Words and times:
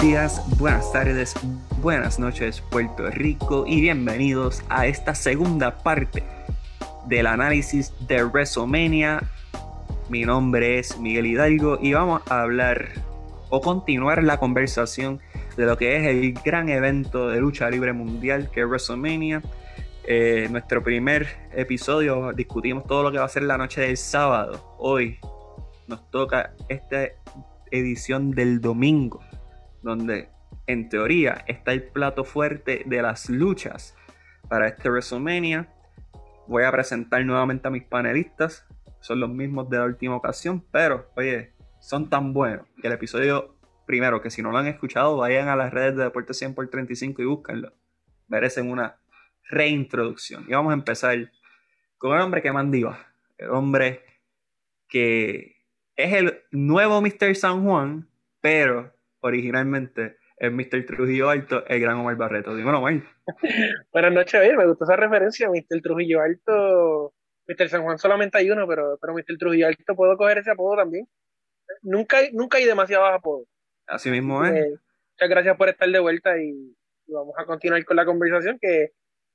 Días, 0.00 0.40
buenas 0.58 0.92
tardes, 0.92 1.34
buenas 1.82 2.20
noches 2.20 2.60
Puerto 2.60 3.10
Rico 3.10 3.64
y 3.66 3.80
bienvenidos 3.80 4.62
a 4.68 4.86
esta 4.86 5.12
segunda 5.16 5.78
parte 5.78 6.22
del 7.06 7.26
análisis 7.26 7.92
de 8.06 8.22
WrestleMania. 8.22 9.20
Mi 10.08 10.22
nombre 10.22 10.78
es 10.78 10.96
Miguel 11.00 11.26
Hidalgo 11.26 11.80
y 11.82 11.94
vamos 11.94 12.22
a 12.30 12.42
hablar 12.42 12.90
o 13.50 13.60
continuar 13.60 14.22
la 14.22 14.38
conversación 14.38 15.18
de 15.56 15.66
lo 15.66 15.76
que 15.76 15.96
es 15.96 16.06
el 16.06 16.32
gran 16.44 16.68
evento 16.68 17.28
de 17.28 17.40
lucha 17.40 17.68
libre 17.68 17.92
mundial 17.92 18.50
que 18.52 18.60
es 18.60 18.66
WrestleMania. 18.68 19.42
Eh, 20.04 20.46
nuestro 20.48 20.80
primer 20.80 21.26
episodio 21.52 22.32
discutimos 22.32 22.86
todo 22.86 23.02
lo 23.02 23.10
que 23.10 23.18
va 23.18 23.24
a 23.24 23.28
ser 23.28 23.42
la 23.42 23.58
noche 23.58 23.80
del 23.80 23.96
sábado. 23.96 24.76
Hoy 24.78 25.18
nos 25.88 26.08
toca 26.12 26.54
esta 26.68 27.08
edición 27.72 28.30
del 28.30 28.60
domingo 28.60 29.20
donde 29.82 30.28
en 30.66 30.88
teoría 30.88 31.44
está 31.46 31.72
el 31.72 31.84
plato 31.84 32.24
fuerte 32.24 32.82
de 32.86 33.02
las 33.02 33.28
luchas 33.28 33.96
para 34.48 34.68
este 34.68 34.90
WrestleMania. 34.90 35.72
Voy 36.46 36.64
a 36.64 36.72
presentar 36.72 37.24
nuevamente 37.24 37.68
a 37.68 37.70
mis 37.70 37.84
panelistas. 37.84 38.66
Son 39.00 39.20
los 39.20 39.30
mismos 39.30 39.68
de 39.70 39.78
la 39.78 39.84
última 39.84 40.16
ocasión, 40.16 40.64
pero 40.70 41.10
oye, 41.16 41.52
son 41.80 42.08
tan 42.08 42.32
buenos 42.32 42.66
que 42.80 42.88
el 42.88 42.94
episodio 42.94 43.56
primero, 43.86 44.20
que 44.20 44.30
si 44.30 44.42
no 44.42 44.50
lo 44.50 44.58
han 44.58 44.66
escuchado, 44.66 45.16
vayan 45.16 45.48
a 45.48 45.56
las 45.56 45.72
redes 45.72 45.96
de 45.96 46.04
Deporte 46.04 46.34
100 46.34 46.54
por 46.54 46.68
35 46.68 47.22
y 47.22 47.24
búsquenlo. 47.24 47.72
Merecen 48.26 48.70
una 48.70 48.98
reintroducción. 49.48 50.44
Y 50.48 50.52
vamos 50.52 50.70
a 50.70 50.74
empezar 50.74 51.32
con 51.96 52.14
el 52.14 52.20
hombre 52.20 52.42
que 52.42 52.52
mandiva. 52.52 53.06
El 53.38 53.50
hombre 53.50 54.04
que 54.88 55.56
es 55.96 56.12
el 56.12 56.42
nuevo 56.50 57.00
Mr. 57.00 57.34
San 57.34 57.64
Juan, 57.64 58.08
pero 58.40 58.92
originalmente 59.20 60.16
es 60.36 60.52
Mr. 60.52 60.86
Trujillo 60.86 61.30
Alto, 61.30 61.66
el 61.66 61.80
gran 61.80 61.96
Omar 61.96 62.16
Barreto. 62.16 62.54
Dímelo, 62.54 62.78
Omar. 62.78 63.02
Buenas 63.92 64.12
noches, 64.12 64.40
oye, 64.40 64.56
me 64.56 64.66
gustó 64.66 64.84
esa 64.84 64.96
referencia. 64.96 65.48
Mr. 65.48 65.82
Trujillo 65.82 66.20
Alto, 66.20 67.14
Mr. 67.46 67.68
San 67.68 67.82
Juan 67.82 67.98
solamente 67.98 68.38
hay 68.38 68.50
uno, 68.50 68.66
pero, 68.66 68.98
pero 69.00 69.14
Mr. 69.14 69.38
Trujillo 69.38 69.66
Alto 69.66 69.96
puedo 69.96 70.16
coger 70.16 70.38
ese 70.38 70.50
apodo 70.50 70.76
también. 70.76 71.06
Nunca, 71.82 72.18
nunca 72.32 72.58
hay 72.58 72.64
demasiados 72.64 73.10
apodos. 73.12 73.48
Así 73.86 74.10
mismo 74.10 74.44
es. 74.44 74.68
muchas 74.70 75.28
gracias 75.28 75.56
por 75.56 75.68
estar 75.68 75.88
de 75.88 75.98
vuelta 75.98 76.38
y, 76.38 76.76
vamos 77.06 77.34
a 77.38 77.46
continuar 77.46 77.84
con 77.84 77.96
la 77.96 78.04
conversación 78.04 78.58
que 78.60 78.90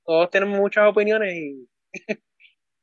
todos 0.06 0.30
tenemos 0.30 0.60
muchas 0.60 0.88
opiniones 0.88 1.34
y 1.34 1.68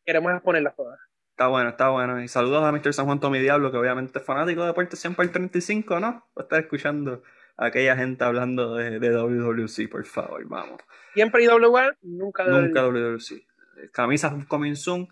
queremos 0.04 0.32
exponerlas 0.32 0.74
todas. 0.74 0.98
Está 1.40 1.48
bueno, 1.48 1.70
está 1.70 1.88
bueno. 1.88 2.22
Y 2.22 2.28
saludos 2.28 2.62
a 2.62 2.70
Mr. 2.70 2.92
San 2.92 3.06
Juan 3.06 3.18
Tommy 3.18 3.38
Diablo, 3.38 3.72
que 3.72 3.78
obviamente 3.78 4.18
es 4.18 4.24
fanático 4.26 4.60
de 4.60 4.66
Deporte 4.66 4.94
100 4.94 5.14
por 5.14 5.26
35, 5.26 5.98
¿no? 5.98 6.28
Por 6.34 6.42
estar 6.42 6.60
escuchando 6.60 7.22
a 7.56 7.64
aquella 7.64 7.96
gente 7.96 8.22
hablando 8.24 8.74
de, 8.74 9.00
de 9.00 9.10
WWC, 9.10 9.88
por 9.90 10.04
favor, 10.04 10.46
vamos. 10.46 10.82
Siempre 11.14 11.44
IWA, 11.44 11.96
nunca 12.02 12.44
Nunca 12.44 12.82
WWC. 12.82 13.42
Camisas 13.90 14.34
coming 14.48 14.74
soon. 14.74 15.08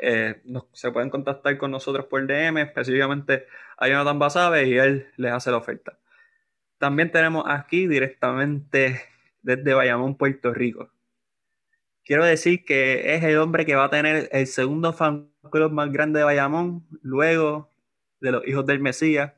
Eh, 0.00 0.40
se 0.72 0.92
pueden 0.92 1.10
contactar 1.10 1.58
con 1.58 1.72
nosotros 1.72 2.06
por 2.06 2.24
DM, 2.28 2.58
específicamente 2.58 3.48
a 3.76 3.88
Jonathan 3.88 4.20
Basabe 4.20 4.68
y 4.68 4.78
él 4.78 5.08
les 5.16 5.32
hace 5.32 5.50
la 5.50 5.56
oferta. 5.56 5.98
También 6.78 7.10
tenemos 7.10 7.42
aquí 7.48 7.88
directamente 7.88 9.00
desde 9.42 9.74
Bayamón, 9.74 10.16
Puerto 10.16 10.54
Rico. 10.54 10.91
Quiero 12.04 12.24
decir 12.24 12.64
que 12.64 13.14
es 13.14 13.22
el 13.22 13.38
hombre 13.38 13.64
que 13.64 13.76
va 13.76 13.84
a 13.84 13.90
tener 13.90 14.28
el 14.32 14.46
segundo 14.46 14.92
fan 14.92 15.30
club 15.50 15.70
más 15.70 15.92
grande 15.92 16.18
de 16.18 16.24
Bayamón, 16.24 16.84
luego 17.02 17.70
de 18.20 18.32
los 18.32 18.46
hijos 18.46 18.66
del 18.66 18.80
Mesías, 18.80 19.32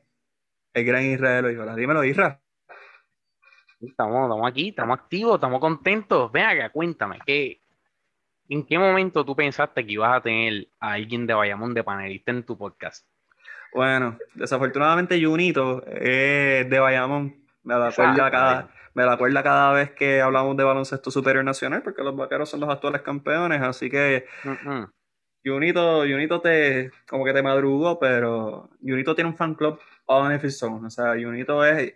el 0.73 0.85
gran 0.85 1.05
Israel. 1.05 1.75
Dímelo, 1.75 2.03
Israel. 2.03 2.37
Estamos, 3.81 4.23
estamos 4.23 4.47
aquí, 4.47 4.69
estamos 4.69 4.99
activos, 4.99 5.35
estamos 5.35 5.59
contentos. 5.59 6.31
Ven 6.31 6.45
acá, 6.45 6.69
cuéntame, 6.71 7.19
¿qué, 7.25 7.61
¿en 8.49 8.65
qué 8.65 8.79
momento 8.79 9.23
tú 9.25 9.35
pensaste 9.35 9.85
que 9.85 9.93
ibas 9.93 10.17
a 10.17 10.21
tener 10.21 10.67
a 10.79 10.93
alguien 10.93 11.27
de 11.27 11.33
Bayamón 11.33 11.73
de 11.73 11.83
panelista 11.83 12.31
en 12.31 12.43
tu 12.43 12.57
podcast? 12.57 13.05
Bueno, 13.73 14.17
desafortunadamente 14.33 15.23
Junito 15.23 15.85
es 15.85 16.69
de 16.69 16.79
Bayamón. 16.79 17.35
Me 17.63 17.77
la 17.77 17.87
acuerda 17.87 18.31
cada, 18.31 18.69
me 18.95 19.05
la 19.05 19.13
acuerda 19.13 19.43
cada 19.43 19.73
vez 19.73 19.91
que 19.91 20.21
hablamos 20.21 20.57
de 20.57 20.63
baloncesto 20.63 21.11
superior 21.11 21.43
nacional, 21.43 21.83
porque 21.83 22.01
los 22.01 22.15
vaqueros 22.15 22.49
son 22.49 22.61
los 22.61 22.69
actuales 22.69 23.01
campeones, 23.01 23.61
así 23.61 23.89
que 23.89 24.25
Junito, 25.43 26.41
te, 26.41 26.91
como 27.07 27.23
que 27.23 27.33
te 27.33 27.43
madrugó, 27.43 27.99
pero 27.99 28.69
Junito 28.81 29.13
tiene 29.13 29.29
un 29.29 29.37
fan 29.37 29.53
club 29.53 29.79
on 30.05 30.33
if 30.33 30.43
O 30.43 30.89
sea, 30.89 31.13
Junito 31.13 31.63
es, 31.63 31.93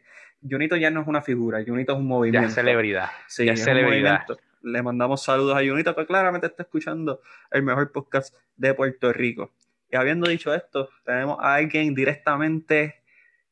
Junito 0.47 0.75
ya 0.75 0.91
no 0.91 1.01
es 1.01 1.07
una 1.07 1.21
figura, 1.21 1.63
Junito 1.65 1.93
es 1.93 1.99
un 1.99 2.07
movimiento. 2.07 2.45
Ya 2.45 2.49
es 2.49 2.53
celebridad. 2.53 3.09
Sí, 3.27 3.45
ya 3.45 3.53
es 3.53 3.63
celebridad. 3.63 4.25
Le 4.61 4.83
mandamos 4.83 5.23
saludos 5.23 5.55
a 5.55 5.61
Junito, 5.61 5.95
que 5.95 6.05
claramente 6.05 6.47
está 6.47 6.63
escuchando 6.63 7.21
el 7.49 7.63
mejor 7.63 7.91
podcast 7.91 8.35
de 8.57 8.73
Puerto 8.73 9.13
Rico. 9.13 9.51
Y 9.89 9.95
habiendo 9.95 10.29
dicho 10.29 10.53
esto, 10.53 10.89
tenemos 11.05 11.39
a 11.39 11.55
alguien 11.55 11.95
directamente 11.95 13.01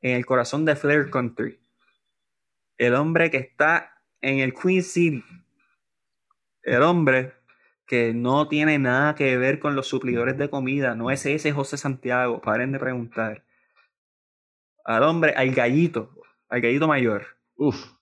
en 0.02 0.18
el 0.18 0.26
corazón 0.26 0.66
de 0.66 0.76
Flair 0.76 1.10
Country. 1.10 1.60
El 2.78 2.94
hombre 2.94 3.32
que 3.32 3.38
está 3.38 4.02
en 4.22 4.40
el 4.40 4.54
Queen 4.54 4.84
City. 4.84 5.24
El 6.64 6.84
hombre 6.84 7.34
que 7.88 8.14
no 8.14 8.48
tiene 8.48 8.78
nada 8.78 9.16
que 9.16 9.38
ver 9.38 9.60
con 9.60 9.76
los 9.76 9.88
suplidores 9.88 10.38
de 10.38 10.50
comida, 10.50 10.94
no 10.94 11.10
es 11.10 11.26
ese 11.26 11.54
José 11.54 11.78
Santiago, 11.78 12.42
paren 12.42 12.74
de 12.74 12.80
preguntar. 12.80 13.44
Al 14.84 15.04
hombre, 15.04 15.34
al 15.36 15.54
gallito, 15.54 16.12
al 16.50 16.62
gallito 16.62 16.88
mayor. 16.88 17.26
Uf. 17.56 17.98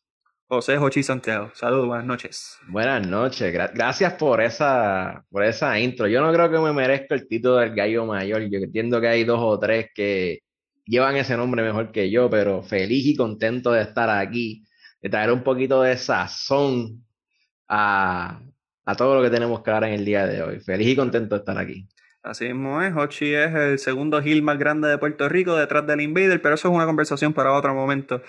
José 0.47 0.77
Jochi 0.77 1.01
Santiago. 1.01 1.49
Saludos, 1.55 1.87
buenas 1.87 2.05
noches. 2.05 2.59
Buenas 2.67 3.07
noches, 3.07 3.51
gracias 3.51 4.13
por 4.13 4.41
esa, 4.41 5.25
por 5.31 5.43
esa 5.43 5.79
intro. 5.79 6.07
Yo 6.07 6.21
no 6.21 6.31
creo 6.31 6.51
que 6.51 6.59
me 6.59 6.71
merezca 6.71 7.15
el 7.15 7.27
título 7.27 7.55
del 7.55 7.73
gallo 7.73 8.05
mayor. 8.05 8.43
Yo 8.43 8.59
entiendo 8.59 9.01
que 9.01 9.07
hay 9.07 9.23
dos 9.23 9.39
o 9.41 9.59
tres 9.59 9.89
que 9.95 10.41
llevan 10.85 11.15
ese 11.17 11.37
nombre 11.37 11.63
mejor 11.63 11.91
que 11.91 12.09
yo, 12.09 12.29
pero 12.29 12.63
feliz 12.63 13.05
y 13.05 13.15
contento 13.15 13.71
de 13.71 13.81
estar 13.81 14.09
aquí, 14.09 14.65
de 15.01 15.09
traer 15.09 15.31
un 15.31 15.43
poquito 15.43 15.81
de 15.81 15.97
sazón 15.97 17.05
a, 17.67 18.41
a 18.85 18.95
todo 18.95 19.15
lo 19.15 19.23
que 19.23 19.29
tenemos 19.29 19.61
que 19.61 19.71
dar 19.71 19.83
en 19.83 19.93
el 19.93 20.05
día 20.05 20.25
de 20.25 20.41
hoy. 20.43 20.59
Feliz 20.59 20.87
y 20.87 20.95
contento 20.95 21.35
de 21.35 21.39
estar 21.39 21.57
aquí. 21.57 21.87
Así 22.25 22.45
mismo 22.45 22.81
es, 22.81 22.91
Hochi 22.95 23.35
es 23.35 23.53
el 23.53 23.77
segundo 23.77 24.19
hill 24.19 24.41
más 24.41 24.57
grande 24.57 24.87
de 24.87 24.97
Puerto 24.97 25.29
Rico 25.29 25.55
detrás 25.55 25.85
del 25.85 26.01
Invader, 26.01 26.41
pero 26.41 26.55
eso 26.55 26.69
es 26.69 26.73
una 26.73 26.87
conversación 26.87 27.33
para 27.33 27.53
otro 27.53 27.75
momento 27.75 28.23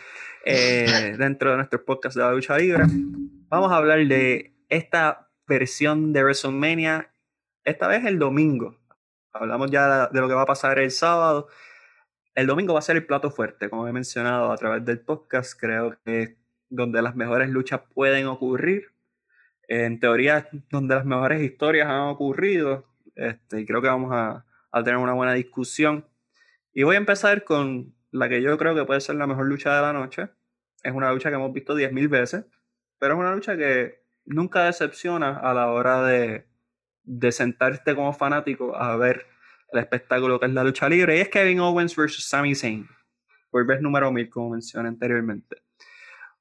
eh, 0.44 1.14
dentro 1.18 1.50
de 1.50 1.56
nuestro 1.56 1.82
podcast 1.82 2.14
de 2.14 2.22
la 2.22 2.32
lucha 2.32 2.58
libre. 2.58 2.84
Vamos 3.48 3.72
a 3.72 3.76
hablar 3.76 4.06
de 4.06 4.54
esta 4.68 5.30
versión 5.46 6.12
de 6.12 6.22
WrestleMania, 6.22 7.10
esta 7.64 7.88
vez 7.88 8.04
el 8.04 8.18
domingo. 8.18 8.76
Hablamos 9.32 9.70
ya 9.70 10.08
de 10.08 10.20
lo 10.20 10.28
que 10.28 10.34
va 10.34 10.42
a 10.42 10.46
pasar 10.46 10.78
el 10.78 10.90
sábado. 10.90 11.48
El 12.36 12.46
domingo 12.46 12.74
va 12.74 12.80
a 12.80 12.82
ser 12.82 12.96
el 12.96 13.06
plato 13.06 13.30
fuerte, 13.30 13.70
como 13.70 13.88
he 13.88 13.92
mencionado 13.94 14.52
a 14.52 14.56
través 14.58 14.84
del 14.84 15.00
podcast. 15.00 15.58
Creo 15.58 15.96
que 16.04 16.22
es 16.22 16.36
donde 16.68 17.00
las 17.00 17.16
mejores 17.16 17.48
luchas 17.48 17.80
pueden 17.94 18.26
ocurrir 18.26 18.92
en 19.68 19.98
teoría 20.00 20.46
donde 20.70 20.96
las 20.96 21.06
mejores 21.06 21.40
historias 21.40 21.88
han 21.88 22.02
ocurrido. 22.02 22.84
Este, 23.14 23.62
y 23.62 23.64
creo 23.64 23.80
que 23.80 23.88
vamos 23.88 24.10
a, 24.12 24.44
tener 24.84 24.98
una 24.98 25.14
buena 25.14 25.32
discusión. 25.32 26.04
Y 26.74 26.82
voy 26.82 26.96
a 26.96 26.98
empezar 26.98 27.42
con 27.44 27.94
la 28.10 28.28
que 28.28 28.42
yo 28.42 28.58
creo 28.58 28.74
que 28.74 28.84
puede 28.84 29.00
ser 29.00 29.16
la 29.16 29.26
mejor 29.26 29.46
lucha 29.46 29.74
de 29.74 29.80
la 29.80 29.94
noche. 29.94 30.28
Es 30.82 30.92
una 30.92 31.10
lucha 31.10 31.30
que 31.30 31.36
hemos 31.36 31.54
visto 31.54 31.74
10.000 31.74 32.08
veces, 32.10 32.44
pero 32.98 33.14
es 33.14 33.20
una 33.20 33.34
lucha 33.34 33.56
que 33.56 34.02
nunca 34.26 34.64
decepciona 34.64 35.38
a 35.38 35.54
la 35.54 35.72
hora 35.72 36.02
de, 36.02 36.46
de 37.04 37.32
sentarte 37.32 37.94
como 37.94 38.12
fanático 38.12 38.76
a 38.76 38.94
ver 38.98 39.24
el 39.76 39.84
espectáculo 39.84 40.40
que 40.40 40.46
es 40.46 40.52
la 40.52 40.64
lucha 40.64 40.88
libre. 40.88 41.18
Y 41.18 41.20
es 41.20 41.28
Kevin 41.28 41.60
Owens 41.60 41.94
versus 41.94 42.24
Sami 42.24 42.54
Zayn, 42.54 42.88
por 43.50 43.66
vez 43.66 43.80
número 43.80 44.10
1000, 44.10 44.30
como 44.30 44.50
mencioné 44.50 44.88
anteriormente. 44.88 45.56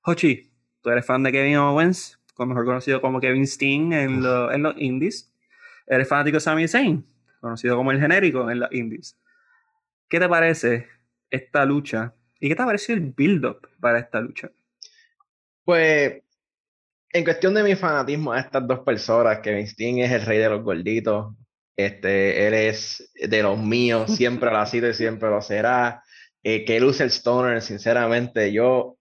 Hochi, 0.01 0.51
¿tú 0.81 0.89
eres 0.89 1.05
fan 1.05 1.23
de 1.23 1.31
Kevin 1.31 1.57
Owens? 1.57 2.19
mejor 2.37 2.65
conocido 2.65 2.99
como 2.99 3.21
Kevin 3.21 3.47
Steen 3.47 3.93
en, 3.93 4.23
en 4.25 4.63
los 4.63 4.75
indies. 4.77 5.31
Eres 5.87 6.07
fanático 6.07 6.35
de 6.35 6.41
Sami 6.41 6.67
Zayn, 6.67 7.05
conocido 7.39 7.77
como 7.77 7.91
el 7.91 7.99
genérico 7.99 8.49
en 8.49 8.59
los 8.59 8.71
indies. 8.71 9.17
¿Qué 10.09 10.19
te 10.19 10.27
parece 10.27 10.87
esta 11.29 11.65
lucha? 11.65 12.13
¿Y 12.39 12.49
qué 12.49 12.55
te 12.55 12.61
ha 12.61 12.65
parecido 12.65 12.97
el 12.97 13.13
build-up 13.15 13.67
para 13.79 13.99
esta 13.99 14.19
lucha? 14.19 14.51
Pues, 15.63 16.21
en 17.11 17.23
cuestión 17.23 17.53
de 17.53 17.63
mi 17.63 17.75
fanatismo 17.75 18.33
a 18.33 18.39
estas 18.39 18.67
dos 18.67 18.79
personas, 18.79 19.39
Kevin 19.39 19.67
Steen 19.67 19.99
es 19.99 20.11
el 20.11 20.25
rey 20.25 20.39
de 20.39 20.49
los 20.49 20.63
gorditos. 20.63 21.33
Este, 21.77 22.47
él 22.47 22.53
es 22.53 23.11
de 23.15 23.43
los 23.43 23.57
míos, 23.59 24.15
siempre 24.15 24.49
lo 24.49 24.57
ha 24.57 24.65
sido 24.65 24.89
y 24.89 24.93
siempre 24.93 25.29
lo 25.29 25.41
será. 25.41 26.03
Eh, 26.43 26.63
que 26.63 26.77
él 26.77 26.83
el 26.83 27.11
Stoner, 27.11 27.61
sinceramente, 27.61 28.51
yo, 28.53 28.97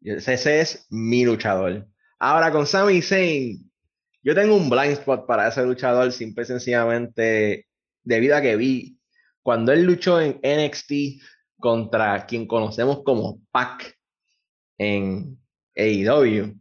ese 0.00 0.60
es 0.60 0.86
mi 0.90 1.24
luchador. 1.24 1.86
Ahora 2.18 2.50
con 2.50 2.66
Sami 2.66 3.02
Zayn, 3.02 3.70
yo 4.22 4.34
tengo 4.34 4.56
un 4.56 4.70
blind 4.70 4.92
spot 4.92 5.26
para 5.26 5.46
ese 5.46 5.64
luchador 5.64 6.10
simple 6.10 6.42
y 6.42 6.46
sencillamente 6.46 7.66
debido 8.02 8.36
a 8.36 8.40
que 8.40 8.56
vi 8.56 8.98
cuando 9.42 9.72
él 9.72 9.84
luchó 9.84 10.20
en 10.20 10.40
NXT 10.42 11.22
contra 11.58 12.26
quien 12.26 12.46
conocemos 12.46 13.02
como 13.04 13.40
Pac. 13.52 13.96
en 14.78 15.38
AEW. 15.76 16.58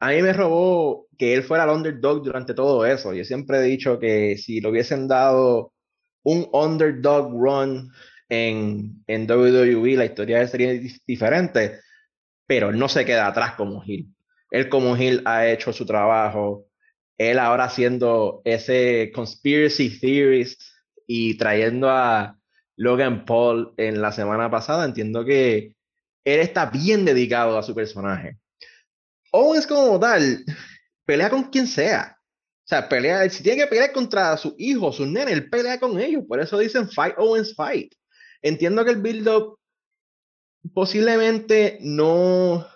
A 0.00 0.08
mí 0.08 0.22
me 0.22 0.32
robó 0.32 1.05
que 1.18 1.34
él 1.34 1.42
fuera 1.42 1.64
el 1.64 1.70
underdog 1.70 2.22
durante 2.22 2.54
todo 2.54 2.84
eso. 2.86 3.12
Yo 3.14 3.24
siempre 3.24 3.58
he 3.58 3.62
dicho 3.62 3.98
que 3.98 4.36
si 4.38 4.60
le 4.60 4.68
hubiesen 4.68 5.08
dado 5.08 5.72
un 6.22 6.48
underdog 6.52 7.32
run 7.32 7.92
en, 8.28 9.02
en 9.06 9.30
WWE, 9.30 9.96
la 9.96 10.04
historia 10.04 10.46
sería 10.48 10.72
diferente, 11.06 11.80
pero 12.46 12.72
no 12.72 12.88
se 12.88 13.04
queda 13.04 13.26
atrás 13.26 13.54
como 13.54 13.82
Hill. 13.84 14.14
Él 14.50 14.68
como 14.68 14.96
Hill 14.96 15.22
ha 15.24 15.46
hecho 15.48 15.72
su 15.72 15.86
trabajo. 15.86 16.66
Él 17.18 17.38
ahora 17.38 17.68
siendo 17.68 18.42
ese 18.44 19.10
conspiracy 19.14 19.98
theorist 20.00 20.60
y 21.06 21.36
trayendo 21.36 21.88
a 21.90 22.38
Logan 22.76 23.24
Paul 23.24 23.72
en 23.76 24.02
la 24.02 24.12
semana 24.12 24.50
pasada, 24.50 24.84
entiendo 24.84 25.24
que 25.24 25.74
él 26.24 26.40
está 26.40 26.66
bien 26.66 27.04
dedicado 27.04 27.56
a 27.56 27.62
su 27.62 27.74
personaje. 27.74 28.36
Owens 29.32 29.66
como 29.66 29.98
tal, 29.98 30.44
pelea 31.06 31.30
con 31.30 31.44
quien 31.44 31.66
sea. 31.66 32.18
O 32.66 32.68
sea, 32.68 32.88
pelea, 32.88 33.28
si 33.30 33.42
tiene 33.42 33.62
que 33.62 33.68
pelear 33.68 33.92
contra 33.92 34.36
su 34.36 34.54
hijo, 34.58 34.92
su 34.92 35.06
nene, 35.06 35.32
él 35.32 35.48
pelea 35.48 35.78
con 35.78 35.98
ellos. 36.00 36.24
Por 36.26 36.40
eso 36.40 36.58
dicen 36.58 36.90
fight 36.90 37.14
Owens 37.16 37.54
fight. 37.54 37.94
Entiendo 38.42 38.84
que 38.84 38.90
el 38.90 39.00
build-up 39.00 39.58
posiblemente 40.74 41.78
no 41.80 42.66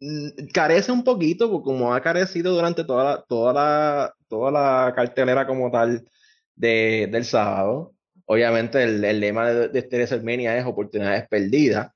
mm, 0.00 0.46
carece 0.54 0.92
un 0.92 1.02
poquito, 1.02 1.62
como 1.62 1.92
ha 1.92 2.00
carecido 2.00 2.54
durante 2.54 2.84
toda 2.84 3.04
la, 3.04 3.24
toda 3.28 3.52
la, 3.52 4.14
toda 4.28 4.50
la 4.52 4.92
cartelera 4.94 5.46
como 5.46 5.70
tal 5.70 6.08
de, 6.54 7.08
del 7.10 7.24
sábado. 7.24 7.94
Obviamente 8.26 8.82
el, 8.84 9.04
el 9.04 9.20
lema 9.20 9.50
de, 9.50 9.68
de 9.68 9.78
este 9.80 10.02
es 10.02 10.64
oportunidades 10.64 11.26
perdidas, 11.28 11.90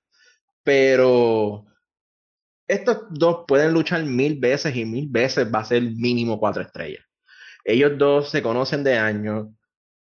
pero 0.65 1.67
estos 2.69 2.99
dos 3.11 3.45
pueden 3.47 3.73
luchar 3.73 4.05
mil 4.05 4.39
veces 4.39 4.75
y 4.77 4.85
mil 4.85 5.09
veces 5.09 5.53
va 5.53 5.61
a 5.61 5.65
ser 5.65 5.83
mínimo 5.83 6.39
cuatro 6.39 6.63
estrellas. 6.63 7.05
Ellos 7.65 7.93
dos 7.99 8.31
se 8.31 8.43
conocen 8.43 8.85
de 8.85 8.97
años. 8.97 9.49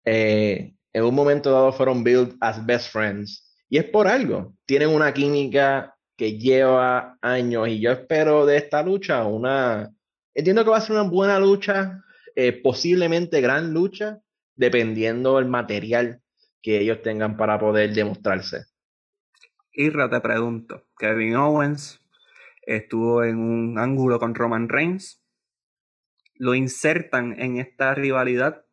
Eh, 0.04 0.74
en 0.94 1.04
un 1.04 1.16
momento 1.16 1.52
dado 1.52 1.74
fueron 1.74 2.04
built 2.04 2.36
as 2.40 2.66
best 2.66 2.92
friends. 2.92 3.56
Y 3.70 3.78
es 3.78 3.86
por 3.86 4.08
algo. 4.08 4.56
Tienen 4.66 4.90
una 4.90 5.14
química 5.14 5.96
que 6.16 6.38
lleva 6.38 7.18
años. 7.22 7.68
Y 7.68 7.80
yo 7.80 7.92
espero 7.92 8.46
de 8.46 8.58
esta 8.58 8.84
lucha 8.84 9.26
una. 9.26 9.92
Entiendo 10.34 10.64
que 10.64 10.70
va 10.70 10.78
a 10.78 10.82
ser 10.82 10.96
una 10.96 11.10
buena 11.10 11.40
lucha, 11.40 12.04
eh, 12.36 12.52
posiblemente 12.52 13.42
gran 13.42 13.74
lucha, 13.74 14.20
dependiendo 14.56 15.38
del 15.38 15.46
material 15.46 16.22
que 16.62 16.80
ellos 16.80 17.02
tengan 17.02 17.38
para 17.38 17.60
poder 17.60 17.94
demostrarse. 17.94 18.66
Irra, 19.72 20.10
te 20.10 20.20
pregunto: 20.20 20.84
Kevin 20.98 21.36
Owens 21.36 22.05
estuvo 22.66 23.24
en 23.24 23.38
un 23.38 23.80
ángulo 23.80 24.20
con 24.20 24.36
Roman 24.36 24.70
Reigns. 24.70 25.24
Lo 26.36 26.56
insertan 26.56 27.40
en 27.40 27.58
esta 27.58 27.96
rivalidad, 27.96 28.66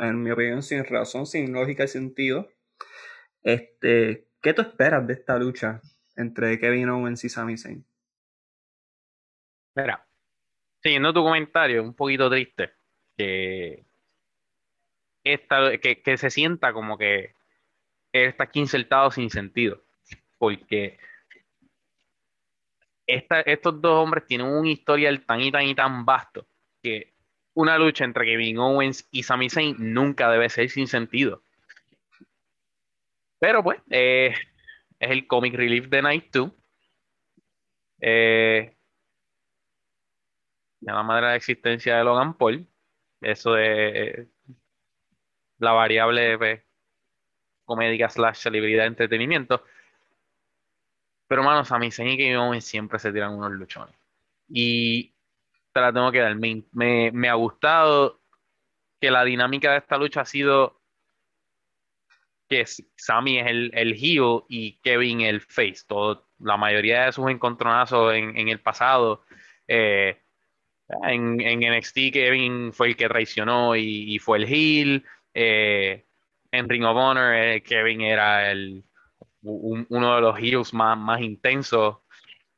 en 0.00 0.22
mi 0.22 0.30
opinión, 0.30 0.62
sin 0.62 0.84
razón, 0.84 1.26
sin 1.26 1.52
lógica 1.52 1.84
y 1.84 1.88
sentido. 1.88 2.48
Este, 3.42 4.26
¿Qué 4.42 4.52
tú 4.52 4.62
esperas 4.62 5.06
de 5.06 5.14
esta 5.14 5.38
lucha 5.38 5.80
entre 6.16 6.58
Kevin 6.58 6.88
Owens 6.88 7.24
y 7.24 7.28
Sami 7.28 7.56
Zayn? 7.56 7.84
Mira, 9.74 10.06
siguiendo 10.82 11.12
tu 11.12 11.22
comentario, 11.22 11.82
un 11.82 11.94
poquito 11.94 12.30
triste, 12.30 12.72
que, 13.16 13.84
esta, 15.24 15.78
que, 15.78 16.02
que 16.02 16.16
se 16.16 16.30
sienta 16.30 16.72
como 16.72 16.98
que 16.98 17.34
está 18.12 18.44
aquí 18.44 18.60
insertado 18.60 19.10
sin 19.10 19.30
sentido, 19.30 19.82
porque 20.38 20.98
estos 23.06 23.80
dos 23.80 24.02
hombres 24.02 24.26
tienen 24.26 24.46
un 24.46 24.66
historial 24.66 25.24
tan 25.24 25.40
y 25.40 25.52
tan 25.52 25.62
y 25.64 25.74
tan 25.74 26.04
vasto 26.04 26.46
que 26.82 27.14
una 27.54 27.78
lucha 27.78 28.04
entre 28.04 28.24
Kevin 28.24 28.58
Owens 28.58 29.08
y 29.10 29.22
Sami 29.22 29.48
Zayn 29.48 29.76
nunca 29.78 30.30
debe 30.30 30.48
ser 30.48 30.68
sin 30.70 30.86
sentido. 30.86 31.42
Pero 33.38 33.62
pues, 33.62 33.80
eh, 33.90 34.34
es 34.98 35.10
el 35.10 35.26
comic 35.26 35.54
relief 35.54 35.88
de 35.88 36.02
Night 36.02 36.32
2. 36.32 36.50
Eh, 38.00 38.76
la 40.80 41.02
madre 41.02 41.26
de 41.26 41.32
la 41.32 41.36
existencia 41.36 41.96
de 41.96 42.04
Logan 42.04 42.34
Paul. 42.34 42.66
Eso 43.20 43.52
de 43.54 44.28
la 45.58 45.72
variable 45.72 46.36
pues, 46.38 46.62
comédica 47.64 48.08
slash 48.08 48.36
celebridad 48.36 48.82
de 48.82 48.88
entretenimiento. 48.88 49.64
Pero, 51.26 51.42
hermano, 51.42 51.64
Sami 51.64 51.90
Zayn 51.90 52.10
y 52.10 52.16
Kevin 52.16 52.60
siempre 52.60 52.98
se 52.98 53.12
tiran 53.12 53.34
unos 53.34 53.52
luchones. 53.52 53.94
Y 54.48 55.14
te 55.72 55.80
la 55.80 55.92
tengo 55.92 56.12
que 56.12 56.20
dar. 56.20 56.36
Me, 56.36 57.28
ha 57.28 57.34
gustado 57.34 58.20
que 59.00 59.10
la 59.10 59.24
dinámica 59.24 59.72
de 59.72 59.78
esta 59.78 59.98
lucha 59.98 60.22
ha 60.22 60.24
sido 60.24 60.80
que 62.48 62.64
Sami 62.96 63.38
es 63.38 63.46
el, 63.46 63.70
el 63.74 63.94
heel 63.94 64.42
y 64.48 64.78
Kevin 64.82 65.22
el 65.22 65.40
face. 65.40 65.82
Todo, 65.86 66.28
la 66.38 66.56
mayoría 66.56 67.06
de 67.06 67.12
sus 67.12 67.30
encontronazos 67.30 68.14
en, 68.14 68.36
en 68.36 68.48
el 68.48 68.60
pasado, 68.60 69.24
eh, 69.66 70.20
en, 71.02 71.40
en, 71.40 71.60
NXT 71.60 72.12
Kevin 72.12 72.72
fue 72.72 72.88
el 72.88 72.96
que 72.96 73.08
traicionó 73.08 73.76
y, 73.76 74.18
fue 74.18 74.38
el 74.38 74.44
heel. 74.44 75.04
Eh, 75.32 76.04
en 76.50 76.68
Ring 76.68 76.84
of 76.84 76.96
Honor 76.96 77.34
eh, 77.34 77.62
Kevin 77.62 78.02
era 78.02 78.50
el, 78.50 78.84
uno 79.44 80.14
de 80.14 80.20
los 80.20 80.38
heels 80.38 80.72
más, 80.72 80.98
más 80.98 81.20
intensos 81.20 81.98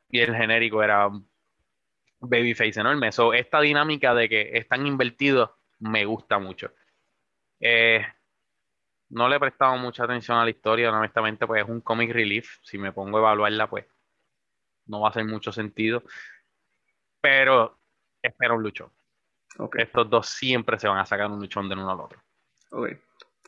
y 0.08 0.20
el 0.20 0.34
genérico 0.34 0.82
era 0.82 1.10
Babyface 2.20 2.80
enorme. 2.80 3.12
So, 3.12 3.34
esta 3.34 3.60
dinámica 3.60 4.14
de 4.14 4.28
que 4.28 4.56
están 4.56 4.86
invertidos 4.86 5.50
me 5.80 6.04
gusta 6.04 6.38
mucho. 6.38 6.72
Eh, 7.60 8.06
no 9.08 9.28
le 9.28 9.36
he 9.36 9.40
prestado 9.40 9.76
mucha 9.76 10.04
atención 10.04 10.38
a 10.38 10.44
la 10.44 10.50
historia, 10.50 10.90
honestamente, 10.90 11.46
pues 11.46 11.62
es 11.62 11.68
un 11.68 11.80
comic 11.80 12.12
relief. 12.12 12.58
Si 12.62 12.78
me 12.78 12.92
pongo 12.92 13.18
a 13.18 13.20
evaluarla, 13.20 13.68
pues 13.68 13.86
no 14.86 15.00
va 15.00 15.08
a 15.08 15.10
hacer 15.10 15.24
mucho 15.24 15.52
sentido. 15.52 16.02
Pero 17.20 17.78
espero 18.22 18.56
un 18.56 18.62
luchón. 18.62 18.90
Estos 19.74 20.10
dos 20.10 20.28
siempre 20.28 20.78
se 20.78 20.88
van 20.88 20.98
a 20.98 21.06
sacar 21.06 21.30
un 21.30 21.40
luchón 21.40 21.68
de 21.68 21.74
uno 21.74 21.90
al 21.90 22.00
otro. 22.00 22.22
Okay. 22.70 22.98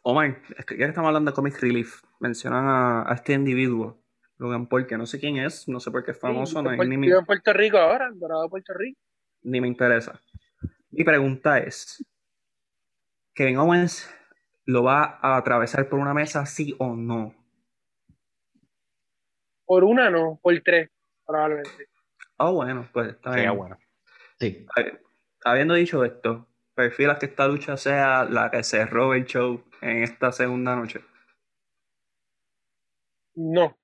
Omar, 0.02 0.40
ya 0.57 0.64
que 0.64 0.85
estamos 0.85 1.09
hablando 1.09 1.31
de 1.31 1.35
Comic 1.35 1.61
Relief, 1.61 2.02
mencionan 2.21 2.64
a, 2.67 3.12
este 3.14 3.33
individuo, 3.33 4.00
Logan 4.38 4.67
Paul, 4.67 4.87
que 4.87 4.97
no 4.97 5.07
sé 5.07 5.19
quién 5.19 5.37
es, 5.37 5.69
no 5.69 5.81
sé 5.81 5.90
por 5.90 6.05
qué 6.05 6.12
es 6.12 6.19
famoso. 6.19 6.62
no, 6.62 6.71
ni, 6.71 7.11
en 7.11 7.25
Puerto 7.26 7.52
Rico 7.52 7.78
ahora, 7.78 8.11
Dorado 8.14 8.45
de 8.45 8.49
Puerto 8.49 8.73
Rico. 8.75 9.00
Ni 9.43 9.61
me 9.61 9.69
interesa. 9.69 10.21
Mi 10.90 11.05
pregunta 11.05 11.59
es, 11.59 12.05
¿Kevin 13.35 13.59
Owens 13.59 14.09
lo 14.64 14.83
va 14.83 15.19
a 15.21 15.37
atravesar 15.37 15.88
por 15.88 15.99
una 15.99 16.14
mesa, 16.14 16.47
sí 16.47 16.75
o 16.78 16.95
no? 16.95 17.35
Por 19.64 19.85
una 19.85 20.11
no, 20.11 20.38
por 20.43 20.59
tres, 20.61 20.90
probablemente. 21.26 21.88
Ah, 22.38 22.50
bueno, 22.50 22.88
pues 22.93 23.09
está 23.09 23.35
bien. 23.35 23.57
bueno. 23.57 23.76
Sí. 24.38 24.67
Habiendo 25.45 25.75
dicho 25.75 26.05
esto, 26.05 26.49
¿prefieras 26.75 27.19
que 27.19 27.26
esta 27.26 27.47
lucha 27.49 27.76
sea 27.76 28.25
la 28.25 28.50
que 28.50 28.62
cerró 28.62 29.14
el 29.14 29.25
show 29.25 29.62
en 29.81 30.03
esta 30.03 30.33
segunda 30.33 30.77
noche? 30.77 31.01
No. 33.35 33.77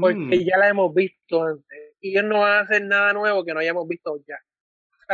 Porque 0.00 0.38
mm. 0.38 0.44
ya 0.44 0.58
la 0.58 0.68
hemos 0.68 0.94
visto 0.94 1.42
antes. 1.42 1.94
Y 2.00 2.10
ellos 2.10 2.24
no 2.24 2.40
van 2.40 2.52
a 2.52 2.60
hacer 2.60 2.84
nada 2.84 3.12
nuevo 3.12 3.44
que 3.44 3.54
no 3.54 3.60
hayamos 3.60 3.88
visto 3.88 4.16
ya. 4.26 4.38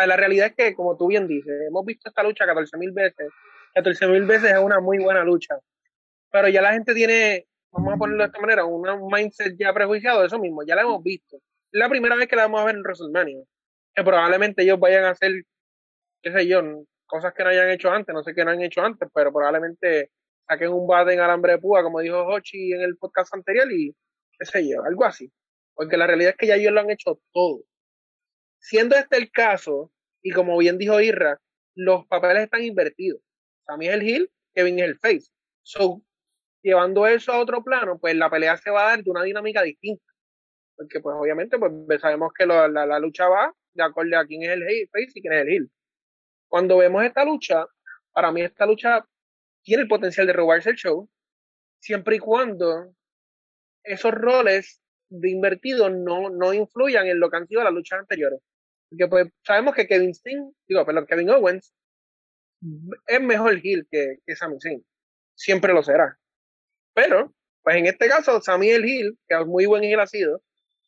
la 0.06 0.16
realidad 0.16 0.48
es 0.48 0.54
que, 0.54 0.74
como 0.74 0.96
tú 0.96 1.08
bien 1.08 1.26
dices, 1.26 1.52
hemos 1.68 1.84
visto 1.86 2.08
esta 2.08 2.22
lucha 2.22 2.44
14.000 2.44 2.92
veces. 2.92 3.30
14.000 3.74 4.26
veces 4.26 4.52
es 4.52 4.58
una 4.58 4.80
muy 4.80 4.98
buena 4.98 5.24
lucha. 5.24 5.56
Pero 6.30 6.48
ya 6.48 6.60
la 6.60 6.72
gente 6.72 6.94
tiene, 6.94 7.46
vamos 7.70 7.94
a 7.94 7.96
ponerlo 7.96 8.24
de 8.24 8.26
esta 8.26 8.40
manera, 8.40 8.64
un 8.64 9.08
mindset 9.10 9.56
ya 9.58 9.72
prejuiciado 9.72 10.20
de 10.20 10.26
eso 10.26 10.38
mismo. 10.38 10.62
Ya 10.66 10.74
la 10.74 10.82
hemos 10.82 11.02
visto. 11.02 11.36
Es 11.36 11.80
la 11.80 11.88
primera 11.88 12.16
vez 12.16 12.28
que 12.28 12.36
la 12.36 12.42
vamos 12.42 12.60
a 12.60 12.64
ver 12.64 12.74
en 12.74 12.82
WrestleMania. 12.82 13.44
Que 13.94 14.02
probablemente 14.02 14.62
ellos 14.62 14.78
vayan 14.78 15.04
a 15.04 15.10
hacer, 15.10 15.44
qué 16.22 16.32
sé 16.32 16.46
yo, 16.48 16.60
cosas 17.06 17.32
que 17.34 17.44
no 17.44 17.50
hayan 17.50 17.70
hecho 17.70 17.90
antes, 17.90 18.14
no 18.14 18.22
sé 18.22 18.34
qué 18.34 18.44
no 18.44 18.50
han 18.50 18.62
hecho 18.62 18.82
antes, 18.82 19.08
pero 19.14 19.32
probablemente 19.32 20.10
saquen 20.46 20.72
un 20.72 20.86
bate 20.86 21.14
en 21.14 21.20
alambre 21.20 21.52
de 21.52 21.58
púa, 21.58 21.82
como 21.82 22.00
dijo 22.00 22.24
Hochi 22.26 22.72
en 22.72 22.82
el 22.82 22.96
podcast 22.96 23.34
anterior, 23.34 23.70
y 23.72 23.94
qué 24.38 24.44
sé 24.44 24.68
yo, 24.68 24.82
algo 24.84 25.04
así. 25.04 25.32
Porque 25.74 25.96
la 25.96 26.06
realidad 26.06 26.30
es 26.30 26.36
que 26.36 26.46
ya 26.46 26.56
ellos 26.56 26.72
lo 26.72 26.80
han 26.80 26.90
hecho 26.90 27.20
todo. 27.32 27.62
Siendo 28.58 28.96
este 28.96 29.16
el 29.16 29.30
caso, 29.30 29.90
y 30.22 30.30
como 30.30 30.56
bien 30.58 30.78
dijo 30.78 31.00
Irra, 31.00 31.38
los 31.74 32.06
papeles 32.06 32.44
están 32.44 32.62
invertidos. 32.62 33.20
Sammy 33.66 33.88
es 33.88 33.94
el 33.94 34.02
heel, 34.02 34.30
Kevin 34.54 34.78
es 34.78 34.84
el 34.84 34.98
face. 34.98 35.30
So, 35.62 36.02
llevando 36.62 37.06
eso 37.06 37.32
a 37.32 37.40
otro 37.40 37.62
plano, 37.62 37.98
pues 37.98 38.14
la 38.16 38.30
pelea 38.30 38.56
se 38.56 38.70
va 38.70 38.86
a 38.86 38.90
dar 38.90 39.02
de 39.02 39.10
una 39.10 39.22
dinámica 39.22 39.62
distinta. 39.62 40.04
Porque 40.76 41.00
pues 41.00 41.14
obviamente 41.18 41.58
pues 41.58 42.00
sabemos 42.00 42.32
que 42.36 42.46
la, 42.46 42.68
la, 42.68 42.98
lucha 42.98 43.28
va 43.28 43.52
de 43.74 43.82
acuerdo 43.82 44.18
a 44.18 44.26
quién 44.26 44.42
es 44.42 44.50
el 44.50 44.62
face 44.90 45.12
y 45.14 45.20
quién 45.20 45.32
es 45.34 45.42
el 45.42 45.48
heel. 45.48 45.70
Cuando 46.48 46.78
vemos 46.78 47.04
esta 47.04 47.24
lucha, 47.24 47.66
para 48.12 48.30
mí 48.32 48.42
esta 48.42 48.66
lucha 48.66 49.04
tiene 49.62 49.82
el 49.82 49.88
potencial 49.88 50.26
de 50.26 50.32
robarse 50.32 50.70
el 50.70 50.76
show, 50.76 51.08
siempre 51.80 52.16
y 52.16 52.18
cuando 52.18 52.94
esos 53.82 54.12
roles 54.12 54.80
de 55.08 55.30
invertidos 55.30 55.92
no, 55.92 56.30
no 56.30 56.54
influyan 56.54 57.06
en 57.06 57.20
lo 57.20 57.30
que 57.30 57.36
han 57.36 57.46
sido 57.46 57.62
las 57.62 57.72
luchas 57.72 58.00
anteriores. 58.00 58.40
Porque 58.88 59.08
pues 59.08 59.28
sabemos 59.44 59.74
que 59.74 59.86
Kevin 59.86 60.14
Steen, 60.14 60.52
digo, 60.66 60.84
perdón, 60.84 61.06
Kevin 61.06 61.30
Owens 61.30 61.74
es 63.06 63.20
mejor 63.20 63.60
heel 63.62 63.86
que, 63.90 64.18
que 64.24 64.36
Sami 64.36 64.56
Zayn. 64.60 64.84
Siempre 65.34 65.72
lo 65.72 65.82
será. 65.82 66.18
Pero, 66.94 67.34
pues 67.62 67.76
en 67.76 67.86
este 67.86 68.08
caso, 68.08 68.40
Sami 68.40 68.70
el 68.70 68.84
heel, 68.84 69.18
que 69.28 69.34
es 69.34 69.46
muy 69.46 69.66
buen 69.66 69.82
heel 69.82 70.00
ha 70.00 70.06
sido, 70.06 70.42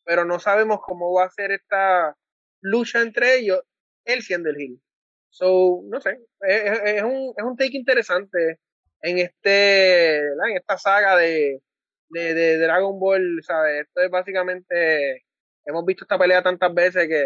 pero 0.05 0.25
no 0.25 0.39
sabemos 0.39 0.79
cómo 0.81 1.13
va 1.13 1.25
a 1.25 1.29
ser 1.29 1.51
esta 1.51 2.15
lucha 2.61 3.01
entre 3.01 3.37
ellos, 3.37 3.61
él 4.05 4.21
siendo 4.21 4.49
el 4.49 4.59
heel. 4.59 4.81
So, 5.29 5.81
no 5.85 6.01
sé, 6.01 6.19
es, 6.41 7.03
un, 7.03 7.33
es 7.35 7.43
un 7.43 7.55
take 7.55 7.77
interesante 7.77 8.59
en 9.01 9.19
este 9.19 10.17
en 10.19 10.55
esta 10.55 10.77
saga 10.77 11.15
de, 11.15 11.61
de, 12.09 12.33
de 12.33 12.57
Dragon 12.57 12.99
Ball, 12.99 13.41
¿sabes? 13.43 13.85
Esto 13.85 14.01
es 14.01 14.09
básicamente, 14.09 15.25
hemos 15.65 15.85
visto 15.85 16.05
esta 16.05 16.17
pelea 16.17 16.41
tantas 16.41 16.73
veces 16.73 17.07
que 17.07 17.25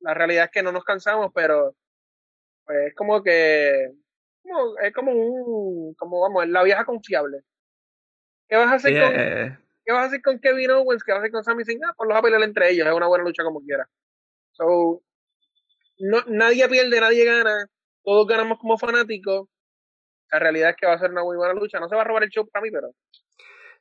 la 0.00 0.14
realidad 0.14 0.44
es 0.44 0.50
que 0.50 0.62
no 0.62 0.72
nos 0.72 0.84
cansamos, 0.84 1.30
pero 1.34 1.74
pues 2.64 2.88
es 2.88 2.94
como 2.94 3.22
que 3.22 3.90
es 4.82 4.94
como 4.94 5.12
un 5.12 5.94
como 5.94 6.20
vamos, 6.20 6.48
la 6.48 6.62
vieja 6.62 6.84
confiable. 6.84 7.40
¿Qué 8.48 8.56
vas 8.56 8.72
a 8.72 8.74
hacer 8.74 8.92
con 8.92 9.20
eh, 9.20 9.58
¿Qué 9.84 9.92
vas 9.92 10.04
a 10.04 10.06
hacer 10.06 10.22
con 10.22 10.38
Kevin 10.38 10.70
Owens? 10.70 11.04
¿Qué 11.04 11.12
vas 11.12 11.18
a 11.18 11.22
hacer 11.22 11.32
con 11.32 11.44
Sami 11.44 11.64
Zayn? 11.64 11.84
Ah, 11.84 11.94
pues 11.96 12.08
los 12.08 12.16
a 12.16 12.22
pelear 12.22 12.42
entre 12.42 12.70
ellos, 12.70 12.86
es 12.86 12.92
una 12.92 13.06
buena 13.06 13.24
lucha 13.24 13.42
como 13.42 13.60
quiera. 13.60 13.88
So, 14.52 15.02
no, 16.00 16.18
nadie 16.28 16.68
pierde, 16.68 17.00
nadie 17.00 17.24
gana, 17.24 17.66
todos 18.02 18.26
ganamos 18.26 18.58
como 18.58 18.78
fanáticos. 18.78 19.48
La 20.32 20.38
realidad 20.38 20.70
es 20.70 20.76
que 20.76 20.86
va 20.86 20.94
a 20.94 20.98
ser 20.98 21.10
una 21.10 21.24
muy 21.24 21.36
buena 21.36 21.54
lucha. 21.54 21.80
No 21.80 21.88
se 21.88 21.96
va 21.96 22.02
a 22.02 22.04
robar 22.04 22.22
el 22.22 22.30
show 22.30 22.48
para 22.48 22.62
mí, 22.62 22.70
pero 22.70 22.92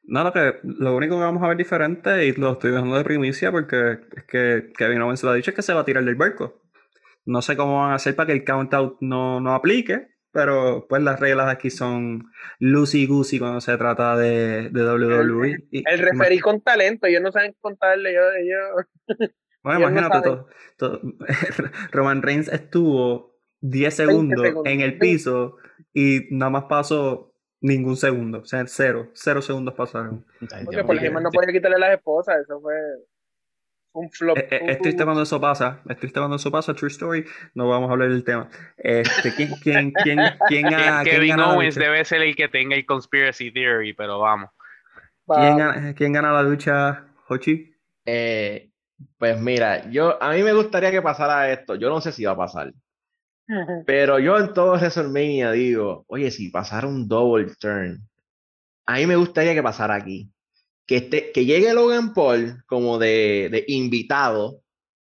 no, 0.04 0.24
lo, 0.24 0.34
que, 0.34 0.56
lo 0.64 0.96
único 0.96 1.16
que 1.16 1.24
vamos 1.24 1.44
a 1.44 1.48
ver 1.48 1.58
diferente, 1.58 2.26
y 2.26 2.32
lo 2.34 2.54
estoy 2.54 2.72
dejando 2.72 2.98
de 2.98 3.04
primicia 3.04 3.52
porque 3.52 4.00
es 4.16 4.24
que 4.24 4.72
Kevin 4.76 5.02
Owens 5.02 5.24
lo 5.24 5.32
ha 5.32 5.36
dicho, 5.36 5.52
es 5.52 5.56
que 5.56 5.62
se 5.62 5.74
va 5.74 5.82
a 5.82 5.86
tirar 5.86 6.04
del 6.04 6.16
barco. 6.16 6.64
No 7.26 7.42
sé 7.42 7.56
cómo 7.56 7.82
van 7.82 7.92
a 7.92 7.96
hacer 7.96 8.16
para 8.16 8.28
que 8.28 8.34
el 8.34 8.44
count-out 8.44 8.98
no, 9.02 9.40
no 9.40 9.54
aplique, 9.54 10.08
pero 10.32 10.88
pues 10.90 11.04
las 11.04 11.20
reglas 11.20 11.50
aquí 11.50 11.70
son 11.70 12.24
loosey 12.60 13.06
goosey 13.06 13.40
cuando 13.40 13.62
se 13.62 13.78
trata 13.78 14.18
de, 14.18 14.70
de 14.70 14.84
WWE. 14.84 15.68
El, 15.72 15.84
el 15.86 16.00
referí 16.00 16.40
con 16.40 16.62
talento, 16.62 17.06
ellos 17.08 17.22
no 17.22 17.32
saben 17.32 17.56
contarle, 17.60 18.12
ellos... 18.12 19.30
bueno, 19.64 19.80
imagínate, 19.82 20.22
todo, 20.78 21.02
Roman 21.92 22.22
Reigns 22.22 22.48
estuvo 22.48 23.38
10 23.62 23.94
segundos, 23.94 24.46
en 24.66 24.82
el 24.82 24.98
piso 24.98 25.58
y 25.94 26.28
nada 26.32 26.50
más 26.50 26.64
pasó 26.66 27.34
ningún 27.62 27.98
segundo, 27.98 28.40
o 28.40 28.46
sea, 28.46 28.66
cero, 28.68 29.10
cero 29.14 29.42
segundos 29.42 29.74
pasaron. 29.74 30.26
Porque 30.66 30.84
por 30.84 30.96
ejemplo 30.96 31.22
no 31.22 31.30
podía 31.30 31.52
quitarle 31.52 31.78
las 31.78 31.92
esposas, 31.92 32.38
eso 32.42 32.60
fue 32.62 32.74
un 33.94 34.10
flop. 34.10 34.38
Es, 34.38 34.52
eh, 34.52 34.62
es, 34.68 34.80
triste 34.80 35.04
cuando 35.04 35.24
eso 35.24 35.42
pasa, 35.42 35.82
es 35.90 35.98
triste 35.98 36.20
cuando 36.20 36.38
eso 36.38 36.52
pasa, 36.52 36.74
true 36.74 36.90
story, 36.90 37.26
no 37.54 37.68
vamos 37.68 37.90
a 37.90 37.94
hablar 37.94 38.10
del 38.10 38.24
tema. 38.24 38.50
Este, 38.78 39.34
¿quién, 39.36 39.50
quién, 39.62 39.94
quién, 40.04 40.20
quién, 40.48 40.66
Kevin 41.04 41.40
Owens 41.40 41.76
debe 41.76 42.04
ser 42.06 42.22
el 42.22 42.36
que 42.36 42.48
tenga 42.48 42.76
el 42.76 42.86
conspiracy 42.86 43.52
theory, 43.52 43.94
pero 43.94 44.20
vamos. 44.20 44.52
¿Quién 45.28 45.58
gana, 45.58 45.94
¿quién 45.94 46.14
gana 46.14 46.32
la 46.32 46.44
lucha, 46.44 47.06
Hochi? 47.28 47.76
Eh, 48.06 48.69
pues 49.18 49.40
mira, 49.40 49.90
yo 49.90 50.22
a 50.22 50.34
mí 50.34 50.44
me 50.44 50.54
gustaría 50.54 50.92
que 50.92 51.02
pasara 51.02 51.52
esto, 51.52 51.76
yo 51.76 51.90
no 51.90 52.02
sé 52.02 52.12
si 52.12 52.26
va 52.26 52.32
a 52.32 52.38
pasar. 52.38 52.74
Pero 53.86 54.20
yo 54.20 54.38
en 54.38 54.54
todo 54.54 54.74
WrestleMania 54.74 55.52
digo, 55.52 56.06
oye, 56.08 56.32
si 56.32 56.50
pasara 56.50 56.88
un 56.88 57.08
double 57.08 57.52
turn, 57.60 58.08
a 58.86 58.96
mí 58.96 59.06
me 59.06 59.16
gustaría 59.16 59.54
que 59.54 59.64
pasara 59.64 59.96
aquí. 59.96 60.32
Que, 60.86 61.32
que 61.32 61.46
llegue 61.46 61.74
Logan 61.74 62.14
Paul 62.14 62.64
como 62.66 62.98
de, 62.98 63.50
de 63.52 63.64
invitado, 63.68 64.64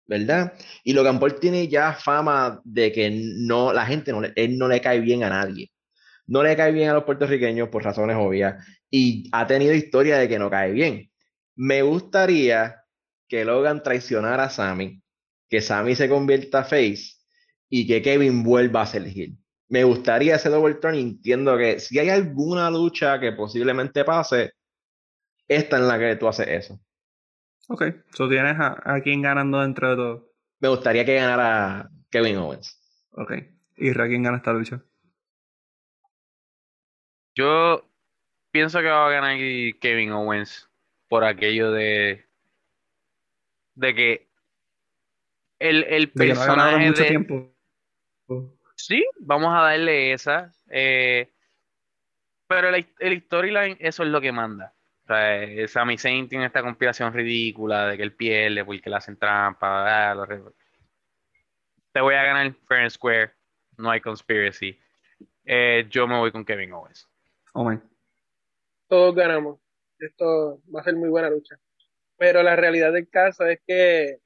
¿verdad? 0.06 0.54
Y 0.84 0.94
Logan 0.94 1.20
Paul 1.20 1.38
tiene 1.38 1.68
ya 1.68 1.92
fama 1.92 2.60
de 2.64 2.92
que 2.92 3.10
no, 3.10 3.74
la 3.74 3.84
gente 3.84 4.12
no, 4.12 4.22
él 4.34 4.58
no 4.58 4.68
le 4.68 4.80
cae 4.80 5.00
bien 5.00 5.22
a 5.24 5.28
nadie. 5.28 5.70
No 6.26 6.42
le 6.42 6.56
cae 6.56 6.72
bien 6.72 6.88
a 6.90 6.94
los 6.94 7.04
puertorriqueños 7.04 7.68
por 7.68 7.84
razones 7.84 8.16
obvias. 8.18 8.64
Y 8.90 9.28
ha 9.32 9.46
tenido 9.46 9.74
historia 9.74 10.16
de 10.16 10.28
que 10.28 10.38
no 10.38 10.50
cae 10.50 10.72
bien. 10.72 11.10
Me 11.56 11.82
gustaría 11.82 12.85
que 13.28 13.44
Logan 13.44 13.82
traicionara 13.82 14.44
a 14.44 14.50
Sammy, 14.50 15.02
que 15.48 15.60
Sammy 15.60 15.94
se 15.94 16.08
convierta 16.08 16.64
face 16.64 17.16
y 17.68 17.86
que 17.86 18.02
Kevin 18.02 18.42
vuelva 18.42 18.82
a 18.82 18.86
ser 18.86 19.06
heel. 19.06 19.36
Me 19.68 19.84
gustaría 19.84 20.36
ese 20.36 20.48
double 20.48 20.74
turn 20.74 20.94
y 20.94 21.00
entiendo 21.00 21.56
que 21.58 21.80
si 21.80 21.98
hay 21.98 22.08
alguna 22.08 22.70
lucha 22.70 23.18
que 23.18 23.32
posiblemente 23.32 24.04
pase, 24.04 24.52
esta 25.48 25.78
en 25.78 25.88
la 25.88 25.98
que 25.98 26.16
tú 26.16 26.28
haces 26.28 26.48
eso. 26.48 26.80
Ok, 27.68 27.82
so 28.12 28.28
tienes 28.28 28.56
a, 28.60 28.80
a 28.84 29.00
quién 29.00 29.22
ganando 29.22 29.60
dentro 29.60 29.90
de 29.90 29.96
todo. 29.96 30.32
Me 30.60 30.68
gustaría 30.68 31.04
que 31.04 31.16
ganara 31.16 31.90
Kevin 32.10 32.36
Owens. 32.36 32.80
Ok, 33.10 33.32
¿y 33.76 33.92
Ra 33.92 34.06
quién 34.06 34.22
gana 34.22 34.36
esta 34.36 34.52
lucha? 34.52 34.82
Yo 37.34 37.82
pienso 38.50 38.78
que 38.78 38.86
va 38.86 39.06
a 39.06 39.10
ganar 39.10 39.36
Kevin 39.80 40.12
Owens 40.12 40.70
por 41.08 41.24
aquello 41.24 41.72
de 41.72 42.25
de 43.76 43.94
que 43.94 44.28
el, 45.58 45.84
el 45.84 46.10
personaje 46.10 46.88
mucho 46.88 47.04
tiempo. 47.04 47.54
Sí, 48.74 49.06
vamos 49.20 49.54
a 49.54 49.62
darle 49.62 50.12
esa. 50.12 50.52
Eh, 50.68 51.32
pero 52.48 52.68
el, 52.68 52.86
el 52.98 53.22
storyline, 53.22 53.76
eso 53.80 54.02
es 54.02 54.08
lo 54.08 54.20
que 54.20 54.32
manda. 54.32 54.74
O 55.04 55.06
sea, 55.06 55.42
eh, 55.42 55.68
Sami 55.68 55.96
Zayn 55.98 56.28
tiene 56.28 56.46
esta 56.46 56.62
conspiración 56.62 57.12
ridícula 57.12 57.86
de 57.86 57.96
que 57.96 58.02
él 58.02 58.12
pierde 58.12 58.64
porque 58.64 58.90
le 58.90 58.96
hacen 58.96 59.16
trampa. 59.16 60.10
Ah, 60.12 60.26
Te 61.92 62.00
voy 62.00 62.14
a 62.14 62.24
ganar 62.24 62.52
fair 62.66 62.80
and 62.80 62.90
square. 62.90 63.32
No 63.78 63.90
hay 63.90 64.00
conspiracy. 64.00 64.78
Eh, 65.44 65.86
yo 65.88 66.06
me 66.08 66.18
voy 66.18 66.32
con 66.32 66.44
Kevin 66.44 66.72
Owens. 66.72 67.08
Oh, 67.52 67.72
Todos 68.88 69.14
ganamos. 69.14 69.60
Esto 69.98 70.60
va 70.74 70.80
a 70.80 70.84
ser 70.84 70.94
muy 70.96 71.08
buena 71.08 71.30
lucha. 71.30 71.58
Pero 72.18 72.42
la 72.42 72.56
realidad 72.56 72.92
del 72.92 73.08
caso 73.08 73.44
es 73.46 73.60
que 73.66 74.18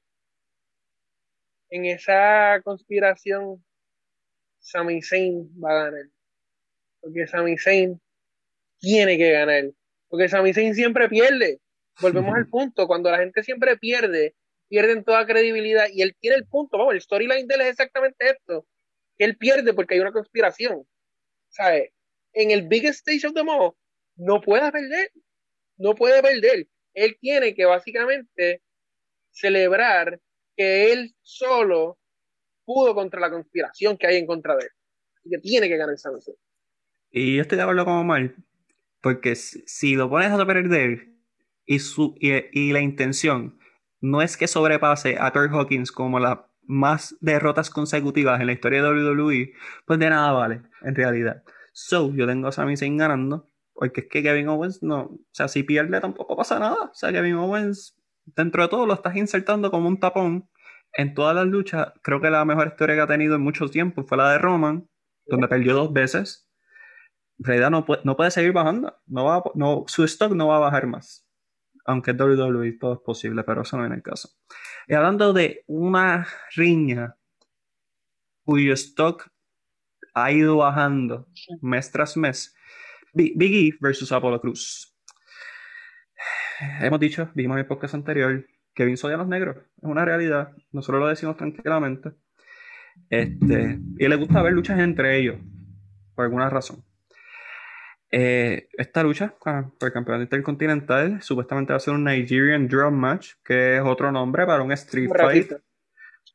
en 1.69 1.85
esa 1.85 2.61
conspiración, 2.63 3.63
Sami 4.59 5.01
Zayn 5.01 5.49
va 5.61 5.71
a 5.71 5.83
ganar. 5.85 6.05
Porque 6.99 7.27
Sami 7.27 7.57
Zayn 7.57 7.99
tiene 8.79 9.17
que 9.17 9.31
ganar. 9.31 9.63
Porque 10.07 10.29
Sami 10.29 10.53
Zayn 10.53 10.75
siempre 10.75 11.09
pierde. 11.09 11.59
Volvemos 11.99 12.35
al 12.35 12.47
punto. 12.47 12.87
Cuando 12.87 13.09
la 13.09 13.19
gente 13.19 13.43
siempre 13.43 13.77
pierde, 13.77 14.35
pierden 14.67 15.03
toda 15.03 15.25
credibilidad. 15.25 15.87
Y 15.91 16.01
él 16.01 16.15
tiene 16.19 16.37
el 16.37 16.45
punto. 16.45 16.77
Vamos, 16.77 16.93
el 16.93 17.01
storyline 17.01 17.47
de 17.47 17.55
él 17.55 17.61
es 17.61 17.69
exactamente 17.69 18.29
esto. 18.29 18.67
Que 19.17 19.25
él 19.25 19.37
pierde 19.37 19.73
porque 19.73 19.95
hay 19.95 20.01
una 20.01 20.11
conspiración. 20.11 20.85
¿Sabes? 21.49 21.91
En 22.33 22.51
el 22.51 22.67
biggest 22.67 23.07
stage 23.07 23.27
of 23.27 23.33
the 23.33 23.41
all, 23.41 23.73
no 24.15 24.41
puede 24.41 24.71
perder. 24.71 25.11
No 25.77 25.95
puede 25.95 26.21
perder. 26.21 26.67
Él 26.93 27.17
tiene 27.19 27.53
que 27.53 27.65
básicamente 27.65 28.61
celebrar 29.31 30.19
que 30.55 30.91
él 30.91 31.15
solo 31.21 31.97
pudo 32.65 32.93
contra 32.93 33.19
la 33.19 33.29
conspiración 33.29 33.97
que 33.97 34.07
hay 34.07 34.17
en 34.17 34.25
contra 34.25 34.55
de 34.55 34.63
él. 34.63 34.69
y 35.23 35.29
que 35.29 35.37
tiene 35.37 35.67
que 35.67 35.77
ganar 35.77 35.97
Samson. 35.97 36.35
Y 37.11 37.35
yo 37.35 37.41
estoy 37.41 37.57
de 37.57 37.63
acuerdo 37.63 37.85
con 37.85 38.07
mal 38.07 38.35
porque 39.01 39.35
si 39.35 39.95
lo 39.95 40.09
pones 40.09 40.31
a 40.31 40.45
perder 40.45 41.09
y, 41.65 41.79
su, 41.79 42.15
y, 42.19 42.71
la 42.71 42.81
intención 42.81 43.59
no 43.99 44.21
es 44.21 44.37
que 44.37 44.47
sobrepase 44.47 45.17
a 45.19 45.31
Kurt 45.31 45.51
Hawkins 45.51 45.91
como 45.91 46.19
las 46.19 46.39
más 46.63 47.15
derrotas 47.19 47.69
consecutivas 47.69 48.39
en 48.39 48.47
la 48.47 48.53
historia 48.53 48.81
de 48.81 48.89
WWE, 48.89 49.53
pues 49.85 49.99
de 49.99 50.09
nada 50.09 50.31
vale, 50.31 50.61
en 50.83 50.95
realidad. 50.95 51.43
So, 51.73 52.13
yo 52.13 52.27
tengo 52.27 52.47
a 52.47 52.51
Sami 52.51 52.77
Zayn 52.77 52.97
ganando, 52.97 53.47
porque 53.73 54.01
es 54.01 54.07
que 54.09 54.23
Kevin 54.23 54.49
Owens 54.49 54.83
no, 54.83 55.01
o 55.01 55.19
sea, 55.31 55.47
si 55.47 55.63
pierde 55.63 55.99
tampoco 56.01 56.35
pasa 56.35 56.59
nada. 56.59 56.85
O 56.85 56.93
sea, 56.93 57.11
Kevin 57.11 57.35
Owens, 57.35 57.97
dentro 58.25 58.63
de 58.63 58.69
todo, 58.69 58.85
lo 58.85 58.93
estás 58.93 59.15
insertando 59.15 59.71
como 59.71 59.87
un 59.87 59.99
tapón 59.99 60.49
en 60.93 61.13
todas 61.13 61.35
las 61.35 61.47
luchas, 61.47 61.93
creo 62.01 62.19
que 62.19 62.29
la 62.29 62.43
mejor 62.45 62.67
historia 62.67 62.95
que 62.95 63.01
ha 63.01 63.07
tenido 63.07 63.35
en 63.35 63.41
mucho 63.41 63.67
tiempo 63.69 64.03
fue 64.03 64.17
la 64.17 64.31
de 64.31 64.37
Roman, 64.39 64.87
donde 65.25 65.47
perdió 65.47 65.73
dos 65.73 65.93
veces. 65.93 66.49
En 67.39 67.45
realidad 67.45 67.71
no 67.71 67.85
puede, 67.85 68.01
no 68.03 68.15
puede 68.15 68.31
seguir 68.31 68.51
bajando. 68.51 68.95
No 69.07 69.25
va, 69.25 69.43
no, 69.55 69.85
su 69.87 70.03
stock 70.03 70.33
no 70.33 70.47
va 70.47 70.57
a 70.57 70.59
bajar 70.59 70.87
más. 70.87 71.25
Aunque 71.85 72.11
WWE 72.11 72.73
todo 72.73 72.93
es 72.93 72.99
posible, 72.99 73.43
pero 73.43 73.61
eso 73.61 73.77
no 73.77 73.83
viene 73.83 73.95
el 73.95 74.03
caso. 74.03 74.29
Y 74.87 74.93
hablando 74.93 75.33
de 75.33 75.63
una 75.67 76.27
riña 76.55 77.15
cuyo 78.43 78.73
stock 78.73 79.31
ha 80.13 80.31
ido 80.31 80.57
bajando 80.57 81.27
mes 81.61 81.91
tras 81.91 82.17
mes, 82.17 82.55
Big 83.13 83.53
E 83.55 83.77
versus 83.79 84.11
Apollo 84.11 84.41
Cruz. 84.41 84.95
Hemos 86.79 86.99
dicho, 86.99 87.29
vimos 87.33 87.55
en 87.55 87.59
el 87.59 87.65
podcast 87.65 87.95
anterior, 87.95 88.45
Kevin 88.73 88.95
odia 89.01 89.15
a 89.15 89.17
los 89.17 89.27
negros. 89.27 89.57
Es 89.57 89.83
una 89.83 90.05
realidad. 90.05 90.53
Nosotros 90.71 91.01
lo 91.01 91.07
decimos 91.07 91.37
tranquilamente. 91.37 92.11
Este, 93.09 93.79
y 93.97 94.07
le 94.07 94.15
gusta 94.15 94.41
ver 94.41 94.53
luchas 94.53 94.79
entre 94.79 95.17
ellos. 95.17 95.37
Por 96.15 96.25
alguna 96.25 96.49
razón. 96.49 96.83
Eh, 98.13 98.67
esta 98.77 99.03
lucha 99.03 99.35
por 99.39 99.71
el 99.81 99.93
campeonato 99.93 100.23
intercontinental 100.23 101.21
supuestamente 101.21 101.71
va 101.71 101.77
a 101.77 101.79
ser 101.79 101.93
un 101.93 102.03
Nigerian 102.03 102.67
Drum 102.67 102.93
Match, 102.93 103.33
que 103.43 103.77
es 103.77 103.83
otro 103.83 104.11
nombre 104.11 104.45
para 104.45 104.63
un 104.63 104.71
Street 104.73 105.09
Fight. 105.09 105.53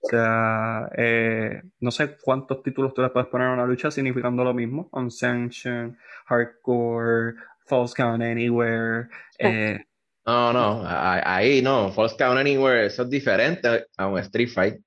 O 0.03 0.09
sea, 0.09 0.88
eh, 0.97 1.62
no 1.81 1.91
sé 1.91 2.17
cuántos 2.23 2.62
títulos 2.62 2.95
tú 2.95 3.03
le 3.03 3.11
puedes 3.11 3.29
poner 3.29 3.49
a 3.49 3.55
una 3.55 3.67
lucha 3.67 3.91
significando 3.91 4.45
lo 4.45 4.55
mismo. 4.55 4.88
Unsanctioned, 4.93 5.97
Hardcore, 6.26 7.35
False 7.67 7.95
Count 7.97 8.23
Anywhere. 8.23 9.09
Eh, 9.38 9.79
no, 10.25 10.53
no, 10.53 10.83
ahí 10.85 11.62
no. 11.62 11.91
False 11.93 12.17
Count 12.17 12.38
Anywhere, 12.38 12.87
eso 12.87 13.03
es 13.03 13.11
diferente 13.11 13.87
a 13.97 14.07
un 14.07 14.19
Street 14.21 14.49
Fight. 14.49 14.81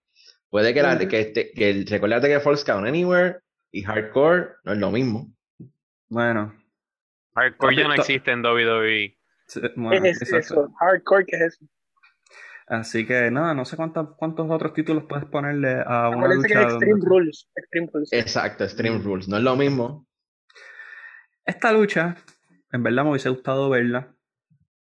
Puede 0.50 0.74
que, 0.74 0.82
la, 0.82 0.98
que, 0.98 1.20
este, 1.20 1.52
que 1.52 1.86
recordarte 1.88 2.28
que 2.28 2.40
False 2.40 2.66
Count 2.66 2.88
Anywhere 2.88 3.40
y 3.72 3.84
Hardcore 3.84 4.54
no 4.64 4.74
es 4.74 4.78
lo 4.80 4.92
mismo. 4.92 5.32
Bueno. 6.08 6.56
Hardcore 7.36 7.76
ya 7.76 7.88
no 7.88 7.94
existe 7.94 8.32
en 8.32 8.44
WWE. 8.44 9.18
es 10.04 10.34
eso? 10.34 10.74
Hardcore, 10.80 11.26
¿qué 11.26 11.36
es 11.36 11.42
eso? 11.42 11.66
Así 12.70 13.04
que 13.08 13.32
nada, 13.32 13.56
no 13.56 13.66
sé 13.66 13.76
cuántos, 13.76 14.16
cuántos 14.16 14.50
otros 14.52 14.74
títulos 14.74 15.06
puedes 15.10 15.26
ponerle 15.26 15.82
a 15.84 16.10
una 16.10 16.32
lucha. 16.32 16.48
Que 16.48 16.62
Extreme, 16.62 17.02
Rules. 17.04 17.50
Extreme 17.56 17.90
Rules. 17.92 18.14
Exacto, 18.14 18.64
Extreme 18.64 19.00
Rules. 19.00 19.28
No 19.28 19.38
es 19.38 19.44
lo 19.44 19.56
mismo. 19.56 20.08
Esta 21.44 21.72
lucha, 21.74 22.16
en 22.72 22.84
verdad 22.84 23.04
me 23.04 23.10
hubiese 23.10 23.30
gustado 23.30 23.72
verla 23.72 24.16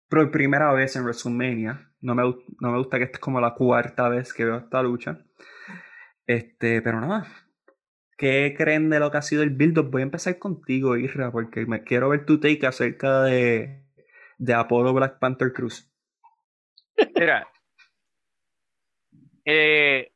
por 0.10 0.30
primera 0.30 0.72
vez 0.74 0.96
en 0.96 1.04
WrestleMania. 1.04 1.92
No 2.02 2.14
me, 2.14 2.22
no 2.22 2.72
me 2.72 2.78
gusta 2.78 3.00
que 3.00 3.06
esta 3.06 3.18
es 3.18 3.22
como 3.22 3.42
la 3.42 3.56
cuarta 3.56 4.10
vez 4.10 4.32
que 4.32 4.46
veo 4.46 4.58
esta 4.58 4.84
lucha. 4.84 5.26
Este, 6.28 6.84
pero 6.84 7.02
nada. 7.02 7.26
¿Qué 8.16 8.54
creen 8.56 8.92
de 8.92 9.00
lo 9.00 9.10
que 9.10 9.18
ha 9.18 9.24
sido 9.24 9.42
el 9.42 9.50
build-up? 9.50 9.90
Voy 9.90 10.04
a 10.04 10.06
empezar 10.06 10.38
contigo, 10.38 10.98
Isra, 10.98 11.32
porque 11.32 11.66
me 11.66 11.84
quiero 11.84 12.10
ver 12.10 12.28
tu 12.28 12.40
take 12.40 12.68
acerca 12.68 13.24
de, 13.24 13.88
de 14.38 14.54
Apollo 14.54 14.94
Black 14.94 15.18
Panther 15.18 15.52
Cruz. 15.52 15.92
Mira, 17.16 17.48
eh, 19.52 20.12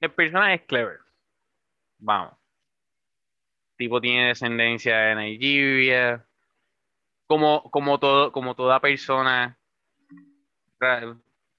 el 0.00 0.10
personaje 0.12 0.54
es 0.54 0.62
clever. 0.62 1.00
Vamos. 1.98 2.34
tipo 3.76 4.00
tiene 4.00 4.28
descendencia 4.28 4.96
de 4.98 5.14
Nigeria 5.16 6.24
como, 7.26 7.70
como, 7.70 7.98
todo, 7.98 8.32
como 8.32 8.54
toda 8.54 8.80
persona 8.80 9.58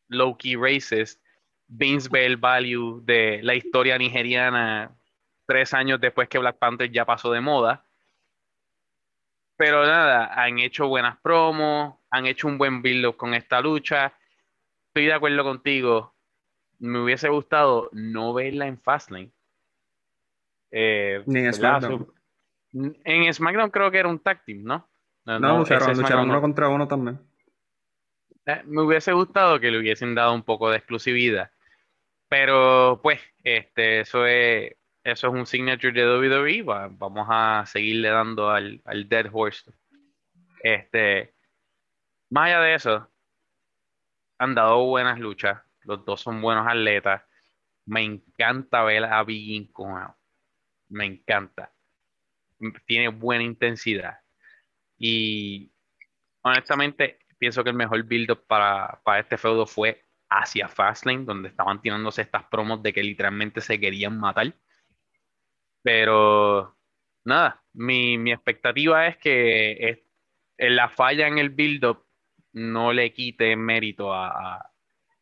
low-key 0.08 0.56
racist, 0.56 1.22
Vince 1.68 2.10
ve 2.10 2.26
el 2.26 2.38
value 2.38 3.02
de 3.04 3.42
la 3.44 3.54
historia 3.54 3.98
nigeriana 3.98 4.92
tres 5.46 5.74
años 5.74 6.02
después 6.02 6.28
que 6.28 6.40
Black 6.40 6.58
Panther 6.58 6.92
ya 6.92 7.06
pasó 7.06 7.32
de 7.32 7.42
moda. 7.42 7.86
Pero 9.56 9.86
nada, 9.86 10.34
han 10.34 10.58
hecho 10.60 10.88
buenas 10.88 11.18
promos, 11.18 11.96
han 12.10 12.26
hecho 12.26 12.48
un 12.48 12.58
buen 12.58 12.82
build 12.82 13.16
con 13.16 13.34
esta 13.34 13.62
lucha. 13.62 14.14
Estoy 14.88 15.06
de 15.06 15.14
acuerdo 15.14 15.44
contigo. 15.44 16.16
Me 16.80 17.00
hubiese 17.00 17.30
gustado 17.30 17.90
no 17.92 18.34
verla 18.34 18.68
en 18.68 18.80
Fastlane. 18.80 19.32
Eh, 20.72 21.24
Ni 21.26 21.40
en 21.40 21.54
SmackDown. 21.54 22.12
En 23.04 23.34
SmackDown 23.34 23.70
creo 23.70 23.92
que 23.92 23.98
era 23.98 24.10
un 24.10 24.20
tag 24.20 24.44
team, 24.46 24.64
¿no? 24.64 24.88
No, 25.26 25.60
lucharon, 25.60 26.30
uno 26.30 26.42
contra 26.42 26.70
uno 26.70 26.88
también. 26.88 27.20
Eh, 28.46 28.64
me 28.66 28.82
hubiese 28.82 29.14
gustado 29.14 29.60
que 29.60 29.70
le 29.70 29.80
hubiesen 29.80 30.16
dado 30.16 30.34
un 30.34 30.44
poco 30.44 30.70
de 30.70 30.78
exclusividad. 30.78 31.52
Pero, 32.30 33.00
pues, 33.04 33.20
este, 33.44 34.02
eso 34.02 34.26
es, 34.26 34.76
eso 35.04 35.28
es 35.28 35.34
un 35.34 35.46
signature 35.46 35.94
de 35.94 36.06
WWE. 36.06 36.64
vamos 36.64 37.28
a 37.30 37.64
seguirle 37.66 38.10
dando 38.10 38.50
al, 38.50 38.82
Dead 39.08 39.28
Horse. 39.32 39.72
Este, 40.64 41.34
más 42.30 42.48
allá 42.48 42.62
de 42.62 42.74
eso, 42.76 43.10
han 44.38 44.56
dado 44.56 44.86
buenas 44.86 45.20
luchas. 45.20 45.62
Los 45.90 46.06
dos 46.06 46.22
son 46.22 46.40
buenos 46.40 46.68
atletas. 46.68 47.24
Me 47.88 48.04
encanta 48.04 48.84
ver 48.84 49.06
a 49.06 49.24
Big 49.24 49.72
con 49.72 50.00
Me 50.90 51.06
encanta. 51.06 51.74
Tiene 52.86 53.08
buena 53.08 53.44
intensidad. 53.44 54.20
Y 55.00 55.72
honestamente, 56.44 57.18
pienso 57.40 57.64
que 57.64 57.72
el 57.72 57.76
mejor 57.76 58.04
build-up 58.04 58.46
para, 58.46 59.02
este 59.18 59.40
feudo 59.40 59.66
fue 59.66 60.04
hacia 60.30 60.68
Fastlane, 60.68 61.26
donde 61.26 61.50
estaban 61.50 61.82
tirándose 61.82 62.22
estas 62.22 62.44
promos 62.44 62.84
de 62.84 62.94
que 62.94 63.02
literalmente 63.02 63.60
se 63.60 63.80
querían 63.80 64.20
matar. 64.20 64.54
Pero 65.82 66.78
nada, 67.24 67.64
mi, 67.74 68.32
expectativa 68.32 69.08
es 69.08 69.18
que 69.18 70.06
la 70.60 70.88
falla 70.90 71.28
en 71.28 71.40
el 71.40 71.50
build-up 71.50 72.06
no 72.54 72.94
le 72.94 73.12
quite 73.12 73.56
mérito 73.56 74.14
a, 74.14 74.69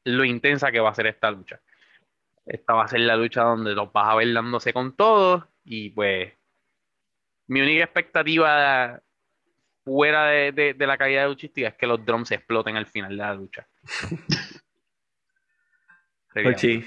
lo 0.08 0.24
intensa 0.24 0.72
que 0.72 0.80
va 0.80 0.90
a 0.90 0.96
ser 0.96 1.08
esta 1.08 1.30
lucha. 1.32 1.60
Esta 2.46 2.74
va 2.74 2.86
a 2.86 2.88
ser 2.88 3.02
la 3.02 3.18
lucha 3.18 3.44
donde 3.44 3.76
los 3.76 3.92
vas 3.92 4.08
a 4.08 4.16
ver 4.16 4.34
dándose 4.34 4.72
con 4.72 4.96
todos 4.96 5.44
y 5.66 5.90
pues 5.90 6.34
mi 7.48 7.62
única 7.62 7.84
expectativa 7.84 9.02
fuera 9.84 10.28
de, 10.28 10.76
la 10.80 10.98
caída 10.98 11.24
de 11.24 11.30
luchística 11.30 11.70
es 11.70 11.76
que 11.76 11.88
los 11.88 12.06
drums 12.06 12.32
exploten 12.32 12.78
al 12.78 12.88
final 12.88 13.12
de 13.12 13.16
la 13.18 13.34
lucha. 13.34 13.68
Ochi, 16.46 16.86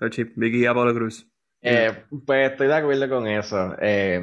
Ochi, 0.00 0.24
Vicky 0.36 0.64
Apolo 0.64 0.94
Cruz. 0.94 1.26
Eh, 1.60 2.04
pues 2.24 2.52
estoy 2.52 2.68
de 2.68 2.74
acuerdo 2.74 3.08
con 3.08 3.26
eso. 3.26 3.74
Eh, 3.80 4.20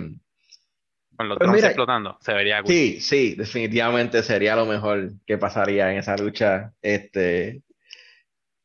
con 1.17 1.27
los 1.27 1.37
pues 1.37 1.49
drums 1.49 1.63
explotando, 1.65 2.17
se 2.21 2.33
vería 2.33 2.61
cool. 2.61 2.71
Sí, 2.71 3.01
sí, 3.01 3.35
definitivamente 3.35 4.23
sería 4.23 4.55
lo 4.55 4.65
mejor 4.65 5.11
que 5.25 5.37
pasaría 5.37 5.91
en 5.91 5.97
esa 5.97 6.15
lucha. 6.15 6.73
Este, 6.81 7.63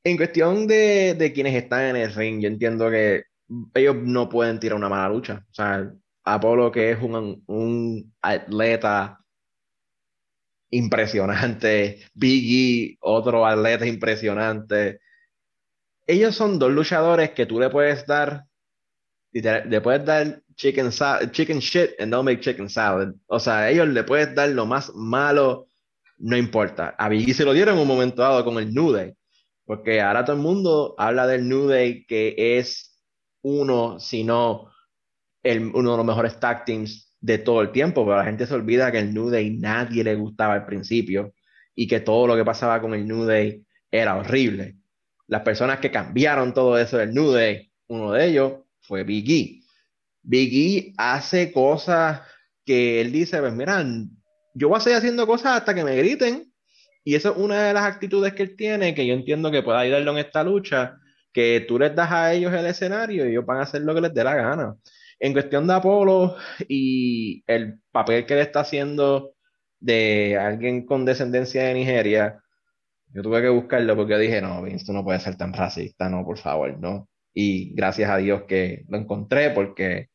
en 0.05 0.17
cuestión 0.17 0.67
de, 0.67 1.15
de 1.15 1.33
quienes 1.33 1.55
están 1.55 1.83
en 1.85 1.97
el 1.97 2.15
ring, 2.15 2.41
yo 2.41 2.49
entiendo 2.49 2.91
que 2.91 3.25
ellos 3.75 3.97
no 3.97 4.29
pueden 4.29 4.59
tirar 4.59 4.77
una 4.77 4.89
mala 4.89 5.09
lucha. 5.09 5.45
O 5.51 5.55
sea, 5.55 5.93
Apolo, 6.25 6.71
que 6.73 6.93
es 6.93 7.03
un, 7.03 7.43
un 7.47 8.15
atleta 8.21 9.19
impresionante, 10.71 12.01
Biggie, 12.15 12.97
otro 13.01 13.47
atleta 13.47 13.87
impresionante. 13.87 15.01
Ellos 16.07 16.35
son 16.35 16.59
dos 16.59 16.73
luchadores 16.73 17.31
que 17.31 17.47
tú 17.47 17.61
le 17.61 17.71
puedes 17.71 18.07
dar, 18.07 18.45
le 19.33 19.81
puedes 19.81 20.05
dar 20.05 20.43
chicken, 20.57 20.91
chicken 21.31 21.59
shit 21.59 21.91
and 22.01 22.11
no 22.11 22.23
make 22.23 22.41
chicken 22.41 22.69
salad. 22.69 23.13
O 23.27 23.39
sea, 23.39 23.71
ellos 23.71 23.89
le 23.89 24.03
puedes 24.05 24.35
dar 24.35 24.49
lo 24.51 24.67
más 24.67 24.93
malo, 24.95 25.69
no 26.19 26.37
importa. 26.37 26.95
A 26.99 27.09
Biggie 27.09 27.35
se 27.35 27.45
lo 27.45 27.53
dieron 27.53 27.75
en 27.75 27.83
un 27.83 27.89
momento 27.89 28.23
dado 28.23 28.45
con 28.45 28.59
el 28.59 28.73
Day, 28.75 29.15
porque 29.73 30.03
ahora 30.03 30.23
todo 30.23 30.37
el 30.37 30.43
mundo 30.43 30.95
habla 30.99 31.27
del 31.27 31.49
New 31.49 31.67
Day 31.67 32.05
que 32.05 32.59
es 32.59 33.01
uno, 33.41 33.99
si 33.99 34.23
no 34.23 34.71
uno 35.45 35.91
de 35.93 35.97
los 35.97 36.05
mejores 36.05 36.39
tag 36.39 36.67
teams 36.67 37.17
de 37.23 37.39
todo 37.39 37.63
el 37.63 37.73
tiempo, 37.73 38.05
pero 38.05 38.19
la 38.19 38.25
gente 38.25 38.47
se 38.47 38.53
olvida 38.53 38.93
que 38.93 38.99
el 38.99 39.15
New 39.15 39.31
Day 39.31 39.49
nadie 39.57 40.05
le 40.05 40.15
gustaba 40.15 40.53
al 40.53 40.67
principio 40.67 41.33
y 41.75 41.87
que 41.87 42.01
todo 42.01 42.27
lo 42.27 42.37
que 42.37 42.45
pasaba 42.45 42.83
con 42.83 42.93
el 42.93 43.09
New 43.09 43.25
Day 43.25 43.65
era 43.91 44.19
horrible. 44.19 44.77
Las 45.27 45.41
personas 45.41 45.81
que 45.81 45.91
cambiaron 45.91 46.53
todo 46.53 46.77
eso 46.77 46.99
del 46.99 47.15
New 47.15 47.31
Day, 47.31 47.73
uno 47.87 48.13
de 48.13 48.27
ellos 48.27 48.53
fue 48.83 49.05
Big 49.05 49.31
E. 49.31 49.61
Big 50.21 50.53
E 50.53 50.93
hace 50.99 51.51
cosas 51.51 52.21
que 52.67 53.01
él 53.01 53.11
dice, 53.11 53.41
pues 53.41 53.55
mira, 53.55 53.83
yo 54.53 54.69
voy 54.69 54.77
a 54.77 54.81
seguir 54.81 54.99
haciendo 54.99 55.27
cosas 55.27 55.57
hasta 55.57 55.75
que 55.75 55.83
me 55.83 55.97
griten. 55.97 56.52
Y 57.05 57.15
eso 57.15 57.33
es 57.33 57.37
una 57.37 57.65
de 57.65 57.73
las 57.75 57.85
actitudes 57.85 58.33
que 58.35 58.45
él 58.45 58.57
tiene, 58.57 58.95
que 58.95 59.07
yo 59.07 59.15
entiendo 59.15 59.51
que 59.51 59.63
puede 59.63 59.79
ayudarlo 59.79 60.13
en 60.13 60.19
esta 60.19 60.45
lucha, 60.45 60.99
que 61.33 61.65
tú 61.67 61.79
les 61.79 61.95
das 61.95 62.13
a 62.13 62.33
ellos 62.33 62.53
el 62.53 62.67
escenario 62.67 63.27
y 63.27 63.31
ellos 63.31 63.47
van 63.47 63.59
a 63.59 63.63
hacer 63.63 63.83
lo 63.83 63.95
que 63.95 64.03
les 64.03 64.15
dé 64.15 64.25
la 64.25 64.35
gana. 64.35 64.77
En 65.19 65.33
cuestión 65.33 65.67
de 65.67 65.75
Apolo 65.75 66.37
y 66.69 67.43
el 67.47 67.81
papel 67.91 68.27
que 68.27 68.35
le 68.35 68.43
está 68.43 68.61
haciendo 68.61 69.35
de 69.81 70.37
alguien 70.39 70.87
con 70.87 71.05
descendencia 71.05 71.65
de 71.65 71.75
Nigeria, 71.75 72.41
yo 73.13 73.23
tuve 73.23 73.43
que 73.43 73.49
buscarlo 73.49 73.97
porque 73.97 74.19
dije, 74.19 74.41
no, 74.41 74.67
esto 74.67 74.93
no 74.93 75.05
puede 75.05 75.21
ser 75.21 75.37
tan 75.37 75.53
racista, 75.53 76.09
no, 76.09 76.25
por 76.25 76.39
favor, 76.39 76.79
no. 76.79 77.09
Y 77.35 77.75
gracias 77.75 78.11
a 78.11 78.19
Dios 78.19 78.43
que 78.49 78.85
lo 78.89 78.99
encontré 78.99 79.51
porque 79.51 80.09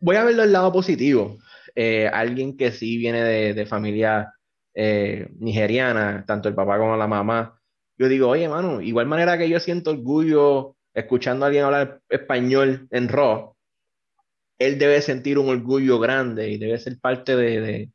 voy 0.00 0.16
a 0.16 0.24
verlo 0.24 0.42
del 0.42 0.52
lado 0.52 0.72
positivo. 0.72 1.38
Eh, 1.74 2.08
alguien 2.08 2.56
que 2.56 2.72
sí 2.72 2.96
viene 2.98 3.22
de, 3.22 3.66
familia 3.66 4.32
eh, 4.80 5.28
nigeriana, 5.40 6.24
tanto 6.24 6.48
el 6.48 6.54
papá 6.54 6.78
como 6.78 6.96
la 6.96 7.08
mamá, 7.08 7.60
yo 7.98 8.08
digo, 8.08 8.28
oye, 8.28 8.48
mano, 8.48 8.80
igual 8.80 9.06
manera 9.06 9.36
que 9.36 9.48
yo 9.48 9.58
siento 9.58 9.90
orgullo 9.90 10.76
escuchando 10.94 11.44
a 11.44 11.48
alguien 11.48 11.64
hablar 11.64 12.00
español 12.08 12.86
en 12.92 13.08
Raw, 13.08 13.56
él 14.56 14.78
debe 14.78 15.02
sentir 15.02 15.36
un 15.36 15.48
orgullo 15.48 15.98
grande 15.98 16.48
y 16.50 16.58
debe 16.58 16.78
ser 16.78 16.96
parte 17.00 17.34
de, 17.34 17.90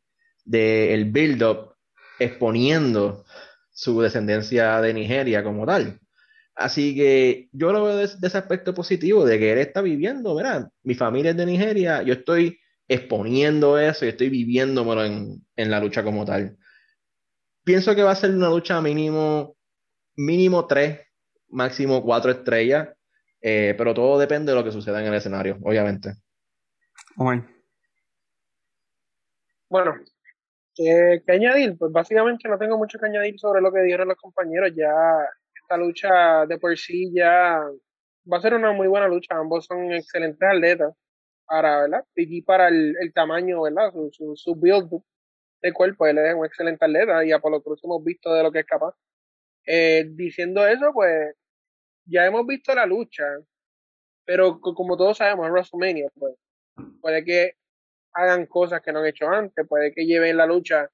el 0.46 1.06
build-up 1.10 1.74
exponiendo 2.20 3.24
su 3.72 4.02
descendencia 4.02 4.82
de 4.82 4.94
Nigeria 4.94 5.42
como 5.42 5.66
tal. 5.66 6.02
Así 6.54 6.96
que 6.96 7.48
yo 7.54 7.72
lo 7.72 7.86
veo 7.86 7.96
desde 7.96 8.28
ese 8.28 8.38
aspecto 8.38 8.74
positivo 8.74 9.24
de 9.24 9.40
que 9.40 9.54
él 9.54 9.60
está 9.60 9.82
viviendo, 9.82 10.36
¿verdad? 10.36 10.70
Mi 10.84 10.96
familia 10.96 11.32
es 11.32 11.38
de 11.38 11.46
Nigeria, 11.46 12.04
yo 12.04 12.14
estoy 12.14 12.60
exponiendo 12.90 13.80
eso 13.80 14.06
y 14.06 14.10
estoy 14.10 14.28
viviéndomelo 14.28 15.06
en, 15.06 15.46
en 15.56 15.72
la 15.72 15.80
lucha 15.80 16.04
como 16.04 16.26
tal. 16.26 16.58
Pienso 17.64 17.96
que 17.96 18.04
va 18.04 18.12
a 18.12 18.16
ser 18.16 18.32
una 18.32 18.50
lucha 18.50 18.82
mínimo, 18.82 19.56
mínimo 20.16 20.68
tres, 20.68 21.00
máximo 21.50 22.04
cuatro 22.04 22.32
estrellas, 22.32 22.90
eh, 23.42 23.74
pero 23.78 23.94
todo 23.94 24.20
depende 24.20 24.52
de 24.52 24.58
lo 24.58 24.64
que 24.64 24.72
suceda 24.72 25.00
en 25.02 25.08
el 25.08 25.14
escenario, 25.14 25.58
obviamente. 25.64 26.14
Bueno, 27.16 27.48
bueno 29.70 29.96
¿qué, 30.76 31.24
añadir? 31.28 31.78
Pues 31.78 31.92
básicamente 31.92 32.48
no 32.50 32.58
tengo 32.58 32.78
mucho 32.78 33.00
que 33.00 33.06
añadir 33.06 33.40
sobre 33.40 33.62
lo 33.62 33.72
que 33.72 33.82
dijeron 33.82 34.08
los 34.08 34.18
compañeros. 34.18 34.72
Ya 34.76 34.92
esta 35.62 35.78
lucha 35.78 36.46
de 36.46 36.58
por 36.58 36.78
sí 36.78 37.12
ya 37.14 37.62
va 38.32 38.38
a 38.38 38.42
ser 38.42 38.54
una 38.56 38.72
muy 38.72 38.88
buena 38.88 39.08
lucha. 39.08 39.36
Ambos 39.36 39.66
son 39.66 39.92
excelentes 39.94 40.48
atletas 40.48 40.94
para, 41.46 41.82
¿verdad? 41.82 42.06
Y 42.16 42.42
para 42.42 42.70
el, 42.70 43.12
tamaño, 43.14 43.62
¿verdad? 43.62 43.92
Su, 44.12 44.34
su, 44.36 44.56
build 44.56 44.90
de 45.64 45.74
cuerpo, 45.74 46.06
él 46.06 46.18
es 46.20 46.36
un 46.36 46.46
excelente 46.46 46.86
atleta 46.86 47.26
y 47.26 47.32
Apolo 47.32 47.64
Cruz 47.64 47.82
hemos 47.84 48.04
visto 48.04 48.34
de 48.34 48.44
lo 48.44 48.52
que 48.52 48.60
es 48.60 48.66
capaz. 48.66 48.94
Eh, 49.66 50.06
diciendo 50.12 50.68
eso, 50.68 50.92
pues 50.94 51.36
ya 52.06 52.26
hemos 52.26 52.46
visto 52.46 52.76
la 52.76 52.86
lucha, 52.86 53.24
pero 54.26 54.60
como 54.60 54.98
todos 54.98 55.18
sabemos, 55.18 55.48
en 55.48 55.54
WrestleMania, 55.54 56.10
pues 56.16 56.36
puede 57.02 57.24
que 57.24 57.54
hagan 58.14 58.46
cosas 58.46 58.82
que 58.82 58.92
no 58.92 59.00
han 59.00 59.08
hecho 59.08 59.28
antes, 59.30 59.68
puede 59.68 59.94
que 59.94 60.06
lleven 60.06 60.38
la 60.38 60.46
lucha 60.46 60.90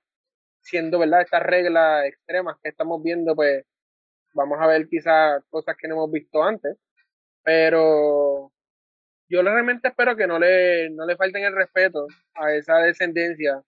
siendo, 0.62 1.00
¿verdad? 1.00 1.22
Estas 1.22 1.44
reglas 1.44 2.06
extremas 2.06 2.58
que 2.62 2.70
estamos 2.70 3.02
viendo, 3.04 3.36
pues 3.36 3.66
vamos 4.34 4.60
a 4.62 4.68
ver 4.68 4.88
quizás 4.88 5.44
cosas 5.50 5.76
que 5.78 5.88
no 5.88 5.96
hemos 5.96 6.12
visto 6.12 6.44
antes, 6.44 6.78
pero 7.44 8.52
yo 9.30 9.42
realmente 9.42 9.90
espero 9.90 10.16
que 10.16 10.28
no 10.28 10.40
le, 10.40 10.90
no 10.92 11.06
le 11.06 11.16
falten 11.18 11.44
el 11.44 11.56
respeto 11.56 12.08
a 12.36 12.54
esa 12.54 12.78
descendencia, 12.80 13.64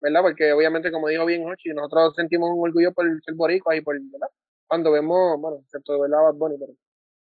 ¿verdad? 0.00 0.22
Porque 0.22 0.52
obviamente, 0.52 0.92
como 0.92 1.08
dijo 1.08 1.26
bien 1.26 1.44
Hochi, 1.46 1.70
nosotros 1.70 2.14
sentimos 2.16 2.50
un 2.52 2.66
orgullo 2.68 2.92
por 2.92 3.06
ser 3.22 3.34
boricua 3.34 3.76
y 3.76 3.80
por, 3.80 3.96
¿verdad? 4.00 4.28
Cuando 4.66 4.92
vemos, 4.92 5.40
bueno, 5.40 5.60
excepto 5.64 5.94
de 5.94 6.08
Bad 6.08 6.34
Bunny, 6.34 6.56
pero 6.58 6.72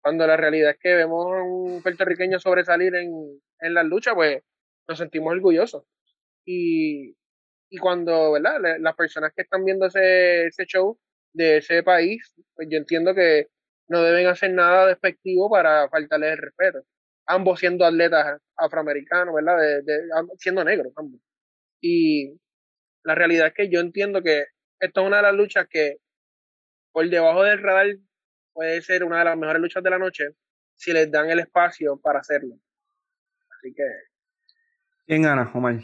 cuando 0.02 0.26
la 0.26 0.36
realidad 0.36 0.70
es 0.72 0.78
que 0.78 0.94
vemos 0.94 1.26
a 1.26 1.42
un 1.42 1.82
puertorriqueño 1.82 2.38
sobresalir 2.38 2.94
en, 2.94 3.40
en 3.60 3.74
las 3.74 3.84
luchas, 3.86 4.14
pues 4.14 4.42
nos 4.88 4.98
sentimos 4.98 5.32
orgullosos. 5.32 5.84
Y, 6.44 7.16
y 7.70 7.78
cuando, 7.78 8.32
¿verdad? 8.32 8.60
Las 8.80 8.94
personas 8.94 9.32
que 9.34 9.42
están 9.42 9.64
viendo 9.64 9.86
ese, 9.86 10.46
ese 10.46 10.64
show 10.66 10.98
de 11.32 11.58
ese 11.58 11.82
país, 11.82 12.32
pues 12.54 12.68
yo 12.70 12.78
entiendo 12.78 13.14
que 13.14 13.48
no 13.88 14.02
deben 14.02 14.26
hacer 14.26 14.52
nada 14.52 14.86
despectivo 14.86 15.50
para 15.50 15.88
faltarles 15.88 16.32
el 16.32 16.38
respeto. 16.38 16.82
Ambos 17.26 17.60
siendo 17.60 17.84
atletas 17.84 18.40
afroamericanos, 18.56 19.34
¿verdad? 19.34 19.58
De, 19.58 20.02
siendo 20.38 20.64
negros, 20.64 20.92
ambos. 20.96 21.20
Y 21.80 22.38
la 23.06 23.14
realidad 23.14 23.46
es 23.46 23.54
que 23.54 23.70
yo 23.70 23.78
entiendo 23.78 24.20
que 24.20 24.46
esto 24.80 25.00
es 25.00 25.06
una 25.06 25.18
de 25.18 25.22
las 25.22 25.34
luchas 25.34 25.68
que 25.70 25.98
por 26.90 27.08
debajo 27.08 27.44
del 27.44 27.62
radar 27.62 27.86
puede 28.52 28.82
ser 28.82 29.04
una 29.04 29.20
de 29.20 29.26
las 29.26 29.38
mejores 29.38 29.62
luchas 29.62 29.82
de 29.84 29.90
la 29.90 29.98
noche 29.98 30.24
si 30.74 30.92
les 30.92 31.08
dan 31.08 31.30
el 31.30 31.38
espacio 31.38 32.00
para 32.00 32.18
hacerlo. 32.18 32.58
Así 33.48 33.72
que. 33.72 33.84
¿Quién 35.06 35.22
gana, 35.22 35.48
Omar? 35.54 35.76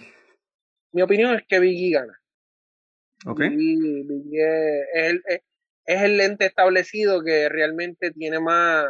Mi 0.90 1.02
opinión 1.02 1.37
es 1.37 1.44
que 1.46 1.61
Biggie 1.61 1.92
gana. 1.92 2.20
Ok. 3.24 3.38
Biggie, 3.38 4.80
es, 4.92 5.11
el, 5.12 5.22
es 5.87 6.02
el 6.02 6.16
lente 6.16 6.46
establecido 6.46 7.22
que 7.22 7.48
realmente 7.48 8.11
tiene 8.11 8.40
más, 8.40 8.87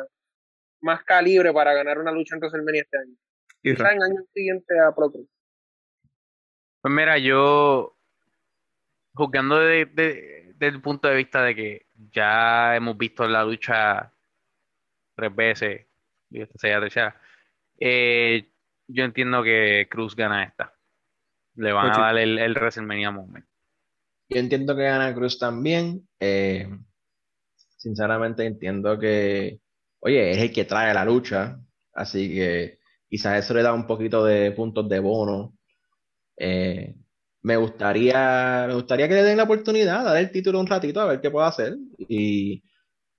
más 0.80 1.04
calibre 1.04 1.52
para 1.52 1.74
ganar 1.74 1.98
una 1.98 2.12
lucha 2.12 2.34
en 2.34 2.40
WrestleMania 2.40 2.80
este 2.80 2.96
año. 2.96 3.14
Y 3.62 3.70
en 3.70 3.76
el 3.76 4.02
año 4.02 4.24
siguiente 4.32 4.80
a 4.80 4.94
Pro 4.94 5.12
Pues 5.12 6.94
mira, 6.94 7.18
yo 7.18 7.94
juzgando 9.14 9.58
desde 9.58 10.54
el 10.60 10.80
punto 10.80 11.08
de 11.08 11.16
vista 11.16 11.42
de 11.42 11.54
que 11.54 11.86
ya 12.12 12.76
hemos 12.76 12.96
visto 12.96 13.26
la 13.26 13.44
lucha 13.44 14.12
tres 15.14 15.34
veces, 15.34 15.86
y 16.30 16.40
esta 16.40 16.58
sea 16.58 16.80
tercera, 16.80 17.20
eh, 17.78 18.48
yo 18.88 19.04
entiendo 19.04 19.42
que 19.42 19.86
Cruz 19.90 20.14
gana 20.14 20.44
esta. 20.44 20.74
Le 21.54 21.72
van 21.72 21.90
a 21.90 21.98
dar 21.98 22.18
el, 22.18 22.38
el 22.38 22.54
WrestleMania 22.54 23.10
Moment. 23.10 23.46
Yo 24.28 24.38
entiendo 24.38 24.74
que 24.74 24.84
gana 24.84 25.14
Cruz 25.14 25.38
también. 25.38 26.08
Eh, 26.18 26.68
sinceramente 27.76 28.44
entiendo 28.46 28.98
que, 28.98 29.60
oye, 30.00 30.30
es 30.30 30.38
el 30.38 30.52
que 30.52 30.64
trae 30.64 30.94
la 30.94 31.04
lucha, 31.04 31.58
así 31.92 32.34
que 32.34 32.78
quizás 33.08 33.44
eso 33.44 33.54
le 33.54 33.62
da 33.62 33.72
un 33.72 33.86
poquito 33.86 34.24
de 34.24 34.52
puntos 34.52 34.88
de 34.88 35.00
bono. 35.00 35.58
Eh, 36.36 36.94
me 37.42 37.56
gustaría, 37.56 38.66
me 38.68 38.74
gustaría 38.74 39.08
que 39.08 39.14
le 39.14 39.22
den 39.24 39.36
la 39.36 39.42
oportunidad, 39.44 40.04
dar 40.04 40.16
el 40.16 40.30
título 40.30 40.60
un 40.60 40.66
ratito 40.66 41.00
a 41.00 41.06
ver 41.06 41.20
qué 41.20 41.30
puede 41.30 41.48
hacer. 41.48 41.76
Y 41.98 42.62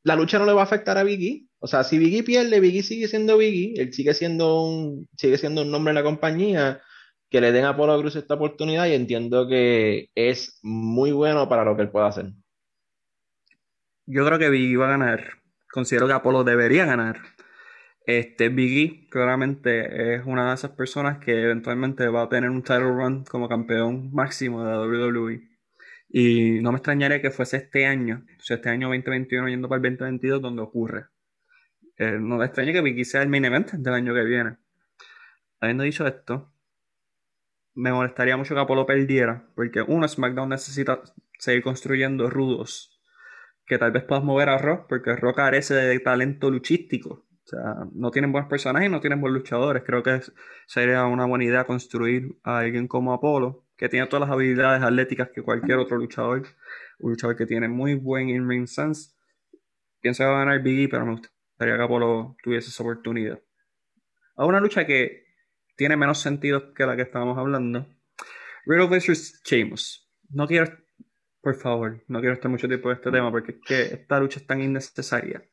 la 0.03 0.15
lucha 0.15 0.39
no 0.39 0.45
le 0.45 0.53
va 0.53 0.61
a 0.61 0.65
afectar 0.65 0.97
a 0.97 1.03
Biggie. 1.03 1.47
O 1.59 1.67
sea, 1.67 1.83
si 1.83 1.97
Biggie 1.97 2.23
pierde, 2.23 2.59
Biggie 2.59 2.83
sigue 2.83 3.07
siendo 3.07 3.37
Biggie, 3.37 3.73
él 3.81 3.93
sigue 3.93 4.13
siendo 4.13 4.63
un, 4.63 5.07
sigue 5.17 5.37
siendo 5.37 5.61
un 5.61 5.71
nombre 5.71 5.91
en 5.91 5.95
la 5.95 6.03
compañía 6.03 6.81
que 7.29 7.41
le 7.41 7.51
den 7.51 7.65
a 7.65 7.69
Apolo 7.69 7.99
Cruz 7.99 8.15
esta 8.15 8.35
oportunidad 8.35 8.85
y 8.87 8.93
entiendo 8.93 9.47
que 9.47 10.09
es 10.15 10.59
muy 10.61 11.11
bueno 11.11 11.49
para 11.49 11.65
lo 11.65 11.75
que 11.75 11.81
él 11.81 11.89
pueda 11.89 12.07
hacer. 12.07 12.31
Yo 14.05 14.25
creo 14.25 14.39
que 14.39 14.49
Biggie 14.49 14.77
va 14.77 14.87
a 14.87 14.97
ganar. 14.97 15.33
Considero 15.71 16.07
que 16.07 16.13
Apolo 16.13 16.43
debería 16.43 16.85
ganar. 16.85 17.21
Este 18.05 18.49
Biggie 18.49 19.07
claramente 19.09 20.15
es 20.15 20.25
una 20.25 20.49
de 20.49 20.55
esas 20.55 20.71
personas 20.71 21.19
que 21.19 21.43
eventualmente 21.43 22.07
va 22.09 22.23
a 22.23 22.29
tener 22.29 22.49
un 22.49 22.61
title 22.61 22.91
run 22.91 23.23
como 23.23 23.47
campeón 23.47 24.11
máximo 24.13 24.63
de 24.63 24.71
la 24.71 24.81
WWE. 24.81 25.41
Y 26.09 26.59
no 26.61 26.71
me 26.71 26.77
extrañaría 26.77 27.21
que 27.21 27.31
fuese 27.31 27.57
este 27.57 27.85
año, 27.85 28.25
o 28.37 28.43
sea, 28.43 28.57
este 28.57 28.69
año 28.69 28.89
2021 28.89 29.47
yendo 29.49 29.69
para 29.69 29.77
el 29.77 29.97
2022 29.97 30.41
donde 30.41 30.61
ocurre. 30.61 31.05
Eh, 31.97 32.17
no 32.19 32.37
me 32.37 32.45
extraña 32.45 32.73
que 32.73 32.81
Biggie 32.81 33.05
sea 33.05 33.21
el 33.21 33.29
main 33.29 33.45
event 33.45 33.71
del 33.71 33.93
año 33.93 34.13
que 34.13 34.23
viene. 34.23 34.57
Habiendo 35.61 35.83
dicho 35.83 36.05
esto, 36.05 36.51
me 37.73 37.91
molestaría 37.91 38.37
mucho 38.37 38.53
que 38.53 38.61
Apolo 38.61 38.85
perdiera, 38.85 39.47
porque 39.55 39.81
uno, 39.81 40.07
SmackDown 40.07 40.49
necesita 40.49 41.01
seguir 41.39 41.63
construyendo 41.63 42.29
rudos 42.29 42.99
que 43.65 43.77
tal 43.77 43.91
vez 43.91 44.03
puedas 44.03 44.23
mover 44.23 44.49
a 44.49 44.57
Rock, 44.57 44.87
porque 44.89 45.15
Rock 45.15 45.37
carece 45.37 45.73
de 45.73 45.99
talento 45.99 46.51
luchístico. 46.51 47.25
O 47.45 47.47
sea, 47.47 47.75
no 47.93 48.09
tienen 48.11 48.31
buenos 48.31 48.49
personajes 48.49 48.87
y 48.87 48.91
no 48.91 49.01
tienen 49.01 49.19
buenos 49.19 49.39
luchadores. 49.39 49.83
Creo 49.85 50.01
que 50.01 50.21
sería 50.65 51.05
una 51.05 51.25
buena 51.25 51.43
idea 51.43 51.65
construir 51.65 52.37
a 52.43 52.59
alguien 52.59 52.87
como 52.87 53.13
Apolo, 53.13 53.65
que 53.75 53.89
tiene 53.89 54.07
todas 54.07 54.27
las 54.27 54.33
habilidades 54.33 54.81
atléticas 54.81 55.29
que 55.33 55.41
cualquier 55.41 55.77
otro 55.77 55.97
luchador. 55.97 56.43
Un 56.99 57.11
luchador 57.11 57.35
que 57.35 57.45
tiene 57.45 57.67
muy 57.67 57.95
buen 57.95 58.29
in-ring 58.29 58.67
sense. 58.67 59.11
Pienso 59.99 60.23
que 60.23 60.27
va 60.27 60.41
a 60.41 60.45
ganar 60.45 60.61
Biggie, 60.61 60.87
pero 60.87 61.05
me 61.05 61.11
gustaría 61.13 61.75
que 61.75 61.83
Apolo 61.83 62.37
tuviese 62.41 62.69
esa 62.69 62.83
oportunidad. 62.83 63.41
A 64.35 64.45
una 64.45 64.59
lucha 64.59 64.85
que 64.85 65.23
tiene 65.75 65.97
menos 65.97 66.19
sentido 66.19 66.73
que 66.73 66.85
la 66.85 66.95
que 66.95 67.01
estábamos 67.01 67.37
hablando. 67.37 67.87
Riddle 68.65 68.87
vs. 68.87 69.41
Sheamus. 69.43 70.09
No 70.29 70.47
quiero, 70.47 70.77
por 71.41 71.55
favor, 71.55 72.03
no 72.07 72.19
quiero 72.19 72.35
estar 72.35 72.49
mucho 72.49 72.67
tiempo 72.67 72.89
en 72.89 72.95
este 72.97 73.11
tema 73.11 73.29
porque 73.31 73.51
es 73.51 73.57
que 73.65 73.81
esta 73.95 74.19
lucha 74.19 74.39
es 74.39 74.47
tan 74.47 74.61
innecesaria. 74.61 75.43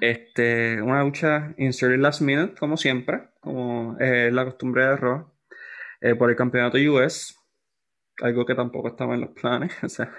Este, 0.00 0.80
una 0.82 1.02
lucha 1.02 1.54
inserted 1.56 1.98
last 1.98 2.20
minute, 2.20 2.54
como 2.58 2.76
siempre, 2.76 3.30
como 3.40 3.96
es 3.98 4.32
la 4.32 4.44
costumbre 4.44 4.84
de 4.84 4.96
Raw, 4.96 5.32
eh, 6.00 6.14
por 6.14 6.30
el 6.30 6.36
campeonato 6.36 6.78
US, 6.78 7.34
algo 8.20 8.44
que 8.46 8.54
tampoco 8.54 8.88
estaba 8.88 9.14
en 9.14 9.22
los 9.22 9.30
planes. 9.30 9.72
o 9.82 9.88
sea, 9.88 10.12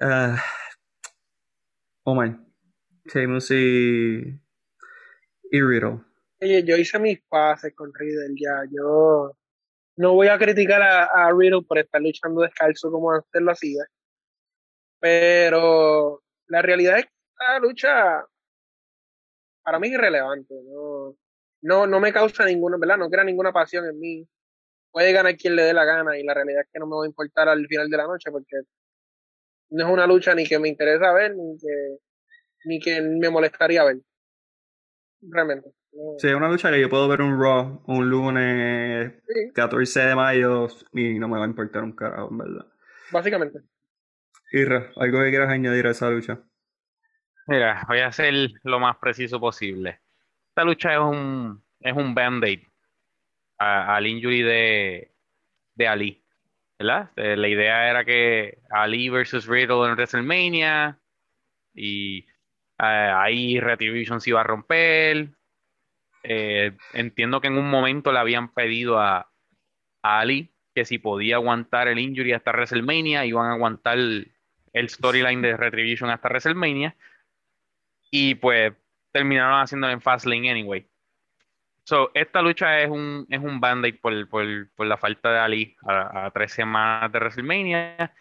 uh, 0.00 0.36
oh 2.04 2.24
y, 3.50 4.40
y 5.50 5.62
Riddle. 5.62 6.00
Oye, 6.40 6.62
yo 6.64 6.76
hice 6.76 6.98
mis 6.98 7.20
pases 7.28 7.74
con 7.74 7.92
Riddle 7.94 8.34
ya. 8.38 8.64
Yo 8.70 9.36
no 9.96 10.14
voy 10.14 10.28
a 10.28 10.38
criticar 10.38 10.82
a, 10.82 11.04
a 11.04 11.32
Riddle 11.32 11.62
por 11.62 11.78
estar 11.78 12.00
luchando 12.00 12.42
descalzo 12.42 12.90
como 12.90 13.12
antes 13.12 13.42
lo 13.42 13.50
hacía. 13.50 13.84
Pero 15.00 16.22
la 16.46 16.62
realidad 16.62 16.98
es 16.98 17.04
que 17.06 17.12
esta 17.30 17.58
lucha 17.60 18.24
para 19.68 19.78
mí 19.78 19.88
es 19.88 19.94
irrelevante. 19.94 20.54
No, 20.64 21.14
no, 21.60 21.86
no 21.86 22.00
me 22.00 22.10
causa 22.10 22.46
ninguna, 22.46 22.78
¿verdad? 22.78 22.96
No 22.96 23.10
crea 23.10 23.22
ninguna 23.22 23.52
pasión 23.52 23.84
en 23.84 24.00
mí. 24.00 24.26
Puede 24.90 25.12
ganar 25.12 25.36
quien 25.36 25.56
le 25.56 25.62
dé 25.64 25.74
la 25.74 25.84
gana 25.84 26.16
y 26.16 26.24
la 26.24 26.32
realidad 26.32 26.62
es 26.62 26.70
que 26.72 26.78
no 26.78 26.86
me 26.86 26.96
va 26.96 27.04
a 27.04 27.06
importar 27.06 27.50
al 27.50 27.66
final 27.66 27.90
de 27.90 27.96
la 27.98 28.06
noche 28.06 28.30
porque 28.30 28.56
no 29.70 29.86
es 29.86 29.92
una 29.92 30.06
lucha 30.06 30.34
ni 30.34 30.46
que 30.46 30.58
me 30.58 30.70
interesa 30.70 31.12
ver 31.12 31.36
ni 31.36 31.58
que, 31.58 31.98
ni 32.64 32.80
que 32.80 33.02
me 33.02 33.28
molestaría 33.28 33.84
ver. 33.84 33.98
Realmente. 35.20 35.70
Sí, 36.16 36.28
es 36.28 36.34
una 36.34 36.48
lucha 36.48 36.70
que 36.70 36.80
yo 36.80 36.88
puedo 36.88 37.06
ver 37.06 37.20
un 37.20 37.38
Raw 37.38 37.82
un 37.88 38.08
lunes 38.08 39.12
14 39.52 40.00
de 40.00 40.14
mayo 40.14 40.68
y 40.94 41.18
no 41.18 41.28
me 41.28 41.38
va 41.38 41.44
a 41.44 41.48
importar 41.48 41.82
un 41.82 41.92
carajo, 41.94 42.30
en 42.30 42.38
verdad. 42.38 42.66
Básicamente. 43.12 43.60
Irra, 44.50 44.92
¿algo 44.96 45.22
que 45.22 45.28
quieras 45.28 45.50
añadir 45.50 45.86
a 45.86 45.90
esa 45.90 46.08
lucha? 46.08 46.42
Mira, 47.48 47.82
voy 47.88 48.00
a 48.00 48.12
ser 48.12 48.52
lo 48.62 48.78
más 48.78 48.98
preciso 48.98 49.40
posible. 49.40 50.00
Esta 50.50 50.64
lucha 50.64 50.92
es 50.92 50.98
un, 50.98 51.64
es 51.80 51.96
un 51.96 52.14
band-aid 52.14 52.60
al 53.56 54.06
injury 54.06 54.42
de, 54.42 55.12
de 55.74 55.88
Ali. 55.88 56.22
¿Verdad? 56.78 57.10
Eh, 57.16 57.36
la 57.36 57.48
idea 57.48 57.90
era 57.90 58.04
que 58.04 58.58
Ali 58.70 59.08
versus 59.08 59.46
Riddle 59.46 59.86
en 59.86 59.94
WrestleMania 59.94 61.00
y 61.74 62.18
eh, 62.18 62.24
ahí 62.78 63.58
Retribution 63.60 64.20
se 64.20 64.30
iba 64.30 64.42
a 64.42 64.44
romper. 64.44 65.30
Eh, 66.22 66.76
entiendo 66.92 67.40
que 67.40 67.48
en 67.48 67.56
un 67.56 67.70
momento 67.70 68.12
le 68.12 68.18
habían 68.18 68.52
pedido 68.52 69.00
a, 69.00 69.32
Ali 70.02 70.52
que 70.74 70.84
si 70.84 70.98
podía 70.98 71.36
aguantar 71.36 71.88
el 71.88 71.98
injury 71.98 72.34
hasta 72.34 72.52
WrestleMania, 72.52 73.24
iban 73.24 73.46
a 73.46 73.54
aguantar 73.54 73.98
el, 73.98 74.30
storyline 74.74 75.40
de 75.40 75.56
Retribution 75.56 76.10
hasta 76.10 76.28
WrestleMania. 76.28 76.94
Y 78.10 78.34
pues 78.36 78.72
terminaron 79.12 79.60
haciéndolo 79.60 79.92
en 79.92 80.00
Fastlane 80.00 80.50
anyway. 80.50 80.86
So, 81.84 82.10
esta 82.12 82.42
lucha 82.42 82.80
es 82.80 82.90
un, 82.90 83.26
es 83.30 83.40
un 83.40 83.60
band-aid 83.60 83.98
por, 84.00 84.86
la 84.86 84.96
falta 84.98 85.32
de 85.32 85.38
Ali 85.38 85.76
a, 85.86 86.30
tres 86.34 86.52
semanas 86.52 87.10
de 87.10 87.18
WrestleMania. 87.18 88.14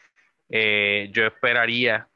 Eh, 0.50 1.10
yo 1.12 1.26
esperaría 1.26 2.08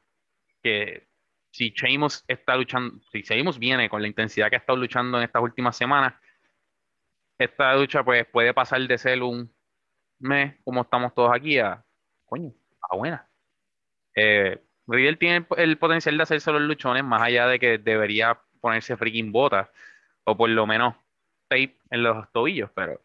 que 0.62 1.06
si 1.50 1.70
Sheamus 1.70 2.24
está 2.26 2.56
luchando, 2.56 2.98
si 3.12 3.20
Sheamus 3.20 3.58
viene 3.58 3.90
con 3.90 4.00
la 4.00 4.08
intensidad 4.08 4.48
que 4.48 4.56
ha 4.56 4.60
estado 4.60 4.78
luchando 4.78 5.18
en 5.18 5.24
estas 5.24 5.42
últimas 5.42 5.76
semanas, 5.76 6.14
esta 7.38 7.74
lucha 7.76 8.02
pues 8.02 8.26
puede 8.26 8.54
pasar 8.54 8.80
de 8.80 8.96
ser 8.96 9.22
un 9.22 9.54
mes, 10.20 10.54
como 10.64 10.80
estamos 10.80 11.14
todos 11.14 11.32
aquí, 11.34 11.58
a 11.58 11.84
coño, 12.24 12.52
a 12.90 12.96
buena. 12.96 13.28
Eh, 14.14 14.58
Riddle 14.92 15.16
tiene 15.16 15.46
el, 15.56 15.78
potencial 15.78 16.16
de 16.16 16.22
hacerse 16.22 16.52
los 16.52 16.62
luchones, 16.62 17.02
más 17.02 17.22
allá 17.22 17.46
de 17.46 17.58
que 17.58 17.78
debería 17.78 18.38
ponerse 18.60 18.96
freaking 18.96 19.32
botas, 19.32 19.68
o 20.24 20.36
por 20.36 20.50
lo 20.50 20.66
menos 20.66 20.94
tape 21.48 21.76
en 21.90 22.02
los 22.02 22.30
tobillos, 22.32 22.70
pero 22.74 23.00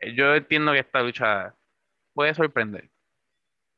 eh, 0.00 0.14
yo 0.14 0.34
entiendo 0.34 0.72
que 0.72 0.80
esta 0.80 1.02
lucha 1.02 1.54
puede 2.14 2.34
sorprender. 2.34 2.90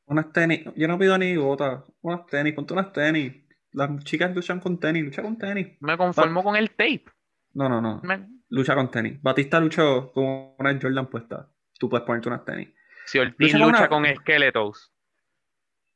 Unas 0.05 0.31
tenis, 0.33 0.65
yo 0.75 0.87
no 0.87 0.97
pido 0.97 1.17
ni 1.17 1.35
botas, 1.37 1.83
unas 2.01 2.25
tenis, 2.25 2.53
ponte 2.53 2.73
unas 2.73 2.91
tenis. 2.91 3.33
Las 3.71 4.03
chicas 4.03 4.35
luchan 4.35 4.59
con 4.59 4.79
tenis, 4.79 5.03
lucha 5.03 5.21
con 5.21 5.37
tenis. 5.37 5.77
Me 5.79 5.97
conformo 5.97 6.43
con 6.43 6.55
el 6.55 6.71
tape. 6.71 7.05
No, 7.53 7.69
no, 7.69 7.81
no. 7.81 8.01
Lucha 8.49 8.75
con 8.75 8.91
tenis. 8.91 9.21
Batista 9.21 9.59
luchó 9.59 10.11
con 10.11 10.53
una 10.59 10.77
Jordan 10.79 11.07
puesta. 11.07 11.49
Tú 11.79 11.89
puedes 11.89 12.05
ponerte 12.05 12.29
unas 12.29 12.45
tenis. 12.45 12.69
Si 13.05 13.19
Ortiz 13.19 13.53
lucha, 13.53 13.87
con 13.87 14.05
esqueletos. 14.05 14.92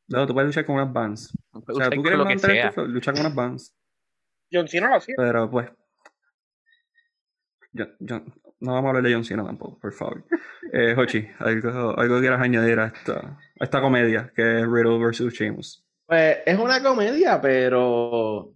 No, 0.08 0.26
tú 0.26 0.34
puedes 0.34 0.48
luchar 0.48 0.66
con 0.66 0.76
unas 0.76 0.92
bands. 0.92 1.38
O 1.52 1.76
sea, 1.76 1.90
tú 1.90 2.02
quieres 2.02 2.20
mantener 2.20 2.74
tu 2.74 2.86
lucha 2.86 3.12
con 3.12 3.22
unas 3.22 3.36
bands. 3.36 3.76
John 4.52 4.68
Cena 4.68 4.90
lo 4.90 4.96
hacía. 4.96 5.16
Pero 5.18 5.50
pues. 5.50 5.70
Yo, 7.74 7.86
yo, 8.00 8.24
no 8.60 8.74
vamos 8.74 8.86
a 8.86 8.88
hablar 8.90 9.04
de 9.04 9.14
John 9.14 9.26
Cena 9.26 9.44
tampoco, 9.44 9.80
por 9.80 9.94
favor. 9.94 10.24
Eh, 10.72 10.96
Hochi, 10.98 11.28
¿algo, 11.40 11.98
algo 11.98 12.20
quieras 12.20 12.42
añadir 12.42 12.80
a 12.80 12.88
esta, 12.88 13.40
a 13.60 13.64
esta 13.64 13.82
comedia 13.82 14.32
que 14.36 14.60
es 14.60 14.68
Riddle 14.68 14.98
vs. 14.98 15.34
Sheamus? 15.34 15.86
Pues 16.06 16.38
es 16.46 16.58
una 16.58 16.82
comedia, 16.82 17.42
pero. 17.42 18.54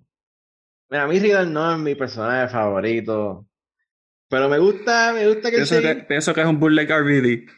Mira, 0.89 1.03
a 1.03 1.07
mí 1.07 1.19
Riddle 1.19 1.47
no 1.47 1.73
es 1.73 1.79
mi 1.79 1.95
personaje 1.95 2.51
favorito. 2.51 3.45
Pero 4.29 4.47
me 4.47 4.59
gusta, 4.59 5.11
me 5.13 5.27
gusta 5.27 5.49
que 5.49 5.57
pienso, 5.57 5.81
que, 5.81 5.95
pienso 6.07 6.33
que 6.33 6.41
es 6.41 6.47
un 6.47 6.59
bootleg 6.59 6.89
RBD. 6.89 7.51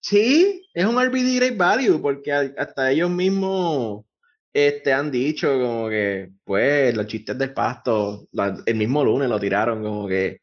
Sí, 0.00 0.66
es 0.72 0.84
un 0.86 0.98
RBD 0.98 1.36
Great 1.36 1.56
Value, 1.56 2.00
porque 2.00 2.32
hasta 2.32 2.90
ellos 2.90 3.10
mismos 3.10 4.04
este, 4.52 4.92
han 4.92 5.10
dicho 5.10 5.52
como 5.60 5.88
que, 5.88 6.30
pues, 6.44 6.96
los 6.96 7.06
chistes 7.06 7.36
del 7.38 7.52
pasto, 7.52 8.28
el 8.66 8.74
mismo 8.74 9.04
lunes 9.04 9.28
lo 9.28 9.38
tiraron, 9.38 9.82
como 9.82 10.08
que 10.08 10.40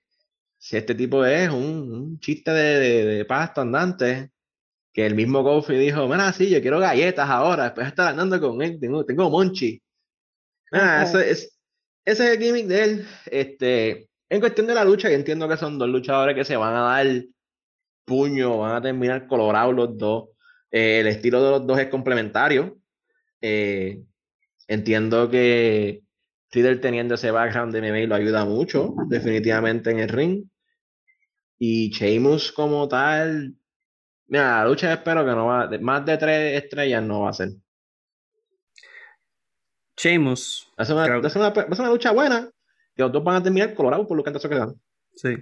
si 0.58 0.78
este 0.78 0.96
tipo 0.96 1.26
es 1.26 1.50
un, 1.50 2.20
chiste 2.20 2.52
de, 2.52 3.06
de, 3.06 3.26
pasto 3.26 3.62
andante, 3.62 4.32
que 4.94 5.06
el 5.06 5.16
mismo 5.16 5.44
Kofi 5.44 5.76
dijo, 5.76 6.08
mira, 6.08 6.32
sí, 6.34 6.50
yo 6.50 6.62
quiero 6.62 6.80
galletas 6.80 7.30
ahora, 7.30 7.66
después 7.66 7.86
de 7.86 7.90
estar 7.90 8.08
andando 8.10 8.40
con 8.42 8.62
él, 8.62 8.80
tengo, 8.80 9.06
tengo 9.06 9.30
monchi. 9.30 9.82
Mira, 10.72 11.04
ese, 11.04 11.30
es, 11.30 11.60
ese 12.06 12.26
es 12.26 12.38
el 12.38 12.44
gimmick 12.44 12.68
de 12.68 12.84
él. 12.84 13.08
Este, 13.28 14.10
en 14.30 14.40
cuestión 14.40 14.68
de 14.68 14.76
la 14.76 14.84
lucha, 14.84 15.10
yo 15.10 15.16
entiendo 15.16 15.48
que 15.48 15.58
son 15.58 15.78
dos 15.78 15.90
luchadores 15.90 16.36
que 16.36 16.46
se 16.46 16.58
van 16.58 16.76
a 16.76 16.82
dar 16.82 17.08
puño, 18.08 18.58
van 18.60 18.76
a 18.76 18.82
terminar 18.82 19.28
colorados 19.28 19.76
los 19.76 19.98
dos. 19.98 20.30
Eh, 20.72 21.02
el 21.02 21.08
estilo 21.08 21.44
de 21.44 21.52
los 21.52 21.68
dos 21.68 21.78
es 21.78 21.90
complementario. 21.90 22.78
Eh, 23.42 24.02
entiendo 24.68 25.30
que 25.30 26.02
Riddle 26.52 26.78
teniendo 26.78 27.16
ese 27.16 27.32
background 27.32 27.74
de 27.74 27.82
MMA 27.82 28.08
lo 28.08 28.16
ayuda 28.16 28.46
mucho, 28.46 28.96
definitivamente 29.10 29.92
en 29.92 30.00
el 30.00 30.10
ring. 30.10 30.46
Y 31.60 31.90
Sheamus 31.90 32.52
como 32.54 32.88
tal, 32.88 33.56
Mira, 34.28 34.58
la 34.60 34.66
lucha 34.66 34.94
espero 34.94 35.24
que 35.26 35.32
no 35.32 35.46
va, 35.46 35.70
más 35.80 36.06
de 36.06 36.18
tres 36.18 36.64
estrellas 36.64 37.02
no 37.02 37.22
va 37.22 37.30
a 37.30 37.34
ser. 37.34 37.50
Sheamus. 39.98 40.68
Va 40.78 40.84
a 40.84 40.86
ser 40.86 41.42
una, 41.42 41.90
lucha 41.90 42.12
buena, 42.12 42.50
que 42.94 43.04
los 43.04 43.12
dos 43.12 43.24
van 43.24 43.38
a 43.38 43.44
terminar 43.44 43.74
colorados 43.74 44.06
por 44.06 44.18
lo 44.18 44.24
que 44.24 44.38
se 44.38 44.50
quedan. 44.50 44.76
Sí. 45.16 45.36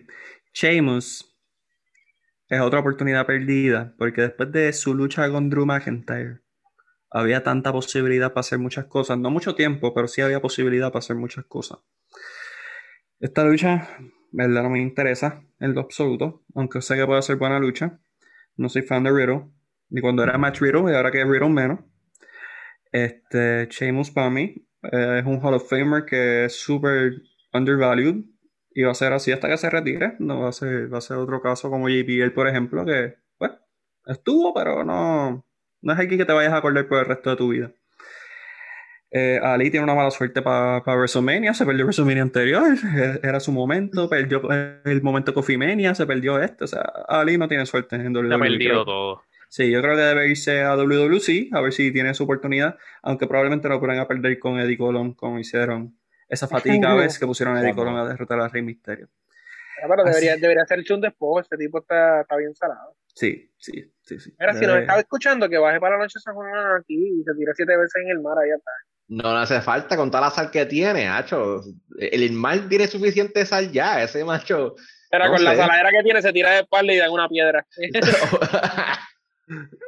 Sheamus 0.53 1.34
es 2.49 2.61
otra 2.61 2.79
oportunidad 2.79 3.25
perdida, 3.25 3.95
porque 3.97 4.21
después 4.21 4.51
de 4.51 4.71
su 4.73 4.93
lucha 4.93 5.29
con 5.29 5.49
Drew 5.49 5.65
McIntyre, 5.65 6.41
había 7.09 7.43
tanta 7.43 7.71
posibilidad 7.71 8.29
para 8.29 8.41
hacer 8.41 8.59
muchas 8.59 8.85
cosas. 8.85 9.17
No 9.17 9.31
mucho 9.31 9.55
tiempo, 9.55 9.93
pero 9.93 10.07
sí 10.07 10.21
había 10.21 10.41
posibilidad 10.41 10.89
para 10.89 10.99
hacer 10.99 11.15
muchas 11.15 11.45
cosas. 11.45 11.79
Esta 13.19 13.45
lucha, 13.45 13.87
verdad, 14.31 14.63
no 14.63 14.69
me 14.69 14.81
interesa 14.81 15.41
en 15.59 15.73
lo 15.73 15.81
absoluto, 15.81 16.43
aunque 16.53 16.81
sé 16.81 16.95
que 16.95 17.05
puede 17.05 17.21
ser 17.21 17.37
buena 17.37 17.59
lucha. 17.59 17.99
No 18.57 18.69
soy 18.69 18.81
fan 18.81 19.03
de 19.03 19.11
Riddle. 19.11 19.45
Ni 19.89 20.01
cuando 20.01 20.23
era 20.23 20.37
Match 20.37 20.59
Riddle 20.59 20.91
y 20.91 20.95
ahora 20.95 21.11
que 21.11 21.21
es 21.21 21.27
Riddle 21.27 21.49
menos. 21.49 21.79
Este, 22.91 23.67
Sheamus 23.69 24.11
para 24.11 24.37
eh, 24.39 25.19
es 25.19 25.25
un 25.25 25.39
Hall 25.41 25.53
of 25.53 25.69
Famer 25.69 26.05
que 26.05 26.45
es 26.45 26.55
súper 26.55 27.13
undervalued 27.53 28.23
y 28.75 28.83
va 28.83 28.91
a 28.91 28.95
ser 28.95 29.13
así 29.13 29.31
hasta 29.31 29.47
que 29.47 29.57
se 29.57 29.69
retire. 29.69 30.15
No 30.19 30.41
va 30.41 30.49
a 30.49 30.51
ser, 30.51 30.93
va 30.93 30.97
a 30.97 31.01
ser 31.01 31.17
otro 31.17 31.41
caso 31.41 31.69
como 31.71 31.89
JPL, 31.89 32.31
por 32.31 32.47
ejemplo, 32.47 32.85
que 32.85 33.15
pues, 33.37 33.51
estuvo, 34.05 34.53
pero 34.53 34.83
no, 34.83 35.45
no 35.81 35.93
es 35.93 35.99
aquí 35.99 36.17
que 36.17 36.25
te 36.25 36.33
vayas 36.33 36.51
a 36.51 36.57
acordar 36.57 36.85
por 36.87 36.99
el 36.99 37.05
resto 37.05 37.29
de 37.29 37.35
tu 37.37 37.49
vida. 37.49 37.71
Eh, 39.11 39.39
Ali 39.41 39.71
tiene 39.71 39.85
una 39.85 39.95
mala 39.95 40.11
suerte 40.11 40.41
para 40.41 40.81
WrestleMania, 40.85 41.53
se 41.53 41.65
perdió 41.65 41.85
WrestleMania 41.85 42.21
anterior, 42.21 42.67
eh, 42.97 43.19
era 43.23 43.39
su 43.39 43.53
momento, 43.53 44.09
perdió 44.09 44.41
el 44.83 45.01
momento 45.01 45.33
Cofimania, 45.33 45.95
se 45.95 46.05
perdió 46.05 46.37
este, 46.37 46.65
o 46.65 46.67
sea, 46.67 46.81
Ali 47.07 47.37
no 47.37 47.47
tiene 47.47 47.65
suerte 47.65 47.95
en 47.95 48.13
WWE. 48.13 48.27
Se 48.27 48.35
ha 48.35 48.39
perdido 48.39 48.83
todo. 48.83 49.21
Sí, 49.47 49.71
yo 49.71 49.81
creo 49.81 49.95
que 49.95 50.01
debe 50.01 50.27
irse 50.27 50.63
a 50.63 50.75
WWC, 50.75 51.53
a 51.53 51.61
ver 51.61 51.71
si 51.71 51.93
tiene 51.93 52.13
su 52.13 52.25
oportunidad, 52.25 52.77
aunque 53.03 53.25
probablemente 53.25 53.69
no 53.69 53.79
puedan 53.79 53.99
a 53.99 54.07
perder 54.07 54.37
con 54.37 54.59
Eddie 54.59 54.77
Colon, 54.77 55.13
como 55.13 55.39
hicieron 55.39 55.95
esa 56.27 56.47
fatídica 56.47 56.93
vez 56.93 57.19
que 57.19 57.25
pusieron 57.25 57.55
a 57.55 57.61
Eddie 57.61 57.75
Colon 57.75 57.97
a 57.97 58.07
derrotar 58.07 58.39
a 58.39 58.47
Rey 58.47 58.61
Mysterio. 58.61 59.09
Pero, 59.81 60.03
debería, 60.03 60.37
debería 60.37 60.63
hacerse 60.63 60.93
un 60.93 61.01
después, 61.01 61.45
este 61.45 61.57
tipo 61.57 61.79
está, 61.79 62.21
está 62.21 62.37
bien 62.37 62.55
salado. 62.55 62.95
Sí, 63.13 63.49
sí, 63.57 63.93
sí, 64.01 64.19
sí. 64.19 64.33
Mira, 64.39 64.53
si 64.53 64.65
nos 64.65 64.77
estaba 64.79 64.99
escuchando, 64.99 65.49
que 65.49 65.57
baje 65.57 65.79
para 65.79 65.97
la 65.97 66.03
noche 66.03 66.19
San 66.19 66.33
Juan 66.33 66.49
aquí 66.79 67.19
y 67.19 67.23
se 67.23 67.33
tire 67.33 67.51
siete 67.55 67.77
veces 67.77 68.03
en 68.03 68.09
el 68.09 68.21
mar, 68.21 68.37
ahí 68.37 68.49
está. 68.49 68.71
No 69.07 69.33
le 69.33 69.39
hace 69.43 69.61
falta 69.61 69.95
con 69.95 70.09
toda 70.09 70.21
la 70.21 70.31
sal 70.31 70.49
que 70.49 70.65
tiene, 70.65 71.07
macho. 71.07 71.61
El 71.97 72.31
mar 72.33 72.67
tiene 72.67 72.87
suficiente 72.87 73.45
sal 73.45 73.71
ya, 73.71 74.01
ese 74.01 74.23
macho. 74.25 74.75
Pero 75.11 75.29
con 75.29 75.43
la 75.43 75.55
saladera 75.55 75.91
que 75.91 76.03
tiene 76.03 76.21
se 76.21 76.33
tira 76.33 76.51
de 76.51 76.59
espalda 76.61 76.93
y 76.93 76.97
da 76.97 77.11
una 77.11 77.29
piedra. 77.29 77.65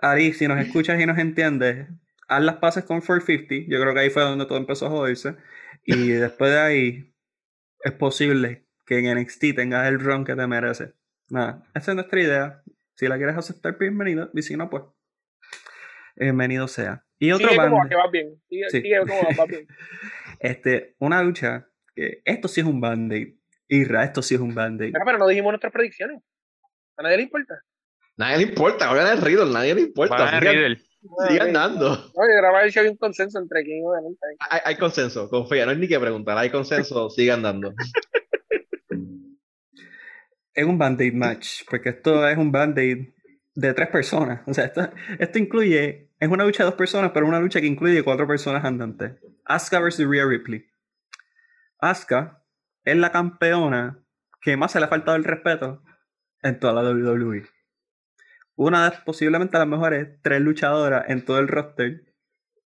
Ari, 0.00 0.32
si 0.32 0.46
nos 0.46 0.60
escuchas 0.60 1.00
y 1.00 1.06
nos 1.06 1.18
entiendes, 1.18 1.88
haz 2.28 2.42
las 2.42 2.56
pases 2.56 2.84
con 2.84 3.00
450. 3.00 3.70
Yo 3.70 3.80
creo 3.80 3.94
que 3.94 4.00
ahí 4.00 4.10
fue 4.10 4.22
donde 4.22 4.46
todo 4.46 4.58
empezó 4.58 4.86
a 4.86 4.90
joderse. 4.90 5.36
Y 5.84 6.08
después 6.08 6.52
de 6.52 6.60
ahí, 6.60 7.14
es 7.82 7.92
posible 7.92 8.66
que 8.86 8.98
en 8.98 9.18
NXT 9.18 9.56
tengas 9.56 9.88
el 9.88 9.98
run 9.98 10.24
que 10.24 10.36
te 10.36 10.46
merece. 10.46 10.94
Nada, 11.28 11.62
esa 11.74 11.90
es 11.92 11.94
nuestra 11.94 12.20
idea. 12.20 12.62
Si 12.94 13.06
la 13.06 13.16
quieres 13.16 13.36
aceptar, 13.36 13.76
bienvenido. 13.78 14.30
Y 14.34 14.42
si 14.42 14.56
no, 14.56 14.70
pues, 14.70 14.84
bienvenido 16.16 16.68
sea. 16.68 17.04
Y 17.18 17.32
otro 17.32 17.48
sigue 17.48 17.60
como 17.60 17.88
que 17.88 17.96
va 17.96 18.10
bien. 18.10 18.40
Sigue, 18.48 18.98
como 19.00 19.22
va 19.38 19.46
bien. 19.46 19.66
este, 20.40 20.94
una 20.98 21.22
lucha 21.22 21.68
que 21.94 22.22
esto 22.24 22.48
sí 22.48 22.60
es 22.60 22.66
un 22.66 22.80
band-aid. 22.80 23.34
Irra, 23.68 24.04
esto 24.04 24.22
sí 24.22 24.34
es 24.34 24.40
un 24.40 24.54
band-aid. 24.54 24.92
Pero, 24.92 25.18
no 25.18 25.26
dijimos 25.26 25.52
nuestras 25.52 25.72
predicciones. 25.72 26.22
A 26.96 27.02
nadie 27.02 27.18
le 27.18 27.22
importa. 27.24 27.62
Nadie 28.16 28.38
le 28.38 28.42
importa, 28.44 28.90
a 28.90 29.12
el 29.12 29.20
Riddle, 29.20 29.52
nadie 29.52 29.74
le 29.74 29.82
importa. 29.82 30.40
Sigan, 30.40 30.78
sigan 31.28 31.52
dando. 31.52 31.90
Oye, 32.14 32.36
grabar 32.36 32.70
si 32.70 32.78
hay 32.78 32.88
un 32.88 32.96
consenso 32.96 33.38
entre 33.38 33.64
quién 33.64 33.84
obviamente. 33.86 34.20
Hay, 34.50 34.60
hay 34.64 34.76
consenso, 34.76 35.28
confía, 35.28 35.64
no 35.64 35.72
hay 35.72 35.78
ni 35.78 35.88
que 35.88 36.00
preguntar, 36.00 36.36
hay 36.38 36.50
consenso, 36.50 37.10
sigan 37.10 37.42
dando. 37.42 37.74
es 40.54 40.64
un 40.64 40.78
band-aid 40.78 41.14
match, 41.14 41.62
porque 41.70 41.90
esto 41.90 42.26
es 42.28 42.36
un 42.36 42.50
band-aid 42.50 43.08
de 43.54 43.74
tres 43.74 43.88
personas. 43.88 44.42
O 44.46 44.54
sea, 44.54 44.64
esto, 44.64 44.88
esto 45.18 45.38
incluye 45.38 46.08
es 46.20 46.28
una 46.28 46.44
lucha 46.44 46.64
de 46.64 46.70
dos 46.70 46.78
personas, 46.78 47.12
pero 47.14 47.26
una 47.26 47.38
lucha 47.38 47.60
que 47.60 47.66
incluye 47.66 48.02
cuatro 48.02 48.26
personas 48.26 48.64
andantes. 48.64 49.12
Asuka 49.44 49.78
versus 49.80 50.06
Rhea 50.08 50.26
Ripley. 50.26 50.66
Asuka 51.78 52.42
es 52.84 52.96
la 52.96 53.12
campeona 53.12 54.04
que 54.40 54.56
más 54.56 54.72
se 54.72 54.80
le 54.80 54.86
ha 54.86 54.88
faltado 54.88 55.16
el 55.16 55.24
respeto 55.24 55.82
en 56.42 56.58
toda 56.58 56.82
la 56.82 56.90
WWE. 56.90 57.44
Una 58.58 58.90
de 58.90 58.96
posiblemente 59.04 59.56
las 59.56 59.68
mejores 59.68 60.20
tres 60.20 60.40
luchadoras 60.40 61.08
en 61.08 61.24
todo 61.24 61.38
el 61.38 61.46
roster. 61.46 62.02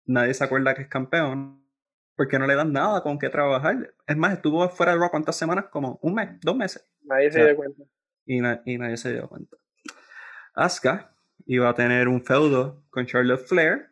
Nadie 0.05 0.33
se 0.33 0.43
acuerda 0.43 0.75
que 0.75 0.81
es 0.81 0.89
campeón. 0.89 1.65
Porque 2.17 2.37
no 2.37 2.45
le 2.45 2.55
dan 2.55 2.73
nada 2.73 3.01
con 3.03 3.17
qué 3.17 3.29
trabajar. 3.29 3.93
Es 4.05 4.17
más, 4.17 4.33
estuvo 4.33 4.67
fuera 4.67 4.91
de 4.91 4.97
Raw 4.99 5.09
cuántas 5.09 5.37
semanas, 5.37 5.67
como 5.71 5.97
un 6.01 6.15
mes, 6.15 6.41
dos 6.41 6.57
meses. 6.57 6.85
Nadie 7.03 7.31
se 7.31 7.45
dio 7.45 7.55
cuenta. 7.55 7.83
Y, 8.25 8.37
y 8.65 8.77
nadie 8.77 8.97
se 8.97 9.13
dio 9.13 9.29
cuenta. 9.29 9.55
Asuka 10.55 11.15
iba 11.45 11.69
a 11.69 11.73
tener 11.73 12.09
un 12.09 12.21
feudo 12.21 12.83
con 12.89 13.05
Charlotte 13.05 13.47
Flair. 13.47 13.87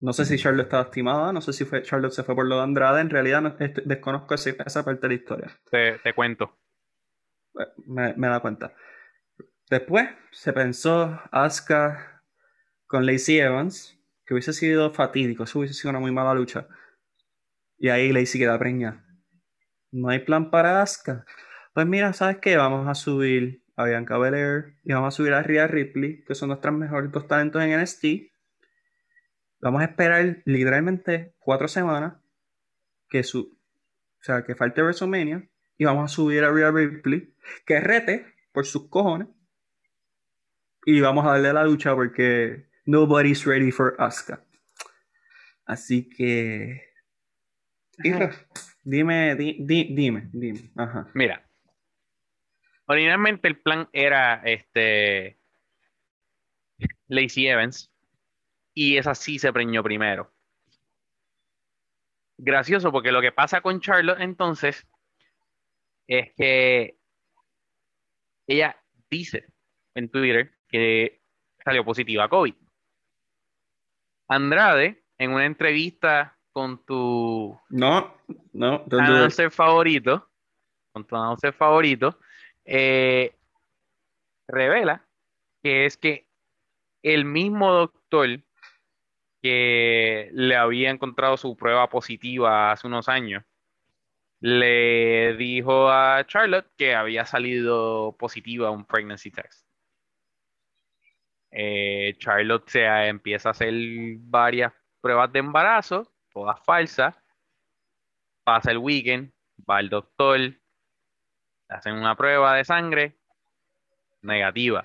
No 0.00 0.12
sé 0.12 0.26
si 0.26 0.36
Charlotte 0.36 0.66
estaba 0.66 0.82
estimada, 0.82 1.32
no 1.32 1.40
sé 1.40 1.54
si 1.54 1.64
fue, 1.64 1.82
Charlotte 1.82 2.12
se 2.12 2.24
fue 2.24 2.34
por 2.34 2.46
lo 2.46 2.56
de 2.56 2.62
Andrade. 2.62 3.00
En 3.00 3.08
realidad 3.08 3.56
este, 3.58 3.82
desconozco 3.86 4.34
esa, 4.34 4.84
parte 4.84 5.00
de 5.00 5.08
la 5.08 5.14
historia. 5.14 5.60
Te, 5.70 6.12
cuento. 6.14 6.58
Me, 7.86 8.12
me, 8.14 8.28
da 8.28 8.40
cuenta. 8.40 8.74
Después 9.70 10.08
se 10.32 10.52
pensó 10.52 11.20
Asuka 11.30 12.22
con 12.86 13.06
Lacey 13.06 13.38
Evans, 13.38 13.98
que 14.26 14.34
hubiese 14.34 14.52
sido 14.52 14.90
fatídico, 14.90 15.44
eso 15.44 15.58
hubiese 15.58 15.74
sido 15.74 15.90
una 15.90 16.00
muy 16.00 16.12
mala 16.12 16.34
lucha. 16.34 16.66
Y 17.78 17.88
ahí 17.88 18.12
Lacey 18.12 18.40
queda 18.40 18.58
preña. 18.58 19.04
No 19.90 20.08
hay 20.08 20.20
plan 20.20 20.50
para 20.50 20.82
Asuka. 20.82 21.24
Pues 21.74 21.86
mira, 21.86 22.12
¿sabes 22.12 22.38
qué? 22.38 22.56
Vamos 22.56 22.86
a 22.86 22.94
subir 22.94 23.62
a 23.76 23.84
Bianca 23.84 24.18
Belair 24.18 24.76
y 24.84 24.92
vamos 24.92 25.14
a 25.14 25.16
subir 25.16 25.32
a 25.32 25.42
Rhea 25.42 25.66
Ripley, 25.66 26.22
que 26.24 26.34
son 26.34 26.48
nuestros 26.48 26.74
mejores 26.74 27.10
dos 27.10 27.26
talentos 27.26 27.62
en 27.62 27.80
NXT. 27.80 28.04
Vamos 29.60 29.80
a 29.80 29.84
esperar 29.84 30.42
literalmente 30.44 31.34
cuatro 31.38 31.68
semanas 31.68 32.14
que 33.08 33.22
su, 33.22 33.58
o 34.20 34.22
sea, 34.22 34.44
que 34.44 34.54
falte 34.54 34.82
WrestleMania 34.82 35.48
y 35.78 35.84
vamos 35.84 36.10
a 36.10 36.14
subir 36.14 36.44
a 36.44 36.50
Rhea 36.50 36.70
Ripley, 36.70 37.34
que 37.64 37.80
rete 37.80 38.26
por 38.52 38.66
sus 38.66 38.88
cojones 38.88 39.28
y 40.84 41.00
vamos 41.00 41.24
a 41.26 41.32
darle 41.32 41.52
la 41.52 41.64
lucha 41.64 41.94
porque 41.94 42.66
nobody's 42.86 43.44
ready 43.44 43.70
for 43.70 43.94
Asuka. 43.98 44.44
Así 45.64 46.08
que 46.08 46.82
dime, 47.98 48.30
dime, 48.84 50.28
dime. 50.32 50.70
Ajá. 50.76 51.08
Mira, 51.14 51.46
originalmente 52.86 53.48
el 53.48 53.58
plan 53.60 53.88
era 53.92 54.42
este 54.44 55.38
Lacey 57.08 57.46
Evans 57.46 57.90
y 58.74 58.96
esa 58.96 59.14
sí 59.14 59.38
se 59.38 59.52
preñó 59.52 59.82
primero. 59.82 60.32
Gracioso 62.38 62.90
porque 62.90 63.12
lo 63.12 63.20
que 63.20 63.30
pasa 63.30 63.60
con 63.60 63.80
Charlotte 63.80 64.20
entonces 64.20 64.86
es 66.08 66.32
que 66.34 66.98
ella 68.48 68.76
dice 69.08 69.46
en 69.94 70.10
Twitter 70.10 70.52
que 70.72 71.20
salió 71.64 71.84
positiva 71.84 72.24
a 72.24 72.28
COVID. 72.28 72.54
Andrade, 74.28 75.04
en 75.18 75.32
una 75.32 75.46
entrevista 75.46 76.36
con 76.52 76.84
tu 76.84 77.56
no, 77.68 78.14
no, 78.52 78.84
announcer 78.90 79.50
favorito, 79.50 80.28
con 80.92 81.04
tu 81.06 81.14
announcer 81.14 81.52
favorito, 81.52 82.18
eh, 82.64 83.36
revela 84.48 85.06
que 85.62 85.86
es 85.86 85.96
que 85.96 86.26
el 87.02 87.24
mismo 87.24 87.72
doctor 87.72 88.40
que 89.42 90.30
le 90.32 90.56
había 90.56 90.90
encontrado 90.90 91.36
su 91.36 91.56
prueba 91.56 91.88
positiva 91.88 92.72
hace 92.72 92.86
unos 92.86 93.08
años, 93.08 93.44
le 94.40 95.36
dijo 95.36 95.88
a 95.88 96.24
Charlotte 96.26 96.70
que 96.76 96.94
había 96.94 97.26
salido 97.26 98.16
positiva 98.18 98.70
un 98.70 98.84
pregnancy 98.84 99.30
test. 99.30 99.66
Eh, 101.52 102.14
Charlotte 102.18 102.68
se 102.68 102.84
empieza 103.06 103.50
a 103.50 103.52
hacer 103.52 103.74
varias 104.20 104.72
pruebas 105.00 105.30
de 105.32 105.40
embarazo, 105.40 106.10
todas 106.32 106.58
falsas. 106.64 107.14
Pasa 108.44 108.70
el 108.70 108.78
weekend, 108.78 109.32
va 109.68 109.76
al 109.76 109.88
doctor, 109.88 110.40
hacen 111.68 111.94
una 111.94 112.16
prueba 112.16 112.56
de 112.56 112.64
sangre 112.64 113.16
negativa. 114.22 114.84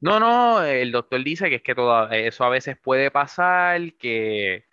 No, 0.00 0.18
no, 0.18 0.62
el 0.62 0.92
doctor 0.92 1.22
dice 1.22 1.50
que 1.50 1.56
es 1.56 1.62
que 1.62 1.74
todo, 1.74 2.10
eso 2.10 2.44
a 2.44 2.48
veces 2.48 2.78
puede 2.78 3.10
pasar, 3.10 3.92
que, 3.98 4.66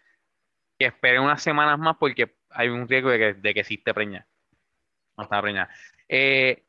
que 0.80 0.86
esperen 0.86 1.22
unas 1.22 1.42
semanas 1.44 1.78
más 1.78 1.98
porque 1.98 2.38
hay 2.50 2.70
un 2.70 2.88
riesgo 2.88 3.10
de 3.10 3.20
que, 3.20 3.34
de 3.34 3.54
que 3.54 3.60
existe 3.60 3.94
preñada. 3.94 4.28
No 5.18 5.24
está 5.24 5.42
preñada. 5.42 5.70
Eh, 6.08 6.64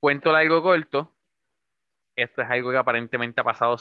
cuento 0.00 0.32
largo 0.32 0.62
corto. 0.62 1.13
Esto 2.16 2.42
es 2.42 2.50
algo 2.50 2.70
que 2.70 2.76
aparentemente 2.76 3.40
ha 3.40 3.44
pasado 3.44 3.76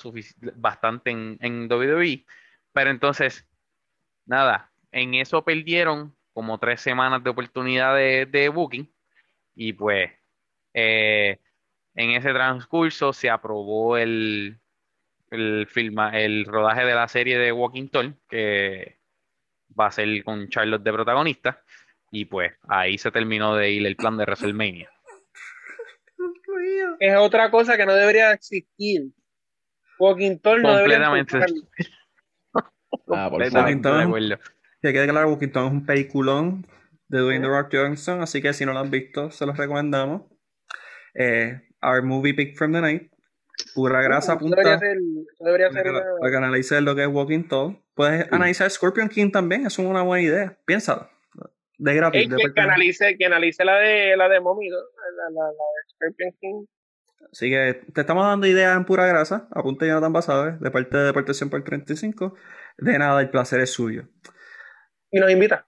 bastante 0.56 1.12
en, 1.12 1.38
en 1.42 1.72
WWE. 1.72 2.26
Pero 2.72 2.90
entonces, 2.90 3.48
nada, 4.26 4.72
en 4.92 5.14
eso 5.16 5.44
perdieron 5.44 6.16
como 6.34 6.60
tres 6.60 6.82
semanas 6.82 7.24
de 7.24 7.30
oportunidad 7.30 7.96
de, 7.96 8.26
de 8.26 8.50
booking. 8.50 8.92
Y 9.56 9.74
pues, 9.74 10.12
eh, 10.74 11.40
en 11.96 12.12
ese 12.12 12.34
transcurso 12.34 13.14
se 13.14 13.30
aprobó 13.30 13.98
el, 13.98 14.60
el, 15.30 15.68
el 16.14 16.46
rodaje 16.46 16.86
de 16.86 16.96
la 16.96 17.08
serie 17.08 17.38
de 17.38 17.52
Walking 17.52 17.90
Tall, 17.90 18.20
que 18.28 19.00
va 19.80 19.88
a 19.88 19.92
ser 19.92 20.24
con 20.24 20.50
Charlotte 20.50 20.84
de 20.84 20.94
protagonista. 20.94 21.64
Y 22.12 22.26
pues 22.26 22.54
ahí 22.68 22.98
se 22.98 23.12
terminó 23.12 23.56
de 23.56 23.72
ir 23.72 23.86
el 23.88 23.96
plan 23.96 24.18
de 24.18 24.26
WrestleMania. 24.26 24.90
Es 27.00 27.16
otra 27.18 27.52
cosa 27.52 27.78
que 27.78 27.86
no 27.86 27.94
debería 27.94 28.32
existir. 28.32 29.12
Walking 30.00 30.40
Tall 30.40 30.62
no 30.62 30.76
debería 30.76 31.20
existir. 31.20 31.70
ah, 33.10 33.30
por 33.30 33.42
que 33.42 34.92
quede 34.92 35.08
claro, 35.08 35.30
Walking 35.30 35.50
Tall 35.50 35.68
es 35.68 35.72
un 35.72 35.86
peliculón 35.86 36.68
de 37.08 37.20
Dwayne 37.20 37.42
The 37.42 37.48
Rock 37.48 37.70
Johnson, 37.72 38.22
así 38.22 38.42
que 38.42 38.52
si 38.52 38.66
no 38.66 38.74
lo 38.74 38.80
han 38.80 38.92
visto, 38.92 39.32
se 39.32 39.46
los 39.46 39.56
recomendamos. 39.56 40.24
Eh, 41.16 41.62
Our 41.82 42.04
Movie 42.04 42.34
Pick 42.34 42.58
from 42.58 42.74
the 42.74 42.82
Night. 42.82 43.12
Pura 43.74 44.02
grasa 44.02 44.38
punta. 44.38 44.58
Debería 44.58 44.80
ser, 44.80 44.98
debería 45.40 45.72
ser 45.72 45.84
para, 46.20 46.32
que 46.32 46.38
analices 46.38 46.82
lo 46.82 46.96
que 46.96 47.04
es 47.04 47.08
Walking 47.08 47.48
Tall. 47.48 47.80
Puedes 47.94 48.32
analizar 48.34 48.70
Scorpion 48.70 49.08
King 49.08 49.32
también, 49.32 49.66
eso 49.66 49.82
es 49.84 49.88
una 49.88 50.02
buena 50.02 50.24
idea. 50.24 50.58
Piénsalo. 50.66 51.13
De 51.78 51.96
gratis. 51.96 52.30
que, 52.30 52.62
analice, 52.62 53.18
que 53.18 53.26
analice 53.26 53.66
la 53.66 53.78
de 53.78 54.16
la 54.16 54.30
de 54.30 54.40
Mommy, 54.40 54.70
la, 54.70 54.78
la, 54.78 55.48
de 55.48 55.54
Scorpion 55.96 56.32
King. 56.40 56.66
Así 57.32 57.50
que 57.50 57.82
te 57.94 58.02
estamos 58.02 58.26
dando 58.26 58.48
ideas 58.48 58.76
en 58.78 58.86
pura 58.86 59.08
grasa. 59.08 59.48
Apunte 59.52 59.88
Jonathan 59.88 60.14
Basabe, 60.14 60.58
de 60.60 60.72
parte 60.72 60.98
de 60.98 61.04
Deportación 61.04 61.50
por 61.50 61.64
35. 61.64 62.36
De 62.78 63.00
nada, 63.00 63.22
el 63.22 63.30
placer 63.30 63.60
es 63.62 63.72
suyo. 63.72 64.08
¿Y 65.12 65.20
nos 65.20 65.32
invita? 65.32 65.68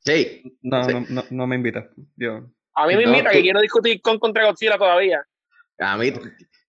Sí. 0.00 0.58
No, 0.62 0.82
No, 1.08 1.24
no, 1.30 1.46
me 1.46 1.56
invita. 1.56 1.88
Yo. 2.16 2.50
A 2.74 2.86
mí 2.86 2.96
me 2.96 3.04
invita, 3.04 3.30
que 3.30 3.42
quiero 3.42 3.60
discutir 3.60 4.00
con 4.00 4.18
contra 4.18 4.44
Godzilla 4.46 4.78
todavía. 4.78 5.26
A 5.78 5.96
mí, 5.96 6.12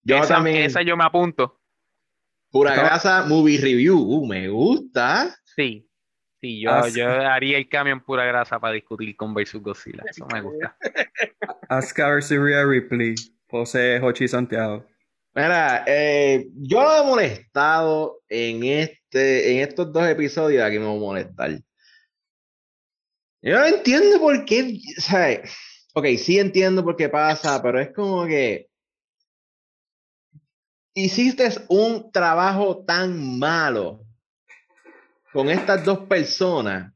yo 0.02 0.16
esa, 0.16 0.34
también. 0.34 0.62
Esa 0.62 0.82
yo 0.82 0.96
me 0.96 1.04
apunto. 1.04 1.60
Pura 2.50 2.74
grasa 2.74 3.24
movie 3.26 3.58
review. 3.58 3.98
Uh, 3.98 4.26
me 4.26 4.48
gusta. 4.48 5.34
Sí. 5.44 5.88
Sí, 6.44 6.60
yo, 6.60 6.86
yo 6.88 7.08
haría 7.08 7.56
el 7.56 7.70
cambio 7.70 7.94
en 7.94 8.04
pura 8.04 8.26
grasa 8.26 8.60
para 8.60 8.74
discutir 8.74 9.16
con 9.16 9.32
versus 9.32 9.62
Godzilla. 9.62 10.02
Eso 10.06 10.26
me 10.30 10.42
gusta. 10.42 10.76
Asuka 11.70 12.20
Rhea 12.20 12.66
Ripley. 12.66 13.14
José 13.48 13.98
Hochi 13.98 14.28
Santiago. 14.28 14.86
Mira, 15.34 15.84
eh, 15.86 16.46
yo 16.54 16.82
lo 16.82 16.96
he 17.00 17.06
molestado 17.06 18.20
en, 18.28 18.62
este, 18.62 19.52
en 19.52 19.60
estos 19.60 19.90
dos 19.90 20.06
episodios. 20.06 20.62
Aquí 20.62 20.78
me 20.78 20.84
voy 20.84 20.98
a 20.98 21.00
molestar. 21.00 21.50
Yo 23.40 23.58
no 23.58 23.64
entiendo 23.64 24.20
por 24.20 24.44
qué. 24.44 24.80
O 24.98 25.00
sea, 25.00 25.40
ok, 25.94 26.06
sí 26.18 26.38
entiendo 26.38 26.84
por 26.84 26.96
qué 26.96 27.08
pasa, 27.08 27.62
pero 27.62 27.80
es 27.80 27.90
como 27.94 28.26
que 28.26 28.68
hiciste 30.92 31.48
un 31.70 32.12
trabajo 32.12 32.84
tan 32.84 33.38
malo 33.38 34.03
con 35.34 35.50
estas 35.50 35.84
dos 35.84 36.06
personas 36.06 36.94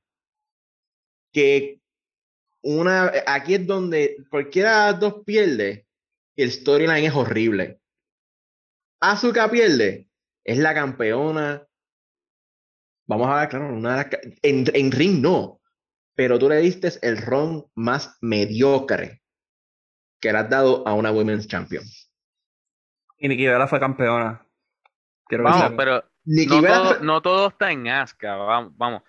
que 1.32 1.82
una 2.62 3.12
aquí 3.26 3.57
es 3.57 3.66
donde 3.66 4.16
cualquiera 4.30 4.86
de 4.86 4.93
las 4.93 5.01
dos 5.01 5.24
pierde 5.26 5.86
el 6.36 6.51
storyline 6.51 7.05
es 7.05 7.14
horrible. 7.14 7.80
Azuka 9.01 9.51
pierde 9.51 10.09
es 10.45 10.59
la 10.59 10.72
campeona. 10.72 11.66
Vamos 13.07 13.28
a 13.28 13.41
ver 13.41 13.49
claro 13.51 13.74
una 13.74 14.09
en, 14.43 14.64
en 14.72 14.93
ring 14.93 15.20
no 15.20 15.59
pero 16.18 16.36
tú 16.36 16.49
le 16.49 16.57
diste 16.57 16.91
el 17.03 17.16
ron 17.16 17.64
más 17.76 18.18
mediocre 18.20 19.22
que 20.20 20.32
le 20.32 20.39
has 20.39 20.51
dado 20.51 20.86
a 20.86 20.93
una 20.93 21.12
women's 21.12 21.47
champion. 21.47 21.84
Y 23.18 23.28
Nikki 23.28 23.47
Bella 23.47 23.68
fue 23.68 23.78
campeona. 23.78 24.45
vamos, 25.30 25.72
pero 25.76 26.03
no, 26.28 26.62
todo, 26.62 27.00
no, 27.00 27.22
todo, 27.22 27.48
está 27.48 27.72
en 27.72 27.88
Asuka. 27.88 28.36
Vamos. 28.36 28.72
vamos. 28.76 29.02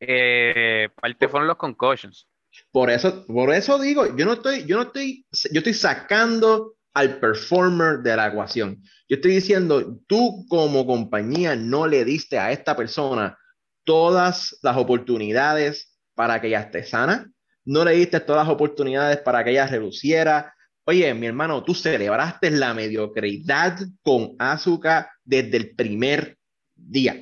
Eh, 0.00 0.88
parte 1.00 1.28
fueron 1.28 1.48
los 1.48 1.56
concussions. 1.56 2.28
Por 2.70 2.90
eso, 2.90 3.26
por 3.26 3.52
eso 3.52 3.78
digo, 3.78 4.16
yo 4.16 4.24
no 4.24 4.34
estoy, 4.34 4.64
yo 4.64 4.76
no 4.76 4.82
estoy, 4.82 5.26
yo 5.52 5.58
estoy 5.58 5.74
sacando 5.74 6.74
al 6.94 7.18
performer 7.18 7.98
de 7.98 8.16
la 8.16 8.28
ecuación. 8.28 8.82
Yo 9.08 9.16
estoy 9.16 9.32
diciendo, 9.32 9.98
tú 10.06 10.46
como 10.48 10.86
compañía 10.86 11.56
no 11.56 11.86
le 11.86 12.04
diste 12.04 12.38
a 12.38 12.52
esta 12.52 12.76
persona 12.76 13.38
todas 13.84 14.58
las 14.62 14.76
oportunidades 14.76 15.98
para 16.14 16.40
que 16.40 16.48
ella 16.48 16.60
esté 16.60 16.84
sana, 16.84 17.30
no 17.64 17.84
le 17.84 17.92
diste 17.92 18.20
todas 18.20 18.46
las 18.46 18.54
oportunidades 18.54 19.18
para 19.18 19.44
que 19.44 19.50
ella 19.50 19.66
reduciera. 19.66 20.54
Oye, 20.84 21.12
mi 21.14 21.26
hermano, 21.26 21.62
tú 21.62 21.74
celebraste 21.74 22.50
la 22.50 22.74
mediocridad 22.74 23.78
con 24.02 24.34
Azuka 24.38 25.10
desde 25.28 25.58
el 25.58 25.70
primer 25.76 26.38
día. 26.74 27.12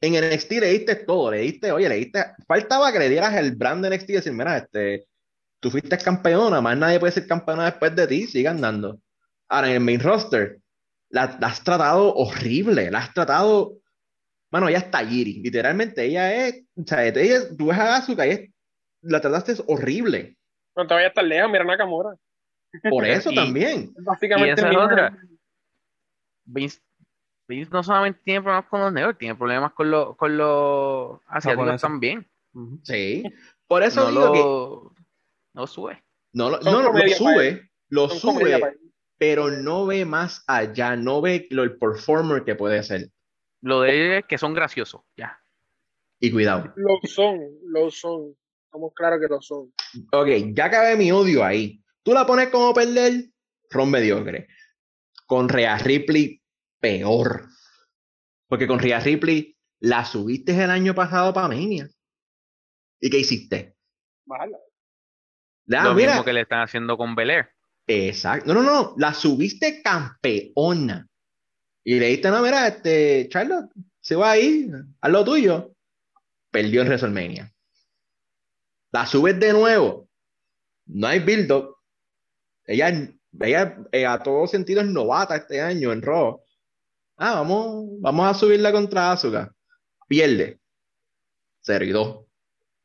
En 0.00 0.12
NXT 0.12 0.52
le 0.52 0.68
diste 0.68 0.94
todo, 0.94 1.32
le 1.32 1.40
diste, 1.40 1.72
oye, 1.72 1.88
le 1.88 1.96
diste, 1.96 2.24
faltaba 2.46 2.92
que 2.92 3.00
le 3.00 3.08
dieras 3.08 3.34
el 3.34 3.56
brand 3.56 3.84
de 3.84 3.96
NXT 3.96 4.10
y 4.10 4.12
decir, 4.12 4.32
mira, 4.32 4.58
este, 4.58 5.06
tú 5.58 5.70
fuiste 5.70 5.98
campeona, 5.98 6.60
más 6.60 6.76
nadie 6.76 7.00
puede 7.00 7.12
ser 7.12 7.26
campeona 7.26 7.64
después 7.64 7.96
de 7.96 8.06
ti, 8.06 8.26
sigue 8.28 8.46
andando. 8.46 9.00
Ahora, 9.48 9.68
en 9.68 9.74
el 9.74 9.80
main 9.80 10.00
roster, 10.00 10.60
la, 11.08 11.24
has 11.24 11.64
tratado 11.64 12.14
horrible, 12.14 12.90
la 12.92 13.00
has 13.00 13.12
tratado, 13.12 13.72
bueno, 14.50 14.68
ella 14.68 14.78
está 14.78 15.02
Tajiri, 15.02 15.40
literalmente, 15.42 16.04
ella 16.04 16.46
es, 16.46 16.62
o 16.76 16.86
sea, 16.86 17.04
ella, 17.04 17.56
tú 17.56 17.66
ves 17.66 17.78
a 17.78 17.96
Asuka 17.96 18.24
y 18.28 18.54
la 19.02 19.20
trataste 19.20 19.54
horrible. 19.66 20.36
No 20.76 20.86
te 20.86 20.94
vayas 20.94 21.14
tan 21.14 21.28
lejos, 21.28 21.50
mira 21.50 21.64
Nakamura. 21.64 22.14
Por 22.88 23.04
eso 23.04 23.30
también. 23.34 23.92
Básicamente. 23.98 24.62
Y 24.62 24.64
esa 24.64 24.70
es 24.70 24.76
otra. 24.76 25.18
Vince, 26.44 26.80
no 27.48 27.82
solamente 27.82 28.20
tiene 28.24 28.42
problemas 28.42 28.66
con 28.68 28.80
los 28.80 28.92
negros, 28.92 29.18
tiene 29.18 29.34
problemas 29.34 29.72
con 29.72 29.90
los 29.90 30.16
con 30.16 30.36
los 30.36 31.20
asiáticos 31.28 31.80
también. 31.80 32.26
Sí. 32.82 33.22
Por 33.66 33.82
eso 33.82 34.10
digo 34.10 34.92
que 34.92 35.02
no 35.54 35.66
sube. 35.66 36.02
No, 36.32 36.50
lo, 36.50 36.60
no, 36.60 36.92
lo 36.92 37.08
sube, 37.08 37.70
lo 37.88 38.08
sube, 38.08 38.78
pero 39.16 39.50
no 39.50 39.86
ve 39.86 40.04
más 40.04 40.44
allá, 40.46 40.96
no 40.96 41.20
ve 41.20 41.46
lo, 41.50 41.62
el 41.62 41.78
performer 41.78 42.44
que 42.44 42.54
puede 42.54 42.82
ser. 42.82 43.10
Lo 43.62 43.80
de 43.80 44.24
que 44.28 44.38
son 44.38 44.54
graciosos, 44.54 45.02
ya. 45.16 45.40
Y 46.20 46.30
cuidado. 46.30 46.72
Lo 46.76 46.98
son, 47.04 47.40
lo 47.64 47.90
son. 47.90 48.36
Estamos 48.66 48.92
claros 48.94 49.20
que 49.20 49.28
lo 49.28 49.40
son. 49.40 49.72
Ok, 50.12 50.28
ya 50.54 50.66
acabé 50.66 50.96
mi 50.96 51.10
odio 51.10 51.44
ahí. 51.44 51.82
Tú 52.02 52.12
la 52.12 52.26
pones 52.26 52.48
como 52.48 52.74
perder, 52.74 53.30
Ron 53.70 53.90
mediocre. 53.90 54.48
Con 55.26 55.48
Rhea 55.48 55.78
Ripley, 55.78 56.40
peor. 56.80 57.48
Porque 58.48 58.66
con 58.66 58.78
Rhea 58.78 59.00
Ripley 59.00 59.56
la 59.80 60.04
subiste 60.04 60.52
el 60.62 60.70
año 60.70 60.94
pasado 60.94 61.32
para 61.32 61.48
Mania. 61.48 61.88
¿Y 63.00 63.10
qué 63.10 63.18
hiciste? 63.18 63.76
Vale. 64.24 64.56
Lo 65.66 65.94
mismo 65.94 66.24
que 66.24 66.32
le 66.32 66.42
están 66.42 66.62
haciendo 66.62 66.96
con 66.96 67.14
Belair. 67.14 67.48
Exacto. 67.86 68.52
No, 68.52 68.62
no, 68.62 68.62
no. 68.62 68.94
La 68.98 69.12
subiste 69.14 69.82
campeona. 69.82 71.06
Y 71.84 71.98
le 71.98 72.06
dijiste, 72.06 72.30
no, 72.30 72.42
mira, 72.42 72.66
este, 72.66 73.28
Charlotte, 73.28 73.70
se 74.00 74.16
va 74.16 74.32
ahí, 74.32 74.68
haz 75.00 75.10
lo 75.10 75.24
tuyo. 75.24 75.72
Perdió 76.50 76.82
en 76.82 76.88
WrestleMania. 76.88 77.52
La 78.92 79.06
subes 79.06 79.38
de 79.38 79.52
nuevo. 79.52 80.08
No 80.86 81.06
hay 81.06 81.20
build-up. 81.20 81.76
Ella, 82.64 83.10
ella 83.40 83.78
eh, 83.92 84.06
a 84.06 84.22
todo 84.22 84.46
sentido 84.46 84.80
es 84.80 84.86
novata 84.88 85.36
este 85.36 85.60
año 85.60 85.92
en 85.92 86.02
Raw. 86.02 86.40
Ah, 87.16 87.34
vamos, 87.36 87.86
vamos 88.00 88.26
a 88.26 88.34
subirla 88.34 88.72
contra 88.72 89.12
Asuka. 89.12 89.54
Pierde. 90.06 90.60
0 91.62 91.84
y 91.84 91.90
2 91.90 92.26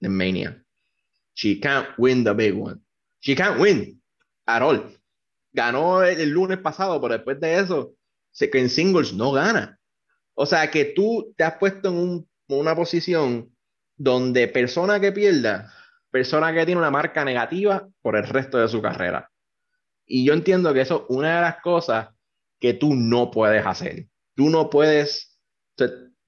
en 0.02 0.18
Mania. 0.18 0.64
She 1.36 1.60
can't 1.60 1.90
win 1.98 2.24
the 2.24 2.34
big 2.34 2.58
one. 2.58 2.80
She 3.20 3.36
can't 3.36 3.60
win 3.60 4.02
at 4.46 4.62
all. 4.62 4.98
Ganó 5.54 6.04
el, 6.04 6.30
lunes 6.30 6.60
pasado, 6.60 7.00
pero 7.02 7.16
después 7.16 7.40
de 7.40 7.60
eso, 7.60 7.94
que 8.38 8.60
en 8.60 8.70
singles 8.70 9.14
no 9.14 9.32
gana. 9.32 9.80
O 10.34 10.46
sea 10.46 10.72
que 10.72 10.86
tú 10.86 11.34
te 11.38 11.44
has 11.44 11.58
puesto 11.58 11.90
en 11.90 12.28
una 12.48 12.76
posición 12.76 13.54
donde 13.98 14.48
persona 14.48 15.00
que 15.00 15.12
pierda, 15.12 15.72
persona 16.10 16.54
que 16.54 16.66
tiene 16.66 16.80
una 16.80 16.90
marca 16.90 17.24
negativa 17.26 17.88
por 18.02 18.16
el 18.16 18.28
resto 18.28 18.58
de 18.58 18.68
su 18.68 18.82
carrera. 18.82 19.30
Y 20.06 20.26
yo 20.26 20.34
entiendo 20.34 20.74
que 20.74 20.82
eso 20.82 21.06
es 21.10 21.16
una 21.16 21.36
de 21.36 21.42
las 21.42 21.62
cosas 21.62 22.10
que 22.60 22.74
tú 22.74 22.96
no 22.96 23.30
puedes 23.30 23.66
hacer. 23.66 24.08
Tú 24.42 24.50
no 24.50 24.72
puedes, 24.72 25.38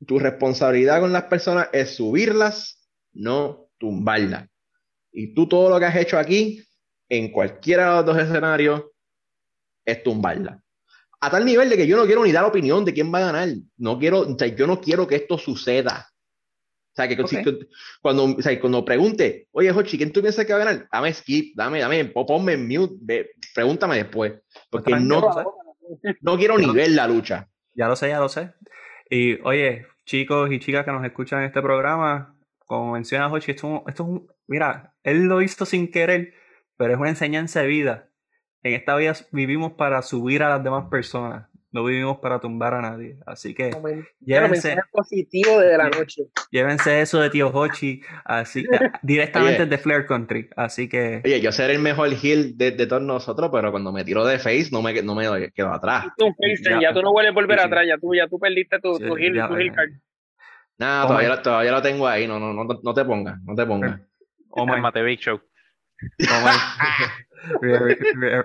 tu 0.06 0.20
responsabilidad 0.20 1.00
con 1.00 1.12
las 1.12 1.24
personas 1.24 1.68
es 1.74 1.96
subirlas, 1.96 2.88
no 3.12 3.72
tumbarlas. 3.80 4.48
Y 5.12 5.34
tú 5.34 5.50
todo 5.50 5.68
lo 5.72 5.80
que 5.80 5.86
has 5.86 5.96
hecho 5.96 6.20
aquí, 6.20 6.64
en 7.10 7.32
cualquiera 7.32 7.90
de 7.90 7.96
los 7.96 8.06
dos 8.06 8.18
escenarios, 8.20 8.84
es 9.84 10.04
tumbarla. 10.04 10.62
A 11.22 11.32
tal 11.32 11.44
nivel 11.44 11.72
de 11.72 11.76
que 11.76 11.88
yo 11.88 11.98
no 11.98 12.06
quiero 12.06 12.24
ni 12.24 12.32
dar 12.32 12.46
opinión 12.46 12.86
de 12.86 12.94
quién 12.94 13.12
va 13.12 13.18
a 13.18 13.32
ganar. 13.32 13.50
No 13.78 13.98
quiero, 13.98 14.20
o 14.20 14.38
sea, 14.38 14.48
yo 14.48 14.68
no 14.68 14.80
quiero 14.80 15.08
que 15.08 15.16
esto 15.16 15.40
suceda. 15.40 16.08
O 16.92 16.96
sea, 16.96 17.08
que 17.08 17.18
cuando, 18.00 18.26
o 18.26 18.42
sea, 18.44 18.62
cuando 18.62 18.86
pregunte, 18.86 19.48
oye, 19.54 19.72
Jochi, 19.72 19.98
¿quién 19.98 20.14
tú 20.14 20.22
piensas 20.22 20.46
que 20.46 20.54
va 20.54 20.62
a 20.62 20.66
ganar? 20.66 20.88
Dame 20.94 21.12
skip, 21.16 21.56
dame, 21.56 21.80
dame, 21.80 22.06
ponme 22.06 22.54
en 22.54 22.68
mute, 22.68 23.32
pregúntame 23.56 23.96
después. 23.96 24.34
Porque 24.70 24.98
no, 24.98 25.34
no 26.22 26.38
quiero 26.38 26.60
ni 26.60 26.72
ver 26.72 26.92
la 26.92 27.08
lucha. 27.08 27.50
Ya 27.74 27.88
lo 27.88 27.96
sé, 27.96 28.10
ya 28.10 28.20
lo 28.20 28.30
sé. 28.30 28.54
Y 29.10 29.40
oye, 29.42 29.88
chicos 30.06 30.52
y 30.52 30.60
chicas 30.60 30.86
que 30.86 30.92
nos 30.92 31.06
escuchan 31.06 31.40
en 31.40 31.46
este 31.46 31.62
programa, 31.62 32.36
como 32.66 32.94
menciona 32.94 33.26
esto, 33.38 33.48
esto 33.50 33.88
es 33.88 34.00
un, 34.00 34.28
mira, 34.48 34.96
él 35.04 35.26
lo 35.26 35.42
hizo 35.42 35.66
sin 35.66 35.92
querer, 35.92 36.34
pero 36.78 36.94
es 36.94 37.00
una 37.00 37.10
enseñanza 37.10 37.62
de 37.62 37.68
vida. 37.68 38.10
En 38.64 38.74
esta 38.74 38.96
vida 38.96 39.14
vivimos 39.32 39.74
para 39.74 40.02
subir 40.02 40.44
a 40.44 40.50
las 40.50 40.64
demás 40.64 40.86
personas, 40.90 41.50
no 41.74 41.84
vivimos 41.84 42.20
para 42.20 42.40
tumbar 42.40 42.76
a 42.76 42.82
nadie. 42.82 43.18
Así 43.26 43.54
que 43.54 43.72
llévense, 44.22 44.78
positivo 44.92 45.60
de 45.60 45.76
la 45.76 45.90
noche. 45.90 46.24
Llévense 46.52 47.02
eso 47.02 47.20
de 47.20 47.32
tío 47.32 47.50
Hochi 47.50 48.02
así, 48.24 48.64
directamente 49.02 49.66
de 49.66 49.78
Flair 49.78 50.06
Country. 50.06 50.50
Así 50.56 50.88
que. 50.88 51.22
Oye, 51.26 51.42
yo 51.42 51.52
seré 51.52 51.74
el 51.74 51.80
mejor 51.80 52.10
heel 52.14 52.58
de, 52.58 52.72
todos 52.86 53.02
nosotros, 53.02 53.50
pero 53.52 53.72
cuando 53.72 53.92
me 53.92 54.06
tiro 54.06 54.24
de 54.24 54.38
face 54.38 54.70
no 54.72 54.82
me, 54.84 55.02
no 55.02 55.16
me 55.16 55.52
quedo 55.52 55.74
atrás. 55.74 56.06
Tú, 56.16 56.34
ya, 56.80 56.94
tú 56.94 57.02
no 57.02 57.12
vuelves 57.12 57.32
a 57.32 57.34
volver 57.34 57.60
atrás, 57.60 57.86
ya 57.88 57.98
tú, 57.98 58.14
ya 58.14 58.28
tú 58.28 58.40
perdiste 58.40 58.80
tu, 58.80 59.00
tu 59.00 59.18
heel, 59.18 59.34
tu 59.34 59.56
heel 59.56 59.72
card. 59.74 59.90
Nada, 60.78 61.08
todavía, 61.08 61.42
todavía 61.42 61.72
lo 61.72 61.82
tengo 61.82 62.08
ahí, 62.08 62.28
no, 62.28 62.40
no, 62.40 62.54
no, 62.54 62.66
no 62.66 62.94
te 62.94 63.06
pongas, 63.06 63.42
no 63.44 63.56
te 63.56 63.66
pongas. 63.66 64.00
Oh 64.50 64.66
my. 64.68 64.80
Mate 64.80 65.02
Big 65.02 65.20
Show. 65.20 65.40
Oh 65.40 66.42
my. 66.46 66.52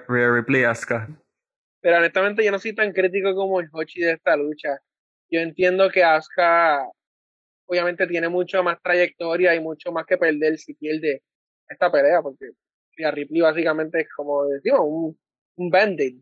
Replay 0.08 0.64
Asuka. 0.64 1.08
Pero 1.80 1.98
honestamente 1.98 2.44
yo 2.44 2.50
no 2.50 2.58
soy 2.58 2.74
tan 2.74 2.92
crítico 2.92 3.34
como 3.34 3.60
el 3.60 3.68
Hochi 3.72 4.00
de 4.00 4.12
esta 4.12 4.36
lucha. 4.36 4.78
Yo 5.30 5.40
entiendo 5.40 5.90
que 5.90 6.02
Asuka 6.04 6.86
obviamente 7.66 8.06
tiene 8.06 8.28
mucho 8.28 8.62
más 8.62 8.80
trayectoria 8.82 9.54
y 9.54 9.60
mucho 9.60 9.92
más 9.92 10.06
que 10.06 10.16
perder 10.18 10.58
si 10.58 10.74
pierde 10.74 11.22
esta 11.68 11.92
pelea, 11.92 12.22
porque 12.22 12.50
Rhea 12.96 13.10
Ripley 13.10 13.42
básicamente 13.42 14.00
es 14.00 14.08
como 14.14 14.46
decimos, 14.46 14.80
un, 14.84 15.18
un 15.56 15.70
band-aid. 15.70 16.20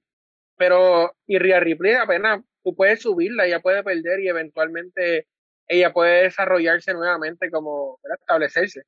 Pero, 0.57 1.13
y 1.27 1.39
Rhea 1.39 1.61
Ripley 1.61 1.95
apenas 1.95 2.43
tú 2.65 2.75
puedes 2.75 3.03
subirla, 3.03 3.47
ella 3.47 3.61
puede 3.61 3.83
perder 3.85 4.21
y 4.21 4.29
eventualmente 4.29 5.29
ella 5.69 5.93
puede 5.93 6.25
desarrollarse 6.25 6.93
nuevamente 6.95 7.51
como, 7.51 7.99
establecerse 8.21 8.83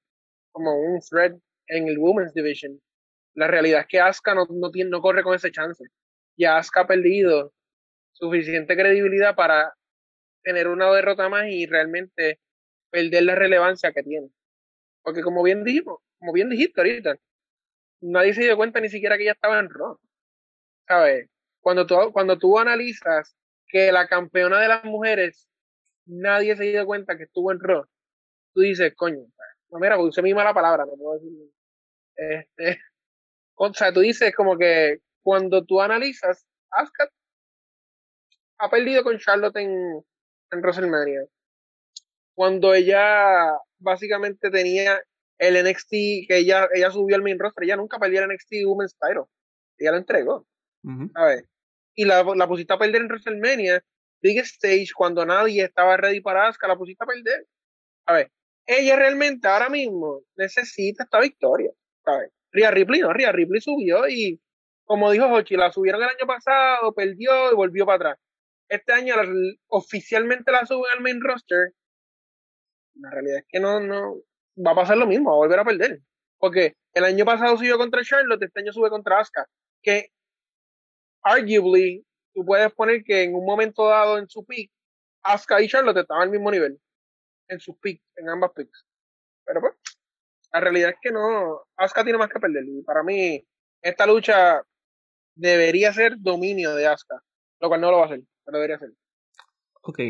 como 0.52 0.76
un 0.76 1.00
thread 1.00 1.36
en 1.68 1.88
el 1.88 1.98
Women's 1.98 2.34
Division. 2.34 2.80
La 3.34 3.46
realidad 3.46 3.82
es 3.82 3.86
que 3.86 4.00
Asuka 4.00 4.34
no, 4.34 4.46
no, 4.50 4.70
tiene, 4.70 4.90
no 4.90 5.00
corre 5.00 5.22
con 5.22 5.34
ese 5.34 5.52
chance. 5.52 5.84
Y 6.38 6.44
Asuka 6.44 6.82
ha 6.82 6.86
perdido 6.86 7.52
suficiente 8.12 8.76
credibilidad 8.76 9.34
para 9.34 9.74
tener 10.44 10.68
una 10.68 10.90
derrota 10.92 11.28
más 11.28 11.46
y 11.48 11.66
realmente 11.66 12.38
perder 12.90 13.24
la 13.24 13.34
relevancia 13.34 13.92
que 13.92 14.04
tiene. 14.04 14.30
Porque 15.02 15.22
como 15.22 15.42
bien 15.42 15.64
dijimos, 15.64 15.98
como 16.20 16.32
bien 16.32 16.48
dijiste 16.48 16.80
ahorita, 16.80 17.16
nadie 18.02 18.34
se 18.34 18.42
dio 18.42 18.56
cuenta 18.56 18.80
ni 18.80 18.88
siquiera 18.88 19.16
que 19.16 19.24
ella 19.24 19.32
estaba 19.32 19.58
en 19.58 19.68
Raw. 19.68 19.98
¿Sabes? 20.86 21.28
Cuando 21.60 21.86
tú, 21.86 21.96
cuando 22.12 22.38
tú 22.38 22.56
analizas 22.56 23.36
que 23.66 23.90
la 23.90 24.06
campeona 24.06 24.60
de 24.60 24.68
las 24.68 24.84
mujeres, 24.84 25.48
nadie 26.06 26.56
se 26.56 26.64
dio 26.64 26.86
cuenta 26.86 27.16
que 27.16 27.24
estuvo 27.24 27.50
en 27.50 27.58
Raw, 27.60 27.84
tú 28.54 28.60
dices, 28.60 28.94
coño, 28.96 29.26
no, 29.70 29.78
mira, 29.80 29.98
usé 29.98 30.22
mi 30.22 30.34
mala 30.34 30.54
palabra, 30.54 30.86
no 30.86 30.92
puedo 30.96 31.18
decir. 31.18 31.50
Este, 32.16 32.80
o 33.56 33.74
sea, 33.74 33.92
tú 33.92 34.00
dices 34.00 34.32
como 34.36 34.56
que 34.56 35.00
cuando 35.28 35.62
tú 35.62 35.78
analizas, 35.82 36.46
Asuka 36.70 37.06
ha 38.60 38.70
perdido 38.70 39.04
con 39.04 39.18
Charlotte 39.18 39.56
en, 39.56 40.02
en 40.50 40.60
WrestleMania. 40.62 41.26
Cuando 42.34 42.72
ella 42.72 43.52
básicamente 43.78 44.50
tenía 44.50 45.02
el 45.36 45.62
NXT, 45.62 45.90
que 45.90 46.38
ella, 46.38 46.66
ella 46.72 46.90
subió 46.90 47.14
al 47.14 47.20
main 47.20 47.38
roster, 47.38 47.64
ella 47.64 47.76
nunca 47.76 47.98
perdió 47.98 48.22
el 48.22 48.30
NXT 48.32 48.52
Women's 48.64 48.96
Title. 48.98 49.24
Ella 49.76 49.90
lo 49.90 49.98
entregó. 49.98 50.46
A 51.14 51.24
ver. 51.26 51.44
Y 51.94 52.06
la, 52.06 52.22
la 52.22 52.48
pusiste 52.48 52.72
a 52.72 52.78
perder 52.78 53.02
en 53.02 53.08
WrestleMania, 53.08 53.84
Big 54.22 54.38
Stage, 54.38 54.88
cuando 54.96 55.26
nadie 55.26 55.62
estaba 55.62 55.98
ready 55.98 56.22
para 56.22 56.48
Asuka, 56.48 56.68
la 56.68 56.78
pusiste 56.78 57.04
a 57.04 57.06
perder. 57.06 57.46
A 58.06 58.14
ver, 58.14 58.32
ella 58.64 58.96
realmente 58.96 59.46
ahora 59.46 59.68
mismo 59.68 60.22
necesita 60.36 61.04
esta 61.04 61.20
victoria, 61.20 61.70
¿sabes? 62.02 62.30
Ria 62.50 62.70
Ripley 62.70 63.02
no, 63.02 63.12
Ria 63.12 63.30
Ripley 63.30 63.60
subió 63.60 64.08
y, 64.08 64.40
como 64.88 65.10
dijo 65.10 65.26
Hochi, 65.26 65.54
la 65.54 65.70
subieron 65.70 66.02
el 66.02 66.08
año 66.08 66.26
pasado, 66.26 66.94
perdió 66.94 67.52
y 67.52 67.54
volvió 67.54 67.84
para 67.84 67.96
atrás. 67.96 68.18
Este 68.70 68.94
año 68.94 69.14
oficialmente 69.68 70.50
la 70.50 70.64
suben 70.64 70.90
al 70.94 71.02
main 71.02 71.20
roster. 71.22 71.74
La 72.94 73.10
realidad 73.10 73.40
es 73.40 73.44
que 73.48 73.60
no, 73.60 73.80
no, 73.80 74.14
va 74.56 74.70
a 74.72 74.74
pasar 74.74 74.96
lo 74.96 75.06
mismo, 75.06 75.30
va 75.30 75.36
a 75.36 75.40
volver 75.40 75.58
a 75.58 75.64
perder. 75.64 76.00
Porque 76.38 76.74
el 76.94 77.04
año 77.04 77.26
pasado 77.26 77.58
subió 77.58 77.76
contra 77.76 78.02
Charlotte, 78.02 78.42
este 78.42 78.60
año 78.60 78.72
sube 78.72 78.88
contra 78.88 79.20
Asuka. 79.20 79.46
Que, 79.82 80.08
arguably, 81.22 82.06
tú 82.32 82.46
puedes 82.46 82.72
poner 82.72 83.04
que 83.04 83.24
en 83.24 83.34
un 83.34 83.44
momento 83.44 83.86
dado 83.88 84.16
en 84.16 84.26
su 84.26 84.46
pick, 84.46 84.72
Asuka 85.22 85.60
y 85.60 85.68
Charlotte 85.68 85.98
estaban 85.98 86.22
al 86.22 86.30
mismo 86.30 86.50
nivel 86.50 86.80
en 87.48 87.60
sus 87.60 87.76
picks, 87.78 88.02
en 88.16 88.30
ambas 88.30 88.52
picks. 88.52 88.86
Pero 89.44 89.60
pues, 89.60 89.74
la 90.50 90.60
realidad 90.60 90.90
es 90.90 90.96
que 91.02 91.10
no, 91.10 91.66
Asuka 91.76 92.04
tiene 92.04 92.18
más 92.18 92.30
que 92.30 92.40
perder. 92.40 92.64
Y 92.66 92.82
para 92.84 93.02
mí, 93.02 93.46
esta 93.82 94.06
lucha 94.06 94.62
debería 95.38 95.92
ser 95.92 96.18
dominio 96.18 96.74
de 96.74 96.86
Asuka, 96.86 97.22
lo 97.60 97.68
cual 97.68 97.80
no 97.80 97.90
lo 97.90 97.98
va 97.98 98.02
a 98.04 98.06
hacer, 98.06 98.20
pero 98.44 98.58
debería 98.58 98.78
ser. 98.78 98.90
Ok. 99.82 100.00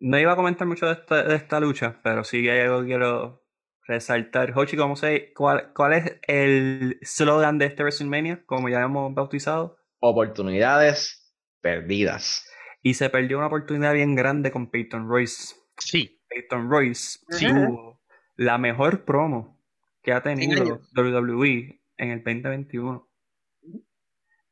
No 0.00 0.18
iba 0.18 0.32
a 0.32 0.36
comentar 0.36 0.66
mucho 0.66 0.86
de 0.86 0.92
esta, 0.92 1.22
de 1.24 1.34
esta 1.36 1.60
lucha, 1.60 2.00
pero 2.04 2.24
sí 2.24 2.48
hay 2.48 2.60
algo 2.60 2.80
que 2.80 2.86
quiero 2.86 3.44
resaltar. 3.86 4.52
Hochi, 4.56 4.76
¿cómo 4.76 4.96
sé 4.96 5.32
cuál, 5.34 5.72
cuál 5.74 5.92
es 5.94 6.20
el 6.26 6.98
slogan 7.02 7.58
de 7.58 7.66
este 7.66 7.82
WrestleMania, 7.82 8.44
como 8.46 8.68
ya 8.68 8.82
hemos 8.82 9.14
bautizado? 9.14 9.78
Oportunidades 10.00 11.34
perdidas. 11.60 12.48
Y 12.82 12.94
se 12.94 13.10
perdió 13.10 13.38
una 13.38 13.48
oportunidad 13.48 13.94
bien 13.94 14.14
grande 14.14 14.52
con 14.52 14.70
Peyton 14.70 15.08
Royce. 15.08 15.56
Sí. 15.78 16.22
Peyton 16.28 16.70
Royce 16.70 17.18
tuvo 17.28 18.00
la 18.36 18.58
mejor 18.58 19.04
promo 19.04 19.60
que 20.02 20.12
ha 20.12 20.22
tenido 20.22 20.80
WWE 20.94 21.82
en 21.96 22.10
el 22.10 22.22
2021. 22.22 23.07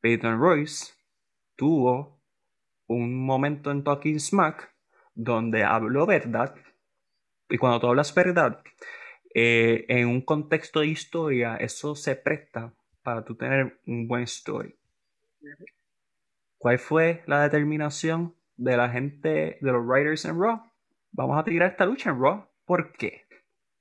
Peyton 0.07 0.39
Royce 0.39 0.95
tuvo 1.57 2.23
un 2.87 3.27
momento 3.27 3.73
en 3.73 3.83
Talking 3.83 4.21
Smack 4.21 4.73
donde 5.17 5.65
habló 5.65 6.07
verdad. 6.07 6.55
Y 7.49 7.59
cuando 7.59 7.81
tú 7.81 7.89
hablas 7.89 8.15
verdad, 8.15 8.63
eh, 9.35 9.85
en 9.89 10.07
un 10.07 10.21
contexto 10.21 10.79
de 10.79 10.87
historia, 10.87 11.57
eso 11.57 11.97
se 11.97 12.15
presta 12.15 12.73
para 13.03 13.25
tú 13.25 13.35
tener 13.35 13.81
un 13.85 14.07
buen 14.07 14.23
story. 14.23 14.77
¿Cuál 16.57 16.79
fue 16.79 17.25
la 17.27 17.43
determinación 17.43 18.37
de 18.57 18.77
la 18.77 18.89
gente 18.89 19.59
de 19.61 19.73
los 19.73 19.85
writers 19.85 20.25
en 20.25 20.41
Raw? 20.41 20.63
vamos 21.11 21.37
a 21.37 21.43
tirar 21.43 21.73
esta 21.73 21.85
lucha 21.85 22.11
en 22.11 22.21
Raw. 22.23 22.47
¿Por 22.65 22.93
qué? 22.93 23.27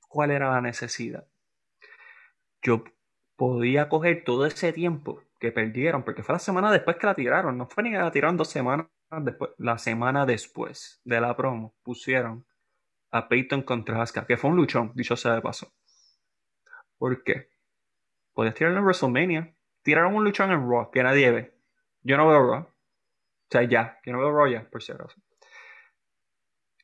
¿Cuál 0.10 0.32
era 0.32 0.50
la 0.50 0.62
necesidad? 0.62 1.28
Yo 2.64 2.84
podía 3.36 3.90
coger 3.90 4.24
todo 4.24 4.48
ese 4.48 4.74
tiempo 4.74 5.22
que 5.40 5.52
perdieron, 5.52 6.04
porque 6.04 6.24
fue 6.24 6.34
la 6.34 6.40
semana 6.40 6.72
después 6.72 6.98
que 6.98 7.08
la 7.08 7.16
tiraron, 7.16 7.58
no 7.58 7.68
fue 7.68 7.84
ni 7.84 7.92
que 7.92 7.98
la 7.98 8.12
tiraron 8.12 8.38
dos 8.38 8.50
semanas 8.50 8.88
después, 9.22 9.52
la 9.58 9.78
semana 9.78 10.26
después 10.26 11.02
de 11.04 11.22
la 11.22 11.36
promo, 11.36 11.76
pusieron 11.84 12.46
a 13.12 13.28
Peyton 13.28 13.62
contra 13.62 14.02
Asuka, 14.02 14.26
que 14.26 14.38
fue 14.38 14.50
un 14.50 14.58
luchón, 14.58 14.92
dicho 14.96 15.16
sea 15.16 15.36
de 15.36 15.42
paso. 15.42 15.74
¿Por 16.98 17.24
qué? 17.24 17.50
Podías 18.34 18.56
tirarlo 18.56 18.80
en 18.80 18.86
WrestleMania, 18.86 19.56
tiraron 19.82 20.16
un 20.16 20.24
luchón 20.24 20.52
en 20.52 20.70
Raw, 20.70 20.92
que 20.92 21.04
nadie 21.04 21.32
ve. 21.32 21.58
Yo 22.02 22.18
no 22.18 22.28
veo 22.28 22.52
Raw. 22.52 22.62
O 22.62 23.48
sea, 23.50 23.64
ya, 23.64 24.00
yo 24.06 24.12
no 24.12 24.20
veo 24.20 24.32
Raw 24.32 24.48
ya, 24.48 24.70
por 24.70 24.82
si 24.82 24.92
acaso. 24.92 25.22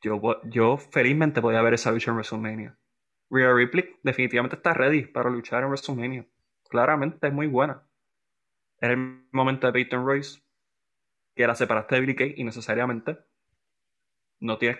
Yo, 0.01 0.77
felizmente 0.77 1.41
podía 1.41 1.61
ver 1.61 1.75
esa 1.75 1.91
lucha 1.91 2.11
en 2.11 2.15
WrestleMania. 2.15 2.77
Rhea 3.29 3.53
Ripley 3.53 3.97
definitivamente 4.03 4.55
está 4.55 4.73
ready 4.73 5.05
para 5.05 5.29
luchar 5.29 5.63
en 5.63 5.69
WrestleMania. 5.69 6.25
Claramente 6.69 7.27
es 7.27 7.33
muy 7.33 7.47
buena. 7.47 7.83
Era 8.81 8.93
el 8.93 9.27
momento 9.31 9.67
de 9.67 9.73
Peyton 9.73 10.05
Royce, 10.05 10.41
que 11.35 11.45
la 11.45 11.55
separaste 11.55 11.95
de 11.95 12.01
Billy 12.01 12.15
Kay 12.15 12.33
innecesariamente. 12.37 13.19
No 14.39 14.57
tienes 14.57 14.79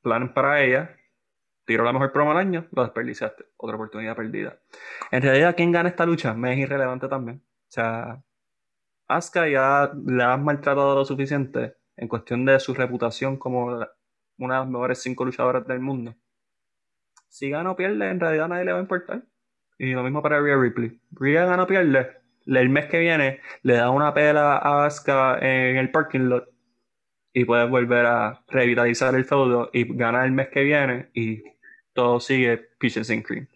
planes 0.00 0.30
para 0.30 0.62
ella. 0.62 0.96
Tiro 1.64 1.84
la 1.84 1.92
mejor 1.92 2.12
promo 2.12 2.30
al 2.30 2.38
año, 2.38 2.68
lo 2.70 2.82
desperdiciaste. 2.84 3.44
Otra 3.56 3.76
oportunidad 3.76 4.16
perdida. 4.16 4.60
En 5.10 5.22
realidad, 5.22 5.54
¿quién 5.56 5.72
gana 5.72 5.88
esta 5.88 6.06
lucha? 6.06 6.34
Me 6.34 6.52
es 6.52 6.58
irrelevante 6.60 7.08
también. 7.08 7.42
O 7.44 7.70
sea, 7.70 8.22
Asuka 9.08 9.48
ya 9.48 9.92
le 10.06 10.22
has 10.22 10.40
maltratado 10.40 10.94
lo 10.94 11.04
suficiente 11.04 11.76
en 11.96 12.08
cuestión 12.08 12.44
de 12.44 12.58
su 12.60 12.74
reputación 12.74 13.36
como 13.36 13.66
una 14.38 14.54
de 14.54 14.60
las 14.60 14.68
mejores 14.68 15.02
cinco 15.02 15.24
luchadoras 15.24 15.66
del 15.66 15.80
mundo. 15.80 16.14
Si 17.28 17.50
gana 17.50 17.72
o 17.72 17.76
pierde, 17.76 18.08
en 18.08 18.20
realidad 18.20 18.48
nadie 18.48 18.64
le 18.64 18.72
va 18.72 18.78
a 18.78 18.82
importar. 18.82 19.22
Y 19.78 19.92
lo 19.92 20.02
mismo 20.02 20.22
para 20.22 20.40
Rhea 20.40 20.56
Ripley. 20.56 21.00
Rhea 21.12 21.46
gana 21.46 21.64
o 21.64 21.66
pierde. 21.66 22.21
El 22.46 22.68
mes 22.68 22.86
que 22.86 22.98
viene 22.98 23.40
le 23.62 23.74
da 23.74 23.90
una 23.90 24.14
pela 24.14 24.56
a 24.56 24.86
Asuka 24.86 25.38
en 25.40 25.76
el 25.76 25.90
parking 25.90 26.28
lot 26.28 26.48
y 27.32 27.44
puedes 27.44 27.68
volver 27.68 28.06
a 28.06 28.44
revitalizar 28.48 29.14
el 29.14 29.24
feudo 29.24 29.70
y 29.72 29.84
ganar 29.96 30.26
el 30.26 30.32
mes 30.32 30.48
que 30.48 30.62
viene 30.62 31.10
y 31.14 31.42
todo 31.92 32.20
sigue 32.20 32.58
peaches 32.78 33.10
and 33.10 33.24
cream. 33.24 33.48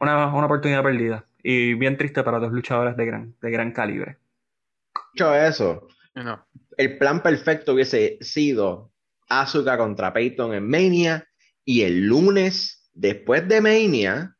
Una, 0.00 0.34
una 0.34 0.46
oportunidad 0.46 0.82
perdida 0.82 1.26
y 1.42 1.74
bien 1.74 1.96
triste 1.96 2.22
para 2.22 2.38
dos 2.38 2.52
luchadores 2.52 2.96
de 2.96 3.06
gran, 3.06 3.34
de 3.40 3.50
gran 3.50 3.72
calibre. 3.72 4.18
Dicho 5.14 5.34
eso, 5.34 5.88
el 6.76 6.98
plan 6.98 7.22
perfecto 7.22 7.74
hubiese 7.74 8.18
sido 8.20 8.92
Asuka 9.28 9.78
contra 9.78 10.12
Peyton 10.12 10.54
en 10.54 10.68
Mania 10.68 11.28
y 11.64 11.82
el 11.82 12.06
lunes 12.06 12.90
después 12.92 13.46
de 13.48 13.60
Mania 13.60 14.36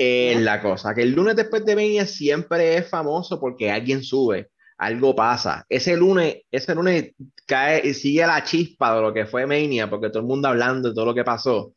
es 0.00 0.40
la 0.40 0.62
cosa, 0.62 0.94
que 0.94 1.02
el 1.02 1.12
lunes 1.12 1.36
después 1.36 1.62
de 1.66 1.76
Mania 1.76 2.06
siempre 2.06 2.78
es 2.78 2.88
famoso 2.88 3.38
porque 3.38 3.70
alguien 3.70 4.02
sube, 4.02 4.50
algo 4.78 5.14
pasa. 5.14 5.66
Ese 5.68 5.94
lunes, 5.94 6.38
ese 6.50 6.74
lunes 6.74 7.12
cae 7.46 7.86
y 7.86 7.92
sigue 7.92 8.26
la 8.26 8.42
chispa 8.42 8.96
de 8.96 9.02
lo 9.02 9.12
que 9.12 9.26
fue 9.26 9.46
Mania 9.46 9.90
porque 9.90 10.08
todo 10.08 10.20
el 10.20 10.26
mundo 10.28 10.48
hablando 10.48 10.88
de 10.88 10.94
todo 10.94 11.04
lo 11.04 11.14
que 11.14 11.22
pasó. 11.22 11.74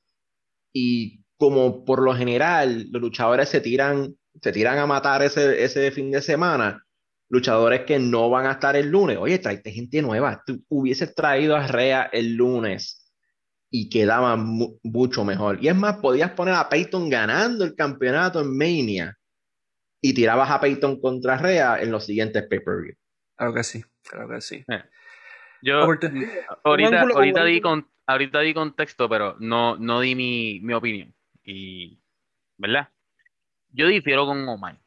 Y 0.72 1.20
como 1.38 1.84
por 1.84 2.02
lo 2.02 2.16
general 2.16 2.88
los 2.92 3.02
luchadores 3.02 3.50
se 3.50 3.60
tiran, 3.60 4.16
se 4.42 4.54
tiran 4.54 4.78
a 4.78 4.88
matar 4.88 5.22
ese, 5.22 5.62
ese 5.62 5.92
fin 5.92 6.10
de 6.10 6.22
semana, 6.22 6.82
luchadores 7.28 7.82
que 7.82 8.00
no 8.00 8.30
van 8.30 8.46
a 8.46 8.54
estar 8.54 8.78
el 8.78 8.88
lunes. 8.88 9.18
Oye, 9.18 9.40
traiste 9.40 9.72
gente 9.72 10.02
nueva. 10.02 10.42
Tú 10.46 10.64
hubieses 10.70 11.14
traído 11.14 11.58
a 11.58 11.68
Rea 11.68 12.10
el 12.14 12.36
lunes 12.36 13.03
y 13.76 13.90
quedaba 13.90 14.36
mucho 14.36 15.26
mejor. 15.26 15.58
Y 15.60 15.68
es 15.68 15.76
más, 15.76 15.98
podías 15.98 16.30
poner 16.34 16.54
a 16.54 16.70
Peyton 16.70 17.10
ganando 17.10 17.66
el 17.66 17.74
campeonato 17.74 18.40
en 18.40 18.56
Mania 18.56 19.18
y 20.00 20.14
tirabas 20.14 20.52
a 20.52 20.62
Peyton 20.62 21.02
contra 21.02 21.40
Rea 21.40 21.82
en 21.82 21.90
los 21.90 22.06
siguientes 22.06 22.44
pay-per-view. 22.44 22.94
Claro 23.36 23.52
que 23.56 23.64
sí, 23.64 23.84
claro 24.04 24.30
que 24.30 24.42
sí. 24.42 24.64
Eh, 24.68 24.84
yo 25.64 25.78
ahorita, 25.78 26.12
ahorita, 26.64 27.44
di 27.46 27.62
con, 27.62 27.90
ahorita 28.06 28.42
di 28.42 28.54
contexto, 28.54 29.10
pero 29.10 29.38
no, 29.40 29.76
no 29.78 30.02
di 30.02 30.14
mi, 30.14 30.60
mi 30.60 30.74
opinión. 30.74 31.12
Y, 31.44 32.00
¿verdad? 32.58 32.90
Yo 33.72 33.88
difiero 33.88 34.28
con 34.28 34.48
Omar. 34.48 34.78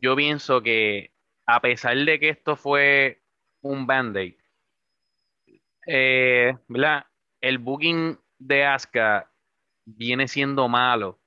Yo 0.00 0.16
pienso 0.16 0.62
que 0.62 1.12
a 1.44 1.60
pesar 1.60 1.98
de 1.98 2.18
que 2.18 2.30
esto 2.30 2.56
fue 2.56 3.20
un 3.60 3.86
band-aid, 3.86 4.36
eh, 5.86 6.56
El 7.40 7.58
booking 7.58 8.18
de 8.38 8.64
Asuka 8.64 9.30
viene 9.84 10.28
siendo 10.28 10.68
malo 10.68 11.18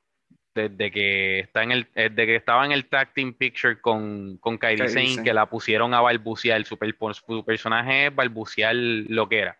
desde 0.54 0.92
que 0.92 1.40
está 1.40 1.64
en 1.64 1.72
el 1.72 1.88
desde 1.94 2.26
que 2.26 2.36
estaba 2.36 2.66
en 2.66 2.72
el 2.72 2.88
tag 2.88 3.14
team 3.14 3.34
picture 3.34 3.82
con, 3.82 4.38
con 4.38 4.58
Kairi 4.58 4.88
Sane, 4.88 5.24
que 5.24 5.34
la 5.34 5.50
pusieron 5.50 5.94
a 5.94 6.02
balbucear 6.02 6.64
su, 6.66 6.78
su 7.14 7.46
personaje 7.46 8.08
es 8.08 8.16
balbucear 8.16 8.76
lo 8.76 9.28
que 9.28 9.40
era. 9.40 9.58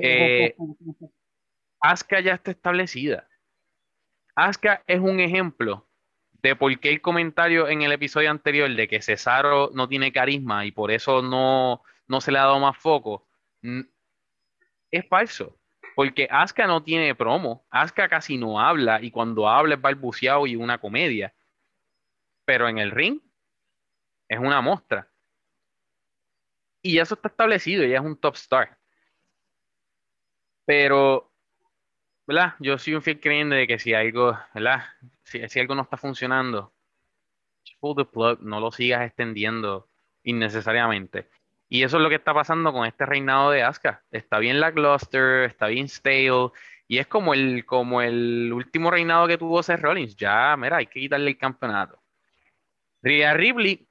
Eh, 0.00 0.54
Asuka 1.80 2.20
ya 2.20 2.34
está 2.34 2.52
establecida. 2.52 3.28
Asuka 4.36 4.82
es 4.86 5.00
un 5.00 5.20
ejemplo 5.20 5.86
de 6.42 6.56
por 6.56 6.76
qué 6.78 6.90
el 6.90 7.00
comentario 7.00 7.68
en 7.68 7.82
el 7.82 7.92
episodio 7.92 8.30
anterior 8.30 8.72
de 8.74 8.88
que 8.88 9.02
Cesaro 9.02 9.70
no 9.74 9.88
tiene 9.88 10.12
carisma 10.12 10.64
y 10.64 10.72
por 10.72 10.90
eso 10.90 11.22
no, 11.22 11.82
no 12.08 12.20
se 12.20 12.32
le 12.32 12.38
ha 12.38 12.42
dado 12.42 12.58
más 12.58 12.76
foco, 12.76 13.26
es 14.92 15.08
falso. 15.08 15.58
Porque 15.96 16.28
Asuka 16.30 16.66
no 16.66 16.82
tiene 16.82 17.14
promo, 17.14 17.66
Asuka 17.70 18.08
casi 18.08 18.38
no 18.38 18.60
habla 18.60 19.02
y 19.02 19.10
cuando 19.10 19.48
habla 19.48 19.74
es 19.74 19.80
balbuceado 19.80 20.46
y 20.46 20.56
una 20.56 20.78
comedia. 20.78 21.34
Pero 22.44 22.68
en 22.68 22.78
el 22.78 22.92
ring 22.92 23.20
es 24.28 24.38
una 24.38 24.60
mostra. 24.60 25.10
Y 26.80 26.98
eso 26.98 27.14
está 27.14 27.28
establecido, 27.28 27.84
ella 27.84 27.98
es 27.98 28.04
un 28.04 28.16
top 28.16 28.34
star. 28.36 28.78
Pero, 30.64 31.32
¿verdad? 32.26 32.54
Yo 32.58 32.78
soy 32.78 32.94
un 32.94 33.02
fiel 33.02 33.20
creyente 33.20 33.54
de 33.54 33.66
que 33.66 33.78
si 33.78 33.94
algo, 33.94 34.38
¿verdad? 34.54 34.84
si, 35.24 35.60
algo 35.60 35.74
no 35.74 35.82
está 35.82 35.96
funcionando, 35.96 36.72
pull 37.80 37.96
the 37.96 38.04
plug, 38.04 38.40
no 38.40 38.60
lo 38.60 38.72
sigas 38.72 39.02
extendiendo 39.02 39.88
innecesariamente. 40.22 41.28
Y 41.72 41.84
eso 41.84 41.96
es 41.96 42.02
lo 42.02 42.10
que 42.10 42.16
está 42.16 42.34
pasando 42.34 42.70
con 42.70 42.86
este 42.86 43.06
reinado 43.06 43.50
de 43.50 43.62
Asuka. 43.62 44.04
Está 44.10 44.38
bien 44.38 44.60
la 44.60 44.74
cluster, 44.74 45.44
está 45.44 45.68
bien 45.68 45.88
stale. 45.88 46.50
Y 46.86 46.98
es 46.98 47.06
como 47.06 47.32
el, 47.32 47.64
como 47.64 48.02
el 48.02 48.52
último 48.52 48.90
reinado 48.90 49.26
que 49.26 49.38
tuvo 49.38 49.62
Seth 49.62 49.80
Rollins. 49.80 50.14
Ya, 50.14 50.54
mira, 50.58 50.76
hay 50.76 50.86
que 50.86 51.00
quitarle 51.00 51.30
el 51.30 51.38
campeonato. 51.38 51.98
Rhea 53.00 53.32
Ripley 53.32 53.88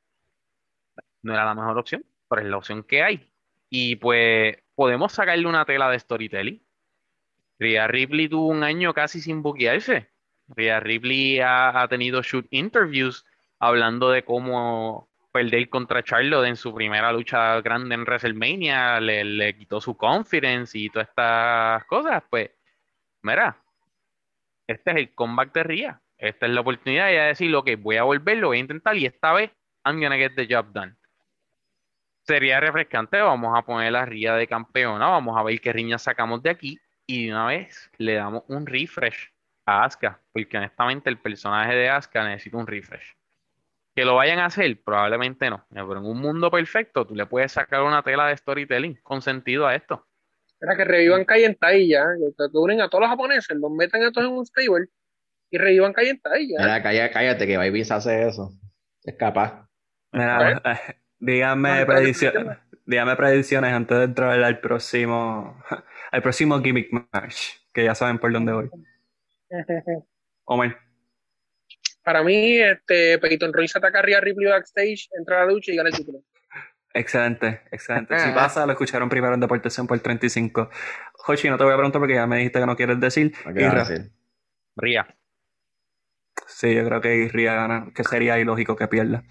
no 1.24 1.34
era 1.34 1.44
la 1.44 1.56
mejor 1.56 1.80
opción, 1.80 2.06
pero 2.30 2.44
es 2.44 2.48
la 2.50 2.58
opción 2.58 2.84
que 2.84 3.02
hay. 3.02 3.34
Y 3.68 3.96
pues 3.96 4.58
podemos 4.76 5.14
sacarle 5.14 5.48
una 5.48 5.66
tela 5.66 5.90
de 5.90 5.98
storytelling. 5.98 6.64
Rhea 7.58 7.88
Ripley 7.88 8.30
tuvo 8.30 8.46
un 8.46 8.62
año 8.62 8.94
casi 8.94 9.22
sin 9.22 9.42
buquearse. 9.42 10.12
Rhea 10.50 10.80
Ripley 10.82 11.40
ha, 11.40 11.88
tenido 11.90 12.22
shoot 12.22 12.46
interviews 12.52 13.26
hablando 13.58 14.12
de 14.12 14.24
cómo 14.24 15.10
perder 15.32 15.70
contra 15.70 16.04
Charlotte 16.04 16.48
en 16.48 16.56
su 16.56 16.74
primera 16.74 17.12
lucha 17.12 17.60
grande 17.62 17.96
en 17.96 18.04
WrestleMania, 18.04 19.00
le, 19.00 19.56
quitó 19.56 19.82
su 19.82 19.96
confidence 19.96 20.78
y 20.78 20.90
todas 20.90 21.10
estas 21.10 21.86
cosas. 21.86 22.24
Pues, 22.30 22.52
mira, 23.24 23.58
este 24.68 24.92
es 24.92 24.98
el 24.98 25.14
comeback 25.14 25.54
de 25.54 25.64
Rhea. 25.64 26.02
Esta 26.18 26.46
es 26.46 26.52
la 26.52 26.62
oportunidad 26.62 27.08
de 27.08 27.14
decir, 27.14 27.56
ok, 27.56 27.72
voy 27.80 27.98
a 27.98 28.04
volver, 28.04 28.38
lo 28.38 28.48
voy 28.48 28.58
a 28.58 28.62
intentar 28.62 28.96
y 28.96 29.06
esta 29.06 29.34
vez 29.34 29.52
I'm 29.86 30.00
gonna 30.00 30.18
get 30.18 30.36
the 30.36 30.48
job 30.48 30.72
done 30.72 30.96
sería 32.24 32.60
refrescante. 32.60 33.20
Vamos 33.20 33.58
a 33.58 33.62
poner 33.64 33.92
la 33.92 34.06
ría 34.06 34.36
de 34.36 34.48
campeona, 34.48 35.08
vamos 35.08 35.38
a 35.38 35.44
ver 35.44 35.60
qué 35.60 35.74
riña 35.74 35.98
sacamos 35.98 36.42
de 36.42 36.50
aquí 36.50 36.80
y 37.06 37.26
de 37.26 37.34
una 37.34 37.48
vez 37.48 37.92
le 37.98 38.16
damos 38.16 38.44
un 38.48 38.66
refresh 38.66 39.32
a 39.66 39.84
Asuka, 39.84 40.20
porque 40.32 40.58
honestamente 40.58 41.10
el 41.10 41.20
personaje 41.20 41.76
de 41.76 41.90
Asuka 41.90 42.24
necesita 42.24 42.58
un 42.58 42.68
refresh. 42.68 43.16
Que 43.94 44.06
lo 44.06 44.16
vayan 44.16 44.40
a 44.40 44.46
hacer, 44.46 44.82
probablemente 44.84 45.50
no, 45.50 45.66
pero 45.70 45.98
en 45.98 46.06
un 46.06 46.20
mundo 46.20 46.50
perfecto 46.50 47.06
tú 47.06 47.14
le 47.14 47.26
puedes 47.26 47.52
sacar 47.52 47.84
una 47.84 48.04
tela 48.04 48.28
de 48.28 48.38
storytelling 48.38 49.00
con 49.04 49.22
sentido 49.22 49.68
a 49.68 49.76
esto. 49.76 50.08
Era 50.62 50.78
que 50.78 50.86
revivan 50.86 51.26
en 51.28 51.58
ya, 51.90 52.06
que 52.38 52.58
unen 52.58 52.82
a 52.82 52.90
todos 52.90 53.02
los 53.02 53.10
japoneses, 53.10 53.58
los 53.58 53.72
metan 53.72 54.04
a 54.04 54.12
todos 54.12 54.28
en 54.28 54.34
un 54.34 54.46
stable 54.46 54.86
y 55.50 55.58
revivan 55.58 55.94
en 55.98 56.20
ya. 56.24 56.82
cállate, 56.84 57.14
cállate, 57.14 57.48
que 57.48 57.58
Baby 57.58 57.82
hace 57.82 58.28
eso. 58.28 58.52
Es 59.04 59.16
capaz. 59.16 59.68
Dígame 61.20 61.86
predicciones, 61.86 62.58
dígame 62.86 63.16
predicciones 63.16 63.74
antes 63.74 63.98
de 63.98 64.04
entrar 64.06 64.44
al 64.44 64.60
próximo, 64.60 65.62
al 66.12 66.22
próximo 66.22 66.60
gimmick 66.62 66.90
match, 67.12 67.58
que 67.74 67.86
ya 67.86 67.96
saben 67.96 68.20
por 68.20 68.32
dónde 68.32 68.54
voy. 68.54 68.70
Omar. 70.46 70.91
Para 72.04 72.24
mí, 72.24 72.60
este, 72.60 73.20
Peyton 73.20 73.54
Royce 73.54 73.78
ataca 73.78 74.00
a 74.00 74.02
Ripley 74.02 74.48
backstage, 74.50 75.10
entra 75.18 75.42
a 75.42 75.46
la 75.46 75.52
lucha 75.52 75.72
y 75.72 75.76
gana 75.76 75.90
el 75.90 75.96
título. 75.96 76.24
Excelente, 76.94 77.62
excelente. 77.72 78.16
Si 78.20 78.32
pasa, 78.32 78.66
lo 78.66 78.72
escucharon 78.74 79.10
primero 79.10 79.34
en 79.34 79.40
Deportación 79.40 79.88
por 79.88 80.00
35. 80.00 80.70
Hochi, 81.28 81.50
no 81.50 81.58
te 81.58 81.64
voy 81.64 81.74
a 81.74 81.78
preguntar 81.78 82.00
porque 82.00 82.16
ya 82.16 82.28
me 82.28 82.38
dijiste 82.38 82.60
que 82.60 82.66
no 82.66 82.76
quieres 82.76 83.00
decir. 83.00 83.34
Ría. 84.76 85.08
Sí, 86.48 86.74
yo 86.74 86.86
creo 86.86 87.02
que 87.02 87.30
Ría 87.32 87.54
gana, 87.54 87.92
que 87.96 88.04
sería 88.04 88.40
ilógico 88.40 88.76
que 88.76 88.88
pierda. 88.88 89.24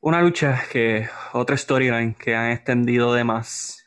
Una 0.00 0.20
lucha 0.20 0.62
que, 0.70 1.08
otra 1.32 1.56
storyline 1.56 2.14
que 2.14 2.34
han 2.34 2.52
extendido 2.52 3.14
de 3.14 3.24
más 3.24 3.84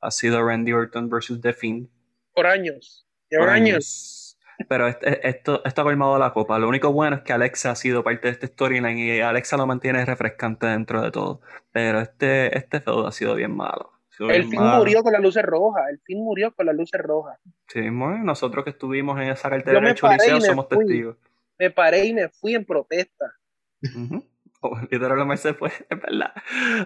ha 0.00 0.10
sido 0.10 0.42
Randy 0.42 0.72
Orton 0.72 1.10
versus 1.10 1.40
The 1.40 1.52
Fiend. 1.52 1.88
Por 2.32 2.46
años. 2.46 3.06
Por 3.30 3.50
años. 3.50 4.19
Pero 4.68 4.88
esto, 4.88 5.62
esto 5.64 5.80
ha 5.80 5.84
colmado 5.84 6.18
la 6.18 6.32
copa. 6.32 6.58
Lo 6.58 6.68
único 6.68 6.92
bueno 6.92 7.16
es 7.16 7.22
que 7.22 7.32
Alexa 7.32 7.70
ha 7.70 7.76
sido 7.76 8.04
parte 8.04 8.28
de 8.28 8.32
esta 8.32 8.46
storyline 8.46 8.98
y 8.98 9.20
Alexa 9.20 9.56
lo 9.56 9.66
mantiene 9.66 10.04
refrescante 10.04 10.66
dentro 10.66 11.02
de 11.02 11.10
todo. 11.10 11.40
Pero 11.72 12.00
este, 12.00 12.56
este 12.56 12.80
feudo 12.80 13.06
ha 13.06 13.12
sido 13.12 13.34
bien 13.34 13.56
malo. 13.56 13.92
el 14.18 14.44
fin 14.44 14.60
murió 14.62 15.02
con 15.02 15.12
las 15.12 15.22
luces 15.22 15.42
rojas. 15.42 15.84
El 15.90 16.00
fin 16.00 16.22
murió 16.22 16.54
con 16.54 16.66
las 16.66 16.74
luces 16.74 17.00
rojas. 17.00 17.38
Sí, 17.68 17.80
nosotros 17.90 18.64
que 18.64 18.70
estuvimos 18.70 19.20
en 19.20 19.28
esa 19.28 19.48
cartera 19.48 19.80
de 19.80 19.94
Choliseo 19.94 20.40
somos 20.40 20.68
testigos. 20.68 21.16
Me 21.58 21.70
paré 21.70 22.06
y 22.06 22.14
me 22.14 22.28
fui 22.28 22.54
en 22.54 22.64
protesta. 22.64 23.34
Oh, 24.62 24.78
literalmente 24.90 25.38
se 25.38 25.54
fue, 25.54 25.70
es 25.88 26.00
verdad. 26.02 26.34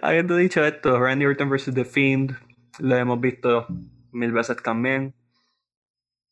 Habiendo 0.01 0.37
dicho 0.37 0.65
esto, 0.65 0.99
Randy 0.99 1.27
Orton 1.27 1.51
vs. 1.51 1.75
The 1.75 1.85
Fiend, 1.85 2.37
lo 2.79 2.97
hemos 2.97 3.21
visto 3.21 3.67
mil 4.13 4.33
veces 4.33 4.63
también. 4.63 5.15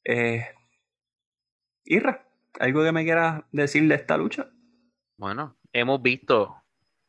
Eh, 0.05 0.47
Irra, 1.85 2.27
¿algo 2.61 2.83
que 2.83 2.93
me 2.93 3.05
quieras 3.05 3.43
decir 3.53 3.87
de 3.89 3.95
esta 3.95 4.17
lucha? 4.17 4.51
Bueno, 5.17 5.57
hemos 5.73 6.01
visto 6.03 6.57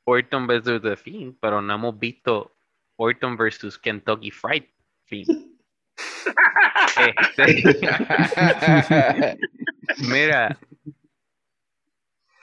Orton 0.05 0.47
vs. 0.47 0.81
The 0.81 0.95
Fiend, 0.95 1.37
pero 1.39 1.61
no 1.61 1.73
hemos 1.75 1.97
visto 1.99 2.55
Orton 2.97 3.37
vs. 3.37 3.77
Kentucky 3.77 4.31
Fried 4.31 4.65
Fiend. 5.05 5.53
Este, 6.95 7.63
mira, 10.09 10.57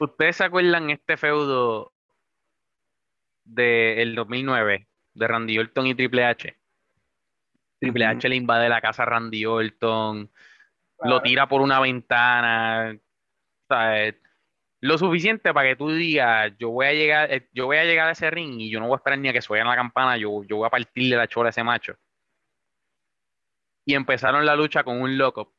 ¿Ustedes 0.01 0.37
se 0.37 0.45
acuerdan 0.45 0.89
este 0.89 1.19
feudo 1.19 1.93
del 3.45 4.15
2009 4.15 4.89
de 5.13 5.29
Randy 5.29 5.59
Orton 5.59 5.89
y 5.89 5.95
Triple 5.95 6.25
H? 6.25 6.57
Triple 7.79 8.07
H 8.07 8.27
le 8.27 8.37
invade 8.37 8.71
la 8.71 8.81
casa 8.81 9.03
a 9.03 9.07
Randy 9.07 9.45
Orton, 9.45 10.31
lo 11.03 11.23
tira 11.23 11.49
por 11.49 11.61
una 11.61 11.81
ventana, 11.81 12.97
lo 14.81 14.99
suficiente 14.99 15.53
para 15.53 15.69
que 15.69 15.77
tú 15.77 15.91
digas, 15.91 16.53
yo 16.59 16.71
voy 16.71 16.87
a 16.87 16.93
llegar, 16.93 17.33
eh, 17.33 17.49
yo 17.53 17.67
voy 17.67 17.77
a 17.77 17.85
llegar 17.85 18.09
a 18.09 18.13
ese 18.13 18.31
ring 18.31 18.61
y 18.61 18.71
yo 18.71 18.81
no 18.81 18.87
voy 18.87 18.95
a 18.95 18.97
esperar 18.97 19.19
ni 19.19 19.29
a 19.29 19.33
que 19.33 19.43
suene 19.43 19.65
la 19.65 19.77
campana, 19.77 20.17
yo, 20.17 20.43
yo 20.45 20.57
voy 20.57 20.67
a 20.67 20.71
partirle 20.71 21.17
la 21.17 21.29
chola 21.29 21.49
a 21.49 21.51
ese 21.51 21.65
macho. 21.65 21.95
Y 23.85 23.95
empezaron 23.95 24.47
la 24.47 24.57
lucha 24.57 24.85
con 24.85 25.01
un 25.01 25.19
loco, 25.19 25.55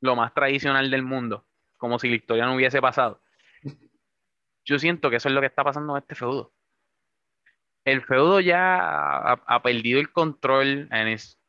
lo 0.00 0.16
más 0.16 0.32
tradicional 0.34 0.90
del 0.90 1.02
mundo, 1.02 1.46
como 1.76 1.98
si 1.98 2.08
la 2.08 2.16
historia 2.16 2.46
no 2.46 2.54
hubiese 2.54 2.80
pasado 2.80 3.20
yo 4.70 4.78
siento 4.78 5.10
que 5.10 5.16
eso 5.16 5.28
es 5.28 5.34
lo 5.34 5.40
que 5.40 5.48
está 5.48 5.64
pasando 5.64 5.96
en 5.96 6.02
este 6.02 6.14
feudo. 6.14 6.52
El 7.84 8.02
feudo 8.02 8.38
ya 8.40 9.32
ha, 9.32 9.62
perdido 9.62 9.98
el 9.98 10.12
control, 10.12 10.88
es, 10.92 11.39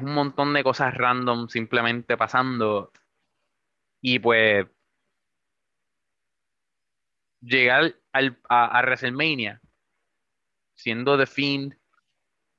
un 0.00 0.14
montón 0.14 0.52
de 0.54 0.64
cosas 0.64 0.94
random 0.94 1.48
simplemente 1.48 2.16
pasando. 2.16 2.92
Y 4.00 4.18
pues 4.18 4.66
llegar 7.40 7.94
al, 8.12 8.38
a, 8.48 8.80
WrestleMania 8.82 9.60
siendo 10.74 11.18
The 11.18 11.26
Fiend 11.26 11.76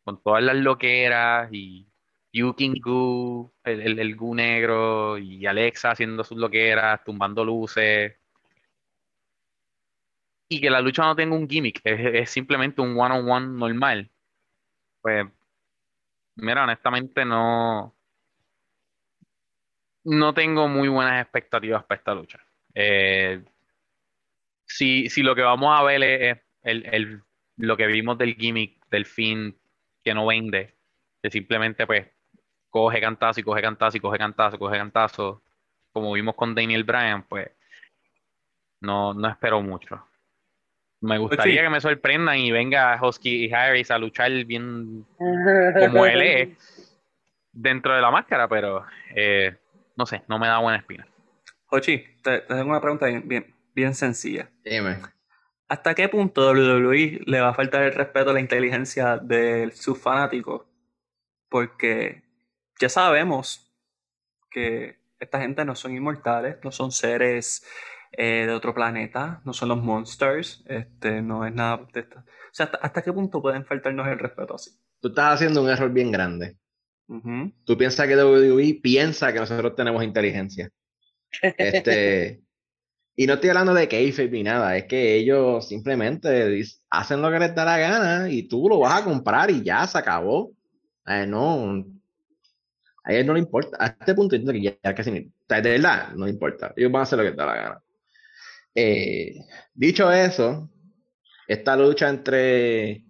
con 0.03 0.21
todas 0.21 0.43
las 0.43 0.55
loqueras 0.55 1.49
y 1.51 1.87
Yuking 2.33 2.79
Goo, 2.81 3.53
el, 3.63 3.81
el, 3.81 3.99
el 3.99 4.15
Goo 4.15 4.35
negro 4.35 5.17
y 5.17 5.45
Alexa 5.45 5.91
haciendo 5.91 6.23
sus 6.23 6.37
loqueras, 6.37 7.03
tumbando 7.03 7.43
luces 7.45 8.15
y 10.47 10.61
que 10.61 10.69
la 10.69 10.81
lucha 10.81 11.03
no 11.03 11.15
tenga 11.15 11.35
un 11.35 11.49
gimmick, 11.49 11.81
es, 11.83 12.29
simplemente 12.29 12.81
un 12.81 12.97
one-on-one 12.97 13.47
normal, 13.57 14.11
pues, 15.01 15.27
mira, 16.35 16.63
honestamente 16.63 17.25
no, 17.25 17.95
no 20.05 20.33
tengo 20.33 20.67
muy 20.67 20.87
buenas 20.87 21.21
expectativas 21.21 21.83
para 21.83 21.99
esta 21.99 22.13
lucha. 22.13 22.39
Eh, 22.73 23.43
si, 24.65 25.09
si, 25.09 25.23
lo 25.23 25.35
que 25.35 25.41
vamos 25.41 25.77
a 25.77 25.83
ver 25.83 26.03
es 26.03 26.37
el, 26.63 27.23
lo 27.57 27.77
que 27.77 27.87
vimos 27.87 28.17
del 28.17 28.35
gimmick, 28.35 28.85
del 28.89 29.05
fin 29.05 29.57
que 30.03 30.13
no 30.13 30.25
vende, 30.25 30.75
que 31.21 31.31
simplemente 31.31 31.87
pues 31.87 32.07
coge 32.69 32.99
cantazo 33.01 33.39
y 33.39 33.43
coge 33.43 33.61
cantazo 33.61 33.97
y 33.97 33.99
coge 33.99 34.17
cantazo, 34.17 34.59
coge 34.59 34.77
cantazo, 34.77 35.43
como 35.91 36.11
vimos 36.13 36.35
con 36.35 36.53
Daniel 36.53 36.83
Bryan, 36.83 37.23
pues 37.23 37.49
no, 38.81 39.13
no 39.13 39.29
espero 39.29 39.61
mucho. 39.61 40.05
Me 41.05 41.19
pues 41.19 41.29
gustaría 41.29 41.61
que 41.61 41.69
me 41.69 41.79
sorprendan 41.79 42.37
y 42.37 42.51
venga 42.51 42.99
Husky 42.99 43.45
y 43.45 43.53
Harris 43.53 43.91
a 43.91 43.99
luchar 43.99 44.31
bien 44.45 45.05
como 45.79 46.05
él 46.05 46.21
es 46.21 46.95
dentro 47.51 47.93
de 47.93 48.01
la 48.01 48.09
máscara, 48.09 48.47
pero 48.47 48.83
eh, 49.15 49.55
no 49.95 50.05
sé, 50.05 50.23
no 50.27 50.39
me 50.39 50.47
da 50.47 50.57
buena 50.57 50.79
espina. 50.79 51.07
Hochi, 51.69 52.03
te, 52.23 52.39
tengo 52.39 52.69
una 52.69 52.81
pregunta 52.81 53.05
bien, 53.05 53.53
bien, 53.73 53.93
sencilla. 53.93 54.49
Dime. 54.63 54.97
¿Hasta 55.67 55.93
qué 55.93 56.09
punto 56.09 56.51
WWE 56.51 57.21
le 57.25 57.41
va 57.41 57.49
a 57.49 57.53
faltar 57.53 57.83
el 57.83 57.93
respeto 57.93 58.31
a 58.31 58.33
la 58.33 58.39
inteligencia 58.39 59.17
de 59.17 59.71
sus 59.71 59.99
fanáticos? 59.99 60.65
Porque 61.49 62.23
ya 62.79 62.89
sabemos 62.89 63.71
que 64.49 64.97
esta 65.19 65.39
gente 65.39 65.65
no 65.65 65.75
son 65.75 65.95
inmortales, 65.95 66.57
no 66.63 66.71
son 66.71 66.91
seres 66.91 67.65
eh, 68.17 68.45
de 68.45 68.53
otro 68.53 68.73
planeta, 68.73 69.41
no 69.45 69.53
son 69.53 69.69
los 69.69 69.81
monsters, 69.81 70.63
este, 70.67 71.21
no 71.21 71.45
es 71.45 71.53
nada 71.53 71.85
de 71.93 72.01
esto. 72.01 72.19
O 72.19 72.51
sea, 72.51 72.71
¿hasta, 72.81 73.01
qué 73.01 73.11
punto 73.11 73.41
pueden 73.41 73.65
faltarnos 73.65 74.07
el 74.07 74.19
respeto 74.19 74.55
así? 74.55 74.71
Tú 74.99 75.09
estás 75.09 75.35
haciendo 75.35 75.61
un 75.61 75.69
error 75.69 75.91
bien 75.91 76.11
grande. 76.11 76.57
Tú 77.65 77.77
piensas 77.77 78.07
que 78.07 78.15
WWE 78.15 78.79
piensa 78.81 79.31
que 79.31 79.39
nosotros 79.39 79.75
tenemos 79.75 80.03
inteligencia. 80.03 80.69
Este, 81.41 82.41
Y 83.17 83.27
no 83.27 83.35
estoy 83.35 83.49
hablando 83.49 83.73
de 83.73 83.87
kayfabe 83.87 84.29
ni 84.29 84.43
nada, 84.43 84.75
es 84.75 84.85
que 84.85 85.15
ellos 85.15 85.65
simplemente 85.69 86.61
hacen 86.89 87.21
lo 87.21 87.31
que 87.31 87.39
les 87.39 87.55
da 87.55 87.63
la 87.63 87.77
gana 87.77 88.29
y 88.29 88.43
tú 88.43 88.67
lo 88.67 88.79
vas 88.79 89.01
a 89.01 89.05
comprar 89.05 89.49
y 89.49 89.63
ya 89.63 89.87
se 89.87 89.97
acabó. 89.97 90.51
Eh, 91.07 91.25
no, 91.25 91.85
a 93.03 93.13
ellos 93.13 93.25
no 93.25 93.33
le 93.33 93.39
importa. 93.39 93.77
A 93.79 93.87
este 93.87 94.13
punto 94.13 94.35
que 94.35 94.61
ya, 94.61 94.93
casi 94.93 95.11
ni, 95.11 95.19
de 95.21 95.61
verdad, 95.61 96.13
no 96.13 96.27
importa. 96.27 96.73
Ellos 96.75 96.91
van 96.91 97.01
a 97.01 97.03
hacer 97.03 97.17
lo 97.17 97.23
que 97.23 97.29
les 97.29 97.37
da 97.37 97.45
la 97.45 97.55
gana. 97.55 97.81
Eh, 98.75 99.39
dicho 99.73 100.11
eso, 100.11 100.69
esta 101.47 101.77
lucha 101.77 102.09
entre 102.09 103.05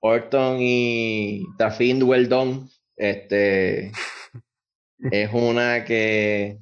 Orton 0.00 0.58
y 0.60 1.44
Fiend 1.76 2.04
Well 2.04 2.28
este, 2.96 3.90
es 4.98 5.30
una 5.32 5.84
que, 5.84 6.58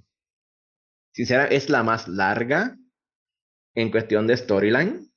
sinceramente, 1.12 1.57
es 1.57 1.68
la 1.68 1.82
más 1.82 2.09
larga 2.09 2.78
en 3.74 3.90
cuestión 3.90 4.26
de 4.26 4.36
storyline, 4.38 5.12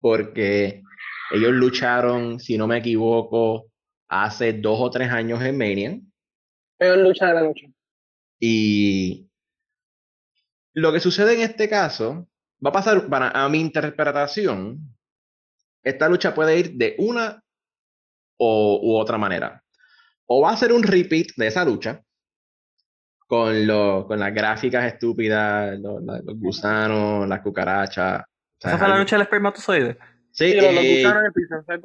porque 0.00 0.82
ellos 1.30 1.52
lucharon, 1.52 2.40
si 2.40 2.56
no 2.56 2.66
me 2.66 2.78
equivoco, 2.78 3.70
hace 4.08 4.54
dos 4.54 4.78
o 4.80 4.90
tres 4.90 5.10
años 5.10 5.42
en 5.42 5.58
Mania. 5.58 6.00
Peor 6.78 6.98
lucha 6.98 7.26
de 7.26 7.34
la 7.34 7.42
noche. 7.42 7.72
Y 8.40 9.28
lo 10.72 10.92
que 10.92 11.00
sucede 11.00 11.34
en 11.34 11.40
este 11.40 11.68
caso 11.68 12.28
va 12.64 12.70
a 12.70 12.72
pasar, 12.72 13.06
para 13.08 13.30
a 13.30 13.48
mi 13.48 13.60
interpretación, 13.60 14.80
esta 15.82 16.08
lucha 16.08 16.34
puede 16.34 16.58
ir 16.58 16.72
de 16.72 16.96
una 16.98 17.42
o, 18.38 18.80
u 18.82 18.96
otra 18.96 19.18
manera. 19.18 19.62
O 20.26 20.42
va 20.42 20.50
a 20.50 20.56
ser 20.56 20.72
un 20.72 20.82
repeat 20.82 21.28
de 21.36 21.46
esa 21.46 21.64
lucha, 21.64 22.02
con, 23.26 23.66
lo, 23.66 24.06
con 24.06 24.18
las 24.18 24.32
gráficas 24.32 24.92
estúpidas, 24.92 25.78
los, 25.78 26.02
gusanos, 26.38 27.28
las 27.28 27.40
cucarachas. 27.40 28.24
¿Esa 28.60 28.78
fue 28.78 28.88
la 28.88 28.98
lucha 28.98 29.16
del 29.16 29.22
espermatozoide? 29.22 29.98
Sí, 30.32 30.52
sí, 30.52 30.58
eh, 30.60 31.02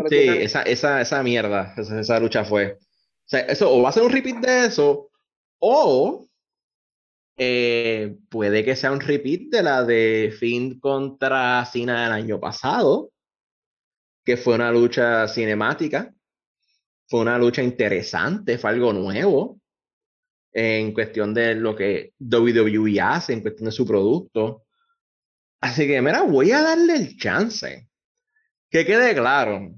sí 0.10 0.18
esa, 0.42 0.64
esa, 0.64 1.02
esa 1.02 1.24
mierda, 1.24 1.74
esa, 1.78 2.00
esa, 2.00 2.20
lucha 2.20 2.44
fue. 2.44 2.78
O 2.80 3.28
sea, 3.32 3.42
eso, 3.42 3.72
o 3.72 3.82
va 3.82 3.90
a 3.90 3.94
ser 3.94 4.04
un 4.04 4.12
repeat 4.12 4.38
de 4.38 4.66
eso, 4.66 5.10
o 5.60 6.26
eh, 7.44 8.18
puede 8.30 8.64
que 8.64 8.76
sea 8.76 8.92
un 8.92 9.00
repeat 9.00 9.50
de 9.50 9.64
la 9.64 9.84
de 9.84 10.32
Finn 10.40 10.80
contra 10.80 11.66
Cena 11.66 12.04
del 12.04 12.12
año 12.12 12.40
pasado, 12.40 13.12
que 14.24 14.38
fue 14.38 14.54
una 14.54 14.72
lucha 14.72 15.28
cinemática, 15.28 16.14
fue 17.08 17.22
una 17.22 17.40
lucha 17.40 17.64
interesante, 17.64 18.60
fue 18.60 18.70
algo 18.70 18.94
nuevo 18.94 19.60
en 20.54 20.94
cuestión 20.94 21.34
de 21.34 21.56
lo 21.56 21.76
que 21.76 22.14
WWE 22.20 23.02
hace, 23.02 23.34
en 23.34 23.42
cuestión 23.42 23.66
de 23.66 23.72
su 23.72 23.88
producto. 23.88 24.66
Así 25.62 25.88
que, 25.88 26.00
mira, 26.00 26.22
voy 26.22 26.52
a 26.52 26.62
darle 26.62 26.94
el 26.94 27.18
chance. 27.18 27.90
Que 28.70 28.86
quede 28.86 29.16
claro, 29.16 29.74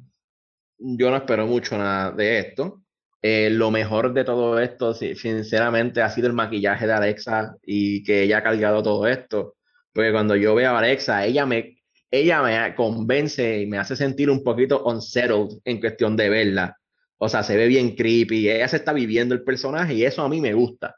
yo 0.80 1.09
no 1.09 1.16
espero 1.16 1.47
mucho 1.47 1.78
nada 1.78 2.11
de 2.11 2.39
esto. 2.39 2.83
Eh, 3.26 3.50
lo 3.50 3.72
mejor 3.72 4.14
de 4.14 4.26
todo 4.26 4.60
esto, 4.60 4.94
sinceramente, 4.94 6.02
ha 6.02 6.10
sido 6.10 6.28
el 6.28 6.34
maquillaje 6.34 6.86
de 6.86 6.92
Alexa 6.92 7.56
y 7.66 8.04
que 8.04 8.24
ella 8.24 8.40
ha 8.40 8.44
cargado 8.44 8.84
todo 8.84 9.08
esto. 9.08 9.56
Porque 9.94 10.12
cuando 10.12 10.36
yo 10.36 10.54
veo 10.56 10.72
a 10.72 10.80
Alexa, 10.80 11.26
ella 11.26 11.46
me, 11.46 11.82
ella 12.12 12.42
me 12.42 12.76
convence 12.76 13.62
y 13.62 13.66
me 13.66 13.78
hace 13.78 13.96
sentir 13.96 14.30
un 14.30 14.44
poquito 14.44 14.84
unsettled 14.84 15.60
en 15.64 15.80
cuestión 15.80 16.18
de 16.18 16.30
verla. 16.30 16.78
O 17.18 17.30
sea, 17.30 17.44
se 17.44 17.56
ve 17.56 17.68
bien 17.68 17.96
creepy, 17.96 18.50
ella 18.50 18.68
se 18.68 18.78
está 18.78 18.92
viviendo 18.92 19.34
el 19.34 19.44
personaje 19.44 19.94
y 19.94 20.04
eso 20.04 20.22
a 20.22 20.30
mí 20.30 20.42
me 20.42 20.54
gusta. 20.54 20.96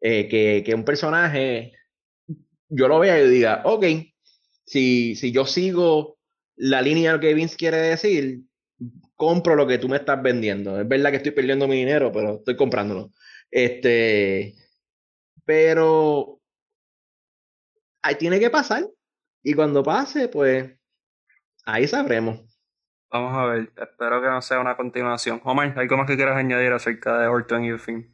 Eh, 0.00 0.28
que, 0.28 0.62
que, 0.64 0.74
un 0.74 0.84
personaje, 0.84 1.72
yo 2.70 2.88
lo 2.88 2.98
vea 2.98 3.20
y 3.20 3.28
diga, 3.28 3.60
ok, 3.66 3.84
si, 4.64 5.14
si 5.16 5.32
yo 5.32 5.44
sigo 5.44 6.16
la 6.56 6.80
línea 6.80 7.20
que 7.20 7.34
Vince 7.34 7.56
quiere 7.56 7.76
decir, 7.76 8.40
compro 9.22 9.54
lo 9.54 9.68
que 9.68 9.78
tú 9.78 9.88
me 9.88 9.98
estás 9.98 10.20
vendiendo. 10.20 10.80
Es 10.80 10.88
verdad 10.88 11.10
que 11.10 11.18
estoy 11.18 11.30
perdiendo 11.30 11.68
mi 11.68 11.76
dinero, 11.76 12.10
pero 12.10 12.38
estoy 12.38 12.56
comprándolo. 12.56 13.12
Este, 13.52 14.52
pero 15.44 16.40
ahí 18.02 18.16
tiene 18.16 18.40
que 18.40 18.50
pasar. 18.50 18.84
Y 19.44 19.54
cuando 19.54 19.84
pase, 19.84 20.26
pues 20.26 20.76
ahí 21.64 21.86
sabremos. 21.86 22.40
Vamos 23.12 23.32
a 23.38 23.44
ver, 23.46 23.70
espero 23.76 24.20
que 24.20 24.26
no 24.26 24.42
sea 24.42 24.58
una 24.58 24.76
continuación. 24.76 25.40
Omar, 25.44 25.72
¿hay 25.78 25.86
más 25.86 26.06
que 26.08 26.16
quieras 26.16 26.36
añadir 26.36 26.72
acerca 26.72 27.20
de 27.20 27.28
Orton 27.28 27.64
y 27.64 27.68
el 27.68 27.78
fin? 27.78 28.12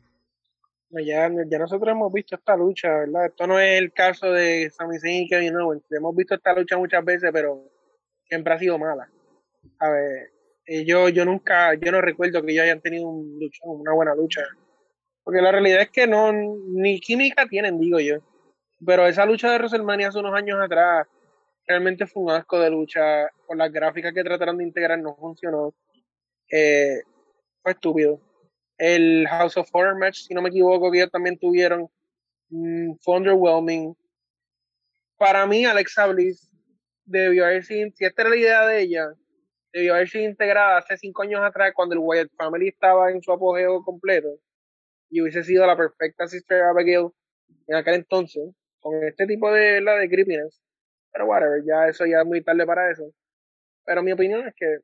Ya, 0.91 1.31
ya 1.47 1.59
nosotros 1.59 1.89
hemos 1.91 2.13
visto 2.13 2.37
esta 2.37 2.55
lucha, 2.55 2.91
¿verdad? 2.91 3.27
Esto 3.27 3.47
no 3.47 3.59
es 3.59 3.79
el 3.79 3.95
caso 3.95 4.31
de 4.31 4.71
Sami 4.71 4.99
Zayn 4.99 5.23
y 5.23 5.29
Kevin 5.31 5.57
Owens. 5.57 5.91
Hemos 5.91 6.15
visto 6.15 6.35
esta 6.35 6.53
lucha 6.53 6.77
muchas 6.77 7.03
veces, 7.03 7.31
pero 7.33 7.65
siempre 8.25 8.53
ha 8.53 8.59
sido 8.59 8.79
mala. 8.79 9.09
A 9.79 9.91
ver, 9.91 10.38
eh, 10.71 10.85
yo, 10.85 11.09
yo 11.09 11.25
nunca, 11.25 11.73
yo 11.75 11.91
no 11.91 12.03
recuerdo 12.03 12.43
que 12.43 12.53
ellos 12.53 12.65
hayan 12.65 12.83
tenido 12.83 13.09
un 13.09 13.41
una 13.63 13.93
buena 13.95 14.15
lucha. 14.15 14.43
Porque 15.25 15.41
la 15.41 15.51
realidad 15.51 15.81
es 15.81 15.91
que 15.91 16.07
no, 16.07 16.31
ni 16.31 17.01
química 17.01 17.47
tienen, 17.49 17.79
digo 17.79 17.99
yo. 18.01 18.17
Pero 18.85 19.07
esa 19.07 19.25
lucha 19.25 19.51
de 19.51 19.57
WrestleMania 19.59 20.09
hace 20.09 20.19
unos 20.19 20.35
años 20.35 20.59
atrás 20.63 21.07
realmente 21.67 22.07
fue 22.07 22.23
un 22.23 22.31
asco 22.33 22.61
de 22.61 22.71
lucha. 22.71 23.29
Con 23.47 23.57
las 23.57 23.73
gráficas 23.73 24.13
que 24.13 24.23
trataron 24.23 24.59
de 24.59 24.65
integrar 24.65 24.99
no 24.99 25.17
funcionó. 25.17 25.75
Eh, 26.53 27.01
fue 27.63 27.73
estúpido. 27.73 28.21
El 28.77 29.27
House 29.27 29.57
of 29.57 29.71
Horror 29.73 29.99
match, 29.99 30.19
si 30.27 30.35
no 30.35 30.43
me 30.43 30.51
equivoco, 30.51 30.91
que 30.91 30.99
ellos 30.99 31.11
también 31.11 31.39
tuvieron, 31.39 31.89
mm, 32.51 32.97
fue 33.01 33.17
underwhelming. 33.17 33.97
Para 35.17 35.47
mí, 35.47 35.65
Alexa 35.65 36.07
Bliss 36.09 36.51
debió 37.07 37.47
haber 37.47 37.65
sido, 37.65 37.91
si 37.95 38.05
esta 38.05 38.23
era 38.23 38.31
la 38.31 38.37
idea 38.37 38.67
de 38.67 38.83
ella, 38.83 39.15
debió 39.79 39.95
haber 39.95 40.09
sido 40.09 40.25
integrada 40.25 40.79
hace 40.79 40.97
cinco 40.97 41.23
años 41.23 41.41
atrás 41.43 41.73
cuando 41.75 41.95
el 41.95 42.01
Wyatt 42.03 42.31
Family 42.37 42.69
estaba 42.69 43.11
en 43.11 43.23
su 43.23 43.33
apogeo 43.33 43.83
completo 43.83 44.29
y 45.11 45.23
hubiese 45.23 45.43
sido 45.45 45.67
la 45.67 45.77
perfecta 45.77 46.27
Sister 46.27 46.63
Abigail 46.63 47.09
en 47.67 47.77
aquel 47.77 47.95
entonces 47.95 48.51
con 48.81 49.03
este 49.05 49.27
tipo 49.27 49.53
de 49.53 49.81
la 49.81 49.95
de 49.95 50.09
creepiness. 50.09 50.61
Pero 51.13 51.27
whatever 51.27 51.63
ya 51.65 51.89
eso 51.89 52.07
ya 52.07 52.21
es 52.21 52.27
muy 52.27 52.43
tarde 52.43 52.67
para 52.67 52.91
eso. 52.91 53.13
Pero 53.85 54.03
mi 54.03 54.13
opinión 54.13 54.47
es 54.47 54.55
que 54.55 54.79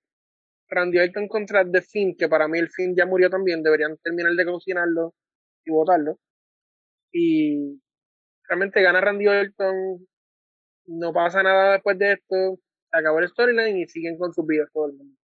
Randy 0.69 0.99
Orton 0.99 1.29
contra 1.29 1.71
The 1.71 1.83
Finn 1.83 2.17
que 2.17 2.29
para 2.29 2.49
mí 2.49 2.59
el 2.59 2.71
Finn 2.71 2.95
ya 2.97 3.07
murió 3.07 3.31
también 3.31 3.63
deberían 3.63 3.97
terminar 3.99 4.33
de 4.33 4.45
cocinarlo 4.47 5.15
y 5.65 5.71
votarlo. 5.71 6.19
Y 7.13 7.81
realmente 8.49 8.83
gana 8.83 9.01
Randy 9.01 9.27
Orton 9.29 10.07
no 10.87 11.13
pasa 11.13 11.43
nada 11.43 11.73
después 11.73 11.99
de 11.99 12.13
esto 12.13 12.59
acabó 12.95 13.19
el 13.19 13.29
storyline 13.29 13.79
y 13.79 13.87
siguen 13.87 14.17
con 14.17 14.33
sus 14.33 14.47
vidas 14.47 14.71
todo 14.73 14.87
el 14.87 14.95
mundo. 14.95 15.19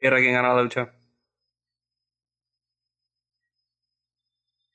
¿Y 0.00 0.06
ahora 0.06 0.20
quién 0.20 0.34
ganó 0.34 0.56
la 0.56 0.62
lucha? 0.62 0.92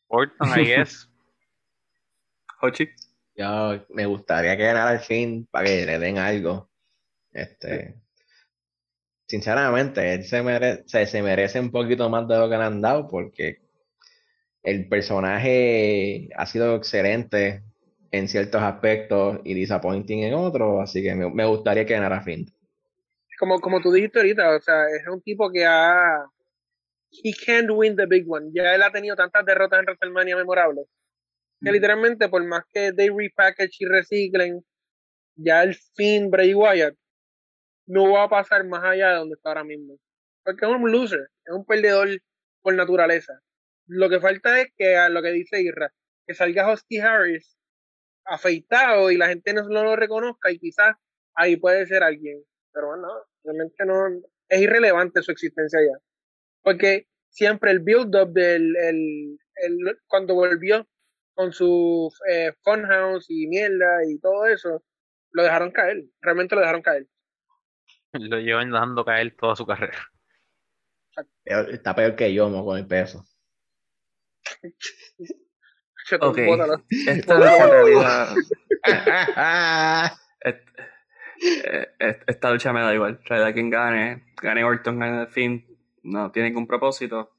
Orton, 0.07 0.59
I 0.59 0.65
guess. 0.65 1.09
Hochi. 2.61 2.89
Yo 3.35 3.85
me 3.89 4.05
gustaría 4.05 4.55
que 4.55 4.63
ganara 4.63 4.93
el 4.93 4.99
fin 4.99 5.45
para 5.51 5.65
que 5.65 5.85
le 5.85 5.99
den 5.99 6.17
algo. 6.17 6.69
Este. 7.31 7.95
Sinceramente, 9.27 10.13
él 10.13 10.23
se 10.23 10.41
merece, 10.41 11.05
se 11.05 11.21
merece 11.21 11.59
un 11.59 11.71
poquito 11.71 12.09
más 12.09 12.27
de 12.27 12.37
lo 12.37 12.49
que 12.49 12.57
le 12.57 12.63
han 12.63 12.81
dado 12.81 13.07
porque 13.07 13.61
el 14.63 14.87
personaje 14.87 16.29
ha 16.35 16.45
sido 16.45 16.75
excelente 16.75 17.63
en 18.11 18.27
ciertos 18.27 18.61
aspectos 18.61 19.39
y 19.43 19.53
disappointing 19.53 20.23
en 20.23 20.33
otros, 20.33 20.81
así 20.81 21.03
que 21.03 21.15
me, 21.15 21.45
gustaría 21.45 21.85
que 21.85 21.93
ganara 21.93 22.21
Finn. 22.21 22.45
Como, 23.39 23.59
como 23.59 23.81
tú 23.81 23.91
dijiste 23.91 24.19
ahorita, 24.19 24.55
o 24.55 24.61
sea, 24.61 24.85
es 24.87 25.07
un 25.07 25.21
tipo 25.21 25.51
que 25.51 25.65
ha... 25.65 26.25
He 27.23 27.33
can't 27.33 27.69
win 27.71 27.95
the 27.95 28.05
big 28.05 28.29
one. 28.29 28.49
Ya 28.53 28.75
él 28.75 28.83
ha 28.83 28.91
tenido 28.91 29.15
tantas 29.15 29.45
derrotas 29.45 29.79
en 29.79 29.85
WrestleMania 29.85 30.35
memorables. 30.35 30.85
Que 31.61 31.69
mm. 31.69 31.73
literalmente, 31.73 32.29
por 32.29 32.43
más 32.45 32.63
que 32.73 32.91
they 32.91 33.09
repackage 33.09 33.77
y 33.79 33.85
reciclen, 33.85 34.65
ya 35.35 35.63
el 35.63 35.75
Finn 35.95 36.29
Bray 36.29 36.53
Wyatt 36.53 36.95
no 37.87 38.11
va 38.11 38.23
a 38.23 38.29
pasar 38.29 38.65
más 38.65 38.83
allá 38.83 39.09
de 39.09 39.15
donde 39.15 39.35
está 39.35 39.49
ahora 39.49 39.63
mismo. 39.63 39.97
Porque 40.43 40.65
es 40.65 40.71
un 40.71 40.91
loser, 40.91 41.29
es 41.45 41.53
un 41.53 41.65
perdedor 41.65 42.09
por 42.61 42.75
naturaleza. 42.75 43.39
Lo 43.87 44.09
que 44.09 44.19
falta 44.19 44.61
es 44.61 44.67
que, 44.77 44.97
a 44.97 45.09
lo 45.09 45.21
que 45.21 45.31
dice 45.31 45.61
Irra, 45.61 45.93
que 46.25 46.33
salga 46.33 46.71
Husky 46.71 46.99
Harris 46.99 47.55
afeitado 48.25 49.11
y 49.11 49.17
la 49.17 49.27
gente 49.27 49.53
no, 49.53 49.67
lo 49.67 49.95
reconozca 49.95 50.51
y 50.51 50.59
quizás 50.59 50.95
ahí 51.35 51.57
puede 51.57 51.85
ser 51.85 52.03
alguien. 52.03 52.43
Pero 52.73 52.87
bueno, 52.87 53.07
realmente 53.43 53.85
no, 53.85 54.07
es 54.49 54.61
irrelevante 54.61 55.21
su 55.21 55.31
existencia 55.31 55.79
ya. 55.81 55.99
Porque 56.61 57.07
siempre 57.29 57.71
el 57.71 57.79
build-up 57.79 58.33
del, 58.33 58.75
el, 58.75 59.39
el, 59.55 59.99
cuando 60.07 60.35
volvió 60.35 60.87
con 61.33 61.51
su 61.51 62.11
eh, 62.29 62.53
funhouse 62.63 63.29
y 63.29 63.47
mierda 63.47 64.03
y 64.07 64.19
todo 64.19 64.45
eso, 64.47 64.83
lo 65.31 65.43
dejaron 65.43 65.71
caer, 65.71 66.03
realmente 66.21 66.55
lo 66.55 66.61
dejaron 66.61 66.81
caer. 66.81 67.07
Lo 68.13 68.39
llevan 68.39 68.71
dejando 68.71 69.03
caer 69.03 69.35
toda 69.35 69.57
su 69.57 69.65
carrera. 69.65 69.99
está 71.43 71.93
peor 71.93 72.15
que 72.15 72.33
yo, 72.33 72.49
con 72.63 72.77
el 72.77 72.87
peso. 72.87 73.25
Ok, 76.21 76.37
esta 77.07 77.35
lucha 77.35 77.63
en 77.63 77.71
realidad. 77.71 78.35
esta 82.27 82.51
lucha 82.51 82.73
me 82.73 82.81
da 82.81 82.93
igual. 82.93 83.19
Realidad, 83.25 83.53
quien 83.53 83.69
gane, 83.69 84.23
gane 84.41 84.63
Orton, 84.63 84.99
gane 84.99 85.21
el 85.21 85.27
fin, 85.27 85.65
no 86.03 86.31
tiene 86.31 86.49
ningún 86.49 86.67
propósito. 86.67 87.31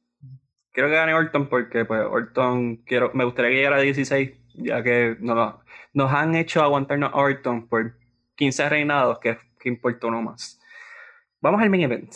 Quiero 0.72 0.88
que 0.88 0.96
gane 0.96 1.14
Orton 1.14 1.48
porque, 1.48 1.84
pues, 1.84 2.02
Orton, 2.02 2.78
quiero, 2.78 3.12
me 3.14 3.24
gustaría 3.24 3.50
que 3.50 3.56
llegara 3.56 3.76
a 3.76 3.80
16, 3.80 4.32
ya 4.54 4.82
que 4.82 5.16
no, 5.20 5.62
nos 5.92 6.12
han 6.12 6.34
hecho 6.34 6.62
aguantarnos 6.62 7.12
a 7.12 7.16
Orton 7.16 7.68
por 7.68 7.94
15 8.34 8.68
reinados, 8.68 9.20
que, 9.20 9.38
que 9.60 9.68
importa 9.68 10.08
uno 10.08 10.22
más. 10.22 10.60
Vamos 11.40 11.62
al 11.62 11.70
main 11.70 11.82
event 11.82 12.14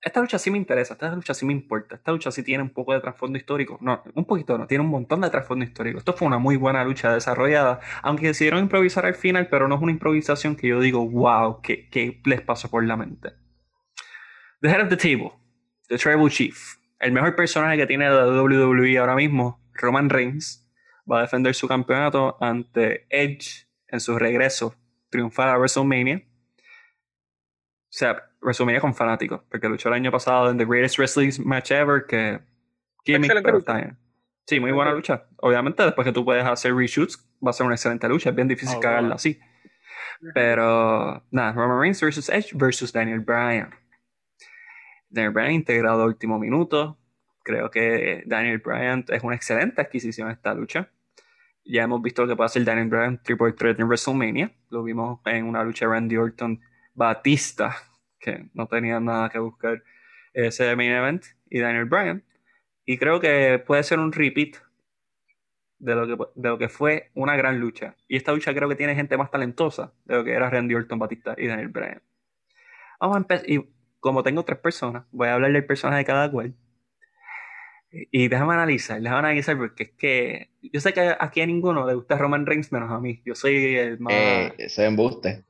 esta 0.00 0.20
lucha 0.20 0.38
sí 0.38 0.50
me 0.50 0.58
interesa, 0.58 0.94
esta 0.94 1.14
lucha 1.14 1.34
sí 1.34 1.44
me 1.44 1.52
importa, 1.52 1.96
esta 1.96 2.12
lucha 2.12 2.30
sí 2.30 2.42
tiene 2.42 2.62
un 2.62 2.70
poco 2.70 2.94
de 2.94 3.00
trasfondo 3.00 3.36
histórico. 3.36 3.78
No, 3.80 4.02
un 4.14 4.24
poquito 4.24 4.56
no, 4.56 4.66
tiene 4.66 4.84
un 4.84 4.90
montón 4.90 5.20
de 5.20 5.30
trasfondo 5.30 5.64
histórico. 5.64 5.98
Esto 5.98 6.12
fue 6.12 6.28
una 6.28 6.38
muy 6.38 6.56
buena 6.56 6.84
lucha 6.84 7.12
desarrollada, 7.12 7.80
aunque 8.02 8.28
decidieron 8.28 8.60
improvisar 8.60 9.06
al 9.06 9.14
final, 9.14 9.48
pero 9.48 9.68
no 9.68 9.74
es 9.74 9.82
una 9.82 9.92
improvisación 9.92 10.56
que 10.56 10.68
yo 10.68 10.80
digo, 10.80 11.08
wow, 11.08 11.60
¿qué, 11.62 11.88
qué 11.88 12.20
les 12.24 12.40
pasó 12.40 12.70
por 12.70 12.84
la 12.84 12.96
mente? 12.96 13.32
The 14.60 14.68
Head 14.68 14.82
of 14.82 14.88
the 14.88 14.96
Table, 14.96 15.32
The 15.88 15.98
Tribal 15.98 16.30
Chief, 16.30 16.76
el 17.00 17.12
mejor 17.12 17.34
personaje 17.36 17.76
que 17.76 17.86
tiene 17.86 18.08
la 18.08 18.26
WWE 18.26 18.98
ahora 18.98 19.14
mismo, 19.14 19.60
Roman 19.72 20.10
Reigns, 20.10 20.68
va 21.10 21.18
a 21.18 21.22
defender 21.22 21.54
su 21.54 21.66
campeonato 21.68 22.36
ante 22.40 23.06
Edge 23.10 23.66
en 23.88 24.00
su 24.00 24.18
regreso 24.18 24.74
triunfal 25.10 25.48
a 25.48 25.58
WrestleMania. 25.58 26.22
O 26.24 27.90
sea, 27.90 28.27
WrestleMania 28.40 28.80
con 28.80 28.94
fanáticos, 28.94 29.42
porque 29.50 29.68
luchó 29.68 29.88
el 29.88 29.94
año 29.94 30.10
pasado 30.10 30.50
en 30.50 30.58
The 30.58 30.64
Greatest 30.64 30.98
Wrestling 30.98 31.30
Match 31.44 31.70
Ever, 31.70 32.04
que... 32.06 32.40
Sí, 34.46 34.60
muy 34.60 34.72
buena 34.72 34.92
lucha. 34.92 35.26
Obviamente, 35.36 35.82
después 35.82 36.06
que 36.06 36.12
tú 36.12 36.24
puedes 36.24 36.44
hacer 36.44 36.74
reshoots, 36.74 37.22
va 37.46 37.50
a 37.50 37.52
ser 37.52 37.66
una 37.66 37.74
excelente 37.74 38.08
lucha. 38.08 38.30
Es 38.30 38.36
bien 38.36 38.48
difícil 38.48 38.78
oh, 38.78 38.80
cagarla 38.80 39.16
así. 39.16 39.38
Pero, 40.34 41.22
nada, 41.30 41.52
Roman 41.52 41.80
Reigns 41.80 42.00
versus 42.00 42.28
Edge 42.30 42.52
versus 42.54 42.92
Daniel 42.92 43.20
Bryan. 43.20 43.70
Daniel 45.10 45.32
Bryan 45.32 45.52
integrado 45.52 46.06
último 46.06 46.38
minuto. 46.38 46.98
Creo 47.44 47.70
que 47.70 48.22
Daniel 48.26 48.58
Bryan 48.58 49.04
es 49.08 49.22
una 49.22 49.36
excelente 49.36 49.80
adquisición 49.80 50.30
esta 50.30 50.54
lucha. 50.54 50.90
Ya 51.64 51.82
hemos 51.82 52.00
visto 52.00 52.22
lo 52.22 52.28
que 52.28 52.36
puede 52.36 52.46
hacer 52.46 52.64
Daniel 52.64 52.88
Bryan 52.88 53.22
Triple 53.22 53.52
Threat 53.52 53.78
en 53.78 53.86
WrestleMania. 53.86 54.50
Lo 54.70 54.82
vimos 54.82 55.20
en 55.26 55.44
una 55.44 55.62
lucha 55.62 55.86
de 55.86 55.92
Randy 55.92 56.16
Orton 56.16 56.60
Batista 56.94 57.76
que 58.18 58.48
no 58.54 58.66
tenía 58.66 59.00
nada 59.00 59.28
que 59.28 59.38
buscar 59.38 59.82
ese 60.32 60.74
main 60.76 60.92
event, 60.92 61.24
y 61.50 61.60
Daniel 61.60 61.86
Bryan. 61.86 62.24
Y 62.84 62.98
creo 62.98 63.20
que 63.20 63.62
puede 63.66 63.82
ser 63.82 63.98
un 63.98 64.12
repeat 64.12 64.56
de 65.78 65.94
lo, 65.94 66.06
que, 66.06 66.24
de 66.34 66.48
lo 66.48 66.58
que 66.58 66.68
fue 66.68 67.10
una 67.14 67.36
gran 67.36 67.60
lucha. 67.60 67.96
Y 68.08 68.16
esta 68.16 68.32
lucha 68.32 68.54
creo 68.54 68.68
que 68.68 68.76
tiene 68.76 68.94
gente 68.94 69.16
más 69.16 69.30
talentosa 69.30 69.92
de 70.04 70.16
lo 70.16 70.24
que 70.24 70.32
era 70.32 70.50
Randy 70.50 70.74
Orton 70.74 70.98
Batista 70.98 71.34
y 71.36 71.46
Daniel 71.46 71.68
Bryan. 71.68 72.02
Vamos 73.00 73.16
a 73.16 73.18
empezar. 73.18 73.48
Y 73.48 73.68
como 74.00 74.22
tengo 74.22 74.44
tres 74.44 74.58
personas, 74.58 75.04
voy 75.10 75.28
a 75.28 75.34
hablar 75.34 75.52
del 75.52 75.66
personaje 75.66 75.98
de 75.98 76.04
cada 76.04 76.30
cual. 76.30 76.54
Y 77.90 78.28
déjame 78.28 78.52
analizar, 78.52 79.00
déjame 79.00 79.20
analizar 79.20 79.56
porque 79.56 79.84
es 79.84 79.90
que 79.92 80.50
yo 80.60 80.78
sé 80.78 80.92
que 80.92 81.16
aquí 81.18 81.40
a 81.40 81.46
ninguno 81.46 81.86
le 81.86 81.94
gusta 81.94 82.18
Roman 82.18 82.44
Reigns 82.44 82.70
menos 82.70 82.90
a 82.90 83.00
mí. 83.00 83.22
Yo 83.24 83.34
soy 83.34 83.76
el 83.76 83.98
más. 83.98 84.12
Eh, 84.12 84.54
ese 84.58 84.84
embuste. 84.84 85.44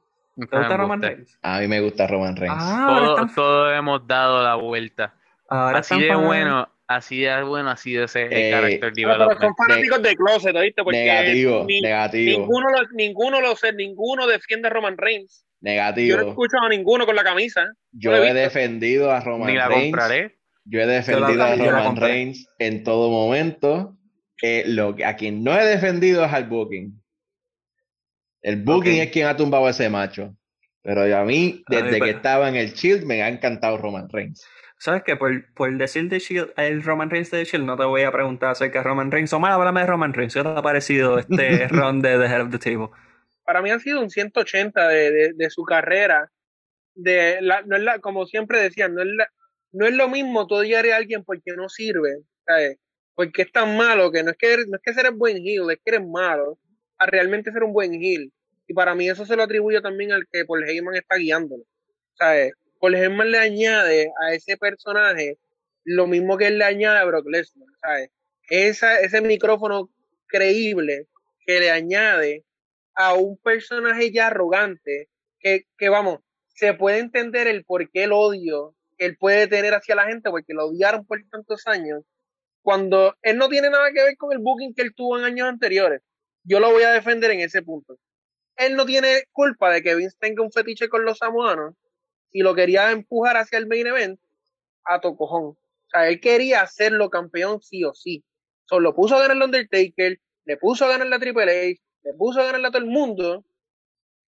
¿Te 0.47 0.57
gusta 0.57 0.77
Roman 0.77 1.03
Reigns? 1.03 1.39
A 1.43 1.61
mí 1.61 1.69
me 1.69 1.81
gusta 1.81 2.07
Roman 2.07 2.37
Reigns. 2.37 2.57
Ah, 2.61 3.27
todos, 3.35 3.77
hemos 3.77 4.07
dado 4.07 4.43
la 4.43 4.55
vuelta. 4.55 5.15
así 5.49 6.01
de 6.01 6.15
bueno, 6.15 6.69
así 6.87 7.23
de 7.23 7.43
bueno, 7.43 7.71
así 7.71 7.95
de 7.95 8.05
ese 8.05 8.29
eh, 8.31 8.51
carácter 8.51 8.93
Pero 8.95 9.41
son 9.41 9.57
fanáticos 9.57 10.03
de, 10.03 10.15
closet, 10.15 10.55
¿oíste? 10.55 10.85
Porque 10.85 11.05
negativo, 11.05 11.67
negativo. 11.67 12.41
Ninguno 12.41 12.69
lo, 12.71 12.89
ninguno 12.93 13.41
lo 13.41 13.57
sé, 13.57 13.73
ninguno 13.73 14.27
defiende 14.29 14.69
a 14.69 14.71
Roman 14.71 14.97
Reigns. 14.97 15.45
Negativo. 15.61 16.17
Yo 16.17 16.23
no 16.23 16.29
escucho 16.29 16.57
a 16.59 16.69
ninguno 16.69 17.05
con 17.05 17.17
la 17.17 17.25
camisa. 17.25 17.73
Yo 17.91 18.15
he, 18.15 18.33
defendido 18.33 19.11
a 19.11 19.21
Roman 19.21 19.49
Ni 19.49 19.57
la 19.57 19.67
Reigns. 19.67 19.85
compraré. 19.87 20.39
Yo 20.65 20.81
he 20.81 20.87
defendido 20.87 21.43
a 21.43 21.57
Roman 21.57 21.97
Reigns 21.97 22.47
en 22.61 22.85
todo 22.85 23.11
momento. 23.11 23.97
Eh, 24.41 24.63
lo, 24.69 24.95
a 25.05 25.15
quien 25.15 25.43
no 25.43 25.59
he 25.59 25.65
defendido 25.65 26.25
es 26.25 26.33
al 26.33 26.45
Booking. 26.45 27.03
El 28.43 28.63
Booking 28.63 29.01
es 29.01 29.11
quien 29.11 29.27
ha 29.27 29.37
tumbado 29.37 29.69
ese 29.69 29.89
macho. 29.89 30.35
Pero 30.83 31.03
a 31.17 31.25
mí, 31.25 31.63
desde 31.69 32.01
que 32.01 32.11
estaba 32.11 32.49
en 32.49 32.55
el 32.55 32.73
Shield, 32.73 33.05
me 33.05 33.23
ha 33.23 33.29
encantado 33.29 33.77
Roman 33.79 34.09
Reigns. 34.09 34.47
¿Sabes 34.79 35.03
qué? 35.05 35.17
Por, 35.17 35.53
por 35.55 35.77
decir 35.77 36.09
de 36.09 36.21
Shield, 36.21 36.53
el 36.57 36.83
Roman 36.83 37.11
Reigns 37.11 37.31
de 37.31 37.45
Shield, 37.45 37.67
no 37.67 37.77
te 37.77 37.85
voy 37.85 38.03
a 38.03 38.13
preguntar 38.13 38.51
acerca 38.51 38.79
de 38.79 38.85
Roman 38.85 39.11
Reigns. 39.11 39.33
O 39.33 39.41
más, 39.41 39.53
háblame 39.53 39.81
de 39.81 39.87
Roman 39.87 40.15
Reigns. 40.15 40.35
¿Qué 40.35 40.43
te 40.43 40.49
ha 40.49 40.63
parecido 40.63 41.19
este 41.19 41.67
round 41.69 42.05
de 42.05 42.17
The 42.17 42.27
Head 42.27 42.43
of 42.43 42.51
the 42.51 42.59
Table? 42.59 42.89
Para 43.45 43.61
mí 43.61 43.71
ha 43.71 43.79
sido 43.81 44.01
un 44.01 44.09
180 44.09 44.89
de, 44.89 45.33
de, 45.35 45.51
su 45.51 45.65
carrera. 45.65 46.31
De 46.95 47.39
la, 47.41 47.63
no 47.63 47.77
es 47.77 47.83
la, 47.83 47.99
como 47.99 48.27
siempre 48.27 48.61
decían, 48.61 48.95
no 48.95 49.03
es, 49.03 49.09
la, 49.09 49.29
no 49.73 49.87
es 49.87 49.95
lo 49.95 50.09
mismo 50.09 50.47
tú 50.47 50.57
odiar 50.57 50.87
a 50.87 50.97
alguien 50.97 51.25
porque 51.25 51.53
no 51.57 51.69
sirve. 51.69 52.21
¿sabes? 52.47 52.79
Porque 53.15 53.43
es 53.43 53.53
tan 53.53 53.77
malo 53.77 54.13
que 54.13 54.23
no 54.23 54.31
es 54.31 54.37
que, 54.39 54.57
no 54.69 54.77
es 54.77 54.83
que 54.83 54.95
seres 54.95 55.13
buen 55.13 55.39
heel, 55.39 55.71
es 55.71 55.79
que 55.85 55.97
eres 55.97 56.07
malo 56.07 56.59
a 56.99 57.07
realmente 57.07 57.53
ser 57.53 57.63
un 57.63 57.73
buen 57.73 57.95
heel. 57.95 58.33
Y 58.67 58.75
para 58.75 58.95
mí 58.95 59.09
eso 59.09 59.25
se 59.25 59.37
lo 59.37 59.43
atribuyo 59.43 59.81
también 59.81 60.13
al 60.13 60.27
que 60.31 60.45
Paul 60.45 60.69
Heyman 60.69 60.97
está 60.97 61.17
guiándolo. 61.17 61.65
¿Sabes? 62.15 62.53
Paul 62.81 62.95
Heyman 62.95 63.31
le 63.31 63.39
añade 63.39 64.13
a 64.21 64.35
ese 64.35 64.57
personaje 64.57 65.39
lo 65.85 66.07
mismo 66.07 66.37
que 66.37 66.49
él 66.49 66.59
le 66.59 66.65
añade 66.65 66.99
a 66.99 67.05
Brock 67.05 67.27
Lesnar. 67.29 67.69
¿Sabes? 67.81 68.11
Esa, 68.51 69.01
ese 69.01 69.21
micrófono 69.21 69.91
creíble 70.27 71.07
que 71.47 71.61
le 71.61 71.71
añade 71.71 72.45
a 72.95 73.15
un 73.15 73.39
personaje 73.39 74.11
ya 74.13 74.27
arrogante, 74.27 75.09
que, 75.39 75.63
que 75.79 75.89
vamos, 75.89 76.19
se 76.49 76.75
puede 76.75 76.99
entender 76.99 77.47
el 77.47 77.65
por 77.65 77.89
qué 77.91 78.05
el 78.05 78.13
odio 78.13 78.75
que 78.99 79.07
él 79.07 79.17
puede 79.17 79.47
tener 79.47 79.75
hacia 79.75 79.95
la 79.95 80.07
gente, 80.07 80.29
porque 80.29 80.53
lo 80.53 80.67
odiaron 80.67 81.07
por 81.07 81.21
tantos 81.31 81.67
años, 81.67 82.03
cuando 82.63 83.17
él 83.23 83.39
no 83.39 83.49
tiene 83.49 83.71
nada 83.71 83.93
que 83.93 84.03
ver 84.03 84.17
con 84.17 84.33
el 84.33 84.39
booking 84.39 84.75
que 84.75 84.83
él 84.83 84.93
tuvo 84.95 85.17
en 85.17 85.25
años 85.25 85.49
anteriores 85.49 86.03
yo 86.49 86.61
lo 86.61 86.71
voy 86.71 86.83
a 86.83 86.93
defender 86.93 87.31
en 87.31 87.41
ese 87.41 87.63
punto. 87.63 87.99
Él 88.57 88.75
no 88.75 88.87
tiene 88.87 89.25
culpa 89.33 89.71
de 89.71 89.83
que 89.83 89.95
Vince 89.95 90.17
tenga 90.19 90.43
un 90.43 90.51
fetiche 90.51 90.89
con 90.89 91.05
los 91.05 91.19
samoanos 91.19 91.75
y 92.33 92.43
lo 92.43 92.55
quería 92.55 92.91
empujar 92.91 93.37
hacia 93.37 93.59
el 93.59 93.67
main 93.67 93.87
event 93.87 94.19
a 94.85 95.01
tocojón. 95.01 95.45
O 95.45 95.91
sea, 95.91 96.09
él 96.09 96.21
quería 96.21 96.63
hacerlo 96.63 97.11
campeón 97.11 97.61
sí 97.61 97.85
o 97.85 97.95
sí. 97.95 98.25
Solo 98.65 98.95
puso 98.95 99.17
a 99.17 99.21
ganar 99.21 99.37
el 99.37 99.43
Undertaker, 99.43 100.19
le 100.45 100.57
puso 100.57 100.87
a 100.87 100.89
ganar 100.89 101.07
la 101.07 101.19
Triple 101.19 101.71
H, 101.71 101.81
le 102.03 102.15
puso 102.15 102.41
a 102.41 102.45
ganar 102.45 102.65
a 102.67 102.71
todo 102.71 102.83
el 102.83 102.89
mundo. 102.89 103.45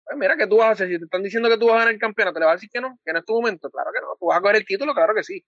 Pues 0.04 0.18
mira, 0.18 0.36
¿qué 0.36 0.46
tú 0.46 0.56
vas 0.58 0.68
a 0.68 0.72
hacer? 0.72 0.88
Si 0.88 0.98
te 0.98 1.04
están 1.04 1.22
diciendo 1.22 1.48
que 1.48 1.58
tú 1.58 1.66
vas 1.66 1.76
a 1.76 1.78
ganar 1.80 1.94
el 1.94 2.00
campeonato, 2.00 2.38
¿le 2.40 2.46
vas 2.46 2.54
a 2.54 2.56
decir 2.56 2.70
que 2.72 2.80
no? 2.80 2.98
Que 3.04 3.12
no 3.12 3.20
es 3.20 3.24
tu 3.24 3.34
momento. 3.34 3.70
Claro 3.70 3.90
que 3.94 4.00
no. 4.00 4.16
Tú 4.18 4.26
vas 4.26 4.38
a 4.38 4.40
coger 4.40 4.56
el 4.56 4.66
título, 4.66 4.94
claro 4.94 5.14
que 5.14 5.22
sí. 5.22 5.44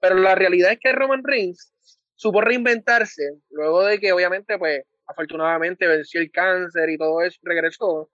Pero 0.00 0.16
la 0.16 0.34
realidad 0.34 0.72
es 0.72 0.78
que 0.80 0.92
Roman 0.92 1.22
Reigns 1.22 1.72
supo 2.14 2.40
reinventarse 2.40 3.22
luego 3.50 3.84
de 3.84 3.98
que, 3.98 4.12
obviamente, 4.12 4.58
pues, 4.58 4.84
afortunadamente 5.06 5.86
venció 5.86 6.20
el 6.20 6.30
cáncer 6.30 6.90
y 6.90 6.98
todo 6.98 7.22
eso, 7.22 7.38
regresó, 7.42 8.10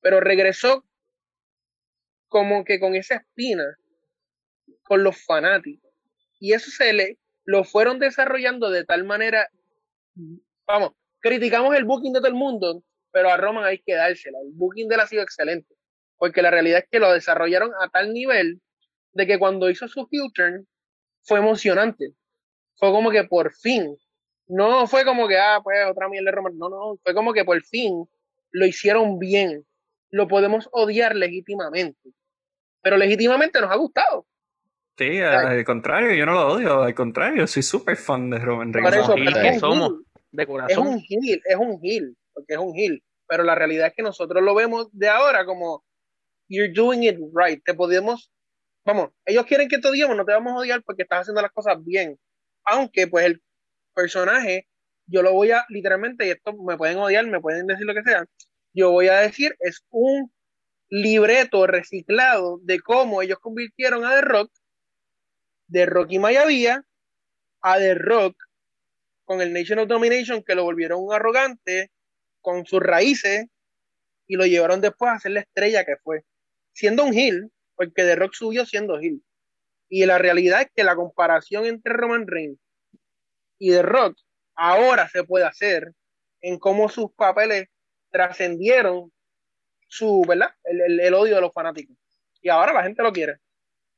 pero 0.00 0.20
regresó 0.20 0.84
como 2.28 2.64
que 2.64 2.80
con 2.80 2.94
esa 2.94 3.16
espina 3.16 3.64
con 4.82 5.02
los 5.02 5.24
fanáticos. 5.24 5.90
Y 6.38 6.52
eso 6.52 6.70
se 6.70 6.92
le 6.92 7.18
lo 7.44 7.64
fueron 7.64 7.98
desarrollando 7.98 8.70
de 8.70 8.84
tal 8.84 9.04
manera, 9.04 9.48
vamos, 10.66 10.92
criticamos 11.20 11.74
el 11.76 11.84
booking 11.84 12.12
de 12.12 12.20
todo 12.20 12.28
el 12.28 12.34
mundo, 12.34 12.82
pero 13.10 13.30
a 13.30 13.36
Roman 13.36 13.64
hay 13.64 13.78
que 13.78 13.94
dársela. 13.94 14.38
El 14.40 14.52
booking 14.52 14.88
de 14.88 14.94
él 14.94 15.00
ha 15.00 15.06
sido 15.06 15.22
excelente, 15.22 15.74
porque 16.16 16.42
la 16.42 16.50
realidad 16.50 16.80
es 16.80 16.88
que 16.90 17.00
lo 17.00 17.12
desarrollaron 17.12 17.70
a 17.80 17.88
tal 17.88 18.12
nivel 18.12 18.60
de 19.12 19.26
que 19.26 19.38
cuando 19.38 19.70
hizo 19.70 19.88
su 19.88 20.06
future 20.06 20.64
fue 21.22 21.38
emocionante. 21.38 22.14
Fue 22.76 22.90
como 22.90 23.10
que 23.10 23.24
por 23.24 23.54
fin 23.54 23.96
no 24.46 24.86
fue 24.86 25.04
como 25.04 25.26
que, 25.28 25.38
ah, 25.38 25.60
pues 25.62 25.78
otra 25.90 26.08
mierda 26.08 26.30
de 26.30 26.36
Roman. 26.36 26.58
No, 26.58 26.68
no, 26.68 26.98
fue 27.02 27.14
como 27.14 27.32
que 27.32 27.44
por 27.44 27.62
fin 27.62 28.06
lo 28.50 28.66
hicieron 28.66 29.18
bien. 29.18 29.64
Lo 30.10 30.28
podemos 30.28 30.68
odiar 30.72 31.16
legítimamente. 31.16 32.10
Pero 32.82 32.96
legítimamente 32.96 33.60
nos 33.60 33.70
ha 33.70 33.76
gustado. 33.76 34.26
Sí, 34.96 35.20
al 35.20 35.64
contrario, 35.64 36.14
yo 36.14 36.24
no 36.24 36.34
lo 36.34 36.46
odio, 36.52 36.82
al 36.82 36.94
contrario, 36.94 37.48
soy 37.48 37.64
súper 37.64 37.96
fan 37.96 38.30
de 38.30 38.38
Roman 38.38 38.72
Reigns. 38.72 38.94
Eso, 38.94 39.16
es, 39.16 39.58
somos, 39.58 39.94
de 40.30 40.46
corazón. 40.46 40.70
Es 40.70 40.78
un 40.78 41.02
heel, 41.08 41.42
es 41.44 41.56
un 41.56 41.80
heel, 41.82 42.16
porque 42.32 42.54
es 42.54 42.58
un 42.58 42.76
heel. 42.76 43.02
Pero 43.26 43.42
la 43.42 43.56
realidad 43.56 43.88
es 43.88 43.94
que 43.94 44.02
nosotros 44.02 44.40
lo 44.42 44.54
vemos 44.54 44.88
de 44.92 45.08
ahora 45.08 45.44
como, 45.46 45.84
you're 46.48 46.72
doing 46.72 47.02
it 47.02 47.18
right. 47.34 47.60
Te 47.64 47.74
podemos, 47.74 48.30
vamos, 48.84 49.10
ellos 49.24 49.46
quieren 49.46 49.68
que 49.68 49.78
te 49.78 49.88
odiemos, 49.88 50.16
no 50.16 50.24
te 50.24 50.32
vamos 50.32 50.52
a 50.52 50.56
odiar 50.58 50.82
porque 50.84 51.02
estás 51.02 51.22
haciendo 51.22 51.42
las 51.42 51.50
cosas 51.50 51.82
bien. 51.84 52.16
Aunque, 52.64 53.08
pues, 53.08 53.26
el 53.26 53.42
personaje, 53.94 54.66
yo 55.06 55.22
lo 55.22 55.32
voy 55.32 55.50
a, 55.50 55.64
literalmente, 55.68 56.26
y 56.26 56.30
esto 56.30 56.52
me 56.54 56.76
pueden 56.76 56.98
odiar, 56.98 57.26
me 57.26 57.40
pueden 57.40 57.66
decir 57.66 57.86
lo 57.86 57.94
que 57.94 58.02
sea, 58.02 58.26
yo 58.72 58.90
voy 58.90 59.08
a 59.08 59.18
decir, 59.18 59.56
es 59.60 59.84
un 59.90 60.32
libreto 60.90 61.66
reciclado 61.66 62.58
de 62.62 62.80
cómo 62.80 63.22
ellos 63.22 63.38
convirtieron 63.38 64.04
a 64.04 64.14
The 64.14 64.20
Rock 64.22 64.52
de 65.66 65.86
Rocky 65.86 66.18
Mayavía 66.18 66.84
a 67.62 67.78
The 67.78 67.94
Rock 67.94 68.36
con 69.24 69.40
el 69.40 69.52
Nation 69.52 69.78
of 69.78 69.88
Domination 69.88 70.42
que 70.42 70.54
lo 70.54 70.64
volvieron 70.64 71.02
un 71.02 71.12
arrogante 71.12 71.90
con 72.40 72.66
sus 72.66 72.80
raíces 72.80 73.46
y 74.26 74.36
lo 74.36 74.44
llevaron 74.44 74.80
después 74.80 75.12
a 75.12 75.18
ser 75.18 75.32
la 75.32 75.40
estrella 75.40 75.84
que 75.84 75.96
fue. 76.02 76.24
Siendo 76.72 77.04
un 77.04 77.14
heel, 77.14 77.50
porque 77.74 78.02
The 78.02 78.16
Rock 78.16 78.34
subió 78.34 78.66
siendo 78.66 78.98
heel. 78.98 79.22
Y 79.88 80.04
la 80.06 80.18
realidad 80.18 80.62
es 80.62 80.68
que 80.74 80.84
la 80.84 80.96
comparación 80.96 81.66
entre 81.66 81.94
Roman 81.94 82.26
Reigns 82.26 82.58
y 83.64 83.70
The 83.70 83.82
Rock 83.82 84.16
ahora 84.54 85.08
se 85.08 85.24
puede 85.24 85.44
hacer 85.44 85.92
en 86.40 86.58
cómo 86.58 86.88
sus 86.88 87.12
papeles 87.12 87.68
trascendieron 88.10 89.10
su, 89.88 90.22
¿verdad? 90.28 90.50
El, 90.64 91.14
odio 91.14 91.36
de 91.36 91.40
los 91.40 91.52
fanáticos. 91.52 91.96
Y 92.42 92.48
ahora 92.50 92.72
la 92.72 92.82
gente 92.82 93.02
lo 93.02 93.12
quiere. 93.12 93.38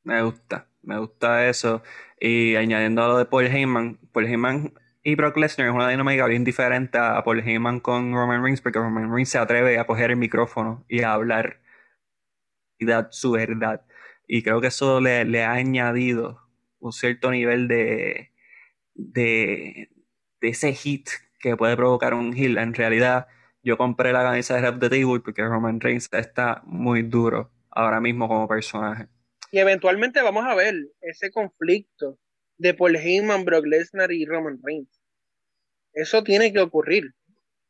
Me 0.04 0.22
gusta, 0.22 0.68
me 0.82 0.98
gusta 0.98 1.48
eso. 1.48 1.82
Y 2.20 2.54
añadiendo 2.54 3.02
a 3.02 3.08
lo 3.08 3.18
de 3.18 3.24
Paul 3.24 3.46
Heyman, 3.46 3.98
Paul 4.12 4.26
Heyman 4.26 4.74
y 5.02 5.16
Brock 5.16 5.36
Lesnar 5.36 5.68
es 5.68 5.74
una 5.74 5.88
dinámica 5.88 6.26
bien 6.26 6.44
diferente 6.44 6.98
a 6.98 7.22
Paul 7.24 7.40
Heyman 7.40 7.80
con 7.80 8.12
Roman 8.12 8.42
Reigns, 8.42 8.60
porque 8.60 8.78
Roman 8.78 9.12
Reigns 9.12 9.30
se 9.30 9.38
atreve 9.38 9.78
a 9.78 9.86
coger 9.86 10.10
el 10.10 10.16
micrófono 10.16 10.84
y 10.88 11.02
a 11.02 11.12
hablar 11.12 11.60
y 12.78 12.86
dar 12.86 13.08
su 13.10 13.32
verdad. 13.32 13.84
Y 14.28 14.42
creo 14.42 14.60
que 14.60 14.68
eso 14.68 15.00
le, 15.00 15.44
ha 15.44 15.52
añadido 15.52 16.40
un 16.78 16.92
cierto 16.92 17.30
nivel 17.30 17.68
de, 17.68 18.32
de, 18.96 19.88
ese 20.40 20.72
hit 20.72 21.08
que 21.40 21.56
puede 21.56 21.76
provocar 21.76 22.14
un 22.14 22.34
heel. 22.34 22.58
En 22.58 22.74
realidad, 22.74 23.28
yo 23.62 23.76
compré 23.76 24.12
la 24.12 24.22
camisa 24.22 24.54
de 24.54 24.62
Rap 24.62 24.80
the 24.80 24.88
Table 24.88 25.20
porque 25.20 25.42
Roman 25.42 25.80
Reigns 25.80 26.08
está 26.12 26.62
muy 26.64 27.02
duro 27.02 27.50
ahora 27.70 28.00
mismo 28.00 28.28
como 28.28 28.48
personaje. 28.48 29.08
Y 29.50 29.58
eventualmente 29.58 30.22
vamos 30.22 30.44
a 30.44 30.54
ver 30.54 30.74
ese 31.00 31.30
conflicto 31.30 32.18
de 32.58 32.74
Paul 32.74 32.96
Heyman, 32.96 33.44
Brock 33.44 33.66
Lesnar 33.66 34.12
y 34.12 34.24
Roman 34.24 34.58
Reigns. 34.62 34.88
Eso 35.92 36.22
tiene 36.22 36.52
que 36.52 36.60
ocurrir. 36.60 37.14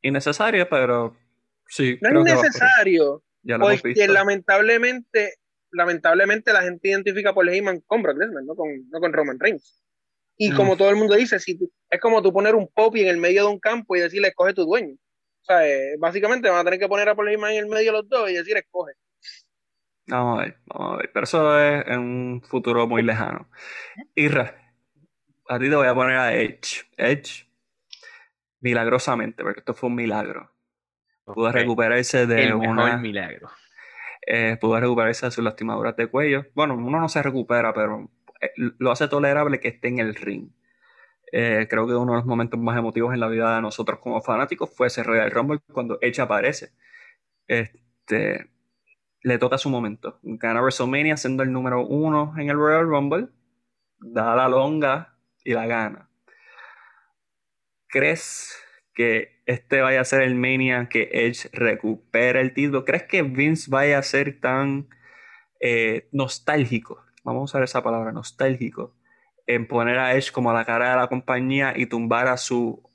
Innecesario, 0.03 0.69
pero 0.69 1.17
sí. 1.69 1.99
No 2.01 2.21
es 2.21 2.35
necesario. 2.35 3.23
Porque 3.59 4.09
lamentablemente, 4.09 5.35
lamentablemente 5.71 6.53
la 6.53 6.63
gente 6.63 6.89
identifica 6.89 7.31
a 7.31 7.35
Paul 7.35 7.49
Heyman 7.49 7.81
con 7.81 8.03
Brock 8.03 8.19
Lesnar, 8.19 8.43
no 8.45 8.55
con, 8.57 9.13
Roman 9.13 9.39
Reigns. 9.39 9.83
Y 10.39 10.53
como 10.53 10.75
mm. 10.75 10.77
todo 10.77 10.91
el 10.91 10.97
mundo 10.97 11.15
dice, 11.15 11.39
si 11.39 11.59
es 11.91 12.01
como 12.01 12.23
tú 12.23 12.33
poner 12.33 12.55
un 12.55 12.69
popi 12.69 13.03
en 13.03 13.09
el 13.09 13.17
medio 13.17 13.43
de 13.43 13.53
un 13.53 13.59
campo 13.59 13.97
y 13.97 14.01
decirle 14.01 14.29
escoge 14.29 14.55
tu 14.55 14.65
dueño. 14.65 14.95
O 14.95 15.45
sea, 15.45 15.67
eh, 15.67 15.97
básicamente 15.99 16.51
van 16.51 16.59
a 16.59 16.65
tener 16.65 16.81
que 16.81 16.89
poner 16.89 17.09
a 17.09 17.15
Paul 17.15 17.29
Heyman 17.29 17.53
en 17.53 17.59
el 17.59 17.67
medio 17.67 17.93
de 17.93 17.99
los 17.99 18.09
dos 18.09 18.31
y 18.31 18.35
decir 18.35 18.57
escoge. 18.57 18.93
Vamos 20.09 20.39
a 20.39 20.43
ver, 20.43 20.59
vamos 20.67 20.95
a 20.95 20.97
ver. 20.99 21.11
Pero 21.13 21.25
eso 21.25 21.61
es 21.61 21.87
en 21.87 21.99
un 22.01 22.43
futuro 22.43 22.87
muy 22.87 23.03
lejano. 23.03 23.49
Irra, 24.15 24.75
a 25.49 25.59
ti 25.59 25.69
te 25.69 25.77
voy 25.77 25.87
a 25.87 25.95
poner 25.95 26.17
a 26.17 26.35
Edge. 26.35 26.85
Edge, 26.97 27.49
milagrosamente, 28.61 29.43
porque 29.43 29.61
esto 29.61 29.75
fue 29.75 29.89
un 29.89 29.95
milagro. 29.95 30.51
Pudo 31.25 31.51
recuperarse 31.51 32.27
de 32.27 32.45
El 32.45 32.55
una. 32.55 32.97
milagro. 32.99 33.51
Eh, 34.27 34.57
pudo 34.61 34.79
recuperarse 34.79 35.27
de 35.27 35.33
sus 35.33 35.45
lastimaduras 35.45 35.97
de 35.97 36.09
cuello. 36.09 36.47
Bueno, 36.55 36.75
uno 36.75 37.01
no 37.01 37.09
se 37.09 37.23
recupera, 37.23 37.73
pero 37.73 38.11
lo 38.57 38.91
hace 38.91 39.09
tolerable 39.09 39.61
que 39.61 39.69
esté 39.69 39.89
en 39.89 39.99
el 39.99 40.15
ring. 40.15 40.51
Eh, 41.33 41.67
creo 41.69 41.87
que 41.87 41.95
uno 41.95 42.13
de 42.13 42.19
los 42.19 42.27
momentos 42.27 42.59
más 42.61 42.79
emotivos 42.79 43.13
en 43.13 43.21
la 43.21 43.29
vida 43.29 43.57
de 43.57 43.63
nosotros 43.63 43.99
como 43.99 44.21
fanáticos 44.23 44.75
fue 44.75 44.87
ese 44.87 45.03
Royal 45.03 45.31
Rumble 45.31 45.61
cuando 45.73 45.99
Edge 46.01 46.21
aparece. 46.21 46.73
Este, 47.49 48.51
le 49.23 49.39
toca 49.39 49.59
su 49.59 49.71
momento. 49.71 50.21
Gana 50.23 50.61
WrestleMania 50.61 51.17
siendo 51.17 51.43
el 51.43 51.53
número 51.53 51.85
uno 51.85 52.35
en 52.39 52.49
el 52.51 52.57
Royal 52.57 52.87
Rumble. 52.87 53.29
Da 53.99 54.37
la 54.37 54.49
longa 54.49 55.17
y 55.45 55.53
la 55.53 55.67
gana. 55.67 56.09
¿Crees 57.89 58.57
que 58.95 59.43
este 59.47 59.81
vaya 59.81 60.01
a 60.01 60.05
ser 60.05 60.23
el 60.23 60.35
Mania 60.35 60.89
que 60.89 61.09
Edge 61.13 61.49
recupera 61.53 62.41
el 62.41 62.53
título? 62.53 62.85
¿Crees 62.85 63.05
que 63.05 63.23
Vince 63.23 63.71
vaya 63.71 63.99
a 63.99 64.03
ser 64.03 64.41
tan 64.41 64.89
eh, 65.61 66.09
nostálgico? 66.13 67.06
Vamos 67.27 67.41
a 67.41 67.45
usar 67.57 67.65
esa 67.65 67.83
palabra, 67.83 68.13
nostálgico, 68.13 68.95
en 69.49 69.67
poner 69.67 69.99
a 69.99 70.15
Edge 70.15 70.31
como 70.31 70.53
la 70.53 70.65
cara 70.65 70.91
de 70.91 70.97
la 70.97 71.09
compañía 71.09 71.73
y 71.77 71.87
tumbar 71.87 72.29
a 72.29 72.37
su 72.37 72.89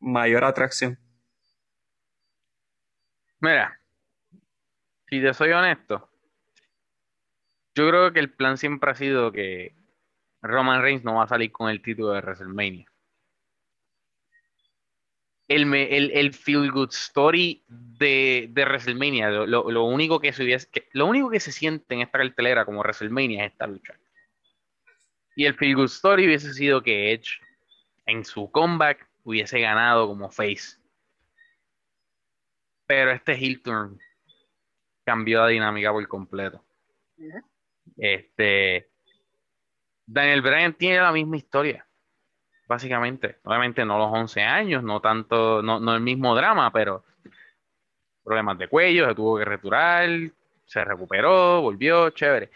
mayor 0.00 0.42
atracción. 0.42 0.98
Mira, 3.38 3.78
si 5.06 5.22
te 5.22 5.32
soy 5.32 5.52
honesto, 5.52 6.10
yo 7.76 7.88
creo 7.88 8.12
que 8.12 8.18
el 8.18 8.32
plan 8.32 8.58
siempre 8.58 8.90
ha 8.90 8.96
sido 8.96 9.30
que 9.30 9.76
Roman 10.42 10.82
Reigns 10.82 11.04
no 11.04 11.14
va 11.14 11.22
a 11.22 11.28
salir 11.28 11.52
con 11.52 11.70
el 11.70 11.80
título 11.80 12.10
de 12.10 12.22
WrestleMania. 12.22 12.90
El, 15.46 15.74
el, 15.74 16.32
feel 16.32 16.70
good 16.70 16.90
story 16.90 17.62
de, 17.68 18.50
WrestleMania, 18.54 19.30
lo, 19.30 19.84
único 19.84 20.18
que 20.18 20.32
se 20.32 20.58
lo 20.92 21.06
único 21.06 21.28
que 21.28 21.40
se 21.40 21.52
siente 21.52 21.94
en 21.94 22.00
esta 22.00 22.18
cartelera 22.18 22.64
como 22.64 22.80
WrestleMania 22.80 23.44
es 23.44 23.52
esta 23.52 23.66
lucha. 23.66 23.94
Y 25.36 25.44
el 25.44 25.54
feel 25.54 25.74
good 25.74 25.86
story 25.86 26.26
hubiese 26.26 26.54
sido 26.54 26.82
que 26.82 27.12
Edge 27.12 27.40
en 28.06 28.24
su 28.24 28.50
comeback 28.50 29.06
hubiese 29.22 29.60
ganado 29.60 30.06
como 30.06 30.30
face. 30.30 30.78
Pero 32.86 33.10
este 33.10 33.32
heel 33.32 33.62
turn 33.62 33.98
cambió 35.04 35.40
la 35.40 35.48
dinámica 35.48 35.92
por 35.92 36.06
completo. 36.08 36.64
Este 37.96 38.88
Daniel 40.06 40.42
Bryan 40.42 40.74
tiene 40.74 41.00
la 41.00 41.12
misma 41.12 41.36
historia, 41.36 41.86
básicamente. 42.66 43.38
Obviamente 43.44 43.84
no 43.84 43.98
los 43.98 44.12
11 44.12 44.42
años, 44.42 44.82
no 44.82 45.00
tanto, 45.00 45.62
no, 45.62 45.94
el 45.94 46.00
mismo 46.00 46.34
drama, 46.34 46.72
pero 46.72 47.04
problemas 48.22 48.58
de 48.58 48.68
cuello, 48.68 49.08
se 49.08 49.14
tuvo 49.14 49.38
que 49.38 49.44
retirar, 49.44 50.08
se 50.66 50.84
recuperó, 50.84 51.60
volvió, 51.60 52.10
chévere. 52.10 52.50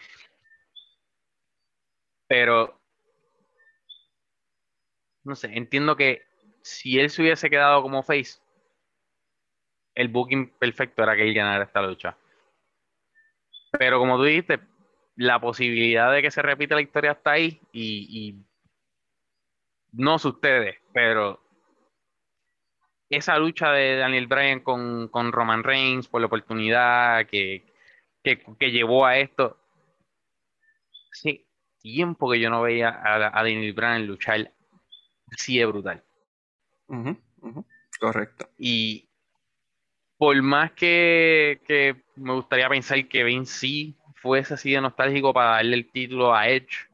Pero, 2.27 2.79
no 5.23 5.35
sé, 5.35 5.49
entiendo 5.55 5.95
que 5.95 6.23
si 6.61 6.99
él 6.99 7.09
se 7.09 7.21
hubiese 7.21 7.49
quedado 7.49 7.81
como 7.81 8.03
face, 8.03 8.39
el 9.95 10.07
booking 10.07 10.49
perfecto 10.57 11.03
era 11.03 11.15
que 11.15 11.23
él 11.23 11.33
ganara 11.33 11.63
esta 11.63 11.81
lucha. 11.81 12.17
Pero 13.77 13.99
como 13.99 14.17
tú 14.17 14.23
dijiste, 14.23 14.59
la 15.15 15.39
posibilidad 15.39 16.11
de 16.13 16.21
que 16.21 16.31
se 16.31 16.41
repita 16.41 16.75
la 16.75 16.81
historia 16.81 17.11
está 17.11 17.31
ahí 17.31 17.59
y, 17.71 18.35
no 19.91 20.19
sé 20.19 20.29
ustedes, 20.29 20.77
pero 20.93 21.41
esa 23.09 23.37
lucha 23.39 23.71
de 23.71 23.97
Daniel 23.97 24.27
Bryan 24.27 24.59
con, 24.59 25.31
Roman 25.31 25.63
Reigns 25.63 26.07
por 26.07 26.21
la 26.21 26.27
oportunidad 26.27 27.25
que, 27.25 27.65
llevó 28.59 29.05
a 29.05 29.17
esto, 29.17 29.57
sí, 31.11 31.45
tiempo 31.79 32.31
que 32.31 32.39
yo 32.39 32.49
no 32.49 32.61
veía 32.61 32.89
a, 33.03 33.43
Daniel 33.43 33.73
Bryan 33.73 34.05
luchar 34.05 34.51
así 35.31 35.57
de 35.57 35.65
brutal. 35.65 36.03
Correcto. 37.99 38.49
Y 38.57 39.09
por 40.17 40.39
más 40.41 40.71
que, 40.73 41.61
que, 41.65 42.03
me 42.15 42.33
gustaría 42.33 42.69
pensar 42.69 43.07
que 43.07 43.23
Vince 43.23 43.57
sí 43.57 43.95
fuese 44.15 44.53
así 44.53 44.71
de 44.71 44.81
nostálgico 44.81 45.33
para 45.33 45.51
darle 45.51 45.77
el 45.77 45.91
título 45.91 46.35
a 46.35 46.47
Edge 46.47 46.89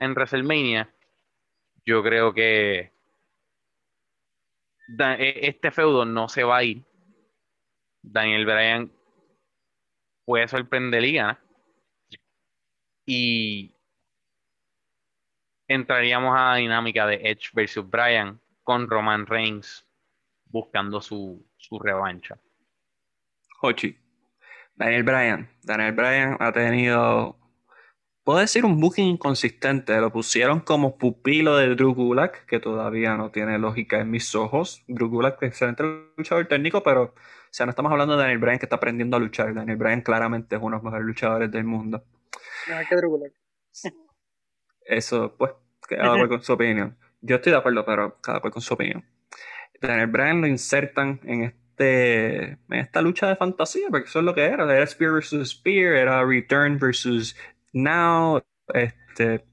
en 0.00 0.12
WrestleMania, 0.12 0.88
yo 1.88 2.02
creo 2.02 2.34
que 2.34 2.92
e, 4.98 5.40
este 5.48 5.70
feudo 5.70 6.04
no 6.04 6.28
se 6.28 6.44
va 6.44 6.58
a 6.58 6.64
ir. 6.64 6.84
Daniel 8.02 8.44
Bryan 8.44 8.92
puede 10.26 10.46
sorprender 10.48 11.02
y 11.02 11.18
Y 13.06 13.74
entraríamos 15.66 16.36
a 16.36 16.50
la 16.50 16.54
dinámica 16.56 17.06
de 17.06 17.22
Edge 17.22 17.52
versus 17.54 17.88
Bryan 17.88 18.38
con 18.64 18.90
Roman 18.90 19.24
Reigns 19.24 19.86
buscando 20.44 21.00
su, 21.00 21.42
su 21.56 21.78
revancha. 21.78 22.38
Hochi. 23.62 23.98
Daniel 24.76 25.04
Bryan. 25.04 25.48
Daniel 25.62 25.92
Bryan 25.92 26.36
ha 26.38 26.52
tenido, 26.52 27.37
puedo 28.28 28.40
decir, 28.40 28.66
un 28.66 28.78
booking 28.78 29.06
inconsistente. 29.06 29.98
Lo 30.02 30.12
pusieron 30.12 30.60
como 30.60 30.98
pupilo 30.98 31.56
de 31.56 31.74
Drew 31.74 31.94
Gulak, 31.94 32.44
que 32.44 32.60
todavía 32.60 33.16
no 33.16 33.30
tiene 33.30 33.58
lógica 33.58 34.00
en 34.00 34.10
mis 34.10 34.34
ojos. 34.34 34.84
Drew 34.86 35.08
Gulak 35.08 35.42
excelente 35.42 35.82
luchador 36.14 36.46
técnico, 36.46 36.82
pero 36.82 37.04
o 37.04 37.14
sea, 37.50 37.64
no 37.64 37.70
estamos 37.70 37.90
hablando 37.90 38.18
de 38.18 38.20
Daniel 38.20 38.36
Bryan 38.36 38.58
que 38.58 38.66
está 38.66 38.76
aprendiendo 38.76 39.16
a 39.16 39.20
luchar. 39.20 39.54
Daniel 39.54 39.78
Bryan 39.78 40.02
claramente 40.02 40.56
es 40.56 40.60
uno 40.60 40.76
de 40.76 40.76
los 40.76 40.84
mejores 40.84 41.06
luchadores 41.06 41.50
del 41.50 41.64
mundo. 41.64 42.04
No, 42.68 42.76
que 42.86 42.96
Drew 42.96 43.08
Gulak. 43.08 43.32
Eso, 44.84 45.34
pues, 45.38 45.52
cada 45.88 46.10
cual 46.10 46.28
con 46.28 46.42
su 46.42 46.52
opinión. 46.52 46.98
Yo 47.22 47.36
estoy 47.36 47.52
de 47.52 47.58
acuerdo, 47.60 47.86
pero 47.86 48.20
cada 48.20 48.40
cual 48.40 48.52
con 48.52 48.60
su 48.60 48.74
opinión. 48.74 49.06
Daniel 49.80 50.08
Bryan 50.08 50.42
lo 50.42 50.48
insertan 50.48 51.18
en 51.24 51.44
este 51.44 51.68
este, 51.78 52.42
en 52.44 52.74
esta 52.74 53.00
lucha 53.00 53.28
de 53.28 53.36
fantasía, 53.36 53.86
porque 53.88 54.08
eso 54.08 54.18
es 54.18 54.24
lo 54.24 54.34
que 54.34 54.44
era, 54.44 54.64
era 54.64 54.84
Spear 54.84 55.12
versus 55.12 55.50
Spear, 55.50 55.94
era 55.94 56.24
Return 56.24 56.78
versus 56.78 57.36
Now, 57.72 58.42
este, 58.74 59.44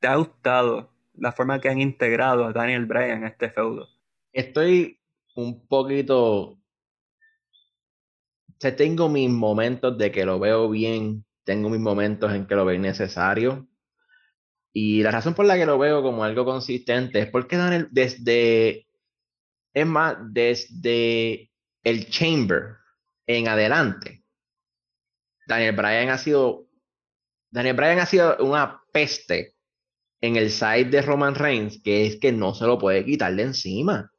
¿te 0.00 0.06
ha 0.06 0.16
gustado 0.16 0.94
la 1.16 1.32
forma 1.32 1.60
que 1.60 1.68
han 1.68 1.80
integrado 1.80 2.44
a 2.44 2.52
Daniel 2.52 2.86
Bryan 2.86 3.18
en 3.18 3.24
este 3.24 3.50
feudo. 3.50 3.88
Estoy 4.32 5.00
un 5.34 5.66
poquito... 5.66 6.58
Tengo 8.58 9.10
mis 9.10 9.28
momentos 9.28 9.98
de 9.98 10.10
que 10.10 10.24
lo 10.24 10.38
veo 10.38 10.70
bien, 10.70 11.26
tengo 11.44 11.68
mis 11.68 11.80
momentos 11.80 12.32
en 12.32 12.46
que 12.46 12.54
lo 12.54 12.64
veo 12.64 12.78
necesario. 12.78 13.68
Y 14.72 15.02
la 15.02 15.10
razón 15.10 15.34
por 15.34 15.44
la 15.44 15.56
que 15.56 15.66
lo 15.66 15.78
veo 15.78 16.02
como 16.02 16.24
algo 16.24 16.46
consistente 16.46 17.20
es 17.20 17.26
porque 17.30 17.58
Daniel, 17.58 17.88
desde, 17.90 18.86
es 19.74 19.86
más, 19.86 20.16
desde 20.30 21.50
el 21.82 22.08
Chamber 22.08 22.76
en 23.26 23.48
adelante, 23.48 24.24
Daniel 25.46 25.76
Bryan 25.76 26.08
ha 26.08 26.18
sido, 26.18 26.63
Daniel 27.54 27.76
Bryan 27.76 28.00
ha 28.00 28.06
sido 28.06 28.36
una 28.40 28.82
peste 28.90 29.54
en 30.20 30.34
el 30.34 30.50
side 30.50 30.86
de 30.86 31.02
Roman 31.02 31.36
Reigns, 31.36 31.80
que 31.80 32.04
es 32.04 32.16
que 32.16 32.32
no 32.32 32.52
se 32.52 32.66
lo 32.66 32.80
puede 32.80 33.04
quitar 33.04 33.32
de 33.32 33.44
encima. 33.44 34.10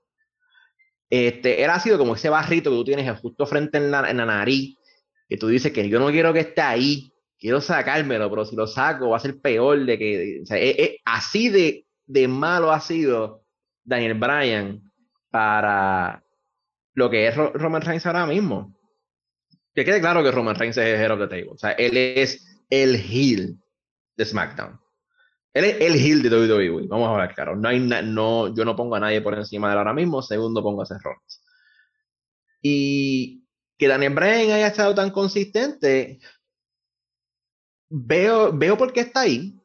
Este, 1.09 1.61
él 1.61 1.69
ha 1.69 1.81
sido 1.81 1.97
como 1.97 2.15
ese 2.15 2.29
barrito 2.29 2.69
que 2.69 2.77
tú 2.77 2.85
tienes 2.85 3.19
justo 3.19 3.45
frente 3.45 3.77
en 3.77 3.91
la, 3.91 4.09
en 4.09 4.15
la 4.15 4.25
nariz, 4.25 4.77
que 5.27 5.35
tú 5.35 5.49
dices 5.49 5.73
que 5.73 5.89
yo 5.89 5.99
no 5.99 6.11
quiero 6.11 6.31
que 6.31 6.39
esté 6.39 6.61
ahí, 6.61 7.11
quiero 7.37 7.59
sacármelo, 7.59 8.29
pero 8.29 8.45
si 8.45 8.55
lo 8.55 8.67
saco 8.67 9.09
va 9.09 9.17
a 9.17 9.19
ser 9.19 9.37
peor 9.41 9.85
de 9.85 9.99
que, 9.99 10.39
o 10.41 10.45
sea, 10.45 10.57
así 11.03 11.49
de, 11.49 11.85
de 12.05 12.29
malo 12.29 12.71
ha 12.71 12.79
sido 12.79 13.43
Daniel 13.83 14.13
Bryan 14.13 14.81
para 15.29 16.23
lo 16.93 17.09
que 17.09 17.27
es 17.27 17.35
Roman 17.35 17.81
Reigns 17.81 18.05
ahora 18.05 18.25
mismo. 18.25 18.73
Que 19.73 19.83
quede 19.83 19.99
claro 19.99 20.23
que 20.23 20.31
Roman 20.31 20.55
Reigns 20.55 20.77
es 20.77 20.85
el 20.85 21.01
head 21.01 21.11
of 21.11 21.19
the 21.19 21.27
table. 21.27 21.51
O 21.51 21.57
sea, 21.57 21.71
él 21.71 21.97
es 21.97 22.54
el 22.69 22.95
heel 22.95 23.59
de 24.17 24.25
SmackDown. 24.25 24.79
Él 25.53 25.63
es 25.65 25.81
el 25.81 25.95
heel 25.95 26.21
de 26.21 26.29
WWE. 26.29 26.87
Vamos 26.87 27.07
a 27.07 27.11
hablar 27.11 27.33
claro. 27.33 27.55
No 27.55 27.69
hay 27.69 27.79
no, 27.79 28.53
yo 28.53 28.65
no 28.65 28.75
pongo 28.75 28.95
a 28.95 28.99
nadie 28.99 29.21
por 29.21 29.33
encima 29.33 29.67
de 29.67 29.73
él 29.73 29.77
ahora 29.79 29.93
mismo. 29.93 30.21
Segundo, 30.21 30.61
pongo 30.61 30.81
a 30.81 30.85
Seth 30.85 31.01
Rollins. 31.01 31.41
Y 32.61 33.45
que 33.77 33.87
Daniel 33.87 34.13
Bryan 34.13 34.51
haya 34.51 34.67
estado 34.67 34.93
tan 34.93 35.11
consistente, 35.11 36.19
veo, 37.89 38.51
veo 38.51 38.77
por 38.77 38.91
qué 38.91 39.01
está 39.01 39.21
ahí. 39.21 39.57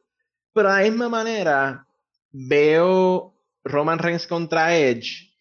Pero 0.53 0.71
de 0.71 0.83
la 0.83 0.89
misma 0.89 1.09
manera, 1.09 1.87
veo 2.31 3.35
Roman 3.63 3.99
Reigns 3.99 4.27
contra 4.27 4.77
Edge 4.77 5.31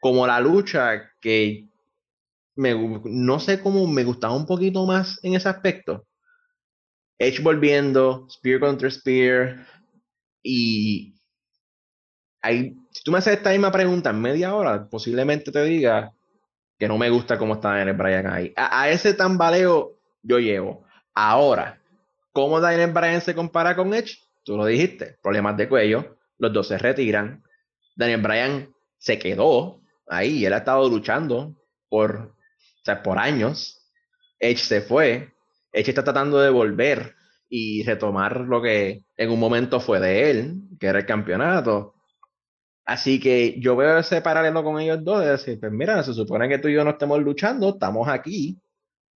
como 0.00 0.26
la 0.26 0.38
lucha 0.38 1.10
que 1.20 1.70
me, 2.56 2.74
no 3.04 3.40
sé 3.40 3.60
cómo 3.60 3.86
me 3.86 4.04
gustaba 4.04 4.36
un 4.36 4.44
poquito 4.44 4.84
más 4.84 5.18
en 5.22 5.34
ese 5.34 5.48
aspecto. 5.48 6.06
Edge 7.18 7.42
volviendo, 7.42 8.26
Spear 8.30 8.60
contra 8.60 8.90
Spear, 8.90 9.66
y 10.42 11.14
si 12.42 13.02
tú 13.04 13.10
me 13.10 13.18
haces 13.18 13.38
esta 13.38 13.50
misma 13.50 13.72
pregunta 13.72 14.10
en 14.10 14.20
media 14.20 14.54
hora, 14.54 14.88
posiblemente 14.88 15.50
te 15.50 15.64
diga 15.64 16.12
que 16.78 16.88
no 16.88 16.98
me 16.98 17.10
gusta 17.10 17.38
cómo 17.38 17.54
está 17.54 17.70
Daniel 17.70 17.96
Bryan 17.96 18.26
ahí. 18.26 18.52
A, 18.56 18.82
a 18.82 18.90
ese 18.90 19.14
tambaleo 19.14 19.96
yo 20.22 20.38
llevo. 20.38 20.84
Ahora, 21.14 21.80
¿cómo 22.32 22.60
Daniel 22.60 22.92
Bryan 22.92 23.20
se 23.20 23.34
compara 23.34 23.74
con 23.74 23.94
Edge? 23.94 24.18
Tú 24.44 24.56
lo 24.56 24.66
dijiste, 24.66 25.16
problemas 25.22 25.56
de 25.56 25.68
cuello, 25.68 26.18
los 26.38 26.52
dos 26.52 26.68
se 26.68 26.76
retiran. 26.76 27.42
Daniel 27.96 28.20
Bryan 28.20 28.74
se 28.98 29.18
quedó 29.18 29.80
ahí, 30.06 30.44
él 30.44 30.52
ha 30.52 30.58
estado 30.58 30.88
luchando 30.88 31.54
por 31.88 32.34
o 32.84 32.84
sea, 32.84 33.02
por 33.02 33.18
años, 33.18 33.80
Edge 34.38 34.58
se 34.58 34.82
fue, 34.82 35.33
Edge 35.74 35.90
está 35.90 36.04
tratando 36.04 36.38
de 36.38 36.50
volver 36.50 37.16
y 37.48 37.82
retomar 37.82 38.40
lo 38.42 38.62
que 38.62 39.04
en 39.16 39.30
un 39.30 39.40
momento 39.40 39.80
fue 39.80 39.98
de 39.98 40.30
él, 40.30 40.54
que 40.78 40.86
era 40.86 41.00
el 41.00 41.06
campeonato. 41.06 41.94
Así 42.84 43.18
que 43.18 43.58
yo 43.60 43.74
veo 43.74 43.98
ese 43.98 44.20
paralelo 44.20 44.62
con 44.62 44.80
ellos 44.80 45.02
dos, 45.02 45.24
de 45.24 45.32
decir, 45.32 45.58
pues 45.58 45.72
mira, 45.72 46.02
se 46.04 46.14
supone 46.14 46.48
que 46.48 46.58
tú 46.58 46.68
y 46.68 46.74
yo 46.74 46.84
no 46.84 46.90
estemos 46.90 47.20
luchando, 47.20 47.70
estamos 47.70 48.08
aquí 48.08 48.56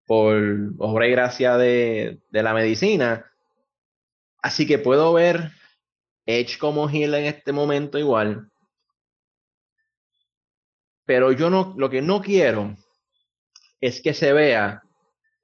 por 0.05 0.37
obra 0.77 1.07
y 1.07 1.11
gracia 1.11 1.57
de, 1.57 2.21
de 2.29 2.43
la 2.43 2.53
medicina. 2.53 3.25
Así 4.41 4.65
que 4.65 4.77
puedo 4.77 5.11
ver 5.13 5.51
Edge 6.25 6.57
como 6.57 6.87
heel 6.89 7.15
en 7.15 7.25
este 7.25 7.51
momento 7.51 7.97
igual. 7.97 8.49
Pero 11.05 11.33
yo 11.33 11.49
no, 11.49 11.73
lo 11.77 11.89
que 11.89 12.01
no 12.01 12.21
quiero 12.21 12.77
es 13.81 14.01
que 14.01 14.13
se 14.13 14.31
vea 14.31 14.84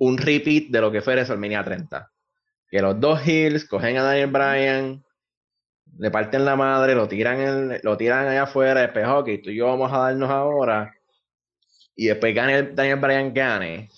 un 0.01 0.17
repeat 0.17 0.69
de 0.69 0.81
lo 0.81 0.91
que 0.91 1.01
fue 1.01 1.13
WrestleMania 1.13 1.63
30. 1.63 2.11
Que 2.67 2.81
los 2.81 2.99
dos 2.99 3.25
Hills 3.27 3.65
cogen 3.65 3.97
a 3.97 4.03
Daniel 4.03 4.31
Bryan, 4.31 5.05
le 5.99 6.09
parten 6.09 6.43
la 6.43 6.55
madre, 6.55 6.95
lo 6.95 7.07
tiran, 7.07 7.77
lo 7.83 7.97
tiran 7.97 8.27
allá 8.27 8.43
afuera, 8.43 8.81
después, 8.81 9.05
ok, 9.07 9.29
tú 9.43 9.51
y 9.51 9.57
yo 9.57 9.67
vamos 9.67 9.93
a 9.93 9.99
darnos 9.99 10.31
ahora, 10.31 10.91
y 11.95 12.07
después 12.07 12.33
gane, 12.33 12.63
Daniel 12.63 12.99
Bryan 12.99 13.31
gane. 13.31 13.89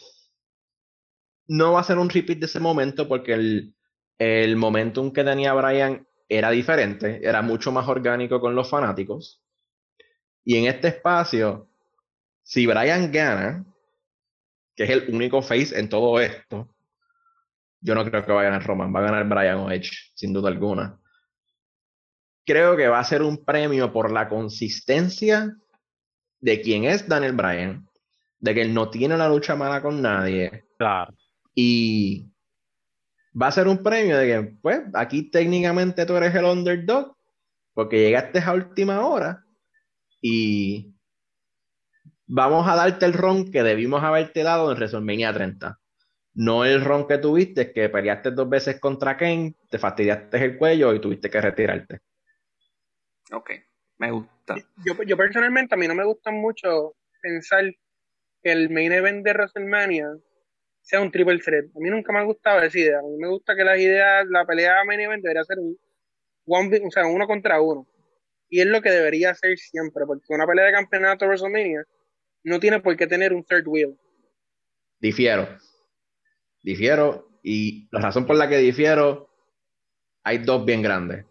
No 1.47 1.72
va 1.72 1.80
a 1.80 1.86
ser 1.86 1.97
un 1.97 2.10
repeat 2.10 2.39
de 2.39 2.47
ese 2.47 2.60
momento 2.60 3.08
porque 3.08 3.34
el, 3.34 3.74
el 4.20 4.58
momentum 4.58 5.14
que 5.14 5.24
tenía 5.24 5.54
Bryan 5.54 6.06
era 6.28 6.49
diferente, 6.49 7.22
era 7.26 7.41
mucho 7.41 7.72
más 7.72 7.88
orgánico 7.88 8.41
con 8.41 8.56
los 8.56 8.70
fanáticos. 8.70 9.41
Y 10.43 10.58
en 10.58 10.66
este 10.66 10.89
espacio, 10.89 11.70
si 12.41 12.68
Bryan 12.68 13.10
gana, 13.10 13.66
que 14.76 14.84
es 14.84 14.89
el 14.89 15.13
único 15.13 15.41
face 15.41 15.78
en 15.80 15.89
todo 15.89 16.19
esto, 16.19 16.74
yo 17.82 17.95
no 17.95 18.05
creo 18.05 18.26
que 18.26 18.32
va 18.32 18.41
a 18.41 18.45
ganar 18.45 18.65
Roman, 18.65 18.93
va 18.95 18.99
a 18.99 19.03
ganar 19.11 19.28
Brian 19.28 19.57
o 19.57 19.71
Edge, 19.71 19.91
sin 20.15 20.34
duda 20.34 20.49
alguna. 20.49 20.97
Creo 22.45 22.76
que 22.76 22.88
va 22.88 22.99
a 22.99 23.03
ser 23.03 23.21
un 23.21 23.43
premio 23.43 23.91
por 23.91 24.11
la 24.11 24.30
consistencia 24.30 25.55
de 26.39 26.61
quién 26.61 26.86
es 26.86 27.07
Daniel 27.07 27.34
Bryan, 27.34 27.88
de 28.39 28.53
que 28.53 28.61
él 28.61 28.74
no 28.74 28.89
tiene 28.89 29.17
la 29.17 29.30
lucha 29.30 29.55
mala 29.55 29.82
con 29.82 30.01
nadie. 30.01 30.65
Claro. 30.78 31.13
Y 31.55 32.30
va 33.39 33.47
a 33.47 33.51
ser 33.51 33.67
un 33.67 33.82
premio 33.82 34.17
de 34.17 34.28
que, 34.28 34.57
pues, 34.61 34.82
aquí 34.93 35.30
técnicamente 35.30 36.05
tú 36.05 36.15
eres 36.15 36.34
el 36.36 36.45
underdog, 36.45 37.15
porque 37.74 37.99
llegaste 37.99 38.39
a 38.39 38.53
última 38.53 39.05
hora 39.05 39.43
y 40.21 40.92
vamos 42.34 42.67
a 42.67 42.75
darte 42.75 43.05
el 43.05 43.13
ron 43.13 43.51
que 43.51 43.61
debimos 43.61 44.03
haberte 44.03 44.41
dado 44.41 44.71
en 44.71 44.77
WrestleMania 44.77 45.31
30. 45.31 45.79
No 46.34 46.65
el 46.65 46.84
ron 46.84 47.07
que 47.07 47.19
tuviste, 47.19 47.71
que 47.71 47.89
peleaste 47.89 48.31
dos 48.31 48.49
veces 48.49 48.79
contra 48.79 49.15
Kane, 49.15 49.53
te 49.70 49.78
fastidiaste 49.78 50.43
el 50.43 50.58
cuello 50.58 50.95
y 50.95 50.99
tuviste 50.99 51.29
que 51.29 51.39
retirarte. 51.39 51.99
Ok, 53.32 53.51
me 53.99 54.09
gusta. 54.09 54.55
Yo, 54.83 55.03
yo 55.03 55.16
personalmente, 55.16 55.75
a 55.75 55.78
mí 55.78 55.87
no 55.87 55.93
me 55.93 56.05
gusta 56.05 56.32
mucho 56.32 56.95
pensar 57.21 57.66
que 58.41 58.51
el 58.51 58.71
main 58.71 58.91
event 58.91 59.24
de 59.24 59.32
WrestleMania 59.32 60.08
sea 60.82 61.01
un 61.01 61.12
triple 61.12 61.37
threat. 61.37 61.66
A 61.66 61.79
mí 61.79 61.91
nunca 61.91 62.12
me 62.12 62.20
ha 62.20 62.24
gustado 62.24 62.62
esa 62.62 62.79
idea. 62.79 62.97
A 62.97 63.03
mí 63.03 63.16
me 63.20 63.28
gusta 63.28 63.55
que 63.55 63.63
las 63.63 63.78
ideas, 63.78 64.25
la 64.28 64.43
pelea 64.43 64.83
main 64.86 65.01
event 65.01 65.21
debería 65.21 65.43
ser 65.43 65.59
un 65.59 65.78
one, 66.47 66.82
o 66.83 66.89
sea, 66.89 67.05
uno 67.05 67.28
contra 67.28 67.62
uno. 67.62 67.87
Y 68.49 68.62
es 68.62 68.66
lo 68.66 68.82
que 68.82 68.89
debería 68.89 69.36
ser 69.36 69.55
siempre, 69.59 70.03
porque 70.08 70.25
una 70.29 70.47
pelea 70.47 70.66
de 70.66 70.71
campeonato 70.71 71.25
de 71.25 71.29
WrestleMania 71.29 71.86
no 72.43 72.59
tiene 72.59 72.79
por 72.79 72.95
qué 72.97 73.07
tener 73.07 73.33
un 73.33 73.43
third 73.43 73.67
wheel. 73.67 73.97
Difiero. 74.99 75.47
Difiero. 76.61 77.29
Y 77.43 77.87
la 77.91 77.99
razón 77.99 78.25
por 78.25 78.37
la 78.37 78.47
que 78.47 78.57
difiero, 78.57 79.29
hay 80.24 80.39
dos 80.39 80.65
bien 80.65 80.82
grandes. 80.82 81.25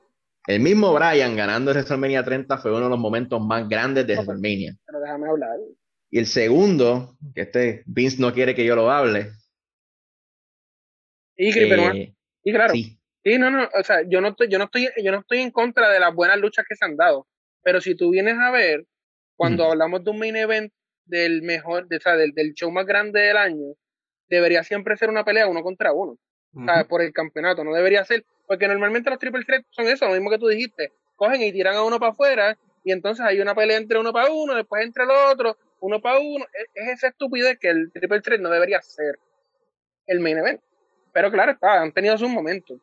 El 0.47 0.61
mismo 0.61 0.93
Brian 0.93 1.37
ganando 1.37 1.71
WrestleMania 1.71 2.25
30 2.25 2.59
fue 2.59 2.73
uno 2.73 2.85
de 2.85 2.91
los 2.91 2.99
momentos 2.99 3.41
más 3.41 3.69
grandes 3.69 4.07
de 4.07 4.15
WrestleMania. 4.15 4.77
Pero 4.85 5.01
déjame 5.01 5.29
hablar. 5.29 5.57
Y 6.11 6.19
el 6.19 6.27
segundo, 6.27 7.17
que 7.35 7.43
este 7.43 7.83
Vince 7.87 8.21
no 8.21 8.35
quiere 8.35 8.55
que 8.55 8.65
yo 8.65 8.77
lo 8.77 8.91
hable. 8.91 9.31
Y, 11.37 11.59
eh, 11.59 12.15
y 12.45 12.53
claro. 12.53 12.75
Sí. 12.75 12.99
no, 13.39 13.51
no, 13.51 13.69
o 13.73 13.83
sea, 13.83 14.03
yo 14.07 14.21
no 14.21 14.29
estoy, 14.29 14.49
yo 14.51 14.59
no 14.59 14.65
estoy, 14.65 14.89
yo 15.03 15.13
no 15.13 15.21
estoy 15.21 15.39
en 15.39 15.51
contra 15.51 15.89
de 15.91 16.01
las 16.01 16.15
buenas 16.15 16.39
luchas 16.39 16.67
que 16.69 16.77
se 16.77 16.85
han 16.85 16.97
dado. 16.97 17.27
Pero 17.63 17.81
si 17.81 17.95
tú 17.95 18.11
vienes 18.11 18.37
a 18.39 18.51
ver, 18.51 18.85
cuando 19.37 19.65
hablamos 19.65 20.05
de 20.05 20.11
un 20.11 20.19
main 20.19 20.37
event 20.37 20.73
del 21.13 21.43
mejor, 21.43 21.87
de, 21.89 21.99
o 21.99 22.01
sea, 22.01 22.17
del, 22.17 22.33
del, 22.33 22.55
show 22.55 22.71
más 22.71 22.87
grande 22.87 23.21
del 23.21 23.37
año, 23.37 23.75
debería 24.29 24.63
siempre 24.63 24.97
ser 24.97 25.11
una 25.11 25.25
pelea 25.25 25.47
uno 25.47 25.63
contra 25.63 25.93
uno. 25.93 26.19
o 26.55 26.65
sea, 26.65 26.85
por 26.85 27.03
el 27.03 27.13
campeonato, 27.13 27.63
no 27.65 27.75
debería 27.75 28.05
ser, 28.05 28.25
porque 28.47 28.67
normalmente 28.67 29.11
los 29.11 29.19
triple 29.19 29.45
threat 29.45 29.65
son 29.71 29.87
eso, 29.87 30.07
lo 30.07 30.15
mismo 30.15 30.31
que 30.31 30.39
tú 30.39 30.49
dijiste, 30.49 30.91
cogen 31.17 31.43
y 31.43 31.53
tiran 31.53 31.77
a 31.77 31.85
uno 31.85 32.01
para 32.01 32.13
afuera 32.13 32.59
y 32.83 32.93
entonces 32.93 33.25
hay 33.25 33.41
una 33.41 33.55
pelea 33.55 33.77
entre 33.77 33.99
uno 33.99 34.13
para 34.13 34.33
uno, 34.33 34.55
después 34.55 34.85
entre 34.85 35.05
los 35.05 35.17
otros, 35.33 35.57
uno 35.81 36.01
para 36.01 36.19
uno, 36.19 36.47
es, 36.55 36.67
es 36.75 36.89
esa 36.95 37.09
estupidez 37.09 37.59
que 37.59 37.69
el 37.69 37.93
triple 37.93 38.21
threat 38.23 38.41
no 38.41 38.49
debería 38.49 38.81
ser 38.81 39.19
el 40.07 40.21
main 40.21 40.39
event. 40.39 40.61
Pero 41.13 41.31
claro, 41.31 41.53
está, 41.53 41.83
han 41.83 41.93
tenido 41.93 42.17
sus 42.17 42.31
momentos. 42.31 42.81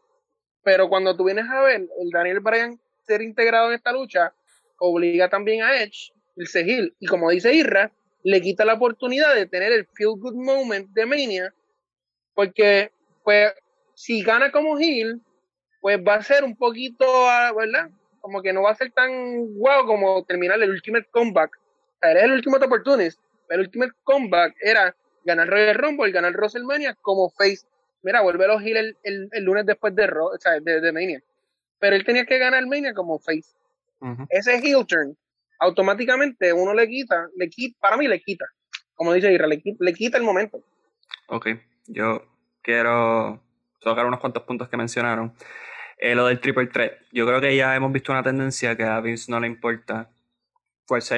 Pero 0.63 0.87
cuando 0.87 1.17
tú 1.17 1.25
vienes 1.25 1.45
a 1.49 1.61
ver 1.61 1.81
el 1.99 2.09
Daniel 2.11 2.41
Bryan 2.41 2.79
ser 3.07 3.23
integrado 3.23 3.69
en 3.69 3.73
esta 3.73 3.91
lucha, 3.91 4.33
obliga 4.77 5.29
también 5.29 5.63
a 5.63 5.81
Edge, 5.81 6.13
el 6.35 6.47
Segil, 6.47 6.95
y 6.99 7.07
como 7.07 7.31
dice 7.31 7.53
Irra, 7.53 7.91
le 8.23 8.41
quita 8.41 8.65
la 8.65 8.73
oportunidad 8.73 9.35
de 9.35 9.45
tener 9.45 9.71
el 9.71 9.87
feel 9.93 10.15
good 10.17 10.35
moment 10.35 10.89
de 10.89 11.05
Mania, 11.05 11.53
porque 12.33 12.91
pues 13.23 13.53
si 13.95 14.23
gana 14.23 14.51
como 14.51 14.77
heel, 14.77 15.21
pues 15.81 15.99
va 16.05 16.15
a 16.15 16.23
ser 16.23 16.43
un 16.43 16.55
poquito, 16.55 17.05
ah, 17.29 17.51
¿verdad? 17.55 17.89
como 18.21 18.41
que 18.41 18.53
no 18.53 18.63
va 18.63 18.71
a 18.71 18.75
ser 18.75 18.91
tan 18.91 19.11
guau 19.55 19.85
como 19.85 20.23
terminar 20.25 20.61
el 20.61 20.69
Ultimate 20.69 21.07
Comeback. 21.11 21.57
O 21.57 21.99
sea, 22.01 22.11
era 22.11 22.25
el 22.25 22.33
Ultimate 22.33 22.65
Opportunist, 22.65 23.19
el 23.49 23.61
Ultimate 23.61 23.93
Comeback 24.03 24.55
era 24.61 24.95
ganar 25.25 25.47
Royal 25.47 25.75
Rumble, 25.75 26.11
ganar 26.11 26.33
WrestleMania 26.33 26.95
como 27.01 27.29
face. 27.29 27.65
Mira, 28.01 28.21
vuelve 28.21 28.45
a 28.45 28.49
los 28.49 28.61
Hill 28.61 28.95
el, 29.03 29.29
lunes 29.41 29.65
después 29.65 29.95
de, 29.95 30.05
o 30.05 30.37
sea, 30.39 30.59
de, 30.59 30.91
Mania. 30.91 31.21
Pero 31.79 31.95
él 31.95 32.05
tenía 32.05 32.25
que 32.25 32.37
ganar 32.37 32.65
Mania 32.67 32.93
como 32.93 33.19
face. 33.19 33.55
Ese 34.29 34.57
heel 34.59 34.85
turn, 34.85 35.17
automáticamente 35.59 36.53
uno 36.53 36.73
le 36.73 36.87
quita, 36.87 37.27
le 37.35 37.49
quita, 37.49 37.77
para 37.79 37.97
mí 37.97 38.07
le 38.07 38.21
quita. 38.21 38.45
Como 38.93 39.13
dice 39.13 39.31
Ira, 39.31 39.47
le, 39.47 39.61
le 39.79 39.93
quita 39.93 40.17
el 40.17 40.23
momento. 40.23 40.63
Ok, 41.27 41.47
yo 41.87 42.23
quiero 42.61 43.43
tocar 43.79 44.05
unos 44.05 44.19
cuantos 44.19 44.43
puntos 44.43 44.69
que 44.69 44.77
mencionaron. 44.77 45.33
Eh, 45.97 46.15
lo 46.15 46.27
del 46.27 46.39
triple 46.39 46.67
threat. 46.67 46.93
Yo 47.11 47.25
creo 47.25 47.41
que 47.41 47.55
ya 47.55 47.75
hemos 47.75 47.91
visto 47.91 48.11
una 48.11 48.23
tendencia 48.23 48.75
que 48.75 48.83
a 48.83 48.99
Vince 49.01 49.31
no 49.31 49.39
le 49.39 49.47
importa 49.47 50.09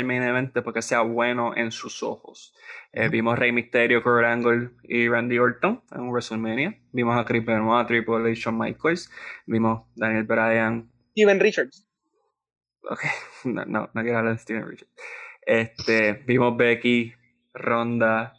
main 0.04 0.24
event 0.24 0.54
porque 0.64 0.82
sea 0.82 1.02
bueno 1.02 1.56
en 1.56 1.72
sus 1.72 2.04
ojos. 2.04 2.54
Eh, 2.92 3.10
vimos 3.10 3.40
Rey 3.40 3.52
Mysterio, 3.52 4.04
Kurt 4.04 4.26
Angle 4.26 4.72
y 4.84 5.08
Randy 5.08 5.40
Orton 5.40 5.82
en 5.92 6.10
WrestleMania. 6.10 6.78
Vimos 6.92 7.18
a 7.18 7.26
Chris 7.26 7.46
Benoit, 7.46 7.88
Triple 7.88 8.32
H, 8.32 8.42
Shawn 8.42 8.58
Michaels. 8.58 9.10
Vimos 9.46 9.84
Daniel 9.96 10.24
Bryan. 10.24 10.90
Steven 11.12 11.40
Richards. 11.40 11.88
Ok, 12.84 13.02
no, 13.46 13.66
no, 13.66 13.90
quiero 13.94 14.18
hablar 14.18 14.34
de 14.34 14.40
Steven 14.40 14.68
Richards. 14.68 14.92
Este, 15.46 16.14
vimos 16.26 16.56
Becky, 16.58 17.14
Ronda, 17.54 18.34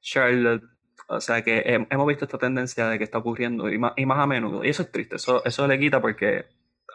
Charlotte. 0.00 0.64
O 1.06 1.20
sea 1.20 1.42
que 1.42 1.62
hemos 1.66 2.06
visto 2.06 2.24
esta 2.24 2.38
tendencia 2.38 2.88
de 2.88 2.96
que 2.96 3.04
está 3.04 3.18
ocurriendo 3.18 3.70
y 3.70 3.78
más, 3.78 3.92
y 3.96 4.06
más 4.06 4.18
a 4.18 4.26
menudo. 4.26 4.64
Y 4.64 4.70
eso 4.70 4.82
es 4.82 4.90
triste. 4.90 5.16
Eso, 5.16 5.44
eso 5.44 5.66
le 5.66 5.78
quita 5.78 6.00
porque 6.00 6.46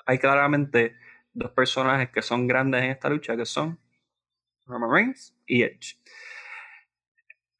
hay 0.05 0.17
claramente 0.17 0.95
dos 1.33 1.51
personajes 1.51 2.09
que 2.09 2.21
son 2.21 2.47
grandes 2.47 2.83
en 2.83 2.89
esta 2.89 3.09
lucha, 3.09 3.37
que 3.37 3.45
son 3.45 3.77
Roman 4.65 4.91
Reigns 4.91 5.35
y 5.45 5.63
Edge. 5.63 5.97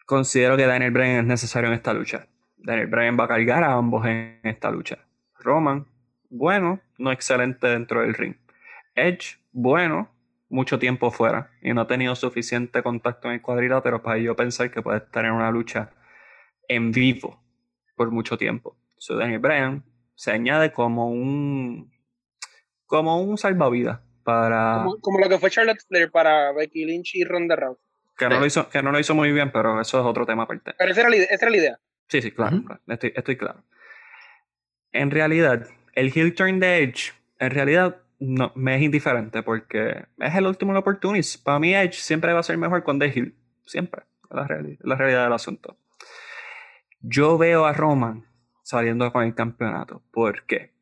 Considero 0.06 0.58
que 0.58 0.66
Daniel 0.66 0.92
Bryan 0.92 1.20
es 1.20 1.26
necesario 1.26 1.70
en 1.70 1.76
esta 1.76 1.94
lucha. 1.94 2.28
Daniel 2.58 2.88
Bryan 2.88 3.18
va 3.20 3.26
a 3.26 3.28
cargar 3.28 3.64
a 3.64 3.74
ambos 3.74 4.06
en 4.08 4.40
esta 4.44 4.72
lucha. 4.72 4.98
Roman, 5.40 5.86
bueno, 6.30 6.80
no 6.98 7.12
excelente 7.12 7.68
dentro 7.68 8.02
del 8.02 8.14
ring. 8.14 8.36
Edge, 8.96 9.38
bueno, 9.52 10.10
mucho 10.50 10.80
tiempo 10.80 11.12
fuera 11.12 11.52
y 11.62 11.74
no 11.74 11.82
ha 11.82 11.88
tenido 11.88 12.16
suficiente 12.16 12.84
contacto 12.84 13.28
en 13.28 13.36
el 13.36 13.42
cuadrilátero 13.42 14.02
para 14.02 14.18
yo 14.18 14.36
pensar 14.36 14.72
que 14.72 14.82
puede 14.82 14.98
estar 14.98 15.26
en 15.26 15.32
una 15.32 15.52
lucha 15.52 15.92
en 16.68 16.92
vivo 16.92 17.42
por 17.96 18.12
mucho 18.12 18.38
tiempo. 18.38 18.78
So 18.98 19.16
Daniel 19.16 19.40
Bryan 19.40 19.84
se 20.16 20.32
añade 20.32 20.74
como 20.74 21.10
un 21.10 21.92
como 22.86 23.22
un 23.22 23.38
salvavidas 23.38 24.00
para. 24.24 24.86
Como, 25.02 25.20
lo 25.20 25.30
que 25.30 25.38
fue 25.38 25.50
Charlotte 25.50 25.82
Flair 25.88 26.12
para 26.12 26.52
Becky 26.52 26.86
Lynch 26.86 27.16
y 27.16 27.24
Ronda 27.24 27.56
Rousey. 27.56 27.84
Que 28.18 28.28
no, 28.28 28.40
lo 28.40 28.46
hizo, 28.46 28.68
que 28.70 28.82
no 28.82 28.92
lo 28.92 29.00
hizo 29.00 29.16
muy 29.16 29.32
bien, 29.32 29.52
pero 29.52 29.80
eso 29.80 30.00
es 30.00 30.06
otro 30.06 30.26
tema 30.26 30.44
aparte. 30.44 30.74
Pero 30.78 30.92
esa 30.92 31.02
era 31.02 31.10
la, 31.10 31.58
idea. 31.58 31.80
Sí, 32.10 32.22
sí, 32.22 32.32
claro. 32.32 32.62
estoy, 32.88 33.14
estoy 33.16 33.38
claro. 33.38 33.64
En 34.92 35.10
realidad, 35.10 35.68
el 35.94 36.12
heel 36.14 36.36
turn 36.36 36.60
de 36.60 36.84
Edge, 36.84 37.14
en 37.38 37.52
realidad, 37.52 38.02
no, 38.20 38.52
me 38.56 38.76
es 38.76 38.82
indiferente 38.82 39.44
porque 39.44 40.06
es 40.18 40.36
el 40.36 40.46
último 40.46 40.78
opportunity. 40.78 41.38
Para 41.44 41.60
mí, 41.60 41.74
Edge 41.74 41.94
siempre 41.94 42.34
va 42.34 42.40
a 42.40 42.44
ser 42.44 42.58
mejor 42.58 42.84
cuando 42.84 43.06
es 43.06 43.16
heel. 43.16 43.36
Siempre. 43.66 44.04
La, 44.30 44.48
la 44.82 44.96
realidad 44.96 45.24
del 45.24 45.34
asunto. 45.34 45.78
Yo 47.02 47.38
veo 47.38 47.66
a 47.66 47.74
Roman 47.74 48.26
saliendo 48.62 49.12
con 49.12 49.24
el 49.24 49.34
campeonato. 49.34 50.04
¿Por 50.12 50.44
qué? 50.44 50.74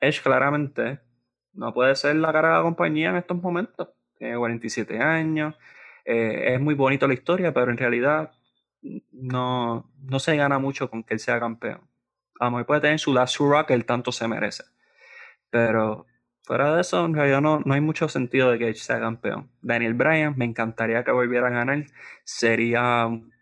Edge 0.00 0.22
claramente 0.22 1.00
no 1.54 1.72
puede 1.72 1.94
ser 1.96 2.16
la 2.16 2.32
cara 2.32 2.48
de 2.48 2.54
la 2.56 2.62
compañía 2.62 3.10
en 3.10 3.16
estos 3.16 3.40
momentos. 3.40 3.88
Tiene 4.18 4.36
47 4.36 4.98
años. 4.98 5.54
Eh, 6.04 6.54
es 6.54 6.60
muy 6.60 6.74
bonito 6.74 7.08
la 7.08 7.14
historia, 7.14 7.52
pero 7.54 7.70
en 7.70 7.78
realidad 7.78 8.32
no, 9.12 9.90
no 10.02 10.18
se 10.18 10.36
gana 10.36 10.58
mucho 10.58 10.90
con 10.90 11.02
que 11.02 11.14
él 11.14 11.20
sea 11.20 11.40
campeón. 11.40 11.80
A 12.40 12.46
lo 12.46 12.50
mejor 12.50 12.66
puede 12.66 12.80
tener 12.82 12.98
su 12.98 13.14
last 13.14 13.40
hurrah 13.40 13.66
que 13.66 13.74
él 13.74 13.86
tanto 13.86 14.12
se 14.12 14.28
merece. 14.28 14.64
Pero 15.50 16.06
fuera 16.44 16.74
de 16.74 16.80
eso, 16.82 17.04
en 17.04 17.14
realidad 17.14 17.40
no, 17.40 17.60
no 17.64 17.74
hay 17.74 17.80
mucho 17.80 18.08
sentido 18.08 18.50
de 18.50 18.58
que 18.58 18.68
él 18.68 18.76
sea 18.76 19.00
campeón. 19.00 19.50
Daniel 19.62 19.94
Bryan, 19.94 20.34
me 20.36 20.44
encantaría 20.44 21.02
que 21.02 21.10
volviera 21.10 21.48
a 21.48 21.50
ganar. 21.50 21.86
Sería 22.24 23.06
un 23.06 23.32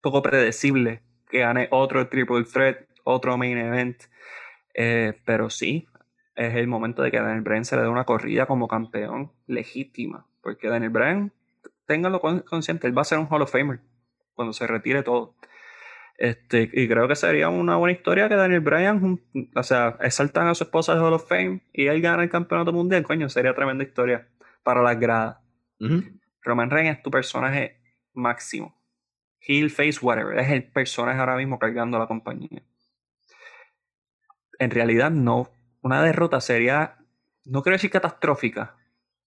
poco 0.00 0.22
predecible 0.22 1.02
que 1.28 1.40
gane 1.40 1.68
otro 1.70 2.08
triple 2.08 2.44
threat, 2.44 2.78
otro 3.04 3.36
main 3.36 3.58
event. 3.58 4.02
Eh, 4.74 5.20
pero 5.24 5.50
sí, 5.50 5.86
es 6.34 6.54
el 6.54 6.66
momento 6.66 7.02
de 7.02 7.10
que 7.10 7.20
Daniel 7.20 7.42
Bryan 7.42 7.64
se 7.64 7.76
le 7.76 7.82
dé 7.82 7.88
una 7.88 8.04
corrida 8.04 8.46
como 8.46 8.68
campeón 8.68 9.32
legítima. 9.46 10.26
Porque 10.40 10.68
Daniel 10.68 10.90
Bryan, 10.90 11.32
ténganlo 11.86 12.20
consciente, 12.20 12.86
él 12.86 12.96
va 12.96 13.02
a 13.02 13.04
ser 13.04 13.18
un 13.18 13.28
Hall 13.30 13.42
of 13.42 13.52
Famer 13.52 13.80
cuando 14.34 14.54
se 14.54 14.66
retire 14.66 15.02
todo. 15.02 15.34
Este, 16.20 16.68
y 16.74 16.86
creo 16.86 17.08
que 17.08 17.16
sería 17.16 17.48
una 17.48 17.76
buena 17.76 17.96
historia 17.96 18.28
que 18.28 18.36
Daniel 18.36 18.60
Bryan, 18.60 19.18
o 19.56 19.62
sea, 19.62 19.96
exaltan 20.02 20.48
a 20.48 20.54
su 20.54 20.64
esposa 20.64 20.94
de 20.94 21.00
Hall 21.00 21.14
of 21.14 21.26
Fame 21.26 21.62
y 21.72 21.86
él 21.86 22.02
gana 22.02 22.22
el 22.22 22.28
campeonato 22.28 22.74
mundial, 22.74 23.04
coño, 23.04 23.30
sería 23.30 23.54
tremenda 23.54 23.84
historia 23.84 24.28
para 24.62 24.82
las 24.82 25.00
gradas. 25.00 25.38
Roman 26.42 26.68
Reigns 26.68 26.98
es 26.98 27.02
tu 27.02 27.10
personaje 27.10 27.80
máximo. 28.12 28.78
Heel, 29.40 29.70
face, 29.70 29.98
whatever. 30.02 30.38
Es 30.38 30.50
el 30.50 30.64
personaje 30.64 31.18
ahora 31.18 31.36
mismo 31.36 31.58
cargando 31.58 31.98
la 31.98 32.06
compañía. 32.06 32.62
En 34.58 34.70
realidad 34.70 35.10
no 35.10 35.50
una 35.80 36.02
derrota 36.02 36.42
sería, 36.42 36.98
no 37.46 37.62
quiero 37.62 37.76
decir 37.76 37.90
catastrófica, 37.90 38.76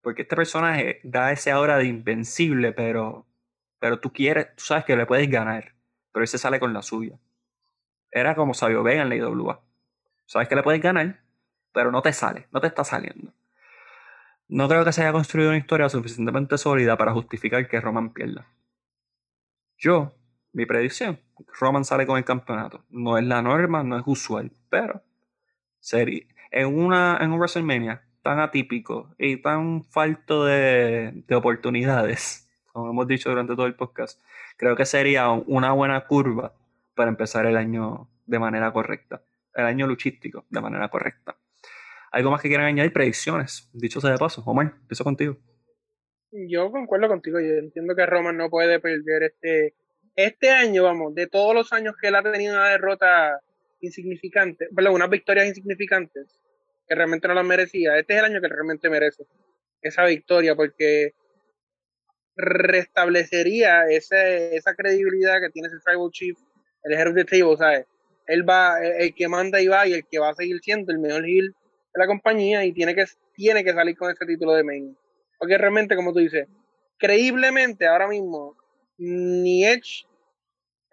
porque 0.04 0.22
este 0.22 0.36
personaje 0.36 1.00
da 1.04 1.32
ese 1.32 1.50
aura 1.50 1.80
de 1.80 1.86
invencible, 1.86 2.72
pero, 2.72 3.26
pero 3.80 4.00
tú 4.00 4.14
quieres, 4.14 4.56
tú 4.58 4.66
sabes 4.66 4.86
que 4.86 4.96
le 4.96 5.08
puedes 5.08 5.28
ganar, 5.28 5.74
pero 6.14 6.24
ese 6.24 6.38
sale 6.38 6.60
con 6.60 6.74
la 6.74 6.82
suya. 6.82 7.20
Era 8.12 8.36
como 8.36 8.54
Sabio 8.54 8.84
Vega 8.84 9.02
en 9.02 9.10
la 9.10 9.16
IWA. 9.16 9.62
Sabes 10.26 10.48
que 10.48 10.56
le 10.56 10.64
puedes 10.64 10.82
ganar, 10.82 11.20
pero 11.74 11.92
no 11.92 12.02
te 12.02 12.14
sale, 12.14 12.48
no 12.52 12.62
te 12.62 12.68
está 12.68 12.84
saliendo. 12.86 13.34
No 14.48 14.70
creo 14.70 14.86
que 14.86 14.94
se 14.94 15.02
haya 15.02 15.12
construido 15.12 15.50
una 15.50 15.58
historia 15.58 15.90
suficientemente 15.90 16.58
sólida 16.58 16.96
para 16.96 17.14
justificar 17.14 17.68
que 17.68 17.82
Roman 17.82 18.14
pierda. 18.14 18.48
Yo, 19.78 20.14
mi 20.54 20.66
predicción, 20.66 21.20
Roman 21.60 21.84
sale 21.84 22.06
con 22.06 22.18
el 22.18 22.24
campeonato. 22.24 22.86
No 22.90 23.18
es 23.18 23.26
la 23.26 23.42
norma, 23.42 23.84
no 23.84 23.98
es 23.98 24.04
usual, 24.06 24.52
pero 24.70 25.02
en, 25.92 26.80
una, 26.80 27.18
en 27.20 27.32
un 27.32 27.40
WrestleMania 27.40 28.04
tan 28.22 28.40
atípico 28.40 29.14
y 29.18 29.38
tan 29.38 29.84
falto 29.84 30.46
de, 30.46 31.26
oportunidades, 31.36 32.50
como 32.74 32.90
hemos 32.90 33.08
dicho 33.08 33.30
durante 33.30 33.56
todo 33.56 33.68
el 33.68 33.76
podcast, 33.76 34.20
creo 34.58 34.76
que 34.76 34.86
sería 34.86 35.30
una 35.30 35.72
buena 35.72 36.06
curva 36.06 36.54
para 36.96 37.10
empezar 37.10 37.46
el 37.46 37.56
año 37.56 38.10
de 38.26 38.40
manera 38.40 38.74
correcta, 38.74 39.22
el 39.54 39.66
año 39.66 39.88
luchístico 39.88 40.46
de 40.50 40.60
manera 40.60 40.90
correcta. 40.90 41.38
¿Algo 42.12 42.32
más 42.32 42.42
que 42.42 42.48
quieran 42.48 42.66
añadir? 42.66 42.92
Predicciones, 42.92 43.70
dicho 43.74 44.02
sea 44.02 44.12
de 44.12 44.18
paso. 44.18 44.44
Omar, 44.46 44.74
empiezo 44.82 45.04
contigo. 45.04 45.38
Yo 46.32 46.72
concuerdo 46.72 47.08
contigo, 47.08 47.40
yo 47.40 47.54
entiendo 47.54 47.96
que 47.96 48.06
Roman 48.08 48.38
no 48.38 48.50
puede 48.50 48.80
perder 48.80 49.24
este, 49.24 49.76
este 50.16 50.50
año, 50.50 50.84
vamos, 50.84 51.14
de 51.14 51.28
todos 51.28 51.54
los 51.54 51.72
años 51.74 51.96
que 52.00 52.08
él 52.08 52.16
ha 52.16 52.24
tenido 52.24 52.56
una 52.56 52.70
derrota 52.70 53.40
insignificante, 53.82 54.68
perdón, 54.76 54.96
unas 54.96 55.10
victorias 55.12 55.48
insignificantes, 55.48 56.40
que 56.88 56.96
realmente 56.96 57.28
no 57.28 57.36
las 57.36 57.46
merecía. 57.46 57.98
Este 58.00 58.14
es 58.14 58.20
el 58.20 58.26
año 58.26 58.42
que 58.42 58.48
realmente 58.48 58.90
merece 58.90 59.26
esa 59.82 60.06
victoria 60.06 60.56
porque 60.56 61.14
restablecería 62.36 63.86
esa 63.88 64.76
credibilidad 64.76 65.40
que 65.40 65.50
tiene 65.50 65.68
ese 65.68 65.78
Tribal 65.84 66.12
Chief, 66.12 66.38
el 66.84 66.94
Head 66.94 67.10
of 67.10 67.16
the 67.16 67.26
Table, 67.26 67.58
¿sabes? 67.58 67.86
Él 68.28 68.48
va, 68.48 68.82
el 68.82 69.14
que 69.14 69.28
manda 69.28 69.62
y 69.62 69.68
va 69.68 69.86
y 69.88 69.94
el 69.94 70.06
que 70.10 70.20
va 70.20 70.30
a 70.30 70.36
seguir 70.36 70.60
siendo 70.62 70.92
el 70.92 71.00
mejor 71.00 71.26
heel 71.26 71.50
de 71.50 72.00
la 72.00 72.08
compañía 72.08 72.64
y 72.66 72.72
tiene 72.72 72.96
que, 72.96 73.06
tiene 73.34 73.64
que 73.64 73.74
salir 73.74 73.98
con 73.98 74.12
ese 74.12 74.26
título 74.26 74.54
de 74.54 74.64
main. 74.64 74.98
Porque 75.38 75.58
realmente, 75.58 75.96
como 75.96 76.14
tú 76.14 76.20
dices, 76.20 76.48
creíblemente 76.98 77.86
ahora 77.86 78.08
mismo, 78.08 78.56
ni 78.98 79.66
Edge 79.66 80.06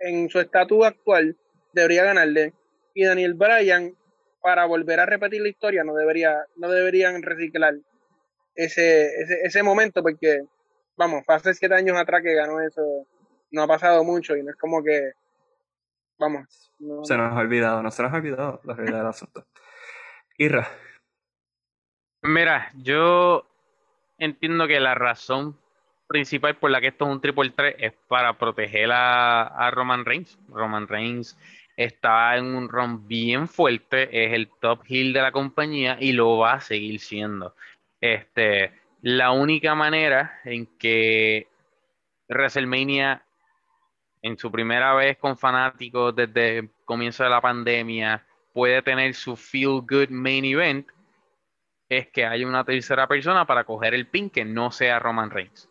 en 0.01 0.29
su 0.29 0.41
estatus 0.41 0.87
actual 0.87 1.37
debería 1.73 2.05
ganarle. 2.05 2.53
Y 2.95 3.05
Daniel 3.05 3.35
Bryan 3.35 3.95
para 4.43 4.65
volver 4.65 5.01
a 5.01 5.07
repetir 5.07 5.43
la 5.43 5.49
historia 5.49 5.85
no 5.85 5.95
debería 5.95 6.35
no 6.57 6.71
deberían 6.71 7.23
reciclar 7.23 7.75
ese, 8.55 9.07
ese, 9.21 9.41
ese 9.43 9.63
momento 9.63 10.03
porque 10.03 10.41
vamos 11.01 11.25
hace 11.29 11.55
siete 11.55 11.75
años 11.75 11.97
atrás 11.97 12.23
que 12.23 12.35
ganó 12.35 12.61
eso. 12.61 12.83
No 13.51 13.63
ha 13.63 13.67
pasado 13.67 14.05
mucho 14.05 14.37
y 14.37 14.43
no 14.43 14.51
es 14.51 14.57
como 14.57 14.85
que 14.85 15.13
vamos 16.19 16.71
se 17.05 17.17
nos 17.17 17.33
ha 17.33 17.39
olvidado 17.39 17.83
no 17.83 17.91
se 17.91 18.03
nos 18.03 18.13
ha 18.13 18.17
olvidado 18.17 18.61
la 18.65 18.75
realidad 18.75 18.99
del 18.99 19.07
asunto. 19.07 19.47
Irra. 20.37 20.69
Mira 22.23 22.71
yo 22.75 23.47
entiendo 24.19 24.69
que 24.69 24.79
la 24.79 24.95
razón 24.95 25.59
principal 26.07 26.57
por 26.57 26.71
la 26.71 26.83
que 26.83 26.89
esto 26.89 27.07
es 27.07 27.11
un 27.13 27.21
triple 27.23 27.51
3 27.57 27.77
es 27.79 27.93
para 28.07 28.35
proteger 28.35 28.93
a, 28.93 29.43
a 29.47 29.71
Roman 29.71 30.05
Reigns. 30.05 30.39
Roman 30.49 30.87
Reigns 30.87 31.39
está 31.79 32.37
en 32.37 32.45
un 32.45 32.69
run 32.69 33.09
bien 33.09 33.49
fuerte, 33.49 34.27
es 34.27 34.35
el 34.35 34.49
top 34.61 34.83
heel 34.87 35.15
de 35.15 35.23
la 35.23 35.33
compañía 35.33 35.97
y 35.99 36.13
lo 36.13 36.37
va 36.37 36.55
a 36.55 36.61
seguir 36.61 37.01
siendo. 37.01 37.55
Este, 38.01 38.80
la 39.03 39.31
única 39.33 39.75
manera 39.75 40.41
en 40.45 40.67
que 40.79 41.49
WrestleMania, 42.29 43.25
en 44.23 44.39
su 44.39 44.51
primera 44.51 44.95
vez 44.95 45.17
con 45.19 45.37
fanáticos 45.37 46.15
desde 46.15 46.59
el 46.59 46.71
comienzo 46.85 47.25
de 47.25 47.31
la 47.31 47.41
pandemia, 47.41 48.27
puede 48.53 48.83
tener 48.83 49.15
su 49.15 49.37
feel 49.37 49.81
good 49.81 50.11
main 50.11 50.45
event, 50.45 50.89
es 51.89 52.09
que 52.09 52.25
haya 52.25 52.47
una 52.47 52.65
tercera 52.65 53.07
persona 53.09 53.47
para 53.47 53.65
coger 53.65 53.95
el 53.95 54.07
pin 54.07 54.31
que 54.31 54.45
no 54.45 54.71
sea 54.71 54.99
Roman 54.99 55.31
Reigns. 55.31 55.69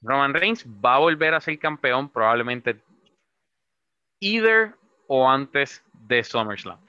Roman 0.00 0.34
Reigns 0.34 0.66
va 0.66 0.96
a 0.96 0.98
volver 0.98 1.34
a 1.34 1.40
ser 1.40 1.58
campeón 1.58 2.08
probablemente 2.08 2.82
either 4.20 4.74
o 5.08 5.28
antes 5.28 5.84
de 5.92 6.24
SummerSlam. 6.24 6.80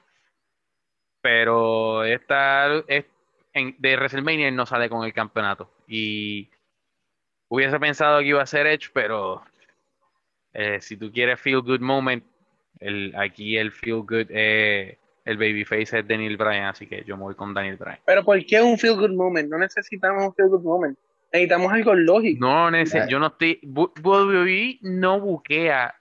Pero 1.20 2.04
esta 2.04 2.68
es, 3.58 3.74
de 3.78 3.96
WrestleMania 3.96 4.50
no 4.50 4.66
sale 4.66 4.88
con 4.88 5.04
el 5.04 5.12
campeonato. 5.12 5.70
Y 5.86 6.50
hubiese 7.48 7.78
pensado 7.78 8.20
que 8.20 8.26
iba 8.26 8.42
a 8.42 8.46
ser 8.46 8.66
Edge, 8.66 8.90
pero 8.92 9.42
eh, 10.52 10.80
si 10.80 10.96
tú 10.96 11.12
quieres 11.12 11.40
feel 11.40 11.60
good 11.60 11.80
moment, 11.80 12.24
el, 12.80 13.14
aquí 13.16 13.56
el 13.56 13.72
feel 13.72 14.02
good 14.02 14.26
eh, 14.30 14.98
el 15.24 15.36
babyface 15.36 15.98
es 15.98 16.08
Daniel 16.08 16.36
Bryan, 16.36 16.64
así 16.64 16.86
que 16.86 17.04
yo 17.04 17.16
me 17.16 17.24
voy 17.24 17.34
con 17.34 17.52
Daniel 17.52 17.76
Bryan. 17.76 17.98
Pero 18.06 18.24
¿por 18.24 18.44
qué 18.46 18.62
un 18.62 18.78
feel 18.78 18.96
good 18.96 19.10
moment? 19.10 19.50
No 19.50 19.58
necesitamos 19.58 20.24
un 20.24 20.34
feel 20.34 20.48
good 20.48 20.62
moment. 20.62 20.98
Necesitamos 21.32 21.70
algo 21.70 21.94
lógico. 21.94 22.40
No, 22.40 22.70
yo 23.08 23.18
no 23.18 23.26
estoy. 23.26 23.60
WWE 23.62 24.78
no 24.80 25.20
buquea 25.20 25.94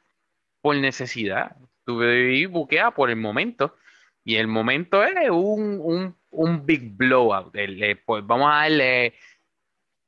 por 0.61 0.77
necesidad. 0.77 1.57
WWE 1.85 2.47
buquea 2.47 2.91
por 2.91 3.09
el 3.09 3.17
momento. 3.17 3.75
Y 4.23 4.35
el 4.37 4.47
momento 4.47 5.03
es 5.03 5.29
un, 5.29 5.79
un, 5.81 6.15
big 6.65 6.95
blowout. 6.95 7.53
pues 8.05 8.25
vamos 8.25 8.49
a 8.51 8.55
darle 8.61 9.13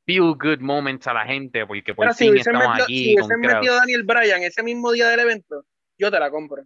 feel 0.05 0.33
good 0.33 0.59
moments 0.59 1.05
a 1.05 1.13
la 1.13 1.25
gente 1.25 1.67
porque 1.67 1.93
por 1.93 2.13
fin 2.15 2.35
estamos 2.35 2.81
aquí. 2.81 3.05
Si 3.05 3.13
hubiesen 3.13 3.39
metido 3.39 3.75
a 3.75 3.77
Daniel 3.77 4.03
Bryan 4.03 4.41
ese 4.41 4.63
mismo 4.63 4.91
día 4.91 5.07
del 5.09 5.19
evento, 5.19 5.65
yo 5.97 6.09
te 6.09 6.19
la 6.19 6.31
compro. 6.31 6.63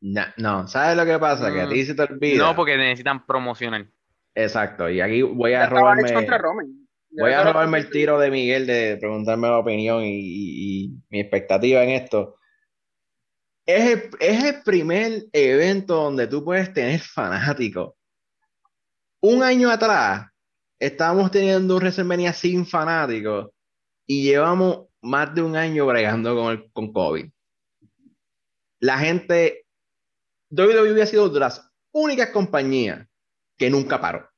No, 0.00 0.66
¿sabes 0.66 0.96
lo 0.96 1.04
que 1.04 1.18
pasa? 1.18 1.52
Que 1.52 1.62
a 1.62 1.68
ti 1.68 1.82
mm. 1.82 1.86
se 1.86 1.94
te 1.94 2.02
olvida. 2.02 2.44
No, 2.44 2.56
porque 2.56 2.76
necesitan 2.76 3.24
promocionar. 3.26 3.86
Exacto, 4.34 4.88
y 4.90 5.00
aquí 5.00 5.22
voy 5.22 5.52
a 5.52 5.66
robarme. 5.66 6.12
Voy 7.10 7.32
a 7.32 7.44
robarme 7.44 7.78
el 7.78 7.90
tiro 7.90 8.18
de 8.18 8.30
Miguel 8.30 8.66
de 8.66 8.96
preguntarme 8.98 9.46
la 9.46 9.58
opinión 9.58 10.02
y, 10.02 10.90
mi 11.10 11.20
expectativa 11.20 11.84
en 11.84 11.90
esto. 11.90 12.36
Es 13.66 13.92
el, 13.92 14.10
es 14.20 14.44
el, 14.44 14.62
primer 14.62 15.22
evento 15.32 15.94
donde 15.94 16.26
tú 16.26 16.44
puedes 16.44 16.72
tener 16.72 17.00
fanáticos. 17.00 17.94
Un 19.26 19.42
año 19.42 19.70
atrás 19.70 20.26
estábamos 20.78 21.30
teniendo 21.30 21.76
un 21.76 21.80
WrestleMania 21.80 22.34
sin 22.34 22.66
fanáticos 22.66 23.48
y 24.06 24.22
llevamos 24.22 24.88
más 25.00 25.34
de 25.34 25.40
un 25.40 25.56
año 25.56 25.86
bregando 25.86 26.36
con, 26.36 26.52
el, 26.52 26.70
con 26.74 26.92
COVID. 26.92 27.24
La 28.80 28.98
gente 28.98 29.64
WWE 30.50 31.00
ha 31.00 31.06
sido 31.06 31.30
de 31.30 31.40
las 31.40 31.66
únicas 31.92 32.28
compañías 32.32 33.08
que 33.56 33.70
nunca 33.70 33.98
paró. 33.98 34.28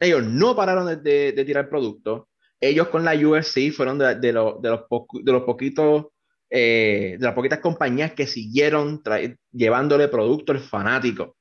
Ellos 0.00 0.24
no 0.24 0.56
pararon 0.56 1.02
de, 1.02 1.44
tirar 1.44 1.68
productos. 1.68 2.28
Ellos 2.58 2.88
con 2.88 3.04
la 3.04 3.14
UFC 3.14 3.70
fueron 3.72 3.98
de, 3.98 4.32
los, 4.32 4.62
de 4.62 4.70
los 4.70 5.42
poquitos, 5.42 6.06
eh, 6.48 7.16
de 7.18 7.26
las 7.26 7.34
poquitas 7.34 7.58
compañías 7.58 8.14
que 8.14 8.26
siguieron 8.26 9.02
llevándole 9.52 10.08
productos 10.08 10.56
al 10.56 10.62
fanático. 10.62 11.36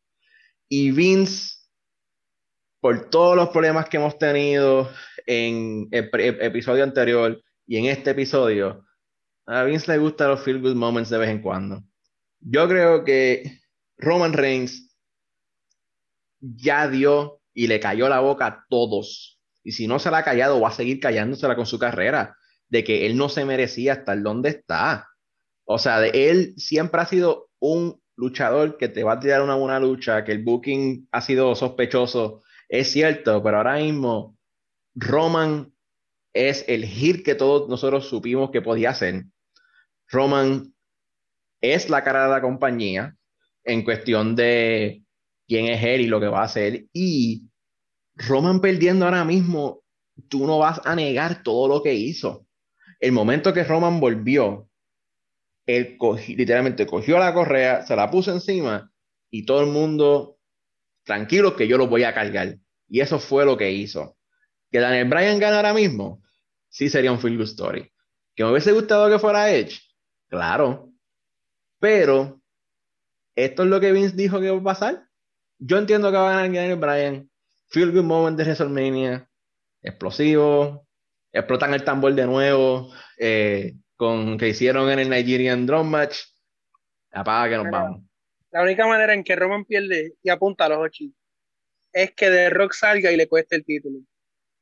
Y 0.68 0.92
Vince, 0.92 1.57
por 2.88 3.10
todos 3.10 3.36
los 3.36 3.50
problemas 3.50 3.90
que 3.90 3.98
hemos 3.98 4.18
tenido 4.18 4.90
en 5.26 5.90
el, 5.92 6.10
episodio 6.40 6.86
anterior 6.86 7.44
y 7.66 7.76
en 7.76 7.88
este 7.88 8.12
episodio, 8.12 8.86
a 9.46 9.64
Vince 9.64 9.92
le 9.92 9.98
gusta 9.98 10.30
los 10.30 10.42
feel 10.42 10.62
good 10.62 10.74
moments 10.74 11.10
de 11.10 11.18
vez 11.18 11.30
en 11.30 11.42
cuando. 11.42 11.84
Yo 12.40 12.66
creo 12.70 13.04
que 13.04 13.60
Roman 13.98 14.32
Reigns 14.32 14.96
ya 16.40 16.88
dio 16.88 17.42
y 17.54 17.68
le 17.68 17.82
cayó 17.82 18.08
la 18.08 18.22
boca 18.22 18.46
a 18.46 18.66
todos. 18.70 19.38
Y 19.66 19.74
si 19.74 19.86
no 19.86 20.00
se 20.00 20.10
la 20.10 20.20
ha 20.20 20.24
callado, 20.24 20.62
va 20.62 20.70
a 20.70 20.72
seguir 20.72 21.02
callándosela 21.02 21.58
con 21.58 21.66
su 21.66 21.78
carrera, 21.78 22.38
de 22.70 22.86
que 22.86 23.06
él 23.06 23.18
no 23.18 23.28
se 23.28 23.44
merecía 23.44 23.96
estar 23.96 24.22
donde 24.22 24.48
está. 24.52 25.10
O 25.66 25.78
sea, 25.78 26.00
de 26.00 26.30
él 26.30 26.54
siempre 26.56 27.02
ha 27.02 27.06
sido 27.06 27.50
un 27.60 28.02
luchador 28.16 28.78
que 28.78 28.88
te 28.88 29.04
va 29.04 29.16
a 29.16 29.20
tirar 29.20 29.42
una 29.42 29.56
buena 29.56 29.78
lucha, 29.78 30.24
que 30.24 30.32
el 30.32 30.42
booking 30.42 31.10
ha 31.12 31.20
sido 31.20 31.54
sospechoso, 31.54 32.44
es 32.70 32.92
cierto, 32.92 33.42
pero 33.44 33.58
ahora 33.58 33.78
mismo 33.78 34.38
Roman 34.96 35.74
es 36.34 36.66
el 36.68 36.86
hit 36.86 37.24
que 37.24 37.36
todos 37.36 37.70
nosotros 37.70 38.08
supimos 38.08 38.52
que 38.52 38.62
podía 38.62 38.94
ser. 38.94 39.26
Roman 40.08 40.74
es 41.62 41.90
la 41.90 42.04
cara 42.04 42.24
de 42.24 42.30
la 42.30 42.42
compañía 42.42 43.16
en 43.64 43.84
cuestión 43.84 44.36
de 44.36 45.04
quién 45.48 45.66
es 45.66 45.84
él 45.84 46.02
y 46.02 46.08
lo 46.08 46.20
que 46.20 46.28
va 46.28 46.42
a 46.42 46.46
hacer. 46.46 46.86
Y 46.94 47.44
Roman 48.16 48.62
perdiendo 48.62 49.06
ahora 49.06 49.26
mismo, 49.26 49.84
tú 50.28 50.46
no 50.46 50.60
vas 50.60 50.82
a 50.86 50.96
negar 50.96 51.44
todo 51.44 51.68
lo 51.68 51.84
que 51.84 51.94
hizo. 51.94 52.46
El 53.00 53.12
momento 53.12 53.54
que 53.54 53.64
Roman 53.64 54.00
volvió, 54.00 54.70
él 55.66 55.98
literalmente 56.28 56.88
cogió 56.88 57.20
la 57.20 57.34
correa, 57.34 57.86
se 57.86 57.96
la 57.96 58.10
puso 58.10 58.32
encima 58.32 58.92
y 59.30 59.46
todo 59.46 59.62
el 59.62 59.68
mundo 59.68 60.37
tranquilo 61.08 61.56
que 61.56 61.68
yo 61.68 61.78
lo 61.78 61.88
voy 61.88 62.04
a 62.04 62.14
cargar. 62.14 62.58
Y 62.88 63.02
eso 63.02 63.20
fue 63.20 63.46
lo 63.46 63.58
que 63.58 63.72
hizo. 63.72 64.18
Que 64.72 64.80
Daniel 64.80 65.10
Bryan 65.10 65.40
gana 65.40 65.58
ahora 65.58 65.74
mismo, 65.74 66.22
sí 66.70 66.90
sería 66.90 67.12
un 67.12 67.20
feel 67.20 67.38
good 67.38 67.46
story. 67.46 67.92
Que 68.36 68.44
me 68.44 68.52
hubiese 68.52 68.72
gustado 68.74 69.10
que 69.10 69.18
fuera 69.18 69.52
Edge, 69.52 69.82
claro. 70.30 70.92
Pero 71.80 72.42
esto 73.36 73.64
es 73.64 73.70
lo 73.70 73.80
que 73.80 73.92
Vince 73.92 74.16
dijo 74.16 74.40
que 74.40 74.52
va 74.52 74.60
a 74.60 74.64
pasar. 74.64 75.08
Yo 75.60 75.78
entiendo 75.78 76.12
que 76.12 76.18
va 76.18 76.30
a 76.30 76.34
ganar 76.34 76.54
Daniel 76.54 76.76
Bryan. 76.76 77.30
Feel 77.70 77.92
good 77.92 78.04
moment 78.04 78.38
de 78.38 78.44
WrestleMania. 78.44 79.28
Explosivo. 79.82 80.88
Explotan 81.32 81.74
el 81.74 81.84
tambor 81.84 82.14
de 82.14 82.26
nuevo. 82.26 82.92
Eh, 83.18 83.76
con 83.96 84.38
que 84.38 84.50
hicieron 84.50 84.90
en 84.90 85.00
el 85.00 85.10
Nigerian 85.10 85.66
Drum 85.66 85.90
Match. 85.90 86.20
Apaga 87.12 87.50
que 87.50 87.64
nos 87.64 87.72
vamos. 87.72 88.07
La 88.58 88.64
única 88.64 88.88
manera 88.88 89.14
en 89.14 89.24
que 89.24 89.36
Roman 89.36 89.66
pierde 89.66 90.14
y 90.24 90.30
apunta 90.32 90.66
a 90.66 90.70
los 90.70 90.80
ocho 90.80 91.04
es 91.94 92.12
que 92.16 92.28
The 92.32 92.50
Rock 92.50 92.74
salga 92.74 93.12
y 93.12 93.16
le 93.16 93.28
cueste 93.28 93.56
el 93.56 93.64
título. 93.64 94.00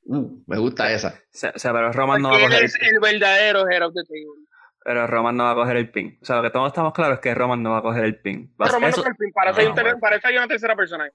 Uh, 0.03 0.43
me 0.47 0.57
gusta 0.57 0.91
esa. 0.91 1.17
O 1.55 1.57
sea, 1.57 1.71
pero 1.71 1.93
Roman 1.93 2.21
no 2.21 2.29
va 2.29 2.35
a 2.35 2.41
coger. 2.41 2.65
es 2.65 2.75
el 2.81 2.99
verdadero 2.99 3.69
Hero 3.69 3.91
de 3.91 4.03
Table. 4.03 4.45
Pero 4.83 5.07
Roman 5.07 5.37
no 5.37 5.45
va 5.45 5.51
a 5.51 5.55
coger 5.55 5.77
el 5.77 5.91
pin. 5.91 6.19
O 6.21 6.25
sea, 6.25 6.35
lo 6.35 6.43
que 6.43 6.49
todos 6.49 6.67
estamos 6.67 6.93
claros 6.93 7.15
es 7.15 7.21
que 7.21 7.33
Roman 7.33 7.63
no 7.63 7.71
va 7.71 7.77
a 7.77 7.81
coger 7.83 8.03
el 8.03 8.19
pin. 8.19 8.53
Roman 8.57 8.91
no 8.91 8.97
coge 8.97 9.09
el 9.11 9.15
pin. 9.15 9.31
Para, 9.31 9.51
eso 9.51 10.27
hay, 10.27 10.35
una 10.35 10.47
tercera 10.49 10.75
persona. 10.75 11.09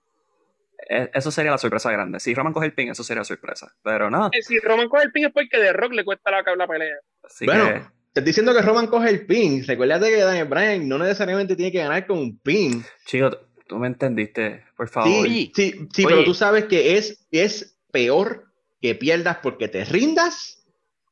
Eh, 0.89 1.11
eso 1.13 1.31
sería 1.31 1.51
la 1.51 1.59
sorpresa 1.59 1.93
grande. 1.93 2.19
Si 2.19 2.33
Roman 2.33 2.55
coge 2.55 2.65
el 2.65 2.73
pin, 2.73 2.89
eso 2.89 3.05
sería 3.05 3.25
sorpresa. 3.25 3.71
Pero 3.83 4.09
no. 4.09 4.31
Eh, 4.33 4.41
si 4.41 4.59
Roman 4.59 4.89
coge 4.89 5.05
el 5.05 5.13
pin 5.13 5.27
es 5.27 5.33
porque 5.35 5.59
The 5.59 5.75
Rock 5.75 5.93
le 5.93 6.03
cuesta 6.03 6.31
la, 6.31 6.43
la 6.57 6.67
pelea. 6.67 6.97
bueno, 7.45 7.93
te 8.13 8.19
estoy 8.21 8.31
diciendo 8.31 8.53
que 8.53 8.63
Roman 8.63 8.89
coge 8.89 9.09
el 9.09 9.25
pin. 9.25 9.65
Recuérdate 9.65 10.11
que 10.11 10.21
Daniel 10.21 10.49
Bryan 10.49 10.89
no 10.89 10.99
necesariamente 10.99 11.55
tiene 11.55 11.71
que 11.71 11.79
ganar 11.79 12.07
con 12.07 12.19
un 12.19 12.39
pin. 12.41 12.85
Chico, 13.05 13.31
tú 13.69 13.77
me 13.77 13.87
entendiste, 13.87 14.65
por 14.77 14.89
favor. 14.89 15.27
Sí, 15.27 15.53
sí, 15.55 15.89
sí 15.93 16.05
pero 16.05 16.25
tú 16.25 16.35
sabes 16.35 16.65
que 16.65 16.97
es, 16.97 17.29
es 17.31 17.79
peor 17.93 18.53
que 18.81 18.97
pierdas 18.97 19.39
porque 19.43 19.69
te 19.69 19.85
rindas 19.85 20.67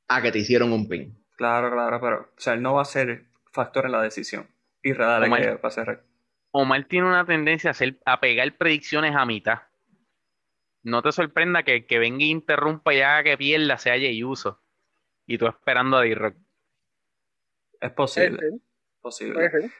a 0.09 0.23
que 0.23 0.33
te 0.33 0.41
hicieron 0.41 0.73
un 0.73 0.89
pin. 0.89 1.17
Claro, 1.37 1.71
claro, 1.71 2.01
pero 2.01 2.21
o 2.37 2.41
sea, 2.41 2.55
él 2.55 2.63
no 2.63 2.75
va 2.75 2.83
a 2.83 2.87
ser 2.87 3.27
factor 3.53 3.87
en 3.87 3.93
la 3.93 4.03
decisión. 4.03 4.49
Y 4.83 4.91
Omar, 4.93 5.41
que 5.41 5.55
va 5.55 5.69
a 5.69 5.71
ser. 5.71 6.03
Omar 6.51 6.85
tiene 6.85 7.07
una 7.07 7.25
tendencia 7.25 7.71
a, 7.71 7.73
hacer, 7.73 8.01
a 8.07 8.19
pegar 8.19 8.57
predicciones 8.57 9.15
a 9.15 9.25
mitad. 9.25 9.63
No 10.83 11.03
te 11.03 11.13
sorprenda 11.13 11.63
que, 11.63 11.87
que 11.87 12.01
venga 12.01 12.25
e 12.25 12.29
interrumpa 12.29 12.93
y 12.93 13.03
haga 13.03 13.23
que 13.23 13.39
pierda 13.39 13.79
sea 13.79 13.95
uso. 14.25 14.61
Y 15.27 15.39
tú 15.39 15.47
esperando 15.47 15.99
a 15.99 16.03
D-Rock. 16.03 16.35
Es 17.81 17.93
posible. 17.93 18.61
Posible. 19.01 19.71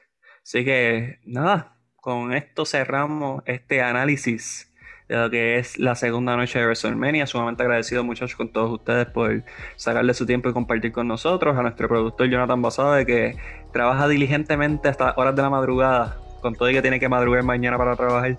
Así 0.43 0.63
que, 0.63 1.19
nada, 1.25 1.77
con 1.95 2.33
esto 2.33 2.65
cerramos 2.65 3.43
este 3.45 3.81
análisis 3.81 4.73
de 5.09 5.17
lo 5.17 5.29
que 5.29 5.57
es 5.57 5.77
la 5.77 5.95
segunda 5.95 6.37
noche 6.37 6.59
de 6.59 6.65
WrestleMania. 6.65 7.27
Sumamente 7.27 7.63
agradecido, 7.63 8.03
muchachos, 8.03 8.35
con 8.35 8.53
todos 8.53 8.71
ustedes 8.71 9.07
por 9.07 9.43
sacarle 9.75 10.13
su 10.13 10.25
tiempo 10.25 10.49
y 10.49 10.53
compartir 10.53 10.91
con 10.91 11.07
nosotros. 11.07 11.57
A 11.57 11.61
nuestro 11.61 11.87
productor 11.87 12.29
Jonathan 12.29 12.61
Basada, 12.61 13.03
que 13.05 13.35
trabaja 13.73 14.07
diligentemente 14.07 14.87
hasta 14.87 15.13
horas 15.17 15.35
de 15.35 15.41
la 15.41 15.49
madrugada, 15.49 16.19
con 16.41 16.55
todo 16.55 16.69
y 16.69 16.73
que 16.73 16.81
tiene 16.81 16.99
que 16.99 17.09
madrugar 17.09 17.43
mañana 17.43 17.77
para 17.77 17.95
trabajar. 17.95 18.37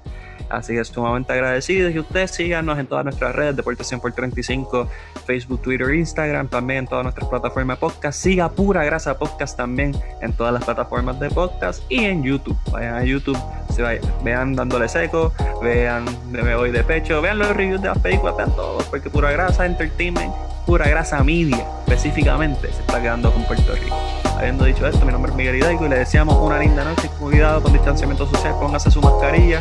Así 0.50 0.74
que 0.74 0.84
sumamente 0.84 1.32
agradecidos. 1.32 1.94
Y 1.94 1.98
ustedes 2.00 2.32
síganos 2.32 2.78
en 2.78 2.86
todas 2.86 3.04
nuestras 3.04 3.34
redes, 3.34 3.56
Deportación 3.56 4.00
por 4.00 4.12
35, 4.12 4.88
Facebook, 5.24 5.62
Twitter, 5.62 5.94
Instagram, 5.94 6.48
también 6.48 6.80
en 6.80 6.86
todas 6.86 7.04
nuestras 7.04 7.28
plataformas 7.28 7.76
de 7.76 7.80
podcast. 7.80 8.20
Siga 8.20 8.48
Pura 8.50 8.84
Grasa 8.84 9.16
Podcast 9.16 9.56
también 9.56 9.94
en 10.20 10.32
todas 10.32 10.52
las 10.52 10.64
plataformas 10.64 11.20
de 11.20 11.30
podcast 11.30 11.82
y 11.88 12.04
en 12.04 12.24
YouTube. 12.24 12.58
Vayan 12.72 12.96
a 12.96 13.04
YouTube, 13.04 13.38
se 13.72 13.82
vayan, 13.82 14.04
vean 14.24 14.56
dándole 14.56 14.88
seco, 14.88 15.32
vean 15.62 16.04
Me 16.30 16.54
Voy 16.54 16.72
de 16.72 16.82
Pecho, 16.82 17.22
vean 17.22 17.38
los 17.38 17.48
reviews 17.56 17.80
de 17.80 17.88
las 17.88 17.98
películas, 17.98 18.36
vean 18.36 18.54
todos, 18.56 18.84
porque 18.84 19.08
Pura 19.08 19.30
Grasa 19.30 19.66
Entertainment, 19.66 20.34
Pura 20.66 20.88
Grasa 20.88 21.22
Media 21.22 21.64
específicamente 21.86 22.72
se 22.72 22.80
está 22.80 23.00
quedando 23.00 23.32
con 23.32 23.44
Puerto 23.44 23.74
Rico. 23.74 23.96
Habiendo 24.36 24.64
dicho 24.64 24.86
esto, 24.86 25.04
mi 25.04 25.12
nombre 25.12 25.30
es 25.32 25.36
Miguel 25.36 25.56
Hidalgo 25.56 25.86
y 25.86 25.88
le 25.88 25.98
deseamos 25.98 26.34
una 26.36 26.58
linda 26.58 26.84
noche, 26.84 27.08
cuidado 27.18 27.62
con 27.62 27.72
distanciamiento 27.72 28.26
social, 28.26 28.54
póngase 28.60 28.90
su 28.90 29.00
mascarilla 29.00 29.60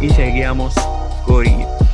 y 0.00 0.08
seguíamos 0.10 0.74
Corillo. 1.26 1.89